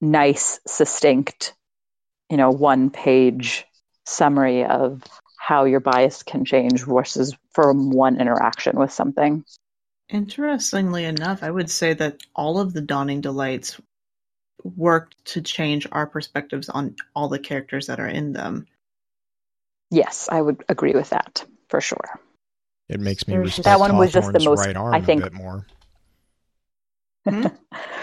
nice 0.00 0.60
succinct 0.66 1.54
you 2.30 2.36
know 2.36 2.50
one 2.50 2.88
page 2.88 3.66
summary 4.06 4.64
of 4.64 5.02
how 5.38 5.64
your 5.64 5.80
bias 5.80 6.22
can 6.22 6.44
change 6.44 6.84
versus 6.86 7.36
from 7.52 7.90
one 7.90 8.18
interaction 8.20 8.78
with 8.78 8.92
something 8.92 9.44
Interestingly 10.12 11.04
enough, 11.04 11.44
I 11.44 11.52
would 11.52 11.70
say 11.70 11.94
that 11.94 12.20
all 12.34 12.58
of 12.58 12.72
the 12.72 12.80
Dawning 12.80 13.20
Delights 13.20 13.80
worked 14.64 15.16
to 15.26 15.40
change 15.42 15.86
our 15.92 16.06
perspectives 16.06 16.68
on 16.68 16.96
all 17.14 17.28
the 17.28 17.38
characters 17.38 17.86
that 17.86 18.00
are 18.00 18.08
in 18.08 18.32
them. 18.32 18.66
yes 19.90 20.28
i 20.30 20.40
would 20.40 20.62
agree 20.68 20.92
with 20.92 21.10
that 21.10 21.44
for 21.68 21.80
sure 21.80 22.18
It 22.88 23.00
makes 23.00 23.26
me 23.28 23.36
respect 23.36 23.64
That 23.64 23.78
one 23.80 23.96
was 23.96 24.12
just 24.12 24.32
the 24.32 24.40
most- 24.40 24.66
right 24.66 24.76
arm 24.76 24.94
I 24.94 25.00
think- 25.00 25.22
a 25.22 25.30
bit 25.30 25.34
more. 25.34 25.66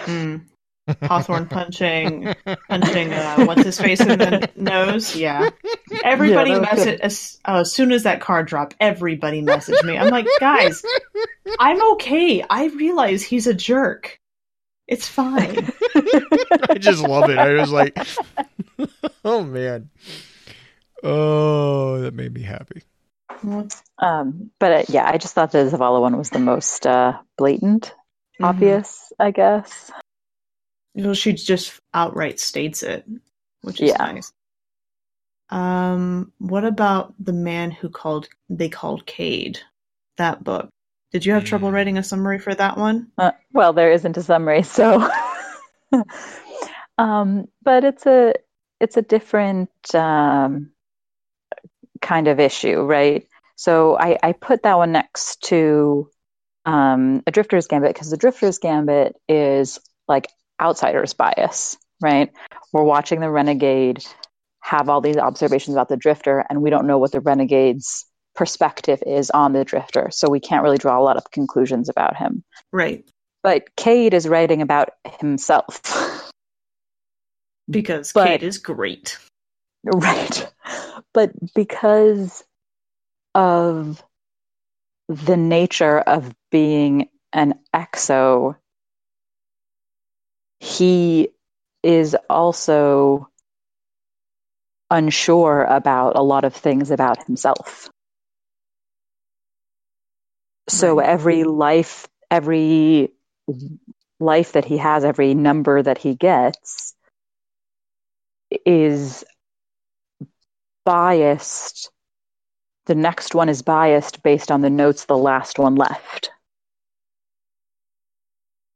Hmm. 0.04 0.36
Hawthorne 1.02 1.46
punching, 1.48 2.34
punching, 2.70 3.12
uh, 3.12 3.44
what's 3.44 3.62
his 3.62 3.78
face 3.78 4.00
in 4.00 4.08
the 4.08 4.48
nose? 4.56 5.14
Yeah. 5.14 5.50
Everybody 6.02 6.52
Yeah, 6.52 6.60
that 6.60 6.68
messaged, 6.78 7.00
as, 7.00 7.38
uh, 7.46 7.56
as 7.60 7.72
soon 7.74 7.92
as 7.92 8.04
that 8.04 8.22
card 8.22 8.46
dropped, 8.46 8.74
everybody 8.80 9.42
messaged 9.42 9.84
me. 9.84 9.98
I'm 9.98 10.08
like, 10.08 10.26
guys, 10.40 10.82
I'm 11.58 11.92
okay. 11.94 12.42
I 12.48 12.68
realize 12.68 13.22
he's 13.22 13.46
a 13.46 13.52
jerk. 13.52 14.18
It's 14.88 15.06
fine. 15.06 15.70
I 15.94 16.78
just 16.78 17.02
love 17.04 17.28
it. 17.28 17.38
I 17.38 17.52
was 17.52 17.70
like, 17.70 17.96
oh 19.24 19.44
man, 19.44 19.90
oh 21.02 22.00
that 22.00 22.14
made 22.14 22.32
me 22.34 22.42
happy. 22.42 22.82
um, 23.98 24.50
but 24.58 24.72
uh, 24.72 24.82
yeah 24.88 25.08
i 25.08 25.18
just 25.18 25.34
thought 25.34 25.52
the 25.52 25.58
zavala 25.58 26.00
one 26.00 26.16
was 26.16 26.30
the 26.30 26.38
most 26.40 26.86
uh, 26.86 27.12
blatant 27.36 27.94
Mhm. 28.40 28.44
obvious 28.48 29.12
i 29.20 29.30
guess 29.30 29.92
Well, 30.94 31.14
she 31.14 31.32
just 31.34 31.78
outright 31.94 32.40
states 32.40 32.82
it, 32.82 33.06
which 33.62 33.80
is 33.80 33.90
Yeah. 33.92 33.98
nice. 33.98 34.32
Um, 35.50 36.32
what 36.38 36.64
about 36.64 37.14
the 37.18 37.32
man 37.32 37.70
who 37.70 37.88
called 37.88 38.28
they 38.48 38.68
called 38.68 39.06
Cayde? 39.06 39.60
That 40.16 40.42
book. 40.42 40.68
Did 41.12 41.24
you 41.24 41.32
have 41.32 41.44
trouble 41.44 41.70
Mm. 41.70 41.72
writing 41.72 41.98
a 41.98 42.02
summary 42.02 42.38
for 42.38 42.54
that 42.54 42.76
one? 42.76 43.08
Uh, 43.16 43.32
well, 43.52 43.72
there 43.72 43.90
isn't 43.92 44.16
a 44.16 44.22
summary, 44.22 44.62
so. 44.62 45.08
um, 46.98 47.46
but 47.62 47.84
it's 47.84 48.06
a 48.06 48.34
it's 48.80 48.96
a 48.96 49.02
different 49.02 49.70
um, 49.94 50.70
kind 52.00 52.28
of 52.28 52.38
issue, 52.38 52.82
right? 52.82 53.26
So 53.56 53.98
I, 53.98 54.18
I 54.22 54.32
put 54.32 54.62
that 54.62 54.76
one 54.76 54.92
next 54.92 55.42
to 55.48 56.08
um, 56.64 57.22
a 57.26 57.32
Drifter's 57.32 57.66
Gambit 57.66 57.92
because 57.92 58.10
the 58.10 58.16
Drifter's 58.16 58.58
Gambit 58.58 59.16
is 59.28 59.80
like 60.06 60.28
outsider's 60.60 61.12
bias, 61.14 61.76
right? 62.00 62.30
We're 62.72 62.84
watching 62.84 63.20
the 63.20 63.30
Renegade 63.30 64.04
have 64.60 64.88
all 64.88 65.00
these 65.00 65.16
observations 65.16 65.74
about 65.74 65.88
the 65.88 65.96
drifter 65.96 66.44
and 66.48 66.62
we 66.62 66.70
don't 66.70 66.86
know 66.86 66.98
what 66.98 67.10
the 67.10 67.20
renegade's 67.20 68.04
perspective 68.38 69.02
is 69.04 69.30
on 69.30 69.52
the 69.52 69.64
drifter 69.64 70.08
so 70.12 70.30
we 70.30 70.38
can't 70.38 70.62
really 70.62 70.78
draw 70.78 70.96
a 70.96 71.02
lot 71.02 71.16
of 71.16 71.28
conclusions 71.32 71.88
about 71.88 72.16
him 72.16 72.44
Right. 72.72 73.04
but 73.42 73.74
Cayde 73.76 74.14
is 74.14 74.28
writing 74.28 74.62
about 74.62 74.90
himself 75.18 75.82
Because 77.68 78.12
But- 78.12 78.26
Kate 78.26 78.42
is 78.44 78.58
great. 78.58 79.18
Right. 79.84 80.46
But 81.12 81.32
because 81.54 82.44
of 83.34 84.02
the 85.08 85.36
nature 85.36 85.98
of 86.00 86.34
being 86.50 87.08
an 87.32 87.58
exo, 87.74 88.56
he 90.60 91.28
is 91.82 92.16
also 92.30 93.28
unsure 94.90 95.64
about 95.64 96.16
a 96.16 96.22
lot 96.22 96.44
of 96.44 96.54
things 96.54 96.90
about 96.90 97.22
himself. 97.26 97.90
So 100.68 100.98
every 100.98 101.44
life, 101.44 102.06
every 102.30 103.12
life 104.20 104.52
that 104.52 104.64
he 104.64 104.78
has, 104.78 105.04
every 105.04 105.34
number 105.34 105.82
that 105.82 105.98
he 105.98 106.14
gets 106.14 106.94
is 108.64 109.24
biased. 110.84 111.90
The 112.86 112.94
next 112.94 113.34
one 113.34 113.48
is 113.48 113.62
biased 113.62 114.22
based 114.22 114.50
on 114.50 114.60
the 114.62 114.70
notes 114.70 115.04
the 115.04 115.16
last 115.16 115.58
one 115.58 115.74
left, 115.74 116.30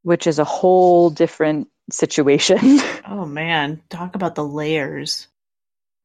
which 0.02 0.26
is 0.26 0.38
a 0.38 0.44
whole 0.44 1.10
different 1.10 1.68
situation. 1.90 2.58
Oh 3.04 3.26
man, 3.26 3.82
talk 3.90 4.14
about 4.14 4.36
the 4.36 4.44
layers. 4.44 5.26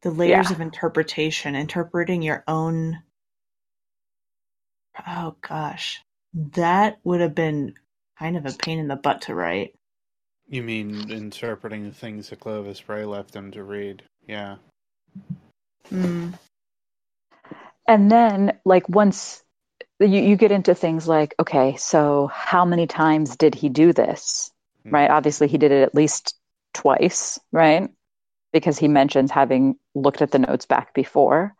The 0.01 0.11
layers 0.11 0.49
Yeah. 0.49 0.55
of 0.55 0.61
interpretation, 0.61 1.55
interpreting 1.55 2.21
your 2.21 2.43
own. 2.47 3.03
Oh 5.05 5.35
gosh. 5.41 6.01
That 6.33 6.99
would 7.03 7.21
have 7.21 7.35
been 7.35 7.75
kind 8.17 8.37
of 8.37 8.45
a 8.45 8.53
pain 8.53 8.79
in 8.79 8.87
the 8.87 8.95
butt 8.95 9.21
to 9.23 9.35
write. 9.35 9.75
You 10.47 10.63
mean 10.63 11.11
interpreting 11.11 11.83
the 11.83 11.93
things 11.93 12.29
that 12.29 12.39
Clovis 12.39 12.81
Bray 12.81 13.05
left 13.05 13.35
him 13.35 13.51
to 13.51 13.63
read? 13.63 14.03
Yeah. 14.27 14.55
Mm, 15.91 16.33
and 17.87 18.11
then, 18.11 18.57
like, 18.65 18.87
once 18.89 19.41
you, 19.99 20.07
you 20.07 20.35
get 20.35 20.51
into 20.51 20.75
things 20.75 21.07
like, 21.07 21.33
okay, 21.39 21.77
so 21.77 22.27
how 22.27 22.65
many 22.65 22.85
times 22.85 23.37
did 23.37 23.55
he 23.55 23.69
do 23.69 23.93
this? 23.93 24.51
Hmm. 24.83 24.93
Right? 24.93 25.09
Obviously, 25.09 25.47
he 25.47 25.57
did 25.57 25.71
it 25.71 25.83
at 25.83 25.95
least 25.95 26.35
twice, 26.73 27.39
right? 27.51 27.89
Because 28.51 28.77
he 28.77 28.87
mentions 28.87 29.31
having 29.31 29.77
looked 29.95 30.21
at 30.21 30.31
the 30.31 30.39
notes 30.39 30.65
back 30.65 30.93
before. 30.93 31.55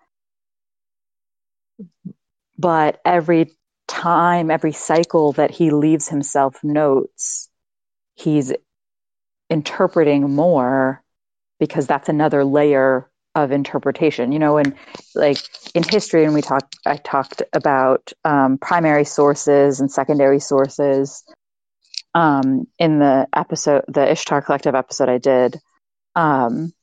But 2.58 3.00
every 3.06 3.52
time, 3.88 4.52
every 4.52 4.74
cycle 4.74 5.34
that 5.34 5.52
he 5.52 5.72
leaves 5.72 6.08
himself 6.08 6.64
notes, 6.64 7.50
he's 8.16 8.54
interpreting 9.50 10.32
more 10.32 11.04
because 11.60 11.88
that's 11.88 12.10
another 12.10 12.44
layer 12.44 13.10
of 13.36 13.52
interpretation. 13.52 14.32
You 14.32 14.40
know, 14.40 14.58
and 14.58 14.76
like 15.16 15.38
in 15.74 15.84
history, 15.84 16.26
and 16.26 16.34
we 16.34 16.42
talked, 16.42 16.76
I 16.86 16.98
talked 16.98 17.44
about 17.54 18.12
um, 18.26 18.58
primary 18.58 19.06
sources 19.06 19.80
and 19.80 19.92
secondary 19.92 20.40
sources 20.40 21.24
um, 22.18 22.68
in 22.80 23.00
the 23.00 23.28
episode, 23.36 23.84
the 23.88 24.12
Ishtar 24.12 24.42
Collective 24.42 24.74
episode 24.74 25.10
I 25.10 25.20
did 25.20 25.58
um, 26.16 26.74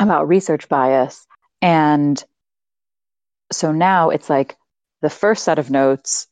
about 0.00 0.28
research 0.28 0.68
bias. 0.68 1.24
And 1.62 2.22
so 3.52 3.70
now 3.70 4.10
it's 4.10 4.28
like 4.28 4.56
the 5.04 5.10
first 5.10 5.44
set 5.44 5.58
of 5.58 5.70
notes 5.70 6.26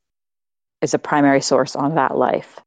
is 0.81 0.95
a 0.95 0.99
primary 0.99 1.43
source 1.43 1.77
on 1.77 1.97
that 1.97 2.17
life. 2.17 2.59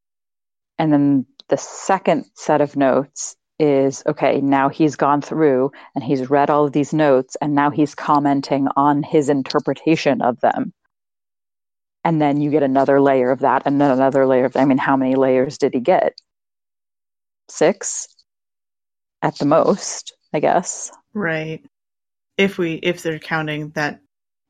And 0.77 0.93
then 0.93 1.25
the 1.49 1.57
second 1.57 2.25
set 2.35 2.61
of 2.61 2.75
notes 2.75 3.35
is 3.57 4.03
okay, 4.05 4.39
now 4.39 4.69
he's 4.69 4.97
gone 4.97 5.23
through 5.23 5.71
and 5.95 6.03
he's 6.03 6.29
read 6.29 6.51
all 6.51 6.65
of 6.65 6.73
these 6.73 6.93
notes 6.93 7.37
and 7.41 7.55
now 7.55 7.71
he's 7.71 7.95
commenting 7.95 8.67
on 8.75 9.01
his 9.01 9.29
interpretation 9.29 10.21
of 10.21 10.39
them. 10.41 10.73
And 12.03 12.21
then 12.21 12.39
you 12.39 12.51
get 12.51 12.61
another 12.61 13.01
layer 13.01 13.31
of 13.31 13.39
that 13.39 13.63
and 13.65 13.81
then 13.81 13.89
another 13.89 14.27
layer 14.27 14.45
of 14.45 14.55
I 14.55 14.65
mean, 14.65 14.77
how 14.77 14.95
many 14.97 15.15
layers 15.15 15.57
did 15.57 15.73
he 15.73 15.79
get? 15.79 16.21
Six 17.49 18.07
at 19.23 19.39
the 19.39 19.45
most, 19.45 20.13
I 20.31 20.39
guess. 20.39 20.91
right. 21.15 21.65
If 22.37 22.59
we 22.59 22.75
if 22.75 23.01
they're 23.01 23.17
counting 23.17 23.69
that 23.71 24.01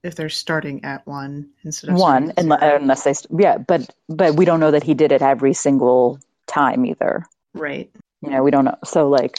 if 0.05 0.15
they're 0.15 0.29
starting 0.29 0.85
at 0.85 1.05
one 1.07 1.49
instead 1.63 1.89
of 1.89 1.97
One, 1.99 2.31
unless, 2.37 2.59
unless 2.61 3.03
they, 3.03 3.13
st- 3.13 3.41
yeah, 3.41 3.57
but 3.57 3.89
but 4.07 4.35
we 4.35 4.45
don't 4.45 4.59
know 4.59 4.71
that 4.71 4.83
he 4.83 4.93
did 4.93 5.11
it 5.11 5.21
every 5.21 5.53
single 5.53 6.19
time 6.47 6.85
either. 6.85 7.25
right. 7.53 7.89
You 8.21 8.29
know, 8.29 8.43
we 8.43 8.51
don't 8.51 8.65
know. 8.65 8.77
So 8.85 9.09
like, 9.09 9.37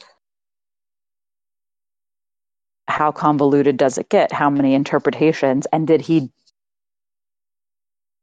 how 2.88 3.12
convoluted 3.12 3.76
does 3.76 3.98
it 3.98 4.08
get? 4.08 4.32
How 4.32 4.50
many 4.50 4.74
interpretations? 4.74 5.66
And 5.72 5.86
did 5.86 6.00
he 6.00 6.30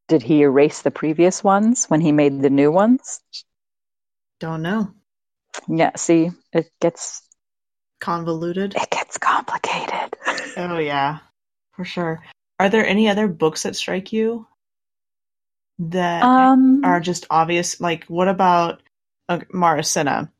did 0.10 0.22
he 0.22 0.42
erase 0.42 0.82
the 0.82 0.92
previous 0.92 1.44
ones 1.44 1.86
when 1.86 2.02
he 2.02 2.12
made 2.12 2.42
the 2.42 2.50
new 2.50 2.72
ones? 2.72 3.22
Don't 4.40 4.62
know. 4.62 4.94
Yeah. 5.68 5.92
See, 5.96 6.30
it 6.52 6.72
gets 6.82 7.22
Convoluted. 8.00 8.76
it 8.76 8.90
gets 8.90 9.18
complicated. 9.18 10.18
Oh 10.58 10.78
yeah, 10.78 11.20
for 11.74 11.86
sure. 11.86 12.22
Are 12.60 12.70
there 12.70 12.86
any 12.86 13.10
other 13.10 13.28
books 13.28 13.64
that 13.64 13.76
strike 13.76 14.14
you 14.14 14.48
that 15.80 16.24
Um, 16.24 16.84
are 16.86 17.00
just 17.00 17.26
obvious? 17.30 17.82
Like, 17.82 18.06
what 18.06 18.28
about 18.28 18.82
uh, 19.28 19.40
Marasenna? 19.54 20.32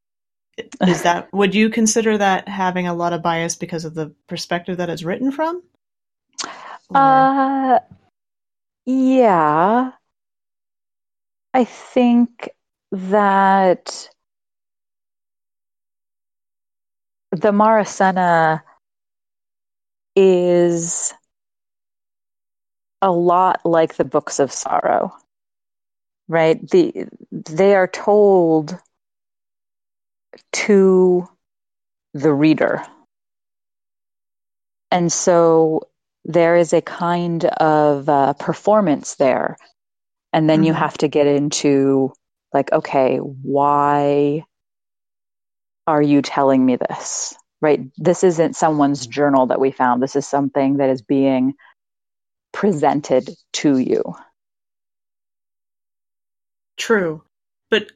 Is 0.82 1.02
that 1.04 1.30
would 1.34 1.56
you 1.56 1.70
consider 1.70 2.18
that 2.18 2.48
having 2.48 2.88
a 2.88 2.94
lot 2.94 3.14
of 3.14 3.24
bias 3.24 3.56
because 3.56 3.86
of 3.86 3.96
the 3.96 4.14
perspective 4.28 4.78
that 4.78 4.90
it's 4.90 5.04
written 5.04 5.32
from? 5.32 5.64
Or- 6.90 6.98
Uh, 6.98 7.80
yeah. 8.86 9.92
I 11.56 11.64
think 11.66 12.50
that 12.92 14.10
the 17.32 17.52
Marasenna 17.52 18.62
is 20.16 21.14
a 23.04 23.12
lot 23.12 23.62
like 23.66 23.98
the 23.98 24.06
books 24.06 24.40
of 24.40 24.54
sorrow, 24.54 25.16
right? 26.30 26.60
The 26.72 27.08
they 27.32 27.76
are 27.76 27.88
told 27.88 28.78
to 30.54 31.28
the 32.14 32.34
reader. 32.34 32.84
And 34.92 35.12
so 35.12 35.84
there 36.26 36.58
is 36.58 36.74
a 36.74 36.82
kind 36.82 37.46
of 37.46 38.10
uh, 38.10 38.34
performance 38.34 39.16
there. 39.16 39.58
And 40.34 40.50
then 40.50 40.64
you 40.64 40.74
Mhm. 40.74 40.78
have 40.78 40.98
to 41.00 41.10
get 41.10 41.28
into, 41.28 42.14
like, 42.54 42.72
okay, 42.74 43.18
why 43.20 44.46
are 45.88 46.02
you 46.02 46.22
telling 46.22 46.66
me 46.66 46.78
this? 46.78 47.36
Right? 47.62 47.82
This 47.98 48.24
isn't 48.24 48.56
someone's 48.56 49.08
journal 49.08 49.48
that 49.48 49.60
we 49.62 49.72
found. 49.72 50.04
This 50.04 50.16
is 50.16 50.28
something 50.28 50.78
that 50.78 50.90
is 50.90 51.02
being 51.02 51.56
presented 52.54 53.30
to 53.52 53.78
you. 53.78 54.16
True. 56.78 57.24
But 57.70 57.92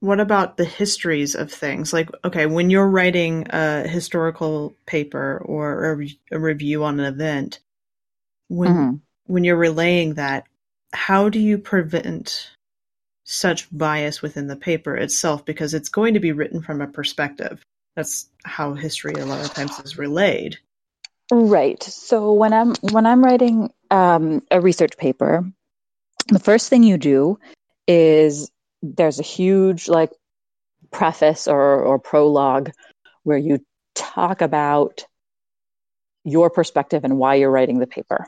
what 0.00 0.20
about 0.20 0.56
the 0.56 0.64
histories 0.64 1.34
of 1.34 1.50
things? 1.52 1.92
Like, 1.92 2.10
okay, 2.24 2.46
when 2.46 2.70
you're 2.70 2.88
writing 2.88 3.46
a 3.50 3.86
historical 3.86 4.74
paper 4.86 5.42
or 5.44 5.90
a, 5.90 5.94
re- 5.96 6.20
a 6.30 6.38
review 6.38 6.84
on 6.84 7.00
an 7.00 7.06
event, 7.06 7.60
when 8.48 8.68
Mhm. 8.68 9.00
when 9.26 9.44
you're 9.44 9.56
relaying 9.56 10.14
that, 10.14 10.44
how 10.92 11.28
do 11.28 11.38
you 11.38 11.56
prevent 11.56 12.50
such 13.24 13.68
bias 13.70 14.22
within 14.22 14.48
the 14.48 14.56
paper 14.56 14.96
itself? 14.96 15.44
Because 15.44 15.72
it's 15.72 15.88
going 15.88 16.14
to 16.14 16.20
be 16.20 16.32
written 16.32 16.60
from 16.60 16.80
a 16.80 16.88
perspective. 16.88 17.62
That's 17.94 18.28
how 18.44 18.74
history 18.74 19.14
a 19.14 19.26
lot 19.26 19.44
of 19.44 19.54
times 19.54 19.78
is 19.80 19.98
relayed. 19.98 20.58
Right. 21.30 21.80
So 21.82 22.32
when 22.32 22.52
I'm 22.52 22.74
when 22.90 23.06
I'm 23.06 23.22
writing 23.22 23.72
um, 23.90 24.42
a 24.50 24.60
research 24.60 24.96
paper, 24.96 25.44
the 26.28 26.38
first 26.38 26.68
thing 26.68 26.82
you 26.82 26.98
do 26.98 27.38
is 27.86 28.50
there's 28.82 29.18
a 29.18 29.24
huge 29.24 29.88
like 29.88 30.12
preface 30.90 31.48
or 31.48 31.82
or 31.82 31.98
prologue 31.98 32.70
where 33.24 33.38
you 33.38 33.64
talk 33.94 34.40
about 34.40 35.04
your 36.24 36.50
perspective 36.50 37.04
and 37.04 37.18
why 37.18 37.34
you're 37.36 37.50
writing 37.50 37.78
the 37.78 37.86
paper. 37.86 38.26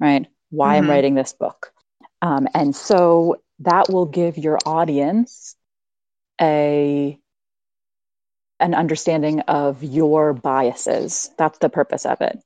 Right? 0.00 0.26
Why 0.50 0.76
I'm 0.76 0.84
Mhm. 0.84 0.88
writing 0.88 1.14
this 1.14 1.32
book. 1.32 1.72
Um, 2.22 2.48
and 2.54 2.74
so 2.74 3.40
that 3.60 3.88
will 3.90 4.06
give 4.06 4.38
your 4.38 4.58
audience 4.66 5.56
a 6.40 7.18
an 8.58 8.74
understanding 8.74 9.40
of 9.40 9.82
your 9.82 10.32
biases. 10.32 11.30
That's 11.36 11.58
the 11.58 11.68
purpose 11.68 12.06
of 12.06 12.20
it. 12.22 12.38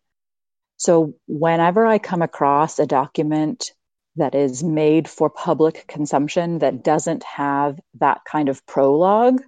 So 0.81 1.13
whenever 1.29 1.85
I 1.85 1.99
come 1.99 2.23
across 2.23 2.79
a 2.79 2.87
document 2.87 3.73
that 4.17 4.35
is 4.35 4.65
made 4.65 5.11
for 5.11 5.29
public 5.29 5.85
consumption 5.87 6.61
that 6.61 6.83
doesn't 6.83 7.23
have 7.23 7.79
that 7.99 8.23
kind 8.25 8.49
of 8.49 8.65
prologue, 8.65 9.43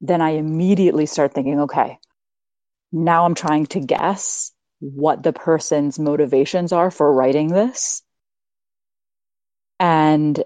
then 0.00 0.20
I 0.20 0.30
immediately 0.30 1.06
start 1.06 1.32
thinking, 1.32 1.60
okay, 1.60 2.00
now 2.90 3.24
I'm 3.24 3.36
trying 3.36 3.66
to 3.66 3.78
guess 3.78 4.50
what 4.80 5.22
the 5.22 5.32
person's 5.32 5.96
motivations 5.96 6.72
are 6.72 6.90
for 6.90 7.14
writing 7.14 7.46
this. 7.46 8.02
And 9.78 10.42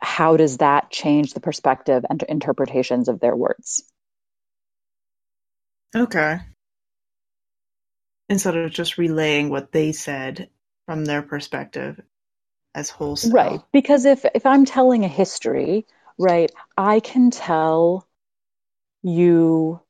how 0.00 0.36
does 0.36 0.58
that 0.58 0.92
change 0.92 1.34
the 1.34 1.40
perspective 1.40 2.04
and 2.08 2.22
interpretations 2.22 3.08
of 3.08 3.18
their 3.18 3.34
words? 3.34 3.82
Okay. 5.92 6.38
Instead 8.28 8.56
of 8.56 8.70
just 8.70 8.98
relaying 8.98 9.50
what 9.50 9.72
they 9.72 9.92
said 9.92 10.50
from 10.86 11.04
their 11.04 11.22
perspective 11.22 12.00
as 12.74 12.90
wholesale. 12.90 13.32
Right. 13.32 13.60
Because 13.72 14.04
if 14.04 14.24
if 14.34 14.46
I'm 14.46 14.64
telling 14.64 15.04
a 15.04 15.08
history, 15.08 15.86
right, 16.18 16.50
I 16.76 17.00
can 17.00 17.30
tell 17.30 18.06
you 19.02 19.80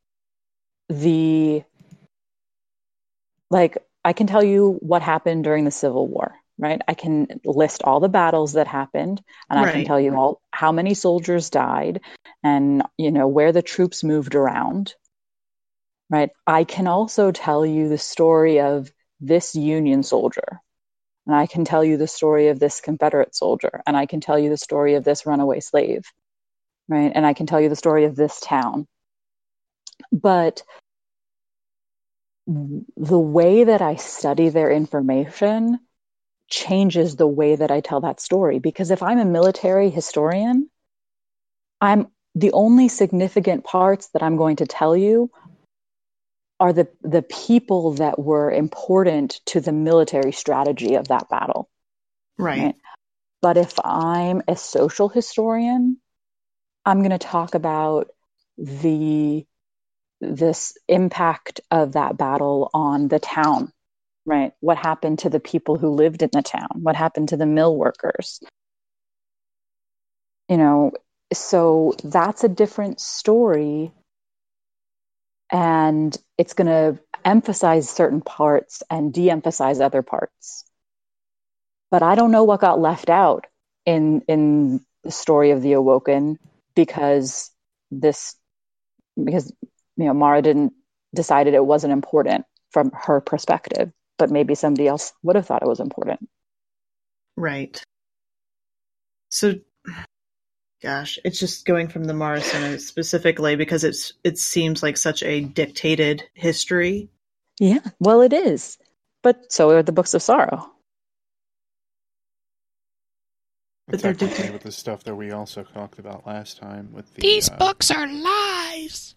the 0.88 1.64
like 3.50 3.78
I 4.04 4.12
can 4.12 4.26
tell 4.26 4.42
you 4.42 4.78
what 4.80 5.02
happened 5.02 5.44
during 5.44 5.64
the 5.64 5.70
Civil 5.70 6.06
War, 6.06 6.34
right? 6.58 6.80
I 6.86 6.94
can 6.94 7.26
list 7.44 7.82
all 7.82 8.00
the 8.00 8.08
battles 8.08 8.52
that 8.52 8.66
happened 8.68 9.22
and 9.50 9.58
I 9.58 9.72
can 9.72 9.84
tell 9.84 10.00
you 10.00 10.14
all 10.14 10.40
how 10.52 10.72
many 10.72 10.94
soldiers 10.94 11.50
died 11.50 12.00
and 12.42 12.82
you 12.96 13.10
know 13.10 13.26
where 13.26 13.52
the 13.52 13.62
troops 13.62 14.04
moved 14.04 14.34
around. 14.34 14.94
Right? 16.08 16.30
I 16.46 16.64
can 16.64 16.86
also 16.86 17.32
tell 17.32 17.66
you 17.66 17.88
the 17.88 17.98
story 17.98 18.60
of 18.60 18.92
this 19.20 19.54
Union 19.54 20.02
soldier. 20.02 20.60
And 21.26 21.34
I 21.34 21.46
can 21.46 21.64
tell 21.64 21.82
you 21.82 21.96
the 21.96 22.06
story 22.06 22.48
of 22.48 22.60
this 22.60 22.80
Confederate 22.80 23.34
soldier 23.34 23.82
and 23.86 23.96
I 23.96 24.06
can 24.06 24.20
tell 24.20 24.38
you 24.38 24.48
the 24.48 24.56
story 24.56 24.94
of 24.94 25.04
this 25.04 25.26
runaway 25.26 25.60
slave. 25.60 26.04
Right? 26.88 27.10
And 27.12 27.26
I 27.26 27.32
can 27.32 27.46
tell 27.46 27.60
you 27.60 27.68
the 27.68 27.76
story 27.76 28.04
of 28.04 28.14
this 28.14 28.38
town. 28.40 28.86
But 30.12 30.62
the 32.46 33.18
way 33.18 33.64
that 33.64 33.82
I 33.82 33.96
study 33.96 34.50
their 34.50 34.70
information 34.70 35.80
changes 36.48 37.16
the 37.16 37.26
way 37.26 37.56
that 37.56 37.72
I 37.72 37.80
tell 37.80 38.02
that 38.02 38.20
story. 38.20 38.60
Because 38.60 38.92
if 38.92 39.02
I'm 39.02 39.18
a 39.18 39.24
military 39.24 39.90
historian, 39.90 40.70
I'm 41.80 42.06
the 42.36 42.52
only 42.52 42.88
significant 42.88 43.64
parts 43.64 44.08
that 44.08 44.22
I'm 44.22 44.36
going 44.36 44.56
to 44.56 44.66
tell 44.66 44.96
you 44.96 45.30
are 46.58 46.72
the, 46.72 46.88
the 47.02 47.22
people 47.22 47.94
that 47.94 48.18
were 48.18 48.50
important 48.50 49.40
to 49.46 49.60
the 49.60 49.72
military 49.72 50.32
strategy 50.32 50.94
of 50.94 51.08
that 51.08 51.28
battle. 51.28 51.68
Right. 52.38 52.58
Right. 52.58 52.74
But 53.42 53.58
if 53.58 53.74
I'm 53.84 54.42
a 54.48 54.56
social 54.56 55.08
historian, 55.08 55.98
I'm 56.84 56.98
going 56.98 57.10
to 57.10 57.18
talk 57.18 57.54
about 57.54 58.08
the 58.56 59.46
this 60.20 60.78
impact 60.88 61.60
of 61.70 61.92
that 61.92 62.16
battle 62.16 62.70
on 62.72 63.08
the 63.08 63.18
town, 63.18 63.70
right? 64.24 64.52
What 64.60 64.78
happened 64.78 65.20
to 65.20 65.30
the 65.30 65.40
people 65.40 65.76
who 65.76 65.90
lived 65.90 66.22
in 66.22 66.30
the 66.32 66.42
town? 66.42 66.68
What 66.74 66.96
happened 66.96 67.28
to 67.30 67.36
the 67.36 67.46
mill 67.46 67.76
workers? 67.76 68.40
You 70.48 70.56
know, 70.56 70.92
so 71.32 71.94
that's 72.02 72.44
a 72.44 72.48
different 72.48 73.00
story. 73.00 73.92
And 75.50 76.16
it's 76.38 76.54
going 76.54 76.66
to 76.66 77.00
emphasize 77.24 77.88
certain 77.88 78.20
parts 78.20 78.82
and 78.90 79.12
de 79.12 79.30
emphasize 79.30 79.80
other 79.80 80.02
parts. 80.02 80.64
But 81.90 82.02
I 82.02 82.14
don't 82.14 82.32
know 82.32 82.44
what 82.44 82.60
got 82.60 82.80
left 82.80 83.10
out 83.10 83.46
in, 83.84 84.22
in 84.28 84.84
the 85.04 85.10
story 85.10 85.52
of 85.52 85.62
the 85.62 85.72
Awoken 85.72 86.38
because 86.74 87.50
this, 87.90 88.34
because 89.16 89.52
you 89.96 90.04
know, 90.04 90.14
Mara 90.14 90.42
didn't 90.42 90.72
decided 91.14 91.54
it 91.54 91.64
wasn't 91.64 91.92
important 91.92 92.44
from 92.70 92.90
her 92.92 93.20
perspective, 93.20 93.90
but 94.18 94.30
maybe 94.30 94.54
somebody 94.54 94.86
else 94.86 95.12
would 95.22 95.36
have 95.36 95.46
thought 95.46 95.62
it 95.62 95.68
was 95.68 95.80
important. 95.80 96.28
Right. 97.36 97.82
So, 99.30 99.54
gosh, 100.82 101.18
it's 101.24 101.38
just 101.38 101.64
going 101.66 101.88
from 101.88 102.04
the 102.04 102.14
Morrison 102.14 102.78
specifically 102.78 103.56
because 103.56 103.84
it's 103.84 104.12
it 104.24 104.38
seems 104.38 104.82
like 104.82 104.96
such 104.96 105.22
a 105.22 105.40
dictated 105.40 106.22
history. 106.34 107.08
Yeah, 107.58 107.80
well, 108.00 108.20
it 108.20 108.32
is, 108.32 108.78
but 109.22 109.50
so 109.52 109.70
are 109.70 109.82
the 109.82 109.92
books 109.92 110.14
of 110.14 110.22
sorrow. 110.22 110.70
But 113.86 113.94
It's 113.94 114.02
they're 114.02 114.12
technically 114.12 114.28
different. 114.28 114.52
with 114.54 114.62
the 114.64 114.72
stuff 114.72 115.04
that 115.04 115.14
we 115.14 115.30
also 115.30 115.62
talked 115.62 115.98
about 115.98 116.26
last 116.26 116.58
time 116.58 116.92
with 116.92 117.12
the 117.14 117.22
These 117.22 117.48
uh, 117.50 117.56
books 117.56 117.90
are 117.90 118.06
lies. 118.08 119.14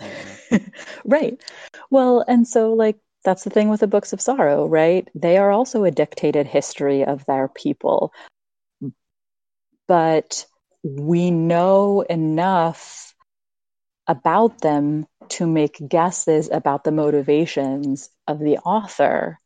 right. 1.04 1.40
Well, 1.90 2.24
and 2.26 2.48
so 2.48 2.72
like 2.72 2.96
that's 3.24 3.44
the 3.44 3.50
thing 3.50 3.68
with 3.68 3.80
the 3.80 3.86
books 3.86 4.12
of 4.12 4.20
sorrow, 4.20 4.66
right? 4.66 5.06
They 5.14 5.36
are 5.36 5.50
also 5.50 5.84
a 5.84 5.90
dictated 5.90 6.46
history 6.46 7.04
of 7.04 7.24
their 7.26 7.48
people. 7.48 8.12
But 9.86 10.46
we 10.82 11.30
know 11.30 12.00
enough 12.02 13.14
about 14.06 14.60
them 14.60 15.06
to 15.28 15.46
make 15.46 15.80
guesses 15.88 16.50
about 16.50 16.84
the 16.84 16.92
motivations 16.92 18.10
of 18.26 18.38
the 18.38 18.58
author 18.58 19.40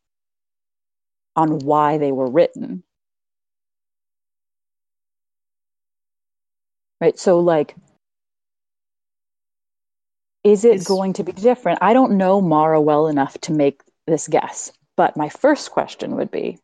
on 1.36 1.58
why 1.58 1.98
they 1.98 2.12
were 2.12 2.30
written. 2.30 2.82
Right? 7.00 7.18
So 7.18 7.40
like 7.40 7.76
is 10.42 10.64
it 10.64 10.76
Is- 10.76 10.86
going 10.86 11.14
to 11.14 11.24
be 11.24 11.32
different? 11.32 11.80
I 11.82 11.92
don't 11.92 12.16
know 12.16 12.40
Mara 12.40 12.80
well 12.80 13.08
enough 13.08 13.36
to 13.42 13.52
make 13.52 13.82
this 14.06 14.28
guess, 14.28 14.72
but 14.96 15.16
my 15.16 15.28
first 15.28 15.70
question 15.70 16.16
would 16.16 16.30
be 16.30 16.58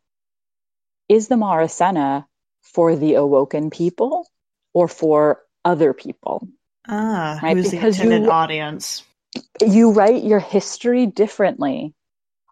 Is 1.09 1.29
the 1.29 1.35
Marasenna 1.35 2.27
for 2.63 2.97
the 2.97 3.15
awoken 3.15 3.71
people 3.71 4.27
or 4.75 4.89
for 4.89 5.41
other 5.65 5.93
people? 5.93 6.49
Ah, 6.89 7.39
Right, 7.43 7.57
who's 7.57 7.71
the 7.71 7.77
because 7.77 7.99
intended 8.01 8.25
you- 8.25 8.31
audience? 8.31 9.05
You 9.65 9.93
write 9.93 10.25
your 10.25 10.41
history 10.41 11.07
differently. 11.07 11.95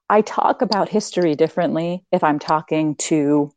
I 0.08 0.22
talk 0.22 0.62
about 0.62 0.88
history 0.88 1.34
differently 1.34 2.04
if 2.10 2.24
I'm 2.24 2.38
talking 2.38 2.96
to 2.96 3.52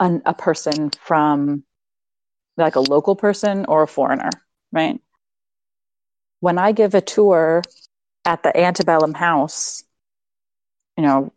an, 0.00 0.22
a 0.26 0.34
person 0.34 0.90
from 0.90 1.64
like 2.56 2.76
a 2.76 2.80
local 2.80 3.16
person 3.16 3.66
or 3.66 3.82
a 3.82 3.88
foreigner, 3.88 4.30
right? 4.72 5.00
When 6.40 6.58
I 6.58 6.72
give 6.72 6.94
a 6.94 7.00
tour 7.00 7.62
at 8.24 8.42
the 8.42 8.56
antebellum 8.56 9.14
house, 9.14 9.82
you 10.96 11.04
know, 11.04 11.32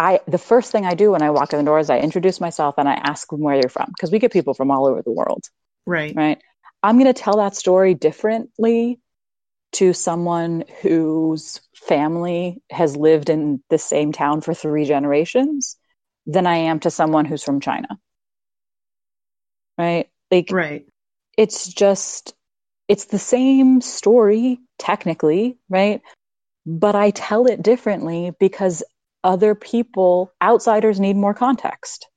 I 0.00 0.20
the 0.26 0.38
first 0.38 0.72
thing 0.72 0.86
I 0.86 0.94
do 0.94 1.10
when 1.10 1.20
I 1.20 1.30
walk 1.30 1.52
in 1.52 1.58
the 1.58 1.64
door 1.66 1.78
is 1.78 1.90
I 1.90 1.98
introduce 1.98 2.40
myself 2.40 2.76
and 2.78 2.88
I 2.88 2.94
ask 2.94 3.28
them 3.28 3.40
where 3.40 3.60
they're 3.60 3.68
from 3.68 3.92
because 3.94 4.10
we 4.10 4.18
get 4.18 4.32
people 4.32 4.54
from 4.54 4.70
all 4.70 4.86
over 4.86 5.02
the 5.02 5.12
world, 5.12 5.44
Right. 5.86 6.16
right? 6.16 6.38
I'm 6.82 6.96
going 6.96 7.12
to 7.12 7.22
tell 7.22 7.36
that 7.36 7.54
story 7.54 7.92
differently 7.92 8.98
to 9.72 9.92
someone 9.92 10.64
whose 10.80 11.60
family 11.74 12.62
has 12.70 12.96
lived 12.96 13.28
in 13.28 13.62
the 13.68 13.76
same 13.76 14.12
town 14.12 14.40
for 14.40 14.54
three 14.54 14.86
generations 14.86 15.76
than 16.26 16.46
I 16.46 16.56
am 16.56 16.80
to 16.80 16.90
someone 16.90 17.26
who's 17.26 17.42
from 17.44 17.60
China. 17.60 17.88
Right? 19.76 20.08
Like 20.30 20.50
Right. 20.50 20.86
it's 21.36 21.68
just 21.68 22.34
it's 22.88 23.04
the 23.04 23.18
same 23.18 23.82
story 23.82 24.60
technically, 24.78 25.58
right? 25.68 26.00
But 26.64 26.94
I 26.94 27.10
tell 27.10 27.46
it 27.46 27.62
differently 27.62 28.32
because 28.40 28.82
other 29.22 29.54
people, 29.54 30.32
outsiders 30.42 31.00
need 31.00 31.16
more 31.16 31.34
context. 31.34 32.08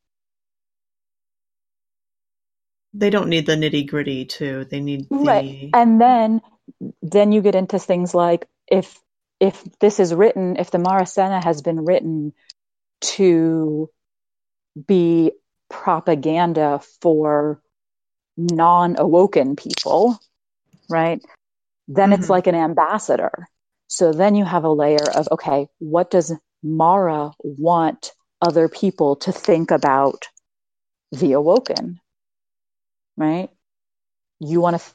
They 2.93 3.09
don't 3.09 3.29
need 3.29 3.45
the 3.45 3.53
nitty 3.55 3.87
gritty 3.87 4.25
too. 4.25 4.65
They 4.65 4.79
need 4.79 5.09
the 5.09 5.17
Right. 5.17 5.69
And 5.73 5.99
then 5.99 6.41
then 7.01 7.31
you 7.31 7.41
get 7.41 7.55
into 7.55 7.79
things 7.79 8.13
like 8.13 8.47
if 8.67 8.99
if 9.39 9.63
this 9.79 9.99
is 9.99 10.13
written, 10.13 10.57
if 10.57 10.71
the 10.71 10.77
Marasenna 10.77 11.43
has 11.43 11.61
been 11.61 11.83
written 11.85 12.33
to 13.01 13.89
be 14.87 15.31
propaganda 15.69 16.81
for 17.01 17.61
non-awoken 18.37 19.55
people, 19.55 20.19
right? 20.89 21.21
Then 21.87 22.13
it's 22.13 22.27
Mhm. 22.27 22.29
like 22.29 22.47
an 22.47 22.55
ambassador. 22.55 23.47
So 23.87 24.13
then 24.13 24.35
you 24.35 24.45
have 24.45 24.63
a 24.63 24.69
layer 24.71 25.09
of 25.15 25.27
okay, 25.31 25.67
what 25.79 26.09
does 26.09 26.31
Mara 26.63 27.31
want 27.39 28.13
other 28.41 28.67
people 28.67 29.17
to 29.17 29.31
think 29.31 29.71
about 29.71 30.27
the 31.11 31.33
awoken? 31.33 31.99
Right? 33.17 33.49
You 34.39 34.61
want 34.61 34.79
to 34.79 34.85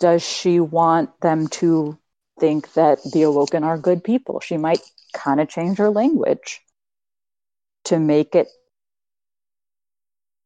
does 0.00 0.22
she 0.22 0.60
want 0.60 1.20
them 1.20 1.48
to 1.48 1.98
think 2.38 2.72
that 2.74 3.00
the 3.12 3.22
awoken 3.22 3.64
are 3.64 3.76
good 3.76 4.04
people? 4.04 4.40
She 4.40 4.56
might 4.56 4.80
kind 5.12 5.40
of 5.40 5.48
change 5.48 5.78
her 5.78 5.90
language 5.90 6.60
to 7.84 7.98
make 7.98 8.34
it 8.34 8.48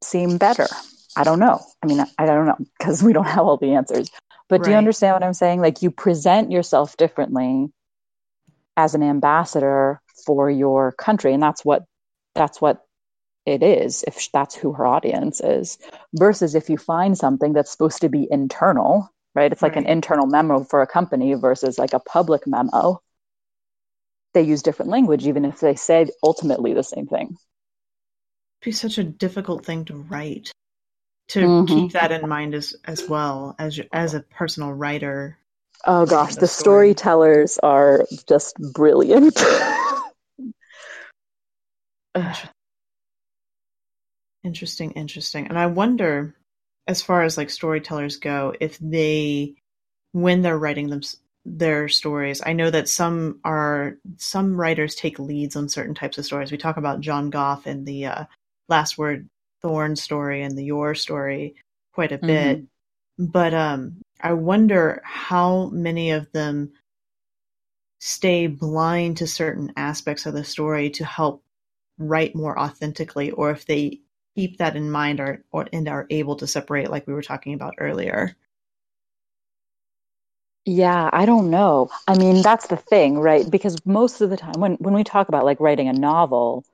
seem 0.02 0.38
better. 0.38 0.68
I 1.16 1.24
don't 1.24 1.38
know. 1.38 1.60
I 1.82 1.86
mean 1.86 2.00
i, 2.00 2.06
I 2.18 2.26
don't 2.26 2.46
know 2.46 2.58
because 2.78 3.02
we 3.02 3.12
don't 3.12 3.24
have 3.36 3.44
all 3.44 3.58
the 3.58 3.74
answers. 3.74 4.10
But 4.48 4.64
do 4.64 4.70
you 4.70 4.76
understand 4.76 5.14
what 5.14 5.22
i'm 5.22 5.34
saying? 5.34 5.60
Like 5.60 5.82
you 5.82 5.90
present 5.90 6.50
yourself 6.50 6.96
differently 6.96 7.70
as 8.76 8.94
an 8.94 9.02
ambassador 9.02 10.00
for 10.24 10.50
your 10.50 10.92
country 10.92 11.32
and 11.32 11.42
that's 11.42 11.64
what 11.64 11.84
that's 12.34 12.60
what 12.60 12.84
it 13.44 13.62
is 13.62 14.04
if 14.06 14.30
that's 14.32 14.54
who 14.54 14.72
her 14.72 14.86
audience 14.86 15.40
is 15.40 15.78
versus 16.14 16.54
if 16.54 16.70
you 16.70 16.78
find 16.78 17.18
something 17.18 17.52
that's 17.52 17.72
supposed 17.72 18.00
to 18.00 18.08
be 18.08 18.28
internal 18.30 19.08
right 19.34 19.52
it's 19.52 19.62
like 19.62 19.76
an 19.76 19.86
internal 19.86 20.26
memo 20.26 20.64
for 20.64 20.80
a 20.82 20.86
company 20.86 21.34
versus 21.34 21.78
like 21.78 21.92
a 21.92 22.00
public 22.00 22.46
memo 22.46 23.00
they 24.34 24.42
use 24.42 24.62
different 24.62 24.90
language 24.90 25.26
even 25.26 25.44
if 25.44 25.60
they 25.60 25.74
say 25.74 26.08
ultimately 26.22 26.72
the 26.72 26.84
same 26.84 27.06
thing 27.06 27.36
be 28.62 28.72
such 28.72 28.98
a 28.98 29.04
difficult 29.04 29.64
thing 29.64 29.84
to 29.86 29.96
write. 29.96 30.52
To 31.28 31.40
Mhm. 31.40 31.68
keep 31.68 31.92
that 31.92 32.12
in 32.12 32.28
mind 32.28 32.54
as 32.54 32.74
as 32.84 33.08
well 33.08 33.54
as 33.58 33.80
as 33.92 34.14
a 34.14 34.20
personal 34.20 34.72
writer. 34.72 35.38
Oh 35.84 36.06
gosh 36.06 36.34
the 36.34 36.40
the 36.42 36.46
story. 36.46 36.92
storytellers 36.94 37.58
are 37.58 38.04
just 38.26 38.56
brilliant 38.72 39.40
Interesting, 44.44 44.90
interesting. 44.92 45.46
And 45.46 45.58
I 45.58 45.66
wonder, 45.66 46.34
as 46.88 47.00
far 47.02 47.22
as 47.22 47.36
like 47.36 47.50
storytellers 47.50 48.16
go, 48.16 48.54
if 48.60 48.76
they, 48.78 49.54
when 50.12 50.42
they're 50.42 50.58
writing 50.58 50.88
them 50.90 51.02
their 51.44 51.88
stories, 51.88 52.42
I 52.44 52.52
know 52.52 52.70
that 52.70 52.88
some 52.88 53.40
are 53.44 53.98
some 54.16 54.56
writers 54.56 54.94
take 54.94 55.18
leads 55.18 55.54
on 55.54 55.68
certain 55.68 55.94
types 55.94 56.18
of 56.18 56.24
stories. 56.24 56.50
We 56.50 56.58
talk 56.58 56.76
about 56.76 57.00
John 57.00 57.30
Goff 57.30 57.66
and 57.66 57.86
the 57.86 58.06
uh, 58.06 58.24
Last 58.68 58.98
Word 58.98 59.28
Thorn 59.60 59.94
story 59.94 60.42
and 60.42 60.58
the 60.58 60.64
Your 60.64 60.94
story 60.96 61.54
quite 61.94 62.10
a 62.10 62.18
bit, 62.18 62.64
but 63.18 63.54
um, 63.54 64.01
I 64.22 64.32
wonder 64.34 65.02
how 65.04 65.66
many 65.70 66.10
of 66.12 66.30
them 66.32 66.72
stay 68.00 68.46
blind 68.48 69.16
to 69.16 69.26
certain 69.26 69.72
aspects 69.78 70.26
of 70.26 70.34
the 70.34 70.44
story 70.44 70.90
to 70.90 71.06
help 71.06 71.42
write 71.98 72.34
more 72.34 72.58
authentically, 72.58 73.30
or 73.30 73.50
if 73.50 73.64
they 73.64 74.00
keep 74.36 74.58
that 74.58 74.76
in 74.76 74.90
mind 74.90 75.20
or, 75.20 75.44
or 75.52 75.68
and 75.72 75.88
are 75.88 76.06
able 76.10 76.36
to 76.36 76.46
separate, 76.46 76.90
like 76.90 77.06
we 77.06 77.14
were 77.14 77.22
talking 77.22 77.54
about 77.54 77.74
earlier. 77.78 78.36
Yeah, 80.64 81.10
I 81.12 81.26
don't 81.26 81.50
know. 81.50 81.88
I 82.06 82.16
mean, 82.16 82.42
that's 82.42 82.68
the 82.68 82.76
thing, 82.76 83.18
right? 83.18 83.48
Because 83.50 83.76
most 83.84 84.20
of 84.20 84.30
the 84.30 84.36
time 84.36 84.60
when 84.60 84.74
when 84.74 84.94
we 84.94 85.02
talk 85.04 85.28
about 85.28 85.44
like 85.44 85.60
writing 85.60 85.88
a 85.88 85.92
novel, 85.92 86.64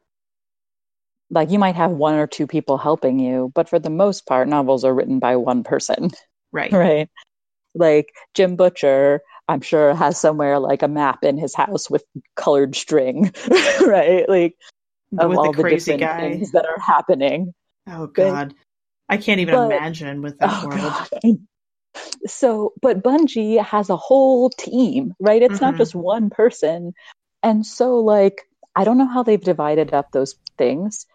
like 1.31 1.51
you 1.51 1.59
might 1.59 1.77
have 1.77 1.91
one 1.91 2.15
or 2.15 2.27
two 2.27 2.47
people 2.47 2.79
helping 2.79 3.19
you, 3.19 3.53
but 3.55 3.69
for 3.69 3.79
the 3.79 3.91
most 3.91 4.27
part 4.27 4.49
novels 4.49 4.85
are 4.85 4.95
written 4.95 5.19
by 5.19 5.37
one 5.37 5.62
person, 5.62 6.11
Right. 6.53 6.79
right? 6.81 7.09
Like 7.74 8.12
Jim 8.35 8.57
Butcher, 8.57 9.20
I'm 9.49 9.61
sure 9.61 9.95
has 9.95 10.19
somewhere 10.20 10.59
like 10.59 10.82
a 10.82 10.89
map 10.89 11.24
in 11.24 11.39
his 11.39 11.55
house 11.55 11.89
with 11.90 12.05
colored 12.36 12.74
string, 12.77 13.32
right? 13.86 14.28
Like 14.28 14.57
of 15.19 15.31
With 15.31 15.39
all 15.39 15.53
the 15.53 15.57
the 15.57 15.62
crazy 15.62 15.93
different 15.97 16.01
guy. 16.20 16.31
things 16.32 16.53
that 16.53 16.66
are 16.66 16.78
happening. 16.81 17.55
Oh 17.86 18.07
But- 18.07 18.15
God. 18.15 18.55
I 19.11 19.16
can't 19.16 19.40
even 19.40 19.55
but- 19.55 19.73
imagine 19.73 20.20
with 20.20 20.39
that 20.39 20.51
Oh 20.53 20.66
world. 20.69 20.81
god. 21.23 21.39
So, 22.27 22.74
but 22.81 23.03
Bungie 23.03 23.61
has 23.65 23.90
a 23.90 23.97
whole 23.97 24.51
team, 24.51 25.15
right? 25.19 25.43
It's 25.43 25.61
not 25.61 25.74
Mhm. 25.74 25.78
just 25.78 25.95
one 25.95 26.31
person. 26.31 26.93
And 27.43 27.65
so 27.66 27.97
like 27.99 28.43
I 28.77 28.85
don't 28.85 28.99
know 28.99 29.07
how 29.09 29.23
they've 29.24 29.40
divided 29.43 29.93
up 29.93 30.12
those 30.12 30.36
things. 30.59 31.07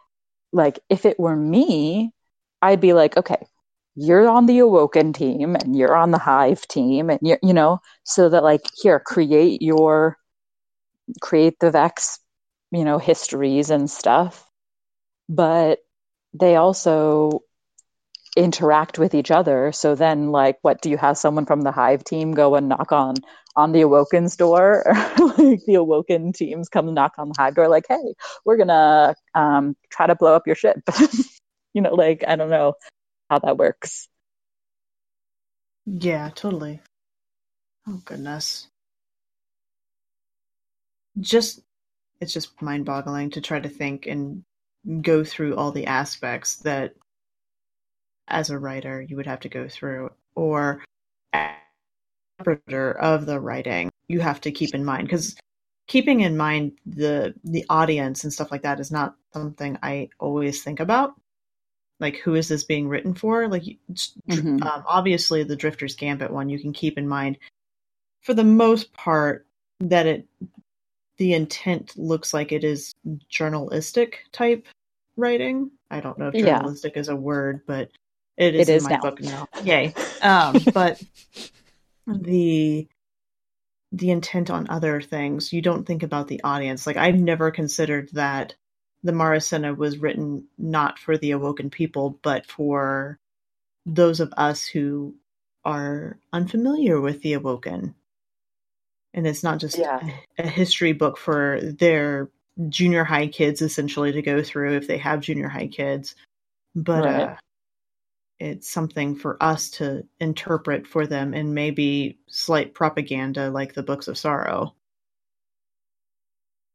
Like 0.51 0.79
if 0.89 1.05
it 1.05 1.19
were 1.19 1.35
me, 1.35 2.11
I'd 2.61 2.81
be 2.81 2.91
like, 2.93 3.15
okay, 3.15 3.45
you're 3.95 4.27
on 4.27 4.45
the 4.45 4.59
awoken 4.59 5.13
team 5.13 5.55
and 5.55 5.75
you're 5.75 5.95
on 5.95 6.11
the 6.11 6.17
hive 6.17 6.67
team 6.67 7.09
and 7.09 7.19
you 7.21 7.37
you 7.43 7.53
know, 7.53 7.79
so 8.03 8.29
that 8.29 8.43
like 8.43 8.61
here 8.81 8.99
create 8.99 9.61
your 9.61 10.17
create 11.21 11.59
the 11.59 11.71
vex, 11.71 12.19
you 12.71 12.83
know, 12.85 12.97
histories 12.97 13.69
and 13.69 13.89
stuff. 13.89 14.49
But 15.29 15.79
they 16.33 16.55
also 16.55 17.41
interact 18.35 18.97
with 18.97 19.13
each 19.13 19.31
other. 19.31 19.71
So 19.71 19.95
then, 19.95 20.31
like, 20.31 20.57
what 20.63 20.81
do 20.81 20.89
you 20.89 20.97
have 20.97 21.17
someone 21.17 21.45
from 21.45 21.61
the 21.61 21.71
Hive 21.71 22.03
team 22.03 22.33
go 22.33 22.55
and 22.55 22.69
knock 22.69 22.91
on 22.91 23.15
on 23.55 23.71
the 23.71 23.81
Awoken's 23.81 24.35
door? 24.35 24.83
like 25.37 25.59
the 25.67 25.75
Awoken 25.75 26.33
teams 26.33 26.69
come 26.69 26.93
knock 26.93 27.13
on 27.17 27.29
the 27.29 27.35
Hive 27.37 27.55
door, 27.55 27.67
like, 27.67 27.85
hey, 27.87 28.15
we're 28.45 28.57
gonna 28.57 29.15
um, 29.35 29.75
try 29.91 30.07
to 30.07 30.15
blow 30.15 30.35
up 30.35 30.47
your 30.47 30.55
ship. 30.55 30.77
you 31.73 31.81
know, 31.81 31.93
like 31.93 32.23
I 32.27 32.35
don't 32.35 32.49
know 32.49 32.73
how 33.33 33.39
that 33.39 33.57
works. 33.57 34.07
Yeah, 35.85 36.29
totally. 36.33 36.81
Oh 37.87 38.01
goodness. 38.05 38.67
Just 41.19 41.61
it's 42.21 42.33
just 42.33 42.61
mind-boggling 42.61 43.31
to 43.31 43.41
try 43.41 43.59
to 43.59 43.69
think 43.69 44.05
and 44.05 44.43
go 45.01 45.23
through 45.23 45.55
all 45.55 45.71
the 45.71 45.87
aspects 45.87 46.57
that 46.57 46.93
as 48.27 48.49
a 48.49 48.57
writer 48.57 49.01
you 49.01 49.15
would 49.17 49.25
have 49.25 49.41
to 49.41 49.49
go 49.49 49.67
through 49.67 50.09
or 50.35 50.83
interpreter 52.39 52.91
of 52.91 53.25
the 53.25 53.39
writing 53.39 53.89
you 54.07 54.19
have 54.19 54.39
to 54.41 54.51
keep 54.51 54.73
in 54.73 54.83
mind 54.85 55.07
because 55.07 55.35
keeping 55.87 56.21
in 56.21 56.37
mind 56.37 56.73
the 56.85 57.33
the 57.43 57.65
audience 57.69 58.23
and 58.23 58.31
stuff 58.33 58.51
like 58.51 58.63
that 58.63 58.79
is 58.79 58.91
not 58.91 59.15
something 59.33 59.77
I 59.83 60.09
always 60.19 60.63
think 60.63 60.79
about 60.79 61.13
like 62.03 62.17
who 62.17 62.35
is 62.35 62.49
this 62.49 62.65
being 62.65 62.87
written 62.87 63.15
for 63.15 63.47
like 63.47 63.63
Mhm. 64.29 64.61
um, 64.63 64.83
obviously 64.85 65.43
the 65.43 65.55
drifter's 65.55 65.95
gambit 65.95 66.29
one 66.31 66.49
you 66.49 66.59
can 66.59 66.73
keep 66.73 66.97
in 66.99 67.07
mind 67.07 67.37
for 68.21 68.33
the 68.35 68.43
most 68.43 68.93
part 68.93 69.47
that 69.79 70.05
it 70.05 70.27
the 71.17 71.33
intent 71.33 71.97
looks 71.97 72.33
like 72.33 72.51
it 72.51 72.63
is 72.63 72.93
journalistic 73.29 74.19
type 74.31 74.67
writing 75.15 75.71
i 75.89 75.99
don't 75.99 76.19
know 76.19 76.27
if 76.27 76.35
Yeah. 76.35 76.57
journalistic 76.59 76.97
is 76.97 77.07
a 77.07 77.15
word 77.15 77.61
but 77.65 77.89
it 78.37 78.53
is 78.55 78.69
It 78.69 78.77
in 78.77 78.83
my 78.83 78.89
now. 78.91 78.99
book 79.01 79.21
now 79.21 79.47
yay 79.63 79.93
um, 80.21 80.59
but 80.73 81.01
the 82.07 82.87
the 83.93 84.09
intent 84.09 84.49
on 84.49 84.69
other 84.69 84.99
things 84.99 85.53
you 85.53 85.61
don't 85.61 85.85
think 85.85 86.03
about 86.03 86.27
the 86.27 86.41
audience 86.43 86.85
like 86.85 86.97
i've 86.97 87.15
never 87.19 87.49
considered 87.51 88.09
that 88.13 88.55
the 89.03 89.11
Marasenna 89.11 89.75
was 89.75 89.97
written 89.97 90.45
not 90.57 90.97
for 90.99 91.17
the 91.17 91.31
awoken 91.31 91.69
people 91.69 92.19
but 92.21 92.45
for 92.45 93.19
those 93.85 94.19
of 94.19 94.33
us 94.37 94.65
who 94.65 95.15
are 95.65 96.17
unfamiliar 96.31 96.99
with 97.01 97.21
the 97.21 97.33
awoken 97.33 97.93
and 99.13 99.27
it's 99.27 99.43
not 99.43 99.59
just 99.59 99.77
Yeah. 99.77 99.99
a, 100.37 100.47
history 100.47 100.93
book 100.93 101.17
for 101.17 101.59
their 101.61 102.29
junior 102.69 103.03
high 103.03 103.27
kids 103.27 103.61
essentially 103.61 104.11
to 104.11 104.21
go 104.21 104.41
through 104.43 104.75
if 104.77 104.87
they 104.87 104.97
have 104.97 105.21
junior 105.21 105.49
high 105.49 105.67
kids 105.67 106.15
but 106.75 107.03
Right. 107.03 107.21
uh 107.21 107.35
it's 108.39 108.69
something 108.69 109.15
for 109.15 109.41
us 109.41 109.69
to 109.71 110.05
interpret 110.19 110.85
for 110.87 111.07
them 111.07 111.33
and 111.33 111.53
maybe 111.55 112.17
slight 112.27 112.73
propaganda 112.73 113.49
like 113.49 113.73
the 113.73 113.83
books 113.83 114.07
of 114.07 114.17
sorrow 114.17 114.73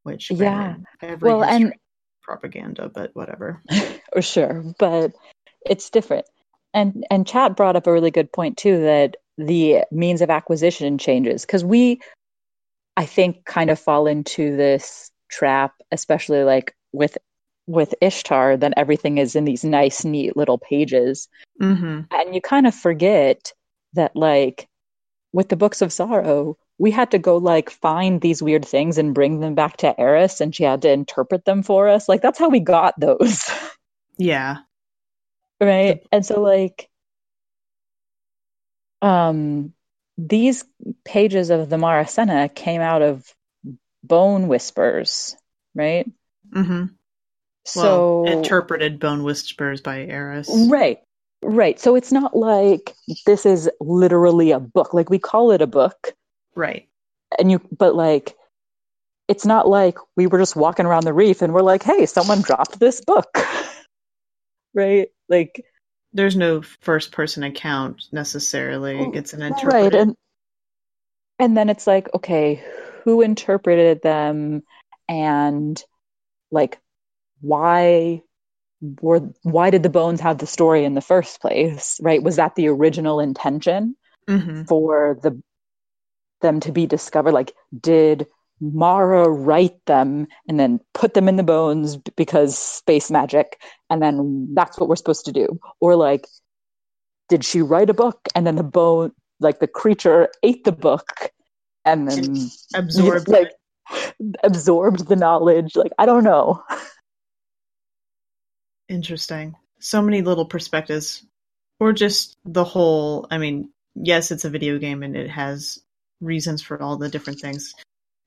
which 0.05 0.31
Yeah. 0.31 0.77
every 1.03 1.29
Well, 1.29 1.45
and- 1.45 1.75
propaganda 2.29 2.91
but 2.93 3.11
whatever 3.15 3.63
sure, 4.21 4.65
but 4.79 5.13
it's 5.67 5.91
different. 5.91 6.27
And 6.75 7.07
and 7.11 7.27
chat 7.27 7.57
brought 7.57 7.77
up 7.77 7.87
a 7.87 7.93
really 7.93 8.11
good 8.11 8.33
point 8.33 8.57
too 8.57 8.81
that 8.83 9.17
the 9.37 9.85
means 9.91 10.21
of 10.21 10.31
acquisition 10.31 10.99
changes 10.99 11.43
because 11.43 11.65
we, 11.65 12.01
I 12.97 13.07
think, 13.07 13.45
kind 13.45 13.71
of 13.71 13.79
fall 13.79 14.07
into 14.07 14.57
this 14.57 15.11
trap, 15.31 15.75
especially 15.91 16.45
like 16.45 16.75
with 16.93 17.17
with 17.67 17.95
Ishtar. 18.01 18.57
Then 18.57 18.75
everything 18.77 19.19
is 19.19 19.35
in 19.35 19.45
these 19.45 19.65
nice, 19.65 20.05
neat 20.05 20.37
little 20.37 20.59
pages, 20.59 21.29
mm-hmm. 21.61 22.01
and 22.11 22.35
you 22.35 22.41
kind 22.41 22.67
of 22.67 22.75
forget 22.75 23.53
that 23.95 24.15
like 24.15 24.69
with 25.33 25.49
the 25.49 25.57
books 25.57 25.83
of 25.83 25.93
sorrow 25.93 26.57
we 26.79 26.91
had 26.91 27.11
to 27.11 27.19
go 27.19 27.37
like 27.37 27.71
find 27.71 28.21
these 28.21 28.43
weird 28.43 28.65
things 28.65 28.99
and 28.99 29.15
bring 29.15 29.41
them 29.41 29.55
back 29.55 29.79
to 29.79 30.01
eris 30.01 30.41
and 30.41 30.55
she 30.55 30.63
had 30.63 30.83
to 30.83 30.91
interpret 30.91 31.45
them 31.45 31.63
for 31.63 31.89
us. 31.89 32.09
Like 32.09 32.23
that's 32.23 32.39
how 32.39 32.49
we 32.49 32.61
got 32.61 32.99
those. 32.99 33.51
Yeah. 34.21 34.57
Right? 35.61 36.05
And 36.11 36.27
so 36.27 36.41
like 36.41 36.91
um 39.01 39.73
these 40.17 40.65
pages 41.05 41.51
of 41.51 41.69
the 41.69 41.77
marasenna 41.77 42.53
came 42.53 42.81
out 42.81 43.03
of 43.03 43.33
bone 44.03 44.49
whispers 44.49 45.37
right? 45.77 46.11
Mm-hmm. 46.51 46.87
so 47.65 48.23
well 48.23 48.39
interpreted 48.39 48.99
bone 48.99 49.23
whispers 49.23 49.81
by 49.81 50.01
eris. 50.01 50.51
Right. 50.69 50.99
Right. 51.43 51.79
So 51.79 51.95
it's 51.95 52.11
not 52.11 52.37
like 52.37 52.95
this 53.25 53.47
is 53.47 53.71
literally 53.81 54.51
a 54.51 54.59
book. 54.59 54.93
Like 54.93 55.09
we 55.09 55.21
call 55.21 55.53
it 55.53 55.63
a 55.63 55.67
book, 55.69 56.15
Right. 56.59 56.89
and 57.39 57.53
you, 57.53 57.61
but 57.71 57.95
like, 57.95 58.37
it's 59.29 59.47
not 59.47 59.69
like 59.69 59.97
we 60.17 60.27
were 60.27 60.39
just 60.39 60.57
walking 60.57 60.87
around 60.87 61.05
the 61.05 61.13
reef 61.13 61.41
and 61.41 61.55
we're 61.55 61.63
like, 61.63 61.85
hey, 61.85 62.05
someone 62.07 62.43
dropped 62.43 62.81
this 62.81 63.01
book. 63.01 63.29
right. 64.75 65.09
Like, 65.29 65.65
There's 66.13 66.35
no 66.35 66.63
first 66.81 67.13
person 67.13 67.45
account 67.45 68.07
necessarily. 68.11 68.99
It's 69.15 69.35
an 69.35 69.43
interpretation. 69.43 69.83
right. 69.83 69.95
And, 69.95 70.15
and 71.39 71.57
then 71.57 71.71
it's 71.71 71.87
like, 71.87 72.13
okay, 72.13 72.65
who 73.05 73.23
interpreted 73.23 74.03
them 74.03 74.65
and 75.09 75.81
like, 76.51 76.81
why 77.41 78.23
were, 78.81 79.21
why 79.43 79.71
did 79.71 79.85
the 79.85 79.91
bones 79.91 80.23
have 80.23 80.39
the 80.39 80.47
story 80.47 80.85
in 80.85 80.95
the 80.95 81.01
first 81.01 81.41
place? 81.41 82.01
Right. 82.03 82.21
Was 82.21 82.37
that 82.37 82.57
the 82.57 82.67
original 82.67 83.21
intention? 83.21 83.95
hmm 84.29 84.63
for 84.65 85.19
the 85.23 85.43
them 86.41 86.61
to 86.61 86.73
be 86.73 86.87
discovered 86.87 87.33
like 87.33 87.55
did 87.81 88.27
mara 88.61 89.29
write 89.29 89.85
them 89.87 90.27
and 90.49 90.59
then 90.59 90.81
put 90.95 91.15
them 91.15 91.29
in 91.29 91.37
the 91.37 91.43
bones 91.43 91.97
because 92.17 92.59
space 92.59 93.11
magic 93.11 93.61
and 93.89 94.03
then 94.03 94.49
that's 94.55 94.79
what 94.79 94.89
we're 94.89 94.97
supposed 94.97 95.25
to 95.25 95.33
do 95.33 95.59
or 95.81 95.95
like 95.95 96.27
did 97.29 97.45
she 97.45 97.63
write 97.63 97.91
a 97.91 97.95
book 97.95 98.21
and 98.35 98.47
then 98.47 98.57
the 98.57 98.63
bone 98.63 99.13
like 99.41 99.61
the 99.61 99.69
creature 99.69 100.29
ate 100.43 100.65
the 100.65 100.73
book 100.73 101.31
and 101.85 102.09
then 102.11 102.49
Absorbed. 102.75 103.29
like 103.29 103.53
absorbed 104.43 105.09
the 105.09 105.17
knowledge 105.17 105.77
like 105.77 105.93
i 105.99 106.05
don't 106.05 106.25
know 106.25 106.63
Interesting. 108.89 109.55
So 109.81 110.03
many 110.03 110.23
little 110.23 110.47
perspectives. 110.47 111.25
Or 111.81 111.93
just 111.93 112.37
the 112.45 112.65
whole, 112.65 113.27
I 113.31 113.39
mean, 113.39 113.71
yes, 113.95 114.31
it's 114.31 114.45
a 114.45 114.51
video 114.51 114.79
game 114.79 115.03
and 115.03 115.17
it 115.17 115.31
has 115.31 115.79
reasons 116.21 116.63
for 116.63 116.81
all 116.83 116.97
the 116.97 117.09
different 117.09 117.41
things. 117.41 117.75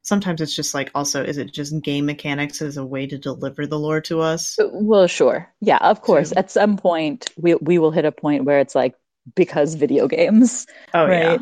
Sometimes 0.03 0.41
it's 0.41 0.55
just 0.55 0.73
like 0.73 0.89
also 0.95 1.23
is 1.23 1.37
it 1.37 1.53
just 1.53 1.79
game 1.83 2.05
mechanics 2.05 2.61
as 2.61 2.77
a 2.77 2.85
way 2.85 3.05
to 3.07 3.17
deliver 3.17 3.67
the 3.67 3.77
lore 3.77 4.01
to 4.01 4.21
us? 4.21 4.57
well 4.71 5.05
sure 5.05 5.47
yeah 5.61 5.77
of 5.77 6.01
course 6.01 6.33
at 6.35 6.49
some 6.49 6.75
point 6.75 7.29
we 7.37 7.53
we 7.55 7.77
will 7.77 7.91
hit 7.91 8.03
a 8.05 8.11
point 8.11 8.43
where 8.45 8.59
it's 8.59 8.73
like 8.73 8.95
because 9.35 9.75
video 9.75 10.07
games 10.07 10.65
Oh 10.93 11.05
yeah. 11.05 11.29
right. 11.33 11.39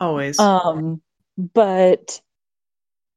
Always. 0.00 0.38
Um, 0.40 1.00
but 1.36 2.20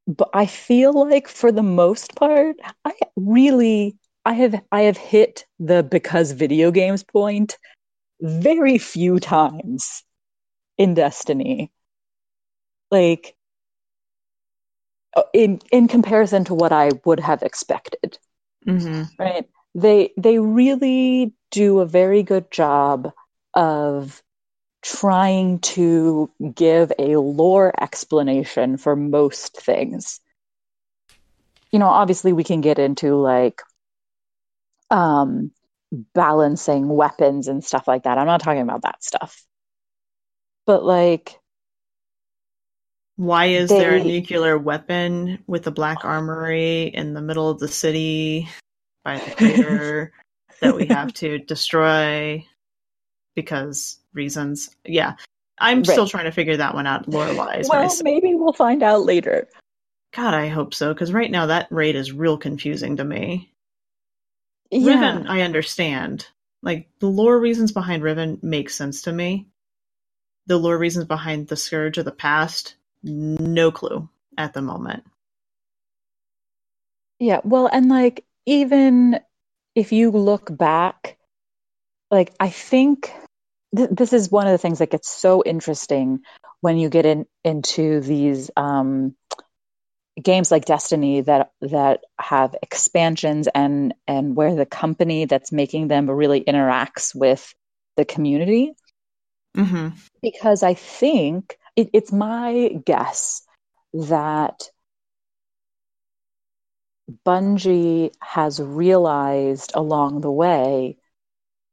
but 0.07 0.30
I 0.34 0.45
feel 0.45 0.93
like 0.93 1.27
for 1.27 1.52
the 1.52 1.64
most 1.64 2.15
part, 2.15 2.57
I 2.84 2.93
really 3.15 3.97
I 4.23 4.34
have 4.34 4.61
I 4.72 4.81
have 4.81 4.97
hit 4.97 5.45
the 5.60 5.84
because 5.84 6.31
video 6.31 6.72
games 6.72 7.03
point 7.03 7.57
very 8.22 8.77
few 8.77 9.19
times 9.19 10.03
in 10.77 10.93
Destiny. 10.93 11.72
Like 12.91 13.36
uh, 15.16 15.24
in 15.34 15.60
in 15.72 15.88
comparison 15.88 16.45
to 16.45 16.53
what 16.53 16.72
I 16.72 16.91
would 17.06 17.20
have 17.20 17.44
expected. 17.44 18.18
Hmm 18.66 19.03
right? 19.20 19.48
They 19.74 20.14
they 20.18 20.40
really 20.40 21.34
do 21.52 21.80
a 21.80 21.86
very 21.86 22.24
good 22.24 22.52
job 22.52 23.12
of 23.53 24.22
trying 24.82 25.60
to 25.60 26.30
give 26.53 26.91
a 26.99 27.16
lore 27.18 27.74
explanation 27.82 28.78
for 28.78 28.95
most 28.95 29.57
things. 29.62 30.20
You 31.72 31.80
know 31.80 31.88
obviously 31.88 32.34
we 32.34 32.44
can 32.44 32.62
get 32.62 32.80
into 32.80 33.16
like 33.16 33.62
um 34.91 35.52
balancing 36.14 36.88
weapons 36.88 37.48
and 37.48 37.64
stuff 37.64 37.88
like 37.88 38.03
that. 38.03 38.18
I'm 38.18 38.28
not 38.28 38.41
talking 38.41 38.62
about 38.62 38.84
that 38.84 39.03
stuff. 39.03 39.44
But 40.66 40.84
like 40.84 41.40
Why 43.18 43.46
is 43.48 43.70
there 43.70 43.96
a 43.96 44.04
nuclear 44.04 44.58
weapon 44.58 45.44
with 45.48 45.68
a 45.68 45.72
black 45.72 46.04
armory 46.04 46.84
in 46.84 47.14
the 47.14 47.22
middle 47.22 47.50
of 47.50 47.60
the 47.60 47.68
city 47.70 48.50
by 49.06 49.20
the 49.20 49.32
crater 49.32 50.12
that 50.62 50.76
we 50.76 50.88
have 50.88 51.14
to 51.16 51.38
destroy 51.40 52.46
because 53.36 53.98
reasons? 54.14 54.70
Yeah. 54.84 55.16
I'm 55.58 55.78
Right. 55.80 55.88
still 55.88 56.08
trying 56.08 56.26
to 56.26 56.32
figure 56.34 56.58
that 56.58 56.74
one 56.74 56.86
out 56.88 57.08
lore 57.08 57.34
wise 57.34 57.70
well 57.70 57.84
myself. 57.84 58.04
maybe 58.04 58.36
we'll 58.36 58.52
find 58.52 58.84
out 58.84 59.04
later 59.06 59.48
God, 60.14 60.34
I 60.34 60.48
hope 60.48 60.74
so, 60.74 60.94
because 60.94 61.12
right 61.14 61.30
now 61.32 61.46
that 61.48 61.68
raid 61.72 61.96
is 61.98 62.12
real 62.14 62.38
confusing 62.38 62.98
to 62.98 63.04
me. 63.06 63.52
yeah 64.72 64.90
Riven, 64.94 65.28
I 65.28 65.42
understand. 65.42 66.28
Like 66.62 66.90
the 67.00 67.08
lore 67.08 67.38
reasons 67.40 67.72
behind 67.74 68.02
Riven 68.04 68.40
make 68.42 68.70
sense 68.70 69.04
to 69.04 69.12
me. 69.14 69.48
The 70.48 70.58
lore 70.58 70.78
reasons 70.78 71.06
behind 71.06 71.48
the 71.48 71.58
Scourge 71.58 71.98
of 71.98 72.06
the 72.06 72.12
Past, 72.12 72.76
no 73.06 73.72
clue 73.72 74.10
at 74.38 74.53
the 74.53 74.64
moment. 74.64 75.06
Yeah, 77.19 77.41
well, 77.44 77.68
and 77.68 77.90
like 77.90 78.26
even 78.45 79.19
if 79.76 79.91
you 79.91 80.11
look 80.11 80.56
back, 80.56 81.18
like 82.11 82.34
I 82.40 82.49
think 82.49 83.14
th- 83.76 83.90
this 83.91 84.14
is 84.14 84.32
one 84.32 84.48
of 84.48 84.52
the 84.53 84.57
things 84.57 84.80
that 84.80 84.91
gets 84.91 85.10
so 85.10 85.44
interesting 85.45 86.22
when 86.61 86.77
you 86.77 86.90
get 86.90 87.06
in 87.06 87.26
into 87.44 88.02
these 88.02 88.52
um, 88.57 89.15
games 90.22 90.52
like 90.52 90.65
Destiny 90.65 91.22
that 91.22 91.52
that 91.61 92.02
have 92.19 92.56
expansions 92.61 93.48
and 93.53 93.94
and 94.07 94.36
where 94.36 94.56
the 94.56 94.65
company 94.65 95.26
that's 95.26 95.52
making 95.52 95.90
them 95.90 96.10
really 96.10 96.44
interacts 96.44 97.15
with 97.15 97.53
the 97.98 98.06
community 98.06 98.73
hmm 99.56 99.90
because 100.22 100.64
I 100.64 100.73
think 100.73 101.57
it, 101.76 101.89
it's 101.93 102.11
my 102.11 102.69
guess 102.85 103.41
that 103.93 104.69
Bungie 107.26 108.11
has 108.22 108.61
realized 108.61 109.72
along 109.76 110.22
the 110.22 110.31
way 110.31 110.97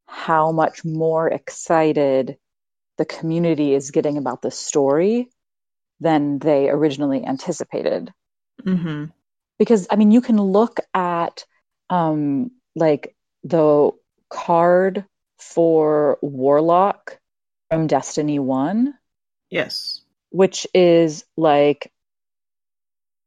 how 0.06 0.52
much 0.52 0.84
more 0.84 1.28
excited 1.28 2.38
the 2.98 3.04
community 3.04 3.74
is 3.74 3.90
getting 3.90 4.18
about 4.18 4.42
the 4.42 4.50
story 4.50 5.30
than 6.00 6.38
they 6.38 6.68
originally 6.68 7.24
anticipated. 7.24 8.12
hmm 8.64 9.04
Because, 9.58 9.86
I 9.90 9.96
mean, 9.96 10.10
you 10.10 10.20
can 10.20 10.40
look 10.40 10.80
at 10.94 11.44
um, 11.90 12.50
like 12.74 13.14
the 13.44 13.90
card 14.30 15.04
for 15.38 16.18
Warlock 16.22 17.18
from 17.70 17.86
Destiny 17.86 18.38
1 18.38 18.94
Yes. 19.52 20.00
which 20.30 20.66
is 20.74 21.24
like 21.36 21.92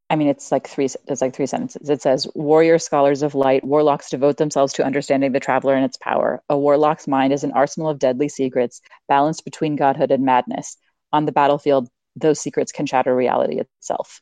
I 0.10 0.16
mean 0.18 0.28
it's 0.28 0.52
like 0.52 0.68
three 0.68 0.86
it's 0.86 1.22
like 1.22 1.36
three 1.36 1.46
sentences. 1.48 1.90
It 1.90 2.02
says 2.02 2.28
warrior 2.36 2.78
scholars 2.80 3.24
of 3.24 3.34
light, 3.36 3.64
warlocks 3.64 4.10
devote 4.10 4.38
themselves 4.38 4.74
to 4.74 4.84
understanding 4.86 5.32
the 5.32 5.40
traveler 5.40 5.74
and 5.76 5.86
its 5.86 5.98
power. 5.98 6.42
A 6.50 6.58
warlock's 6.58 7.08
mind 7.08 7.34
is 7.34 7.44
an 7.44 7.52
arsenal 7.54 7.90
of 7.90 8.00
deadly 8.00 8.30
secrets, 8.30 8.82
balanced 9.08 9.46
between 9.46 9.76
godhood 9.76 10.12
and 10.12 10.24
madness. 10.24 10.78
On 11.12 11.26
the 11.26 11.32
battlefield, 11.32 11.90
those 12.16 12.40
secrets 12.40 12.72
can 12.72 12.86
shatter 12.86 13.16
reality 13.16 13.60
itself. 13.60 14.22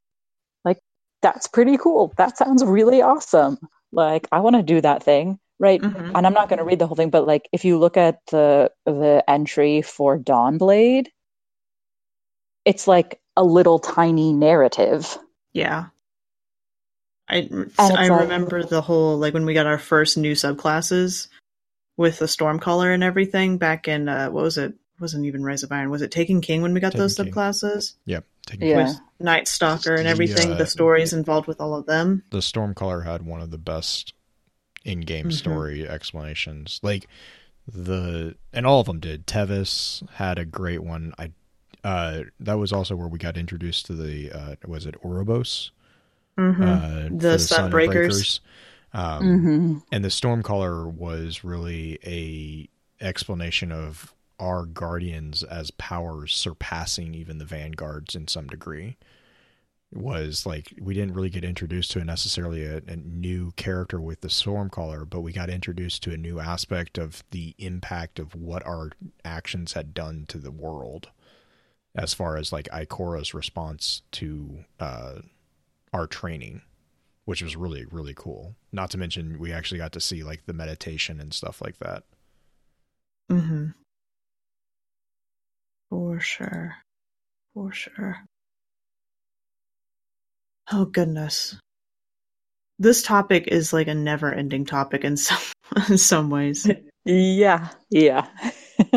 Like 0.66 0.80
that's 1.22 1.48
pretty 1.48 1.78
cool. 1.78 2.14
That 2.18 2.38
sounds 2.38 2.64
really 2.64 3.02
awesome. 3.02 3.58
Like 3.92 4.28
I 4.32 4.40
want 4.40 4.56
to 4.56 4.64
do 4.64 4.80
that 4.82 5.04
thing, 5.04 5.38
right? 5.60 5.82
Mhm. 5.82 6.12
and 6.16 6.26
I'm 6.28 6.34
not 6.34 6.50
going 6.50 6.60
to 6.60 6.66
read 6.66 6.80
the 6.80 6.88
whole 6.88 6.96
thing, 6.96 7.10
but 7.12 7.28
like 7.28 7.48
if 7.52 7.66
you 7.66 7.78
look 7.78 7.98
at 7.98 8.20
the 8.32 8.72
the 8.86 9.24
entry 9.28 9.82
for 9.82 10.18
Dawnblade, 10.18 11.08
it's 12.66 12.88
like 12.88 13.20
a 13.36 13.44
little 13.44 13.80
tiny 13.80 14.34
narrative. 14.34 15.18
Yeah. 15.54 15.86
I, 17.30 17.48
it's 17.52 17.80
I 17.80 18.08
like- 18.08 18.22
remember 18.22 18.64
the 18.64 18.82
whole, 18.82 19.18
like, 19.18 19.34
when 19.34 19.46
we 19.46 19.54
got 19.54 19.66
our 19.66 19.78
first 19.78 20.18
new 20.18 20.34
subclasses 20.34 21.28
with 21.98 22.20
the 22.20 22.26
Stormcaller 22.26 22.94
and 22.94 23.04
everything 23.04 23.58
back 23.58 23.88
in, 23.88 24.10
uh, 24.10 24.30
what 24.30 24.44
was 24.44 24.58
it? 24.58 24.72
It 24.72 25.02
wasn't 25.02 25.26
even 25.26 25.44
Rise 25.44 25.64
of 25.64 25.72
Iron. 25.72 25.90
Was 25.90 26.02
it 26.02 26.12
Taken 26.12 26.42
King 26.42 26.62
when 26.62 26.74
we 26.74 26.80
got 26.80 26.92
Taken 26.92 27.00
those 27.02 27.16
King. 27.16 27.32
subclasses? 27.32 27.94
Yep. 28.06 28.26
Taking 28.46 28.68
Yeah. 28.68 28.84
With 28.88 29.00
Night 29.20 29.48
Stalker 29.48 29.96
and 29.96 30.06
The, 30.06 30.10
everything, 30.10 30.52
uh, 30.54 30.56
the 30.58 30.66
stories 30.68 31.14
involved 31.14 31.48
with 31.48 31.60
all 31.62 31.74
of 31.76 31.86
them. 31.86 32.24
the 32.30 32.40
Stormcaller 32.40 33.06
had 33.06 33.24
one 33.26 33.42
of 33.42 33.52
the 33.52 33.58
best 33.58 34.14
in-game 34.86 35.28
Mhm. 35.30 35.34
story 35.34 35.88
explanations. 35.88 36.80
Like 36.84 37.08
the 37.68 38.36
and 38.52 38.68
all 38.68 38.82
of 38.82 38.86
them 38.88 39.00
did. 39.00 39.26
Tevis 39.26 40.04
had 40.16 40.38
a 40.38 40.46
great 40.46 40.84
one. 40.84 41.14
I 41.18 41.32
uh 41.84 42.24
that 42.40 42.56
was 42.60 42.72
also 42.74 42.96
where 42.96 43.08
we 43.08 43.20
got 43.20 43.38
introduced 43.38 43.86
to 43.88 43.94
the 43.94 44.32
uh 44.32 44.56
was 44.68 44.86
it 44.86 44.96
Ouroboros? 45.04 45.72
hmm 46.38 46.62
Uh 46.62 47.10
The 47.10 47.38
for 47.38 47.38
Sun. 47.38 47.72
Breakers. 47.72 48.40
Um 48.94 49.22
Mm-hmm. 49.22 49.78
and 49.92 50.04
the 50.04 50.10
Stormcaller 50.10 50.92
was 50.92 51.44
really 51.44 52.00
a 52.06 52.70
explanation 53.04 53.72
of 53.72 54.14
our 54.40 54.66
guardians 54.66 55.44
as 55.44 55.72
powers 55.72 56.36
surpassing 56.36 57.14
even 57.14 57.38
the 57.38 57.46
vanguards 57.46 58.16
in 58.16 58.28
some 58.28 58.48
degree. 58.48 58.98
was 59.92 60.46
like 60.46 60.74
we 60.82 60.94
didn't 60.94 61.14
really 61.14 61.30
get 61.30 61.44
introduced 61.44 61.92
to 61.92 62.00
a 62.00 62.04
necessarily 62.06 62.64
a, 62.66 62.78
a, 62.88 62.96
new 62.96 63.52
character 63.52 64.02
with 64.02 64.22
the 64.22 64.28
Stormcaller, 64.28 65.08
but 65.08 65.22
we 65.22 65.32
got 65.32 65.50
introduced 65.50 66.02
to 66.04 66.14
a 66.14 66.18
new 66.18 66.40
aspect 66.40 66.98
of 66.98 67.24
the 67.32 67.54
impact 67.60 68.18
of 68.20 68.34
what 68.36 68.66
our 68.66 68.92
actions 69.24 69.74
had 69.74 69.94
done 69.94 70.26
to 70.30 70.40
the 70.40 70.52
world, 70.52 71.10
as 71.96 72.14
far 72.14 72.38
as 72.38 72.52
like 72.52 72.68
Ikora's 72.70 73.34
response 73.34 74.02
to 74.12 74.66
uh, 74.80 75.20
our 75.94 76.08
training, 76.08 76.62
which 77.26 77.42
was 77.42 77.56
really 77.56 77.86
really 77.86 78.14
cool. 78.16 78.56
Not 78.72 78.92
to 78.92 78.98
mention 78.98 79.40
we 79.40 79.52
actually 79.52 79.78
got 79.78 79.94
to 79.94 80.02
see 80.02 80.24
like 80.24 80.46
the 80.46 80.54
meditation 80.54 81.20
and 81.20 81.34
stuff 81.34 81.62
like 81.62 81.78
that. 81.80 82.04
Mm-hmm. 83.32 83.68
For 85.90 86.20
sure. 86.20 86.76
For 87.54 87.72
sure. 87.72 88.18
Oh 90.72 90.86
goodness. 90.86 91.56
This 92.80 93.04
topic 93.04 93.48
is 93.48 93.72
like 93.72 93.88
a 93.88 93.94
never-ending 93.94 94.66
topic 94.66 95.04
in 95.04 95.18
some 95.18 95.38
in 95.90 95.98
some 95.98 96.30
ways. 96.30 96.70
Yeah, 97.06 97.68
yeah. 97.90 98.28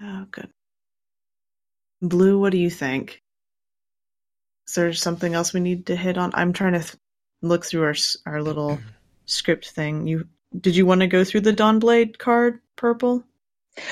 oh 0.00 0.26
good. 0.30 0.48
Blue, 2.08 2.38
what 2.38 2.52
do 2.52 2.58
you 2.58 2.70
think? 2.70 3.22
Is 4.68 4.74
there 4.74 4.92
something 4.92 5.34
else 5.34 5.52
we 5.52 5.60
need 5.60 5.86
to 5.86 5.96
hit 5.96 6.18
on? 6.18 6.32
I'm 6.34 6.52
trying 6.52 6.72
to 6.72 6.80
th- 6.80 6.96
look 7.42 7.64
through 7.64 7.84
our 7.84 7.94
our 8.26 8.42
little 8.42 8.78
script 9.26 9.70
thing. 9.70 10.06
You 10.06 10.26
did 10.58 10.76
you 10.76 10.86
want 10.86 11.02
to 11.02 11.06
go 11.06 11.24
through 11.24 11.42
the 11.42 11.52
Dawnblade 11.52 12.18
card, 12.18 12.60
purple? 12.76 13.24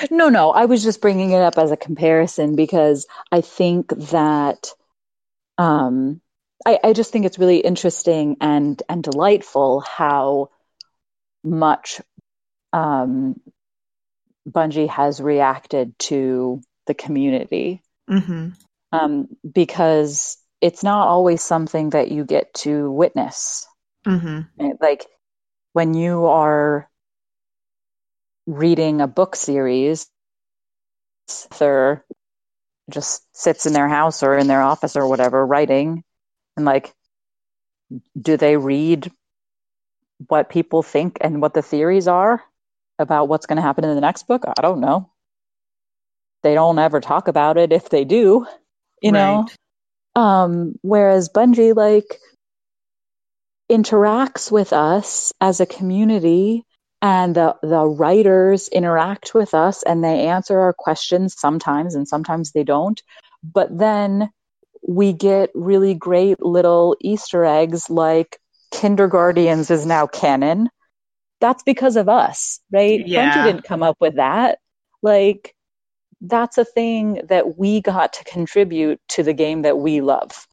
No, 0.09 0.29
no. 0.29 0.51
I 0.51 0.65
was 0.65 0.83
just 0.83 1.01
bringing 1.01 1.31
it 1.31 1.41
up 1.41 1.57
as 1.57 1.71
a 1.71 1.77
comparison 1.77 2.55
because 2.55 3.05
I 3.31 3.41
think 3.41 3.89
that 3.89 4.69
um, 5.57 6.21
I, 6.65 6.79
I 6.83 6.93
just 6.93 7.11
think 7.11 7.25
it's 7.25 7.39
really 7.39 7.59
interesting 7.59 8.37
and 8.41 8.81
and 8.89 9.03
delightful 9.03 9.81
how 9.81 10.49
much 11.43 12.01
um, 12.73 13.39
Bungie 14.49 14.89
has 14.89 15.21
reacted 15.21 15.97
to 15.99 16.61
the 16.87 16.93
community 16.93 17.81
Mm-hmm. 18.09 18.49
um, 18.91 19.27
because 19.51 20.37
it's 20.61 20.83
not 20.83 21.07
always 21.07 21.41
something 21.41 21.89
that 21.91 22.11
you 22.11 22.23
get 22.23 22.53
to 22.55 22.91
witness. 22.91 23.67
Mm-hmm. 24.05 24.69
Like 24.79 25.05
when 25.73 25.93
you 25.93 26.25
are 26.25 26.89
reading 28.45 29.01
a 29.01 29.07
book 29.07 29.35
series, 29.35 30.07
they're 31.57 32.05
just 32.89 33.23
sits 33.35 33.65
in 33.65 33.73
their 33.73 33.87
house 33.87 34.23
or 34.23 34.37
in 34.37 34.47
their 34.47 34.61
office 34.61 34.95
or 34.95 35.07
whatever 35.07 35.45
writing 35.45 36.03
and 36.55 36.65
like 36.65 36.93
do 38.19 38.37
they 38.37 38.57
read 38.57 39.11
what 40.27 40.49
people 40.49 40.83
think 40.83 41.17
and 41.21 41.41
what 41.41 41.53
the 41.53 41.61
theories 41.61 42.07
are 42.07 42.43
about 42.99 43.27
what's 43.27 43.45
going 43.45 43.57
to 43.57 43.61
happen 43.61 43.83
in 43.83 43.95
the 43.95 44.01
next 44.01 44.27
book 44.27 44.43
i 44.45 44.61
don't 44.61 44.79
know 44.79 45.09
they 46.45 46.53
don't 46.53 46.79
ever 46.79 47.01
talk 47.01 47.27
about 47.27 47.57
it 47.57 47.73
if 47.73 47.89
they 47.89 48.05
do 48.05 48.45
you 49.01 49.11
know? 49.11 49.45
Um 50.15 50.75
whereas 50.81 51.29
bungie 51.29 51.75
like 51.75 52.19
interacts 53.69 54.51
with 54.51 54.71
us 54.73 55.33
as 55.41 55.59
a 55.59 55.65
community 55.65 56.63
and 57.01 57.35
the 57.35 57.55
the 57.61 57.85
writers 57.85 58.67
interact 58.69 59.33
with 59.33 59.53
us 59.53 59.83
and 59.83 60.03
they 60.03 60.27
answer 60.27 60.59
our 60.59 60.73
questions 60.73 61.35
sometimes 61.37 61.95
and 61.95 62.07
sometimes 62.07 62.51
they 62.51 62.63
don't. 62.63 63.01
But 63.43 63.77
then 63.77 64.29
we 64.87 65.13
get 65.13 65.49
really 65.55 65.95
great 65.95 66.41
little 66.41 66.95
easter 67.01 67.43
eggs 67.43 67.89
like 67.89 68.39
kindergardians 68.71 69.71
is 69.71 69.85
now 69.85 70.07
canon. 70.07 70.69
That's 71.41 71.63
because 71.63 71.95
of 71.95 72.07
us 72.07 72.59
right? 72.71 73.05
Yeah. 73.05 73.31
bungie 73.31 73.43
didn't 73.43 73.65
come 73.65 73.83
up 73.83 73.97
with 73.99 74.15
that. 74.15 74.59
Like 75.01 75.54
that's 76.27 76.57
a 76.57 76.65
thing 76.65 77.21
that 77.29 77.57
we 77.57 77.81
got 77.81 78.13
to 78.13 78.23
contribute 78.25 78.99
to 79.09 79.23
the 79.23 79.33
game 79.33 79.61
that 79.63 79.77
we 79.77 80.01
love 80.01 80.47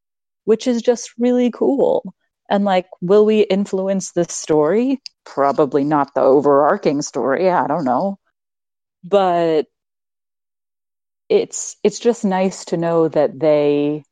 which 0.45 0.67
is 0.67 0.83
just 0.83 1.13
really 1.19 1.51
cool. 1.51 2.15
And 2.51 2.65
like 2.65 2.87
will 3.01 3.25
we 3.25 3.41
influence 3.43 4.13
the 4.13 4.25
story? 4.25 5.01
Probably 5.25 5.85
not 5.85 6.15
the 6.15 6.21
overarching 6.21 7.03
story. 7.03 7.49
I 7.51 7.67
don't 7.67 7.85
know. 7.85 8.19
But 9.05 9.67
it's 11.29 11.77
it's 11.83 11.99
just 11.99 12.25
nice 12.25 12.67
to 12.67 12.77
know 12.77 13.09
that 13.09 13.39
they 13.39 14.05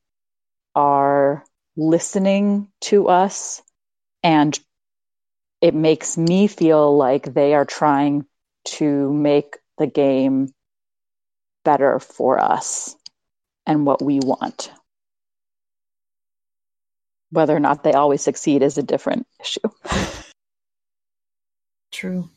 are 0.75 1.45
listening 1.77 2.69
to 2.81 3.09
us 3.09 3.63
and 4.23 4.59
it 5.61 5.75
makes 5.75 6.17
me 6.17 6.47
feel 6.47 6.97
like 6.97 7.35
they 7.35 7.55
are 7.55 7.67
trying 7.67 8.25
to 8.65 9.13
make 9.13 9.59
the 9.79 9.87
game 9.87 10.49
better 11.65 11.99
for 11.99 12.39
us 12.39 12.97
and 13.67 13.87
what 13.87 14.03
we 14.03 14.19
want 14.21 14.73
whether 17.31 17.55
or 17.55 17.61
not 17.61 17.85
they 17.85 17.93
always 17.93 18.23
succeed 18.23 18.63
is 18.63 18.79
a 18.79 18.83
different 18.83 19.27
issue 19.41 19.61
True. 21.91 22.31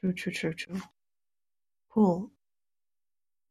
True, 0.00 0.12
true, 0.12 0.32
true, 0.32 0.54
true. 0.54 0.80
Cool. 1.90 2.30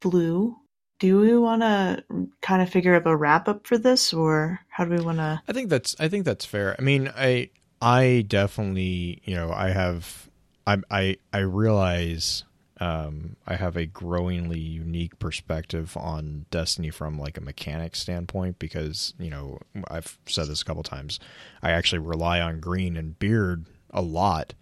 Blue, 0.01 0.55
do 0.99 1.19
we 1.19 1.37
want 1.37 1.61
to 1.61 2.03
kind 2.41 2.61
of 2.61 2.69
figure 2.69 2.95
out 2.95 3.07
a 3.07 3.15
wrap 3.15 3.47
up 3.47 3.65
for 3.65 3.77
this, 3.77 4.13
or 4.13 4.59
how 4.69 4.85
do 4.85 4.91
we 4.91 5.03
want 5.03 5.17
to? 5.17 5.41
I 5.47 5.53
think 5.53 5.69
that's 5.69 5.95
I 5.99 6.07
think 6.07 6.25
that's 6.25 6.45
fair. 6.45 6.75
I 6.77 6.81
mean, 6.81 7.11
I 7.15 7.49
I 7.81 8.23
definitely 8.27 9.21
you 9.25 9.35
know 9.35 9.51
I 9.51 9.71
have 9.71 10.29
I 10.65 10.77
I 10.89 11.17
I 11.33 11.39
realize 11.39 12.43
um, 12.79 13.35
I 13.47 13.55
have 13.55 13.75
a 13.75 13.85
growingly 13.85 14.59
unique 14.59 15.17
perspective 15.19 15.97
on 15.97 16.45
Destiny 16.51 16.89
from 16.89 17.19
like 17.19 17.37
a 17.37 17.41
mechanic 17.41 17.95
standpoint 17.95 18.59
because 18.59 19.13
you 19.19 19.29
know 19.29 19.59
I've 19.89 20.17
said 20.27 20.47
this 20.47 20.61
a 20.61 20.65
couple 20.65 20.83
times. 20.83 21.19
I 21.61 21.71
actually 21.71 21.99
rely 21.99 22.39
on 22.39 22.59
Green 22.59 22.95
and 22.95 23.17
Beard 23.17 23.65
a 23.89 24.01
lot 24.01 24.53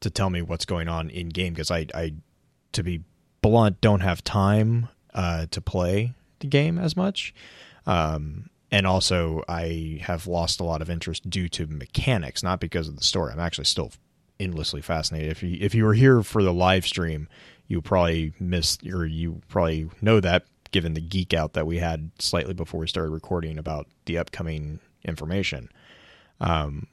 to 0.00 0.10
tell 0.10 0.30
me 0.30 0.42
what's 0.42 0.64
going 0.64 0.88
on 0.88 1.10
in 1.10 1.28
game 1.30 1.54
because 1.54 1.70
I 1.70 1.86
I 1.94 2.14
to 2.72 2.82
be 2.82 3.02
blunt 3.42 3.80
don't 3.80 4.00
have 4.00 4.22
time 4.22 4.88
uh, 5.12 5.46
to 5.50 5.60
play 5.60 6.14
the 6.40 6.46
game 6.46 6.78
as 6.78 6.96
much. 6.96 7.34
Um, 7.86 8.50
and 8.70 8.86
also 8.86 9.42
I 9.48 10.00
have 10.02 10.26
lost 10.26 10.60
a 10.60 10.64
lot 10.64 10.82
of 10.82 10.90
interest 10.90 11.28
due 11.28 11.48
to 11.50 11.66
mechanics, 11.66 12.42
not 12.42 12.60
because 12.60 12.88
of 12.88 12.96
the 12.96 13.04
story. 13.04 13.32
I'm 13.32 13.40
actually 13.40 13.66
still 13.66 13.92
endlessly 14.40 14.82
fascinated. 14.82 15.30
If 15.30 15.42
you 15.42 15.58
if 15.60 15.74
you 15.74 15.84
were 15.84 15.94
here 15.94 16.22
for 16.22 16.42
the 16.42 16.52
live 16.52 16.86
stream, 16.86 17.28
you 17.66 17.80
probably 17.80 18.32
missed 18.38 18.86
or 18.86 19.06
you 19.06 19.40
probably 19.48 19.88
know 20.00 20.20
that 20.20 20.44
given 20.70 20.94
the 20.94 21.00
geek 21.00 21.32
out 21.32 21.52
that 21.52 21.66
we 21.66 21.78
had 21.78 22.10
slightly 22.18 22.52
before 22.52 22.80
we 22.80 22.88
started 22.88 23.10
recording 23.10 23.58
about 23.58 23.86
the 24.06 24.18
upcoming 24.18 24.80
information. 25.04 25.68
Um, 26.40 26.88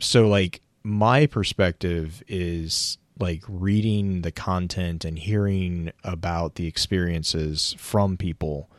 so 0.00 0.28
like 0.28 0.62
my 0.82 1.26
perspective 1.26 2.22
is 2.26 2.98
like 3.18 3.42
reading 3.46 4.22
the 4.22 4.32
content 4.32 5.04
and 5.04 5.18
hearing 5.18 5.92
about 6.02 6.54
the 6.54 6.66
experiences 6.66 7.74
from 7.78 8.16
people. 8.16 8.70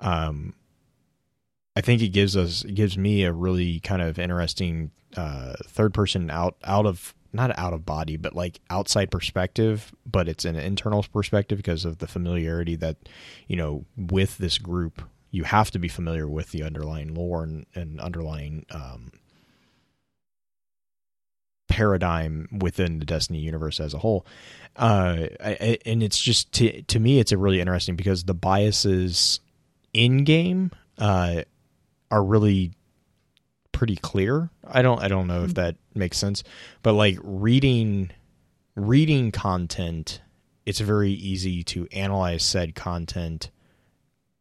Um, 0.00 0.54
I 1.76 1.80
think 1.80 2.02
it 2.02 2.08
gives 2.08 2.36
us 2.36 2.64
it 2.64 2.74
gives 2.74 2.98
me 2.98 3.22
a 3.22 3.32
really 3.32 3.78
kind 3.80 4.02
of 4.02 4.18
interesting 4.18 4.90
uh, 5.16 5.54
third 5.66 5.94
person 5.94 6.30
out 6.30 6.56
out 6.64 6.86
of 6.86 7.14
not 7.32 7.56
out 7.58 7.72
of 7.72 7.84
body 7.84 8.16
but 8.16 8.34
like 8.34 8.60
outside 8.70 9.10
perspective 9.10 9.92
but 10.06 10.28
it's 10.28 10.44
an 10.44 10.56
internal 10.56 11.04
perspective 11.12 11.58
because 11.58 11.84
of 11.84 11.98
the 11.98 12.06
familiarity 12.06 12.76
that 12.76 12.96
you 13.46 13.56
know 13.56 13.84
with 13.96 14.38
this 14.38 14.58
group 14.58 15.02
you 15.30 15.44
have 15.44 15.70
to 15.70 15.78
be 15.78 15.88
familiar 15.88 16.26
with 16.26 16.52
the 16.52 16.62
underlying 16.62 17.14
lore 17.14 17.42
and, 17.42 17.66
and 17.74 18.00
underlying 18.00 18.64
um, 18.70 19.12
paradigm 21.68 22.48
within 22.60 22.98
the 22.98 23.04
Destiny 23.04 23.38
universe 23.38 23.78
as 23.78 23.94
a 23.94 23.98
whole. 23.98 24.26
Uh, 24.74 25.28
and 25.84 26.02
it's 26.02 26.18
just 26.18 26.52
to 26.52 26.82
to 26.82 26.98
me, 26.98 27.18
it's 27.18 27.32
a 27.32 27.38
really 27.38 27.60
interesting 27.60 27.96
because 27.96 28.24
the 28.24 28.34
biases 28.34 29.40
in 29.92 30.24
game 30.24 30.70
uh, 30.98 31.42
are 32.10 32.24
really 32.24 32.72
pretty 33.78 33.96
clear. 33.96 34.50
I 34.66 34.82
don't 34.82 35.00
I 35.00 35.06
don't 35.08 35.26
know 35.28 35.44
if 35.44 35.54
that 35.54 35.76
makes 35.94 36.18
sense, 36.18 36.42
but 36.82 36.94
like 36.94 37.16
reading 37.22 38.10
reading 38.74 39.30
content, 39.30 40.20
it's 40.66 40.80
very 40.80 41.12
easy 41.12 41.62
to 41.64 41.86
analyze 41.92 42.42
said 42.44 42.74
content 42.74 43.50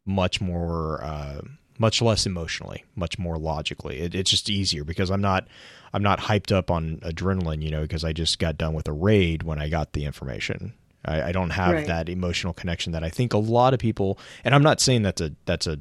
much 0.05 0.41
more 0.41 1.03
uh, 1.03 1.41
much 1.77 2.01
less 2.01 2.25
emotionally, 2.25 2.83
much 2.95 3.19
more 3.19 3.37
logically. 3.37 3.99
It, 3.99 4.15
it's 4.15 4.31
just 4.31 4.49
easier 4.49 4.83
because 4.83 5.11
I'm 5.11 5.21
not 5.21 5.47
I'm 5.93 6.03
not 6.03 6.19
hyped 6.19 6.51
up 6.51 6.71
on 6.71 6.97
adrenaline, 7.03 7.61
you 7.61 7.69
know, 7.71 7.81
because 7.83 8.03
I 8.03 8.13
just 8.13 8.39
got 8.39 8.57
done 8.57 8.73
with 8.73 8.87
a 8.87 8.93
raid 8.93 9.43
when 9.43 9.59
I 9.61 9.69
got 9.69 9.93
the 9.93 10.05
information. 10.05 10.73
I, 11.05 11.29
I 11.29 11.31
don't 11.31 11.51
have 11.51 11.73
Right. 11.75 11.85
that 11.87 12.09
emotional 12.09 12.53
connection 12.53 12.91
that 12.93 13.03
I 13.03 13.09
think 13.09 13.33
a 13.33 13.37
lot 13.37 13.73
of 13.73 13.79
people. 13.79 14.17
And 14.43 14.55
I'm 14.55 14.63
not 14.63 14.81
saying 14.81 15.03
that's 15.03 15.21
a 15.21 15.33
that's 15.45 15.67
a 15.67 15.79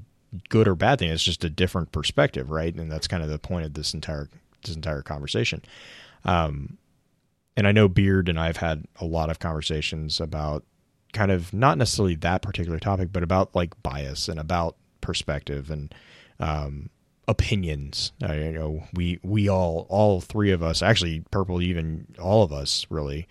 good 0.48 0.68
or 0.68 0.74
bad 0.74 0.98
thing. 0.98 1.10
It's 1.10 1.22
just 1.22 1.44
a 1.44 1.50
different 1.50 1.92
perspective, 1.92 2.50
right? 2.50 2.74
And 2.74 2.90
that's 2.90 3.08
kind 3.08 3.22
of 3.22 3.28
the 3.28 3.38
point 3.38 3.66
of 3.66 3.74
this 3.74 3.94
entire 3.94 4.28
this 4.64 4.74
entire 4.74 5.02
conversation. 5.02 5.62
Um, 6.24 6.78
and 7.56 7.66
I 7.66 7.72
know 7.72 7.88
Beard 7.88 8.28
and 8.28 8.38
I've 8.38 8.58
had 8.58 8.84
a 9.00 9.04
lot 9.04 9.30
of 9.30 9.38
conversations 9.38 10.20
about 10.20 10.64
kind 11.12 11.30
of 11.30 11.52
not 11.52 11.78
necessarily 11.78 12.16
that 12.16 12.42
particular 12.42 12.78
topic, 12.78 13.10
but 13.12 13.22
about 13.22 13.54
like 13.54 13.80
bias 13.82 14.28
and 14.28 14.38
about 14.38 14.76
perspective 15.00 15.70
and 15.70 15.94
um, 16.38 16.90
opinions. 17.28 18.12
Uh, 18.22 18.32
you 18.34 18.52
know, 18.52 18.82
we 18.92 19.18
we 19.22 19.48
all 19.48 19.86
all 19.88 20.20
three 20.20 20.50
of 20.50 20.62
us, 20.62 20.82
actually, 20.82 21.24
purple, 21.30 21.62
even 21.62 22.06
all 22.20 22.42
of 22.42 22.52
us, 22.52 22.86
really, 22.90 23.26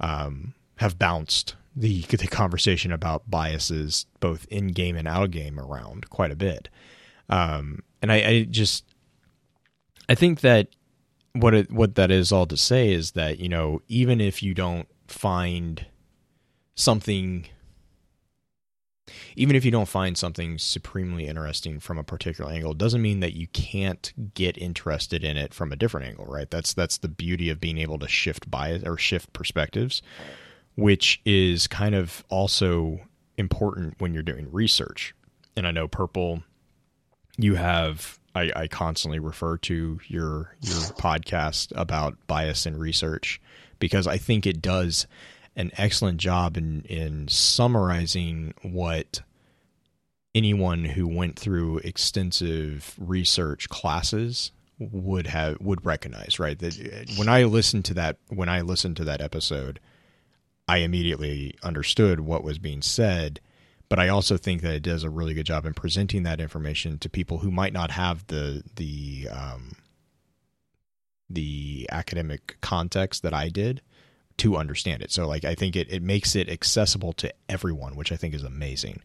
um, 0.00 0.54
have 0.76 0.98
bounced 0.98 1.56
the 1.76 2.02
the 2.02 2.26
conversation 2.26 2.92
about 2.92 3.30
biases 3.30 4.06
both 4.20 4.46
in 4.50 4.68
game 4.68 4.96
and 4.96 5.08
out 5.08 5.30
game 5.30 5.58
around 5.58 6.08
quite 6.10 6.30
a 6.30 6.36
bit. 6.36 6.68
Um, 7.28 7.80
and 8.02 8.12
I, 8.12 8.16
I 8.16 8.42
just 8.44 8.84
I 10.08 10.14
think 10.14 10.40
that 10.40 10.68
what 11.32 11.54
it, 11.54 11.72
what 11.72 11.96
that 11.96 12.10
is 12.10 12.30
all 12.30 12.46
to 12.46 12.56
say 12.56 12.92
is 12.92 13.12
that 13.12 13.38
you 13.38 13.48
know 13.48 13.82
even 13.88 14.20
if 14.20 14.42
you 14.42 14.54
don't 14.54 14.88
find 15.08 15.86
something 16.74 17.46
even 19.36 19.54
if 19.54 19.64
you 19.64 19.70
don't 19.70 19.88
find 19.88 20.16
something 20.16 20.58
supremely 20.58 21.26
interesting 21.26 21.78
from 21.78 21.98
a 21.98 22.04
particular 22.04 22.50
angle 22.50 22.72
doesn't 22.72 23.02
mean 23.02 23.20
that 23.20 23.34
you 23.34 23.46
can't 23.48 24.12
get 24.34 24.56
interested 24.56 25.24
in 25.24 25.36
it 25.36 25.52
from 25.52 25.72
a 25.72 25.76
different 25.76 26.06
angle 26.06 26.26
right 26.26 26.50
that's 26.50 26.72
that's 26.72 26.98
the 26.98 27.08
beauty 27.08 27.50
of 27.50 27.60
being 27.60 27.78
able 27.78 27.98
to 27.98 28.08
shift 28.08 28.50
bias 28.50 28.82
or 28.84 28.96
shift 28.96 29.32
perspectives 29.32 30.02
which 30.76 31.20
is 31.24 31.66
kind 31.66 31.94
of 31.94 32.24
also 32.28 33.00
important 33.36 33.94
when 33.98 34.14
you're 34.14 34.22
doing 34.22 34.50
research. 34.50 35.14
And 35.56 35.66
i 35.66 35.70
know 35.70 35.86
purple 35.86 36.42
you 37.36 37.54
have 37.54 38.18
I, 38.34 38.50
I 38.54 38.68
constantly 38.68 39.18
refer 39.18 39.56
to 39.58 40.00
your 40.06 40.56
your 40.60 40.76
podcast 40.98 41.72
about 41.76 42.16
bias 42.26 42.66
in 42.66 42.78
research 42.78 43.40
because 43.78 44.06
I 44.06 44.18
think 44.18 44.46
it 44.46 44.60
does 44.60 45.06
an 45.56 45.70
excellent 45.76 46.18
job 46.18 46.56
in 46.56 46.82
in 46.82 47.28
summarizing 47.28 48.54
what 48.62 49.22
anyone 50.34 50.84
who 50.84 51.06
went 51.06 51.38
through 51.38 51.78
extensive 51.78 52.94
research 52.98 53.68
classes 53.68 54.50
would 54.78 55.28
have 55.28 55.60
would 55.60 55.84
recognize 55.86 56.38
right? 56.38 56.58
That 56.58 56.78
uh, 56.78 57.12
when 57.16 57.28
I 57.28 57.44
listened 57.44 57.84
to 57.86 57.94
that 57.94 58.16
when 58.28 58.48
I 58.48 58.62
listened 58.62 58.96
to 58.98 59.04
that 59.04 59.20
episode 59.20 59.80
I 60.66 60.78
immediately 60.78 61.54
understood 61.62 62.20
what 62.20 62.44
was 62.44 62.58
being 62.58 62.82
said 62.82 63.40
but 63.88 63.98
I 63.98 64.08
also 64.08 64.36
think 64.36 64.62
that 64.62 64.74
it 64.74 64.82
does 64.82 65.04
a 65.04 65.10
really 65.10 65.34
good 65.34 65.46
job 65.46 65.66
in 65.66 65.74
presenting 65.74 66.22
that 66.22 66.40
information 66.40 66.98
to 66.98 67.08
people 67.08 67.38
who 67.38 67.50
might 67.50 67.72
not 67.72 67.90
have 67.92 68.26
the 68.26 68.62
the 68.76 69.28
um, 69.30 69.76
the 71.28 71.88
academic 71.92 72.56
context 72.60 73.22
that 73.22 73.34
I 73.34 73.48
did 73.48 73.82
to 74.38 74.56
understand 74.56 75.02
it. 75.02 75.12
So 75.12 75.28
like 75.28 75.44
I 75.44 75.54
think 75.54 75.76
it, 75.76 75.92
it 75.92 76.02
makes 76.02 76.34
it 76.34 76.48
accessible 76.48 77.12
to 77.14 77.32
everyone, 77.48 77.94
which 77.94 78.10
I 78.10 78.16
think 78.16 78.34
is 78.34 78.42
amazing. 78.42 79.00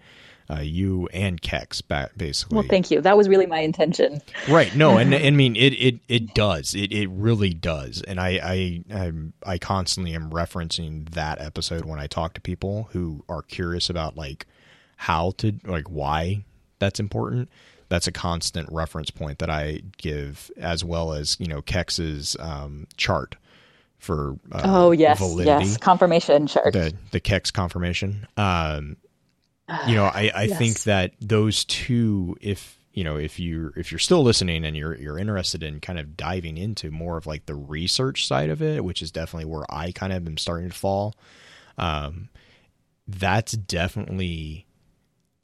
Uh, 0.50 0.62
you 0.62 1.08
and 1.14 1.40
Kex, 1.42 1.82
basically. 1.82 2.56
Well, 2.56 2.66
thank 2.68 2.90
you. 2.90 3.02
That 3.02 3.16
was 3.16 3.30
really 3.30 3.46
my 3.46 3.60
intention. 3.60 4.22
Right. 4.50 4.76
No, 4.76 4.98
and, 4.98 5.14
and 5.14 5.26
I 5.26 5.30
mean 5.30 5.56
it. 5.56 5.74
It 5.74 6.00
it 6.08 6.34
does. 6.34 6.74
It 6.74 6.92
it 6.92 7.08
really 7.10 7.54
does. 7.54 8.02
And 8.02 8.20
I 8.20 8.40
I 8.44 8.84
I'm, 8.94 9.34
I 9.46 9.58
constantly 9.58 10.16
am 10.16 10.32
referencing 10.32 11.10
that 11.12 11.40
episode 11.40 11.86
when 11.86 12.00
I 12.00 12.08
talk 12.08 12.34
to 12.34 12.42
people 12.42 12.90
who 12.92 13.24
are 13.30 13.44
curious 13.44 13.90
about 13.90 14.18
like 14.18 14.48
how 14.98 15.32
to 15.38 15.54
like 15.66 15.88
why 15.90 16.44
that's 16.80 17.00
important 17.00 17.50
that's 17.90 18.08
a 18.08 18.12
constant 18.12 18.72
reference 18.72 19.10
point 19.10 19.40
that 19.40 19.50
I 19.50 19.82
give, 19.98 20.50
as 20.58 20.84
well 20.84 21.14
as 21.14 21.36
you 21.40 21.48
know 21.48 21.62
Kex's 21.62 22.38
um, 22.40 22.88
chart 22.96 23.36
for 23.98 24.38
uh, 24.52 24.62
oh 24.64 24.92
yes 24.92 25.20
validity. 25.20 25.66
yes 25.66 25.78
confirmation 25.78 26.48
chart 26.48 26.72
the 26.72 26.94
the 27.12 27.20
Kex 27.20 27.52
confirmation. 27.52 28.28
Um, 28.38 28.96
you 29.88 29.96
know, 29.96 30.06
I, 30.06 30.32
I 30.34 30.44
yes. 30.44 30.58
think 30.58 30.84
that 30.84 31.14
those 31.20 31.66
two, 31.66 32.38
if 32.42 32.78
you 32.94 33.04
know, 33.04 33.18
if 33.18 33.40
you 33.40 33.72
if 33.76 33.92
you're 33.92 34.00
still 34.00 34.24
listening 34.24 34.66
and 34.66 34.76
you're 34.76 34.96
you're 34.96 35.18
interested 35.18 35.64
in 35.64 35.80
kind 35.80 36.00
of 36.00 36.18
diving 36.18 36.58
into 36.58 36.92
more 36.92 37.18
of 37.18 37.28
like 37.28 37.46
the 37.46 37.56
research 37.56 38.28
side 38.28 38.50
of 38.50 38.62
it, 38.62 38.84
which 38.84 39.02
is 39.02 39.12
definitely 39.12 39.46
where 39.46 39.66
I 39.70 39.92
kind 39.92 40.12
of 40.12 40.26
am 40.28 40.38
starting 40.38 40.70
to 40.70 40.76
fall. 40.76 41.16
Um, 41.78 42.30
that's 43.08 43.54
definitely 43.54 44.66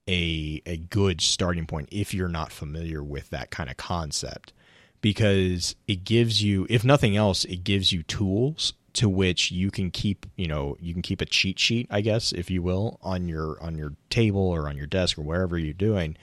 a 0.07 0.61
a 0.65 0.77
good 0.77 1.21
starting 1.21 1.65
point 1.65 1.89
if 1.91 2.13
you're 2.13 2.27
not 2.27 2.51
familiar 2.51 3.03
with 3.03 3.29
that 3.31 3.49
kind 3.49 3.69
of 3.69 3.77
concept 3.77 4.53
because 5.01 5.75
it 5.87 6.03
gives 6.03 6.43
you 6.43 6.67
if 6.69 6.83
nothing 6.83 7.15
else 7.15 7.43
it 7.45 7.63
gives 7.63 7.91
you 7.91 8.03
tools 8.03 8.73
to 8.95 9.09
which 9.09 9.51
you 9.51 9.69
can 9.69 9.91
keep 9.91 10.25
you 10.35 10.47
know 10.47 10.75
you 10.79 10.93
can 10.93 11.01
keep 11.01 11.21
a 11.21 11.25
cheat 11.25 11.59
sheet 11.59 11.87
i 11.91 12.01
guess 12.01 12.31
if 12.31 12.49
you 12.49 12.61
will 12.61 12.97
on 13.01 13.27
your 13.27 13.61
on 13.61 13.77
your 13.77 13.93
table 14.09 14.41
or 14.41 14.67
on 14.67 14.77
your 14.77 14.87
desk 14.87 15.17
or 15.17 15.21
wherever 15.21 15.57
you're 15.57 15.73
doing 15.73 16.17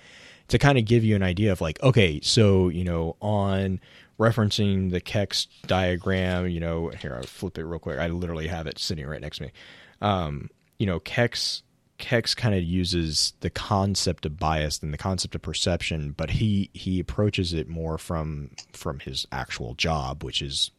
to 0.49 0.59
kind 0.59 0.79
of 0.79 0.85
give 0.85 1.05
you 1.05 1.15
an 1.15 1.23
idea 1.23 1.53
of 1.53 1.61
like 1.61 1.81
okay 1.83 2.19
so 2.23 2.69
you 2.69 2.85
know 2.85 3.17
on 3.21 3.79
referencing 4.19 4.91
the 4.91 5.01
kex 5.01 5.47
diagram 5.67 6.49
you 6.49 6.61
know 6.61 6.89
here 6.89 7.15
i'll 7.15 7.23
flip 7.23 7.59
it 7.59 7.65
real 7.65 7.79
quick 7.79 7.99
i 7.99 8.09
literally 8.09 8.49
have 8.49 8.67
it 8.67 8.79
sitting 8.79 9.07
right 9.07 9.21
next 9.21 9.39
to 9.39 9.45
me 9.45 9.53
um, 10.01 10.51
you 10.79 10.87
know 10.87 10.99
kex 10.99 11.63
Kex 12.03 12.35
kind 12.35 12.53
of 12.53 12.65
uses 12.65 13.33
the 13.41 13.51
concept 13.51 14.27
of 14.27 14.37
bias 14.37 14.83
and 14.83 14.93
the 14.93 14.99
concept 14.99 15.37
of 15.37 15.43
perception, 15.43 16.11
but 16.17 16.31
he 16.31 16.69
he 16.73 16.99
approaches 16.99 17.53
it 17.53 17.69
more 17.69 17.97
from 17.97 18.51
from 18.73 18.99
his 18.99 19.25
actual 19.31 19.75
job, 19.75 20.25
which 20.25 20.43
is 20.43 20.73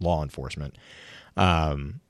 law 0.00 0.22
enforcement. 0.22 0.78
Um, 1.36 2.00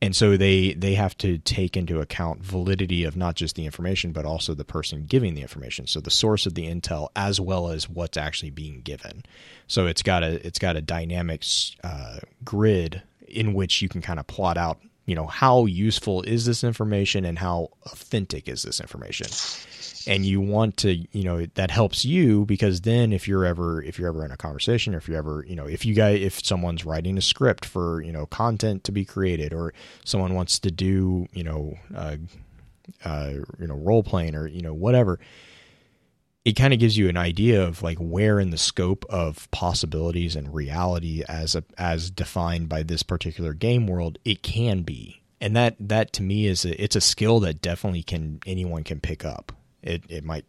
and 0.00 0.14
so 0.14 0.36
they 0.36 0.74
they 0.74 0.94
have 0.94 1.18
to 1.18 1.38
take 1.38 1.76
into 1.76 2.00
account 2.00 2.40
validity 2.40 3.02
of 3.04 3.16
not 3.16 3.34
just 3.34 3.56
the 3.56 3.66
information 3.66 4.12
but 4.12 4.24
also 4.24 4.54
the 4.54 4.64
person 4.64 5.06
giving 5.06 5.34
the 5.34 5.42
information. 5.42 5.86
So 5.86 6.00
the 6.00 6.10
source 6.10 6.46
of 6.46 6.54
the 6.54 6.66
intel 6.66 7.08
as 7.16 7.40
well 7.40 7.68
as 7.68 7.88
what's 7.88 8.16
actually 8.16 8.50
being 8.50 8.82
given. 8.82 9.24
So 9.66 9.86
it's 9.86 10.02
got 10.02 10.22
a 10.22 10.46
it's 10.46 10.58
got 10.58 10.76
a 10.76 10.80
dynamic 10.80 11.44
uh, 11.82 12.18
grid 12.44 13.02
in 13.26 13.54
which 13.54 13.82
you 13.82 13.88
can 13.88 14.00
kind 14.00 14.20
of 14.20 14.26
plot 14.26 14.56
out 14.56 14.78
you 15.04 15.14
know 15.14 15.26
how 15.26 15.66
useful 15.66 16.22
is 16.22 16.46
this 16.46 16.62
information 16.62 17.24
and 17.24 17.38
how 17.38 17.70
authentic 17.86 18.48
is 18.48 18.62
this 18.62 18.80
information 18.80 19.26
and 20.08 20.24
you 20.24 20.40
want 20.40 20.78
to 20.78 20.94
you 21.12 21.22
know 21.22 21.46
that 21.54 21.70
helps 21.70 22.04
you 22.04 22.44
because 22.46 22.80
then 22.80 23.12
if 23.12 23.28
you're 23.28 23.44
ever 23.44 23.80
if 23.82 23.98
you're 23.98 24.08
ever 24.08 24.24
in 24.24 24.32
a 24.32 24.36
conversation 24.36 24.94
or 24.94 24.98
if 24.98 25.06
you're 25.06 25.18
ever 25.18 25.44
you 25.46 25.54
know 25.54 25.66
if 25.66 25.84
you 25.84 25.94
guys 25.94 26.20
if 26.20 26.44
someone's 26.44 26.84
writing 26.84 27.16
a 27.18 27.20
script 27.20 27.64
for 27.64 28.00
you 28.02 28.10
know 28.10 28.26
content 28.26 28.82
to 28.82 28.90
be 28.90 29.04
created 29.04 29.52
or 29.52 29.72
someone 30.04 30.34
wants 30.34 30.58
to 30.58 30.70
do 30.70 31.28
you 31.32 31.44
know 31.44 31.74
uh, 31.94 32.16
uh 33.04 33.34
you 33.60 33.66
know 33.66 33.76
role 33.76 34.02
playing 34.02 34.34
or 34.34 34.48
you 34.48 34.62
know 34.62 34.74
whatever 34.74 35.20
it 36.44 36.56
kind 36.56 36.72
of 36.72 36.80
gives 36.80 36.96
you 36.96 37.10
an 37.10 37.16
idea 37.18 37.62
of 37.62 37.82
like 37.82 37.98
where 37.98 38.40
in 38.40 38.48
the 38.48 38.56
scope 38.56 39.04
of 39.10 39.50
possibilities 39.50 40.34
and 40.34 40.54
reality 40.54 41.22
as 41.28 41.54
a, 41.54 41.62
as 41.76 42.10
defined 42.10 42.70
by 42.70 42.82
this 42.82 43.02
particular 43.02 43.52
game 43.52 43.86
world 43.86 44.18
it 44.24 44.42
can 44.42 44.80
be. 44.80 45.20
And 45.42 45.54
that 45.56 45.76
that 45.78 46.14
to 46.14 46.22
me 46.22 46.46
is 46.46 46.64
a, 46.64 46.82
it's 46.82 46.96
a 46.96 47.02
skill 47.02 47.40
that 47.40 47.60
definitely 47.60 48.02
can 48.02 48.40
anyone 48.46 48.82
can 48.82 48.98
pick 48.98 49.26
up 49.26 49.52
it 49.82 50.02
it 50.08 50.24
might 50.24 50.44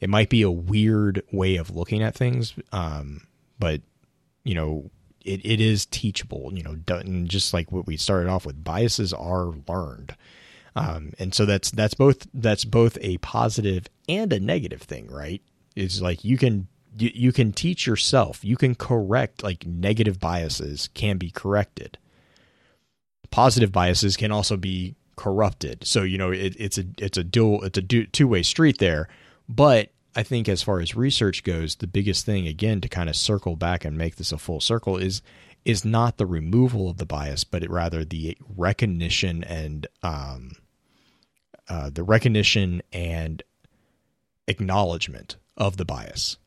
it 0.00 0.08
might 0.08 0.28
be 0.28 0.42
a 0.42 0.50
weird 0.50 1.22
way 1.32 1.56
of 1.56 1.74
looking 1.74 2.02
at 2.02 2.14
things 2.14 2.54
um, 2.72 3.26
but 3.58 3.80
you 4.44 4.54
know 4.54 4.90
it, 5.24 5.44
it 5.44 5.60
is 5.60 5.86
teachable 5.86 6.50
you 6.54 6.62
know 6.62 6.76
and 6.88 7.28
just 7.28 7.52
like 7.52 7.70
what 7.72 7.86
we 7.86 7.96
started 7.96 8.28
off 8.28 8.46
with 8.46 8.62
biases 8.64 9.12
are 9.12 9.52
learned 9.68 10.14
um, 10.78 11.12
and 11.18 11.34
so 11.34 11.44
that's 11.44 11.72
that's 11.72 11.94
both 11.94 12.28
that's 12.32 12.64
both 12.64 12.98
a 13.00 13.18
positive 13.18 13.88
and 14.08 14.32
a 14.32 14.38
negative 14.38 14.82
thing, 14.82 15.08
right? 15.10 15.42
It's 15.74 16.00
like 16.00 16.24
you 16.24 16.38
can 16.38 16.68
you, 16.96 17.10
you 17.12 17.32
can 17.32 17.52
teach 17.52 17.84
yourself, 17.84 18.44
you 18.44 18.56
can 18.56 18.76
correct 18.76 19.42
like 19.42 19.66
negative 19.66 20.20
biases 20.20 20.88
can 20.94 21.18
be 21.18 21.32
corrected. 21.32 21.98
Positive 23.30 23.72
biases 23.72 24.16
can 24.16 24.30
also 24.30 24.56
be 24.56 24.94
corrupted. 25.18 25.86
So 25.86 26.02
you 26.02 26.16
know 26.16 26.30
it, 26.30 26.56
it's 26.58 26.78
a 26.78 26.84
it's 26.96 27.18
a 27.18 27.24
dual 27.24 27.64
it's 27.64 27.78
a 27.78 27.82
two 27.82 28.28
way 28.28 28.42
street 28.42 28.78
there. 28.78 29.08
But 29.48 29.90
I 30.16 30.22
think 30.22 30.48
as 30.48 30.62
far 30.62 30.80
as 30.80 30.94
research 30.94 31.44
goes, 31.44 31.76
the 31.76 31.86
biggest 31.86 32.24
thing 32.24 32.46
again 32.46 32.80
to 32.80 32.88
kind 32.88 33.08
of 33.08 33.16
circle 33.16 33.56
back 33.56 33.84
and 33.84 33.98
make 33.98 34.16
this 34.16 34.32
a 34.32 34.38
full 34.38 34.60
circle 34.60 34.96
is 34.96 35.22
is 35.64 35.84
not 35.84 36.16
the 36.16 36.26
removal 36.26 36.88
of 36.88 36.96
the 36.96 37.06
bias, 37.06 37.44
but 37.44 37.68
rather 37.68 38.04
the 38.04 38.38
recognition 38.56 39.44
and 39.44 39.86
um, 40.02 40.52
uh, 41.68 41.90
the 41.90 42.02
recognition 42.02 42.80
and 42.92 43.42
acknowledgement 44.46 45.36
of 45.56 45.76
the 45.76 45.84
bias. 45.84 46.38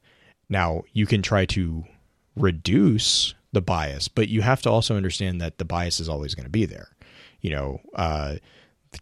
Now, 0.49 0.83
you 0.91 1.05
can 1.05 1.21
try 1.21 1.45
to 1.47 1.85
reduce 2.35 3.35
the 3.53 3.61
bias, 3.61 4.07
but 4.07 4.29
you 4.29 4.41
have 4.41 4.61
to 4.63 4.69
also 4.69 4.95
understand 4.95 5.39
that 5.41 5.57
the 5.59 5.65
bias 5.65 5.99
is 5.99 6.09
always 6.09 6.35
going 6.35 6.45
to 6.45 6.49
be 6.49 6.65
there. 6.65 6.89
You 7.41 7.51
know, 7.51 7.81
uh, 7.95 8.35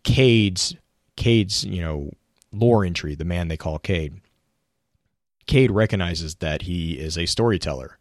Cayde's 0.03 0.75
Cayde's 1.15 1.63
you 1.63 1.81
know 1.81 2.11
lore 2.51 2.85
entry, 2.85 3.15
the 3.15 3.25
man 3.25 3.47
they 3.47 3.57
call 3.57 3.79
Cayde. 3.79 4.21
Cayde 5.47 5.71
recognizes 5.71 6.35
that 6.35 6.63
he 6.63 6.99
is 6.99 7.17
a 7.17 7.25
storyteller. 7.25 7.97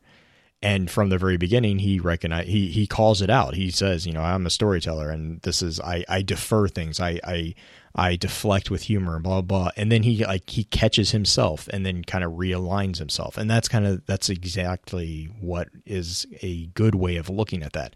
And 0.60 0.90
from 0.90 1.08
the 1.08 1.18
very 1.18 1.36
beginning, 1.36 1.78
he 1.78 2.00
recognize 2.00 2.48
he 2.48 2.68
he 2.68 2.88
calls 2.88 3.22
it 3.22 3.30
out. 3.30 3.54
He 3.54 3.70
says, 3.70 4.06
"You 4.06 4.12
know, 4.12 4.22
I'm 4.22 4.44
a 4.44 4.50
storyteller, 4.50 5.08
and 5.08 5.40
this 5.42 5.62
is 5.62 5.78
I 5.78 6.04
I 6.08 6.22
defer 6.22 6.66
things. 6.66 6.98
I 6.98 7.20
I 7.22 7.54
I 7.94 8.16
deflect 8.16 8.68
with 8.68 8.82
humor, 8.82 9.20
blah 9.20 9.40
blah." 9.42 9.70
And 9.76 9.92
then 9.92 10.02
he 10.02 10.24
like 10.24 10.50
he 10.50 10.64
catches 10.64 11.12
himself, 11.12 11.68
and 11.68 11.86
then 11.86 12.02
kind 12.02 12.24
of 12.24 12.32
realigns 12.32 12.98
himself. 12.98 13.38
And 13.38 13.48
that's 13.48 13.68
kind 13.68 13.86
of 13.86 14.04
that's 14.06 14.28
exactly 14.28 15.30
what 15.40 15.68
is 15.86 16.26
a 16.42 16.66
good 16.66 16.96
way 16.96 17.16
of 17.16 17.30
looking 17.30 17.62
at 17.62 17.74
that. 17.74 17.94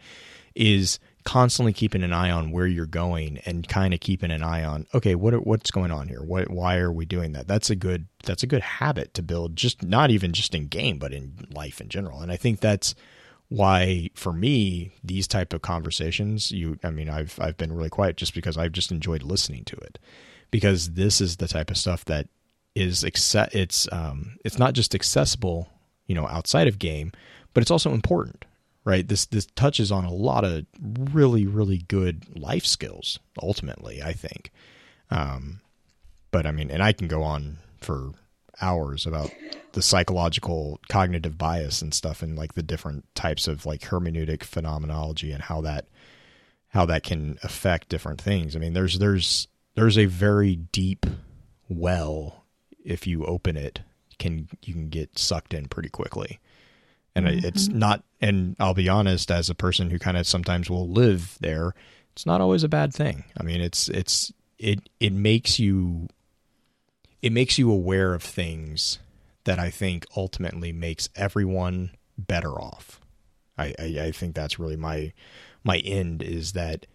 Is 0.54 1.00
constantly 1.24 1.72
keeping 1.72 2.02
an 2.02 2.12
eye 2.12 2.30
on 2.30 2.50
where 2.50 2.66
you're 2.66 2.86
going 2.86 3.38
and 3.46 3.68
kind 3.68 3.94
of 3.94 4.00
keeping 4.00 4.30
an 4.30 4.42
eye 4.42 4.64
on 4.64 4.86
okay 4.94 5.14
what 5.14 5.46
what's 5.46 5.70
going 5.70 5.90
on 5.90 6.08
here? 6.08 6.22
What 6.22 6.50
why 6.50 6.78
are 6.78 6.92
we 6.92 7.04
doing 7.04 7.32
that? 7.32 7.48
That's 7.48 7.70
a 7.70 7.76
good 7.76 8.06
that's 8.24 8.42
a 8.42 8.46
good 8.46 8.62
habit 8.62 9.14
to 9.14 9.22
build 9.22 9.56
just 9.56 9.82
not 9.82 10.10
even 10.10 10.32
just 10.32 10.54
in 10.54 10.66
game 10.66 10.98
but 10.98 11.12
in 11.12 11.46
life 11.52 11.80
in 11.80 11.88
general. 11.88 12.20
And 12.20 12.32
i 12.32 12.36
think 12.36 12.60
that's 12.60 12.94
why 13.48 14.10
for 14.14 14.32
me 14.32 14.92
these 15.04 15.28
type 15.28 15.52
of 15.52 15.60
conversations 15.60 16.50
you 16.50 16.78
i 16.82 16.88
mean 16.90 17.10
i've 17.10 17.38
i've 17.38 17.58
been 17.58 17.70
really 17.70 17.90
quiet 17.90 18.16
just 18.16 18.32
because 18.32 18.56
i've 18.56 18.72
just 18.72 18.90
enjoyed 18.90 19.22
listening 19.22 19.64
to 19.64 19.76
it. 19.76 19.98
Because 20.50 20.92
this 20.92 21.20
is 21.20 21.36
the 21.36 21.48
type 21.48 21.70
of 21.70 21.78
stuff 21.78 22.04
that 22.06 22.28
is 22.74 23.04
it's 23.04 23.92
um 23.92 24.36
it's 24.44 24.58
not 24.58 24.74
just 24.74 24.94
accessible 24.94 25.68
you 26.06 26.14
know 26.14 26.26
outside 26.28 26.68
of 26.68 26.78
game 26.78 27.12
but 27.54 27.62
it's 27.62 27.70
also 27.70 27.92
important 27.92 28.44
right? 28.84 29.06
This 29.06 29.26
this 29.26 29.46
touches 29.54 29.92
on 29.92 30.04
a 30.04 30.12
lot 30.12 30.44
of 30.44 30.66
really 30.80 31.46
really 31.46 31.78
good 31.78 32.24
life 32.36 32.66
skills. 32.66 33.18
Ultimately, 33.40 34.02
I 34.02 34.12
think. 34.12 34.50
Um, 35.10 35.60
but 36.30 36.46
I 36.46 36.52
mean, 36.52 36.70
and 36.70 36.82
I 36.82 36.92
can 36.92 37.08
go 37.08 37.22
on 37.22 37.58
for 37.80 38.12
hours 38.60 39.06
about 39.06 39.30
the 39.72 39.82
psychological 39.82 40.80
cognitive 40.88 41.38
bias 41.38 41.82
and 41.82 41.92
stuff, 41.94 42.22
and 42.22 42.36
like 42.36 42.54
the 42.54 42.62
different 42.62 43.04
types 43.14 43.48
of 43.48 43.66
like 43.66 43.82
hermeneutic 43.82 44.42
phenomenology 44.42 45.32
and 45.32 45.42
how 45.42 45.60
that 45.62 45.86
how 46.68 46.86
that 46.86 47.02
can 47.02 47.38
affect 47.42 47.88
different 47.88 48.20
things. 48.20 48.56
I 48.56 48.58
mean, 48.58 48.72
there's 48.72 48.98
there's 48.98 49.48
there's 49.74 49.98
a 49.98 50.06
very 50.06 50.56
deep 50.56 51.06
well 51.68 52.44
if 52.84 53.06
you 53.06 53.24
open 53.24 53.56
it 53.56 53.80
can 54.18 54.48
you 54.62 54.74
can 54.74 54.88
get 54.88 55.18
sucked 55.18 55.54
in 55.54 55.66
pretty 55.66 55.88
quickly 55.88 56.38
and 57.14 57.26
mm-hmm. 57.26 57.46
it's 57.46 57.68
not 57.68 58.02
and 58.20 58.56
i'll 58.58 58.74
be 58.74 58.88
honest 58.88 59.30
as 59.30 59.50
a 59.50 59.54
person 59.54 59.90
who 59.90 59.98
kind 59.98 60.16
of 60.16 60.26
sometimes 60.26 60.70
will 60.70 60.88
live 60.88 61.36
there 61.40 61.74
it's 62.12 62.26
not 62.26 62.40
always 62.40 62.62
a 62.62 62.68
bad 62.68 62.94
thing. 62.94 63.24
I 63.38 63.42
mean 63.42 63.60
it's 63.60 63.88
it's 63.88 64.32
it 64.58 64.88
it 65.00 65.12
makes 65.12 65.58
you 65.58 66.08
it 67.20 67.32
makes 67.32 67.58
you 67.58 67.70
aware 67.70 68.14
of 68.14 68.22
things 68.22 68.98
that 69.44 69.58
i 69.58 69.70
think 69.70 70.04
ultimately 70.16 70.72
makes 70.72 71.08
everyone 71.16 71.92
better 72.18 72.50
off. 72.50 73.00
I 73.56 73.74
i, 73.78 73.84
I 74.00 74.12
think 74.12 74.34
that's 74.34 74.58
really 74.58 74.76
my 74.76 75.12
my 75.64 75.78
end 75.78 76.22
is 76.22 76.52
that 76.52 76.86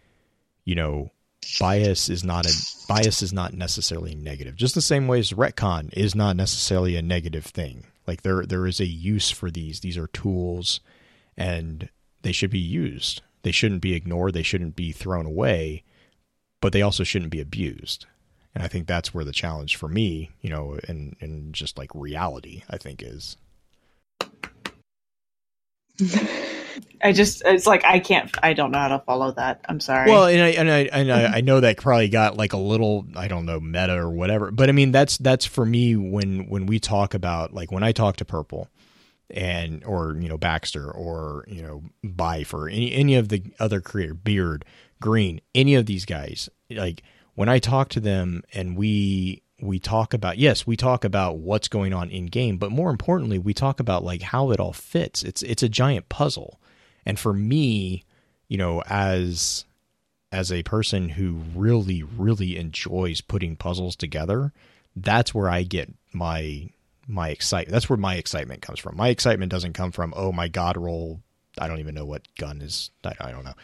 you 0.65 0.75
know 0.75 1.11
bias 1.59 2.09
is 2.09 2.23
not 2.23 2.45
a 2.45 2.53
bias 2.87 3.21
is 3.23 3.33
not 3.33 3.53
necessarily 3.53 4.13
negative. 4.13 4.55
Just 4.55 4.75
the 4.75 4.81
same 4.81 5.07
way 5.07 5.19
as 5.19 5.33
retcon 5.33 5.91
is 5.93 6.13
not 6.13 6.35
necessarily 6.35 6.95
a 6.95 7.01
negative 7.01 7.45
thing 7.45 7.85
like 8.07 8.21
there 8.21 8.45
there 8.45 8.65
is 8.65 8.79
a 8.79 8.85
use 8.85 9.29
for 9.29 9.51
these. 9.51 9.81
These 9.81 9.97
are 9.97 10.07
tools 10.07 10.79
and 11.35 11.89
they 12.23 12.31
should 12.31 12.49
be 12.49 12.59
used. 12.59 13.21
They 13.43 13.51
shouldn't 13.51 13.81
be 13.81 13.93
ignored, 13.93 14.33
they 14.33 14.43
shouldn't 14.43 14.75
be 14.75 14.91
thrown 14.91 15.25
away, 15.25 15.83
but 16.61 16.73
they 16.73 16.81
also 16.81 17.03
shouldn't 17.03 17.31
be 17.31 17.39
abused. 17.39 18.05
And 18.55 18.63
I 18.63 18.67
think 18.67 18.87
that's 18.87 19.13
where 19.13 19.25
the 19.25 19.31
challenge 19.31 19.75
for 19.75 19.87
me, 19.87 20.31
you 20.41 20.49
know, 20.49 20.79
and 20.87 21.15
and 21.19 21.53
just 21.53 21.77
like 21.77 21.91
reality, 21.93 22.63
I 22.69 22.77
think 22.77 23.03
is 23.03 23.37
I 27.01 27.11
just 27.11 27.43
it's 27.45 27.67
like 27.67 27.83
I 27.85 27.99
can't 27.99 28.29
I 28.41 28.53
don't 28.53 28.71
know 28.71 28.79
how 28.79 28.87
to 28.89 28.99
follow 28.99 29.31
that. 29.31 29.61
I'm 29.69 29.79
sorry. 29.79 30.09
Well, 30.09 30.25
and 30.25 30.41
I 30.41 30.47
and 30.49 30.71
I 30.71 30.79
and 30.79 31.11
I, 31.11 31.37
I 31.37 31.41
know 31.41 31.59
that 31.59 31.77
probably 31.77 32.09
got 32.09 32.37
like 32.37 32.53
a 32.53 32.57
little 32.57 33.05
I 33.15 33.27
don't 33.27 33.45
know 33.45 33.59
meta 33.59 33.95
or 33.95 34.09
whatever, 34.09 34.51
but 34.51 34.69
I 34.69 34.71
mean 34.71 34.91
that's 34.91 35.17
that's 35.17 35.45
for 35.45 35.65
me 35.65 35.95
when 35.95 36.49
when 36.49 36.65
we 36.65 36.79
talk 36.79 37.13
about 37.13 37.53
like 37.53 37.71
when 37.71 37.83
I 37.83 37.91
talk 37.91 38.17
to 38.17 38.25
Purple 38.25 38.67
and 39.29 39.83
or 39.83 40.17
you 40.19 40.29
know 40.29 40.37
Baxter 40.37 40.89
or 40.89 41.45
you 41.47 41.61
know 41.61 41.83
Byf 42.05 42.53
or 42.53 42.69
any 42.69 42.93
any 42.93 43.15
of 43.15 43.29
the 43.29 43.43
other 43.59 43.81
creator 43.81 44.13
Beard 44.13 44.65
Green 45.01 45.41
any 45.53 45.75
of 45.75 45.85
these 45.85 46.05
guys 46.05 46.49
like 46.69 47.03
when 47.35 47.49
I 47.49 47.59
talk 47.59 47.89
to 47.89 47.99
them 47.99 48.43
and 48.53 48.77
we 48.77 49.43
we 49.61 49.79
talk 49.79 50.13
about 50.13 50.37
yes 50.37 50.65
we 50.65 50.77
talk 50.77 51.03
about 51.03 51.37
what's 51.37 51.67
going 51.67 51.93
on 51.93 52.09
in 52.09 52.27
game 52.27 52.57
but 52.57 52.71
more 52.71 52.89
importantly 52.89 53.37
we 53.37 53.53
talk 53.53 53.79
about 53.79 54.03
like 54.03 54.21
how 54.21 54.51
it 54.51 54.59
all 54.59 54.73
fits 54.73 55.23
it's 55.23 55.43
it's 55.43 55.63
a 55.63 55.69
giant 55.69 56.07
puzzle 56.09 56.59
and 57.07 57.17
for 57.17 57.33
me 57.33 58.03
you 58.47 58.57
know 58.57 58.83
as 58.87 59.65
as 60.31 60.51
a 60.51 60.61
person 60.63 61.09
who 61.09 61.39
really 61.55 62.03
really 62.03 62.57
enjoys 62.57 63.21
putting 63.21 63.55
puzzles 63.55 63.95
together 63.95 64.53
that's 64.95 65.33
where 65.33 65.49
i 65.49 65.63
get 65.63 65.91
my 66.13 66.69
my 67.07 67.29
excitement 67.29 67.71
that's 67.71 67.89
where 67.89 67.97
my 67.97 68.15
excitement 68.15 68.61
comes 68.61 68.77
from 68.77 68.95
my 68.95 69.07
excitement 69.07 69.51
doesn't 69.51 69.73
come 69.73 69.91
from 69.91 70.13
oh 70.15 70.31
my 70.31 70.47
god 70.47 70.77
roll 70.77 71.21
I 71.59 71.67
don't 71.67 71.79
even 71.79 71.95
know 71.95 72.05
what 72.05 72.21
gun 72.37 72.61
is. 72.61 72.91
I, 73.03 73.13
I 73.19 73.31
don't 73.31 73.43
know. 73.43 73.55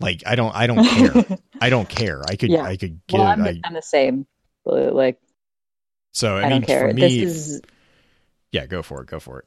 Like 0.00 0.22
I 0.26 0.34
don't. 0.34 0.54
I 0.54 0.66
don't 0.66 0.84
care. 0.84 1.38
I 1.62 1.70
don't 1.70 1.88
care. 1.88 2.22
I 2.28 2.36
could. 2.36 2.50
Yeah. 2.50 2.62
I 2.62 2.76
could 2.76 3.00
get. 3.06 3.16
Well, 3.16 3.26
I'm, 3.26 3.42
I, 3.42 3.58
I'm 3.64 3.72
the 3.72 3.80
same. 3.80 4.26
Like 4.66 5.18
so 6.12 6.36
I, 6.36 6.40
I 6.40 6.42
mean, 6.42 6.50
don't 6.50 6.66
care. 6.66 6.92
Me, 6.92 7.00
this 7.00 7.12
is 7.12 7.62
yeah, 8.52 8.66
go 8.66 8.82
for 8.82 9.02
it. 9.02 9.06
Go 9.06 9.20
for 9.20 9.38
it. 9.38 9.44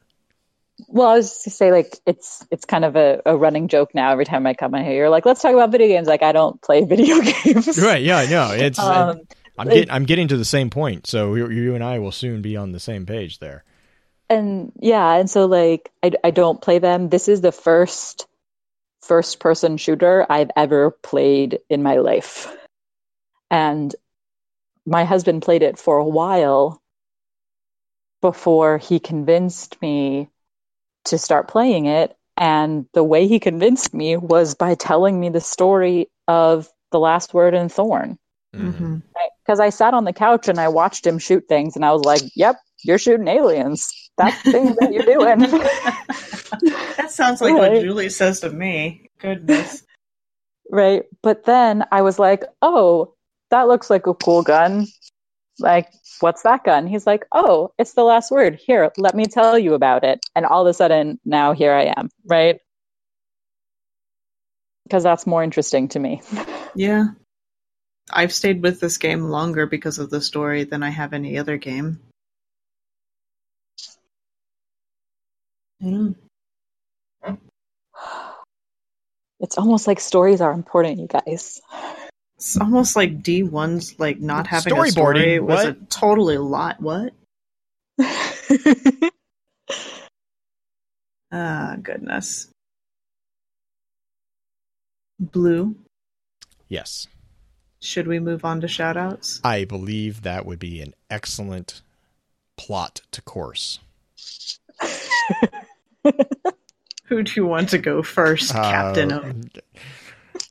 Well, 0.88 1.10
I 1.10 1.16
was 1.16 1.44
to 1.44 1.50
say 1.50 1.72
like 1.72 2.00
it's 2.06 2.46
it's 2.52 2.66
kind 2.66 2.86
of 2.86 2.96
a, 2.96 3.22
a 3.26 3.38
running 3.38 3.68
joke 3.68 3.94
now. 3.94 4.12
Every 4.12 4.26
time 4.26 4.46
I 4.48 4.54
come 4.54 4.76
in 4.76 4.84
here, 4.84 4.96
you're 4.96 5.10
like, 5.10 5.26
"Let's 5.26 5.42
talk 5.42 5.54
about 5.54 5.72
video 5.72 5.88
games." 5.88 6.08
Like 6.08 6.24
I 6.24 6.32
don't 6.32 6.62
play 6.62 6.84
video 6.86 7.22
games. 7.22 7.78
Right? 7.78 8.02
Yeah, 8.04 8.26
no. 8.30 8.52
It's 8.52 8.80
um, 8.80 9.22
I'm 9.58 9.68
getting 9.68 9.92
I'm 9.92 10.06
getting 10.06 10.28
to 10.30 10.38
the 10.38 10.46
same 10.46 10.70
point. 10.70 11.08
So 11.08 11.36
you, 11.36 11.50
you 11.50 11.76
and 11.76 11.84
I 11.84 12.00
will 12.00 12.12
soon 12.12 12.42
be 12.42 12.58
on 12.58 12.72
the 12.72 12.80
same 12.80 13.06
page 13.06 13.40
there. 13.40 13.64
And 14.30 14.72
yeah, 14.80 15.16
and 15.16 15.30
so 15.30 15.46
like 15.46 15.92
I 16.02 16.12
I 16.24 16.32
don't 16.32 16.62
play 16.62 16.80
them. 16.80 17.10
This 17.10 17.28
is 17.28 17.42
the 17.42 17.52
first 17.52 18.28
first 19.02 19.40
person 19.40 19.78
shooter 19.78 20.26
I've 20.30 20.52
ever 20.56 20.92
played 20.92 21.60
in 21.70 21.84
my 21.84 21.98
life. 21.98 22.54
And 23.50 23.94
my 24.86 25.04
husband 25.04 25.42
played 25.42 25.64
it 25.64 25.78
for 25.78 25.98
a 25.98 26.06
while 26.06 26.82
before 28.22 28.78
he 28.78 29.00
convinced 29.00 29.82
me 29.82 30.30
to 31.06 31.18
start 31.18 31.48
playing 31.48 31.86
it. 31.86 32.16
And 32.38 32.86
the 32.94 33.04
way 33.04 33.28
he 33.28 33.40
convinced 33.40 33.94
me 33.94 34.18
was 34.18 34.56
by 34.56 34.76
telling 34.76 35.20
me 35.20 35.30
the 35.30 35.42
story 35.42 36.10
of 36.28 36.70
The 36.92 37.00
Last 37.00 37.34
Word 37.34 37.54
in 37.54 37.70
Thorn. 37.70 38.18
Because 38.52 38.74
mm-hmm. 38.74 39.62
I 39.62 39.70
sat 39.70 39.94
on 39.94 40.06
the 40.06 40.14
couch 40.14 40.48
and 40.48 40.60
I 40.60 40.68
watched 40.68 41.06
him 41.06 41.20
shoot 41.20 41.46
things, 41.48 41.76
and 41.76 41.86
I 41.86 41.92
was 41.92 42.04
like, 42.04 42.22
yep, 42.36 42.58
you're 42.84 42.98
shooting 42.98 43.28
aliens. 43.28 43.92
That's 44.18 44.42
the 44.44 44.52
thing 44.52 44.76
that 44.80 44.92
you're 44.92 45.04
doing. 45.04 45.40
that 46.98 47.12
sounds 47.12 47.42
like 47.42 47.54
right. 47.54 47.74
what 47.74 47.82
Julie 47.82 48.10
says 48.10 48.42
to 48.42 48.50
me. 48.50 49.10
Goodness. 49.20 49.84
Right. 50.70 51.04
But 51.22 51.46
then 51.46 51.86
I 51.92 52.02
was 52.02 52.18
like, 52.20 52.44
oh, 52.62 53.14
that 53.52 53.68
looks 53.68 53.90
like 53.90 54.08
a 54.08 54.14
cool 54.14 54.42
gun. 54.42 54.88
Like, 55.62 55.92
what's 56.20 56.44
that 56.44 56.64
gun? 56.64 56.88
He's 56.88 57.08
like, 57.08 57.26
oh, 57.32 57.74
it's 57.78 57.94
the 57.94 58.04
last 58.04 58.32
word. 58.32 58.56
Here, 58.56 58.92
let 58.98 59.16
me 59.16 59.26
tell 59.26 59.58
you 59.58 59.74
about 59.74 60.04
it. 60.04 60.20
And 60.36 60.46
all 60.46 60.66
of 60.66 60.70
a 60.70 60.74
sudden, 60.74 61.20
now 61.24 61.54
here 61.54 61.74
I 61.74 61.94
am, 61.96 62.10
right? 62.26 62.60
Because 64.84 65.04
that's 65.04 65.28
more 65.28 65.44
interesting 65.44 65.88
to 65.90 66.00
me. 66.00 66.22
Yeah. 66.76 67.06
I've 68.12 68.34
stayed 68.34 68.62
with 68.62 68.80
this 68.80 68.98
game 68.98 69.22
longer 69.22 69.66
because 69.66 70.00
of 70.00 70.10
the 70.10 70.20
story 70.20 70.66
than 70.66 70.84
I 70.84 70.90
have 70.90 71.14
any 71.14 71.38
other 71.38 71.58
game. 71.58 72.00
Hmm. 75.80 76.12
It's 79.40 79.58
almost 79.58 79.88
like 79.88 80.00
stories 80.00 80.40
are 80.42 80.52
important, 80.52 81.00
you 81.00 81.08
guys. 81.08 81.62
It's 82.42 82.58
almost 82.58 82.96
like 82.96 83.22
D 83.22 83.44
one's 83.44 84.00
like 84.00 84.20
not 84.20 84.48
having 84.48 84.76
a 84.76 84.88
story 84.88 85.40
was 85.40 85.64
what? 85.64 85.68
a 85.68 85.74
totally 85.92 86.40
lot. 86.40 86.82
What? 86.82 87.14
ah, 91.32 91.76
goodness. 91.84 92.48
Blue. 95.20 95.76
Yes. 96.68 97.08
Should 97.80 98.08
we 98.08 98.20
move 98.20 98.44
on 98.44 98.62
to 98.62 98.68
shoutouts? 98.68 99.40
I 99.44 99.66
believe 99.66 100.24
that 100.24 100.44
would 100.48 100.58
be 100.58 100.82
an 100.82 100.96
excellent 101.12 101.84
plot 102.58 103.02
to 103.12 103.22
course. 103.22 103.78
Who 107.06 107.22
do 107.22 107.34
you 107.36 107.46
want 107.46 107.70
to 107.70 107.78
go 107.78 108.02
first, 108.02 108.56
uh, 108.56 108.64
Captain? 108.64 109.52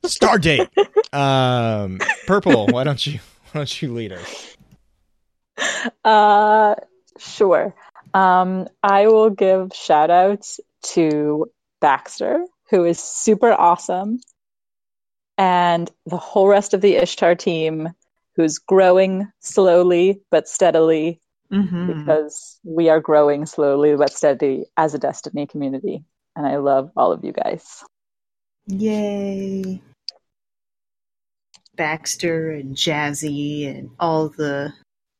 Star 0.05 0.37
date. 0.39 0.69
Um, 1.13 1.99
Purple. 2.27 2.67
Why 2.67 2.83
don't 2.83 3.05
you? 3.05 3.19
Why 3.51 3.59
don't 3.59 3.81
you 3.81 3.93
lead 3.93 4.13
us? 4.13 4.57
Uh, 6.03 6.75
sure. 7.17 7.75
Um, 8.13 8.67
I 8.81 9.07
will 9.07 9.29
give 9.29 9.71
shout 9.73 10.09
outs 10.09 10.59
to 10.93 11.51
Baxter, 11.79 12.45
who 12.69 12.85
is 12.85 12.99
super 12.99 13.51
awesome, 13.51 14.19
and 15.37 15.89
the 16.05 16.17
whole 16.17 16.47
rest 16.47 16.73
of 16.73 16.81
the 16.81 16.95
Ishtar 16.95 17.35
team, 17.35 17.89
who's 18.35 18.57
growing 18.59 19.31
slowly 19.39 20.21
but 20.31 20.47
steadily 20.47 21.19
Mm-hmm. 21.51 21.99
because 22.05 22.57
we 22.63 22.87
are 22.87 23.01
growing 23.01 23.45
slowly 23.45 23.93
but 23.97 24.13
steadily 24.13 24.67
as 24.77 24.93
a 24.93 24.97
Destiny 24.97 25.47
community. 25.47 26.05
And 26.33 26.47
I 26.47 26.55
love 26.55 26.91
all 26.95 27.11
of 27.11 27.25
you 27.25 27.33
guys. 27.33 27.83
Yay. 28.67 29.81
Baxter 31.75 32.51
and 32.51 32.75
Jazzy 32.75 33.67
and 33.67 33.91
all 33.99 34.29
the 34.29 34.73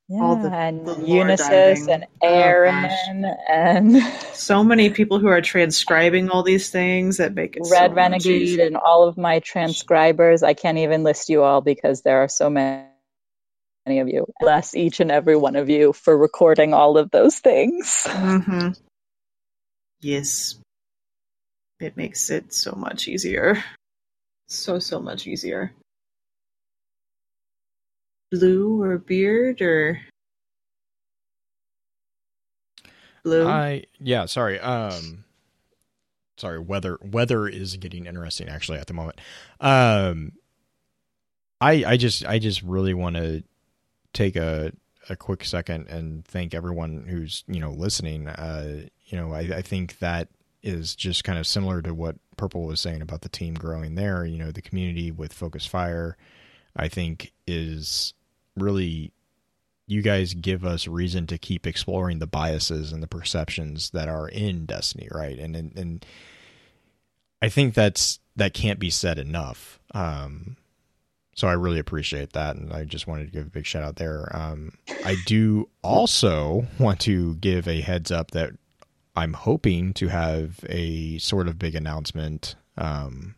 Yeah, 0.10 0.22
All 0.24 0.36
the- 0.36 0.54
and 0.54 0.86
the 0.86 0.96
Unisys 0.96 1.38
diving. 1.38 1.92
and 1.92 2.06
Oh, 2.22 2.28
Aaron 2.28 3.26
and 3.50 3.96
so 4.34 4.64
many 4.64 4.90
people 4.90 5.20
who 5.20 5.28
are 5.28 5.42
transcribing 5.42 6.30
all 6.30 6.44
these 6.44 6.70
things 6.70 7.18
that 7.18 7.34
make 7.34 7.56
it 7.56 7.64
Red 7.70 7.92
much 7.92 7.96
Renegade 7.96 8.60
and 8.60 8.76
all 8.76 9.08
of 9.08 9.18
my 9.18 9.40
transcribers. 9.40 10.44
I 10.44 10.54
can't 10.54 10.78
even 10.80 11.04
list 11.04 11.30
you 11.30 11.44
all 11.44 11.62
because 11.62 12.02
there 12.02 12.18
are 12.24 12.28
so 12.28 12.50
many 12.50 12.88
of 13.88 14.10
you. 14.10 14.26
Bless 14.42 14.76
each 14.76 15.00
and 15.00 15.12
every 15.12 15.38
one 15.38 15.56
of 15.56 15.70
you 15.70 15.94
for 15.94 16.18
recording 16.18 16.74
all 16.74 16.98
of 16.98 17.10
those 17.12 17.40
things. 17.40 18.06
hmm 18.08 18.70
Yes. 20.02 20.60
It 21.80 21.96
makes 21.96 22.30
it 22.30 22.54
so 22.54 22.74
much 22.74 23.08
easier. 23.08 23.64
So, 24.48 24.80
so 24.80 25.00
much 25.00 25.26
easier. 25.26 25.72
Blue 28.32 28.82
or 28.82 28.98
beard 28.98 29.62
or 29.62 30.00
blue? 33.24 33.48
I 33.48 33.84
yeah, 34.00 34.26
sorry. 34.26 34.60
Um 34.60 35.26
sorry, 36.38 36.60
weather 36.60 36.98
weather 37.04 37.48
is 37.48 37.76
getting 37.78 38.06
interesting 38.06 38.48
actually 38.50 38.80
at 38.80 38.88
the 38.88 38.94
moment. 38.94 39.20
Um 39.60 40.32
I 41.60 41.84
I 41.86 41.98
just 41.98 42.26
I 42.26 42.40
just 42.40 42.62
really 42.62 42.94
want 42.94 43.18
to 43.18 43.44
take 44.14 44.36
a 44.36 44.72
a 45.10 45.16
quick 45.16 45.44
second 45.44 45.88
and 45.88 46.24
thank 46.26 46.54
everyone 46.54 47.06
who's, 47.08 47.44
you 47.48 47.60
know, 47.60 47.72
listening. 47.72 48.28
Uh 48.28 48.84
you 49.06 49.18
know, 49.18 49.34
I 49.34 49.40
I 49.40 49.62
think 49.62 50.00
that 50.00 50.30
is 50.64 50.96
just 50.96 51.24
kind 51.24 51.38
of 51.38 51.48
similar 51.48 51.82
to 51.82 51.94
what 51.94 52.16
Purple 52.38 52.64
was 52.64 52.80
saying 52.80 53.02
about 53.02 53.22
the 53.22 53.30
team 53.30 53.56
growing 53.56 53.96
there, 53.96 54.26
you 54.26 54.38
know, 54.38 54.52
the 54.52 54.62
community 54.62 55.12
with 55.12 55.34
Focus 55.34 55.66
Fire 55.66 56.18
I 56.76 56.88
think 56.88 57.34
is 57.46 58.14
really 58.56 59.12
you 59.88 60.02
guys 60.02 60.34
give 60.34 60.64
us 60.64 60.88
reason 60.88 61.28
to 61.28 61.38
keep 61.38 61.68
exploring 61.68 62.20
the 62.20 62.28
biases 62.28 62.94
and 62.94 63.04
the 63.04 63.08
perceptions 63.08 63.90
that 63.90 64.08
are 64.08 64.30
in 64.30 64.66
Destiny, 64.66 65.10
right? 65.12 65.38
And 65.38 65.56
and, 65.56 65.78
and 65.78 66.06
I 67.42 67.50
think 67.50 67.74
that's 67.74 68.20
that 68.36 68.54
can't 68.54 68.80
be 68.80 68.90
said 68.90 69.20
enough. 69.20 69.80
Um, 69.94 70.56
so 71.36 71.48
I 71.48 71.54
really 71.54 71.80
appreciate 71.80 72.34
that, 72.34 72.56
and 72.56 72.72
I 72.72 72.86
just 72.86 73.08
wanted 73.08 73.26
to 73.26 73.32
give 73.32 73.48
a 73.48 73.50
big 73.50 73.66
shout 73.66 73.84
out 73.84 73.96
there. 73.98 74.30
Um, 74.36 74.78
I 75.06 75.16
do 75.26 75.70
also 75.84 76.68
want 76.80 77.00
to 77.02 77.36
give 77.36 77.68
a 77.68 77.82
heads 77.82 78.12
up 78.12 78.32
that 78.32 78.52
I'm 79.16 79.34
hoping 79.34 79.94
to 79.96 80.08
have 80.08 80.60
a 80.70 81.18
sort 81.18 81.48
of 81.48 81.60
big 81.60 81.76
announcement 81.76 82.56
um, 82.78 83.36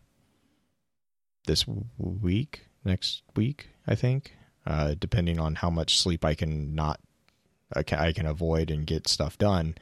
this 1.46 1.64
week, 1.98 2.66
next 2.84 3.22
week, 3.34 3.68
I 3.86 3.94
think 3.94 4.36
uh, 4.66 4.94
depending 4.98 5.38
on 5.38 5.56
how 5.56 5.70
much 5.70 5.98
sleep 5.98 6.24
I 6.24 6.34
can 6.34 6.74
not 6.74 7.00
I 7.74 7.82
can, 7.82 7.98
I 7.98 8.12
can 8.12 8.26
avoid 8.26 8.70
and 8.70 8.86
get 8.86 9.08
stuff 9.08 9.38
done. 9.38 9.76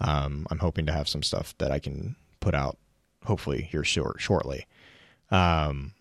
Um, 0.00 0.46
I'm 0.50 0.58
hoping 0.58 0.86
to 0.86 0.92
have 0.92 1.08
some 1.08 1.22
stuff 1.22 1.54
that 1.58 1.70
I 1.70 1.78
can 1.78 2.16
put 2.40 2.54
out 2.54 2.78
hopefully 3.24 3.62
here 3.62 3.84
short 3.84 4.20
shortly. 4.20 4.66
Um, 5.30 5.92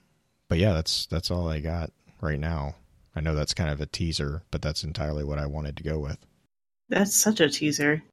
but 0.48 0.58
yeah, 0.58 0.74
that's 0.74 1.06
that's 1.08 1.32
all 1.32 1.50
I 1.50 1.60
got 1.60 1.92
right 2.22 2.40
now. 2.40 2.76
I 3.16 3.22
know 3.22 3.36
that's 3.36 3.54
kind 3.54 3.70
of 3.70 3.82
a 3.82 3.86
teaser, 3.86 4.44
but 4.52 4.62
that's 4.62 4.84
entirely 4.84 5.24
what 5.24 5.40
I 5.40 5.46
wanted 5.46 5.78
to 5.78 5.84
go 5.84 6.00
with. 6.00 6.18
That's 6.90 7.16
such 7.16 7.40
a 7.40 7.50
teaser. 7.50 8.04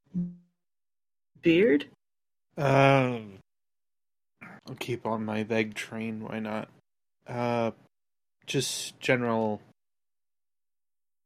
Beard? 1.41 1.85
Um, 2.57 3.39
I'll 4.41 4.75
keep 4.79 5.05
on 5.05 5.25
my 5.25 5.43
vague 5.43 5.73
train. 5.75 6.23
Why 6.23 6.39
not? 6.39 6.69
Uh, 7.27 7.71
just 8.45 8.99
general 8.99 9.61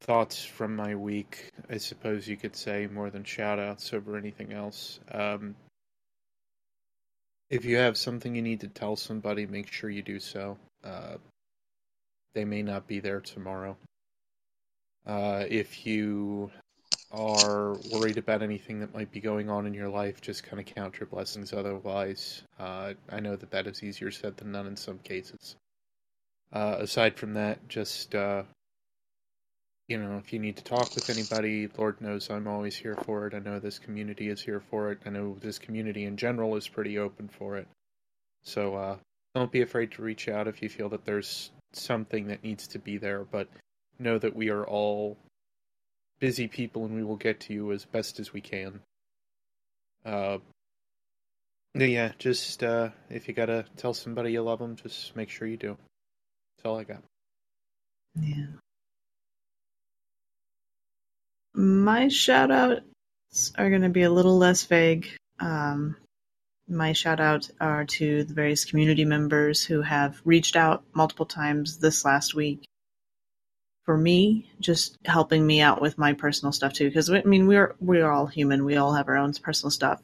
thoughts 0.02 0.44
from 0.44 0.76
my 0.76 0.96
week. 0.96 1.52
I 1.70 1.78
suppose 1.78 2.28
you 2.28 2.38
could 2.38 2.56
say 2.56 2.88
more 2.88 3.10
than 3.10 3.24
shout 3.24 3.60
outs 3.60 3.94
over 3.94 4.18
anything 4.18 4.54
else. 4.54 5.00
Um, 5.12 5.56
if 7.50 7.66
you 7.66 7.78
have 7.78 7.98
something 7.98 8.36
you 8.36 8.42
need 8.42 8.60
to 8.62 8.68
tell 8.68 8.96
somebody, 8.96 9.46
make 9.46 9.72
sure 9.72 9.90
you 9.90 10.02
do 10.02 10.20
so. 10.20 10.58
Uh, 10.84 11.16
they 12.34 12.46
may 12.46 12.62
not 12.62 12.88
be 12.88 13.00
there 13.00 13.22
tomorrow. 13.22 13.78
Uh, 15.06 15.46
if 15.50 15.86
you 15.86 16.52
are 17.12 17.78
worried 17.94 18.18
about 18.18 18.44
anything 18.44 18.82
that 18.82 18.94
might 18.94 19.12
be 19.12 19.22
going 19.22 19.50
on 19.50 19.66
in 19.66 19.74
your 19.74 19.88
life, 19.88 20.20
just 20.20 20.44
kind 20.44 20.60
of 20.60 20.66
count 20.66 21.00
your 21.00 21.08
blessings 21.08 21.54
otherwise. 21.54 22.44
Uh, 22.60 22.94
I 23.10 23.22
know 23.22 23.38
that 23.38 23.52
that 23.52 23.68
is 23.68 23.82
easier 23.82 24.12
said 24.12 24.36
than 24.36 24.52
done 24.52 24.68
in 24.68 24.76
some 24.76 25.00
cases. 25.00 25.56
Uh, 26.52 26.78
aside 26.80 27.16
from 27.16 27.34
that, 27.34 27.66
just, 27.70 28.14
uh, 28.14 28.44
you 29.88 29.98
know, 29.98 30.18
if 30.18 30.34
you 30.34 30.40
need 30.40 30.58
to 30.58 30.64
talk 30.64 30.94
with 30.96 31.10
anybody, 31.10 31.70
Lord 31.78 32.02
knows 32.02 32.30
I'm 32.30 32.48
always 32.48 32.76
here 32.76 32.96
for 33.06 33.28
it. 33.28 33.34
I 33.34 33.40
know 33.40 33.60
this 33.60 33.80
community 33.80 34.30
is 34.30 34.42
here 34.42 34.60
for 34.60 34.92
it. 34.92 35.00
I 35.06 35.10
know 35.10 35.38
this 35.40 35.60
community 35.60 36.04
in 36.04 36.18
general 36.18 36.56
is 36.58 36.68
pretty 36.68 36.98
open 36.98 37.30
for 37.30 37.56
it. 37.56 37.68
So 38.44 38.76
uh, 38.76 38.98
don't 39.34 39.52
be 39.52 39.62
afraid 39.62 39.92
to 39.94 40.02
reach 40.02 40.28
out 40.28 40.48
if 40.48 40.62
you 40.62 40.68
feel 40.68 40.90
that 40.90 41.06
there's 41.06 41.52
something 41.72 42.28
that 42.28 42.44
needs 42.44 42.68
to 42.68 42.80
be 42.80 42.98
there, 42.98 43.24
but 43.24 43.48
know 43.98 44.18
that 44.18 44.36
we 44.36 44.50
are 44.50 44.66
all 44.66 45.18
busy 46.20 46.48
people 46.48 46.86
and 46.86 46.96
we 46.96 47.04
will 47.04 47.16
get 47.16 47.40
to 47.42 47.54
you 47.54 47.72
as 47.72 47.86
best 47.86 48.20
as 48.20 48.34
we 48.34 48.42
can. 48.42 48.82
Uh, 50.06 50.40
yeah, 51.76 52.12
just 52.18 52.64
uh, 52.64 52.90
if 53.10 53.28
you 53.28 53.34
gotta 53.34 53.66
tell 53.78 53.94
somebody 53.94 54.32
you 54.32 54.42
love 54.42 54.60
them, 54.60 54.76
just 54.76 55.16
make 55.16 55.30
sure 55.30 55.48
you 55.48 55.58
do. 55.58 55.78
That's 56.58 56.66
all 56.66 56.80
I 56.80 56.84
got. 56.84 57.04
Yeah. 58.20 58.48
My 61.58 62.08
shout 62.08 62.52
outs 62.52 62.84
are 63.58 63.70
going 63.72 63.82
to 63.82 63.90
be 63.90 64.04
a 64.04 64.12
little 64.12 64.38
less 64.38 64.64
vague. 64.66 65.10
Um, 65.40 65.96
my 66.68 66.94
shout 66.94 67.20
outs 67.20 67.52
are 67.60 67.84
to 67.84 68.24
the 68.24 68.34
various 68.36 68.64
community 68.64 69.06
members 69.06 69.64
who 69.64 69.82
have 69.82 70.22
reached 70.24 70.56
out 70.56 70.84
multiple 70.94 71.26
times 71.26 71.80
this 71.80 72.06
last 72.06 72.36
week 72.36 72.64
for 73.86 73.98
me, 73.98 74.52
just 74.60 74.98
helping 75.06 75.48
me 75.48 75.60
out 75.60 75.82
with 75.82 75.98
my 75.98 76.14
personal 76.14 76.52
stuff 76.52 76.74
too. 76.74 76.90
Because 76.90 77.10
I 77.10 77.24
mean, 77.24 77.48
we're 77.48 77.74
we 77.80 78.02
are 78.02 78.12
all 78.12 78.28
human. 78.28 78.64
We 78.64 78.78
all 78.78 78.94
have 78.94 79.08
our 79.08 79.18
own 79.18 79.34
personal 79.34 79.72
stuff. 79.72 80.00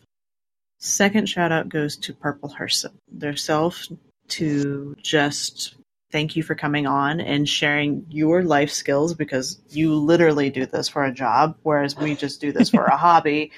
Second 0.79 1.29
shout 1.29 1.51
out 1.51 1.69
goes 1.69 1.97
to 1.97 2.13
Purple 2.13 2.49
herself 2.49 3.87
to 4.29 4.95
just 5.03 5.75
thank 6.13 6.35
you 6.35 6.43
for 6.43 6.53
coming 6.53 6.85
on 6.85 7.19
and 7.19 7.49
sharing 7.49 8.05
your 8.07 8.43
life 8.43 8.69
skills 8.69 9.15
because 9.15 9.59
you 9.71 9.95
literally 9.95 10.51
do 10.51 10.67
this 10.67 10.87
for 10.87 11.03
a 11.03 11.11
job, 11.11 11.57
whereas 11.63 11.97
we 11.97 12.15
just 12.15 12.39
do 12.39 12.51
this 12.53 12.69
for 12.69 12.85
a 12.85 12.95
hobby. 13.05 13.51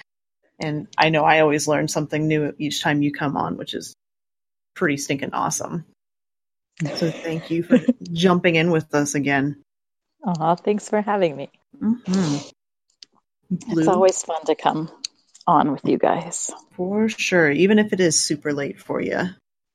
And 0.59 0.87
I 0.97 1.09
know 1.09 1.25
I 1.25 1.41
always 1.41 1.67
learn 1.67 1.89
something 1.89 2.27
new 2.27 2.55
each 2.57 2.81
time 2.81 3.01
you 3.03 3.11
come 3.11 3.35
on, 3.35 3.57
which 3.57 3.73
is 3.73 3.93
pretty 4.73 4.95
stinking 4.95 5.33
awesome. 5.33 5.83
So 6.95 7.11
thank 7.11 7.51
you 7.51 7.61
for 7.61 7.77
jumping 8.13 8.55
in 8.55 8.71
with 8.71 8.95
us 8.95 9.15
again. 9.15 9.61
Aw, 10.25 10.55
thanks 10.55 10.87
for 10.87 11.01
having 11.01 11.35
me. 11.35 11.49
hmm 11.79 12.37
It's 13.51 13.87
always 13.89 14.23
fun 14.23 14.43
to 14.45 14.55
come 14.55 14.89
on 15.45 15.73
with 15.73 15.83
you 15.83 15.97
guys. 15.97 16.51
for 16.71 17.09
sure, 17.09 17.51
even 17.51 17.79
if 17.79 17.91
it 17.91 17.99
is 17.99 18.19
super 18.19 18.53
late 18.53 18.79
for 18.79 19.01
you. 19.01 19.29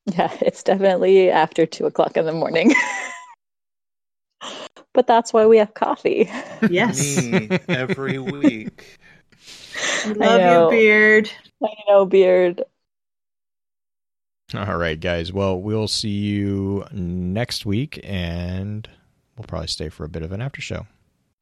Yeah, 0.06 0.32
it's 0.40 0.62
definitely 0.62 1.30
after 1.30 1.66
two 1.66 1.86
o'clock 1.86 2.16
in 2.16 2.26
the 2.26 2.32
morning. 2.32 2.74
but 4.92 5.06
that's 5.06 5.32
why 5.32 5.46
we 5.46 5.58
have 5.58 5.74
coffee. 5.74 6.30
Yes, 6.68 7.30
Me 7.30 7.48
every 7.68 8.18
week. 8.18 8.98
we 10.02 10.14
I 10.20 10.36
love 10.36 10.40
know. 10.40 10.64
you, 10.70 10.76
Beard. 10.76 11.30
I 11.62 11.68
know, 11.88 12.04
Beard. 12.06 12.62
All 14.54 14.76
right, 14.76 14.98
guys. 14.98 15.32
Well, 15.32 15.60
we'll 15.60 15.86
see 15.88 16.08
you 16.08 16.84
next 16.92 17.64
week, 17.64 18.00
and 18.02 18.88
we'll 19.36 19.44
probably 19.46 19.68
stay 19.68 19.88
for 19.88 20.04
a 20.04 20.08
bit 20.08 20.22
of 20.22 20.32
an 20.32 20.40
after 20.42 20.60
show. 20.60 20.86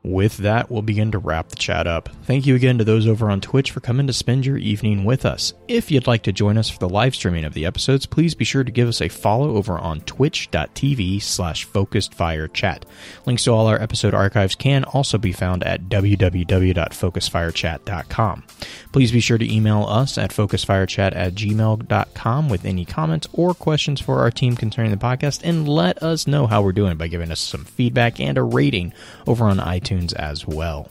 With 0.09 0.39
that, 0.39 0.71
we'll 0.71 0.81
begin 0.81 1.13
to 1.13 1.19
wrap 1.19 1.51
the 1.51 1.57
chat 1.57 1.87
up. 1.87 2.09
Thank 2.23 2.47
you 2.47 2.55
again 2.55 2.79
to 2.79 2.85
those 2.85 3.07
over 3.07 3.31
on 3.31 3.43
Twitch 3.43 3.71
for 3.71 3.81
coming 3.81 4.07
to 4.07 4.15
spend 4.15 4.47
your 4.47 4.57
evening 4.57 5.05
with 5.05 5.27
us. 5.27 5.53
If 5.69 5.91
you'd 5.91 6.07
like 6.07 6.23
to 6.23 6.33
join 6.33 6.57
us 6.57 6.71
for 6.71 6.79
the 6.79 6.89
live 6.89 7.15
streaming 7.15 7.45
of 7.45 7.53
the 7.53 7.67
episodes, 7.67 8.07
please 8.07 8.35
be 8.35 8.47
sure 8.47 8.65
to 8.65 8.73
give 8.73 8.89
us 8.89 9.03
a 9.03 9.11
follow 9.11 9.57
over 9.57 9.79
on 9.79 10.01
twitch.tv 10.01 11.21
slash 11.21 11.69
focusedfirechat. 11.69 12.85
Links 13.27 13.45
to 13.45 13.51
all 13.51 13.67
our 13.67 13.83
episode 13.83 14.15
archives 14.15 14.55
can 14.55 14.85
also 14.85 15.19
be 15.19 15.33
found 15.33 15.63
at 15.65 15.91
www.focusfirechat.com. 15.91 18.45
Please 18.93 19.13
be 19.13 19.21
sure 19.21 19.37
to 19.37 19.55
email 19.55 19.85
us 19.85 20.17
at 20.17 20.31
focusfirechat 20.31 21.15
at 21.15 21.35
gmail.com 21.35 22.49
with 22.49 22.65
any 22.65 22.87
comments 22.87 23.29
or 23.35 23.53
questions 23.53 24.01
for 24.01 24.21
our 24.21 24.31
team 24.31 24.57
concerning 24.57 24.91
the 24.91 24.97
podcast 24.97 25.43
and 25.45 25.69
let 25.69 26.03
us 26.03 26.27
know 26.27 26.47
how 26.47 26.63
we're 26.63 26.73
doing 26.73 26.97
by 26.97 27.09
giving 27.09 27.31
us 27.31 27.41
some 27.41 27.67
feedback 27.67 28.19
and 28.19 28.39
a 28.39 28.43
rating 28.43 28.95
over 29.27 29.45
on 29.45 29.59
iTunes 29.99 30.13
as 30.15 30.47
well. 30.47 30.91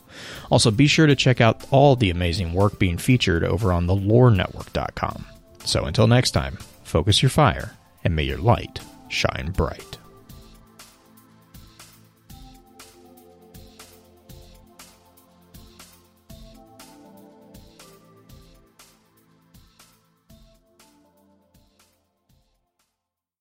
Also, 0.50 0.72
be 0.72 0.88
sure 0.88 1.08
to 1.08 1.16
check 1.16 1.42
out 1.42 1.66
all 1.72 1.96
the 1.96 2.10
amazing 2.10 2.54
work 2.54 2.80
being 2.80 2.98
featured 2.98 3.44
over 3.44 3.72
on 3.72 3.88
thelorenetwork.com. 3.88 5.26
So 5.64 5.86
until 5.86 6.08
next 6.08 6.32
time, 6.32 6.58
focus 6.84 7.22
your 7.22 7.30
fire 7.30 7.76
and 8.04 8.16
may 8.16 8.24
your 8.24 8.38
light 8.38 8.80
shine 9.10 9.52
bright. 9.52 9.87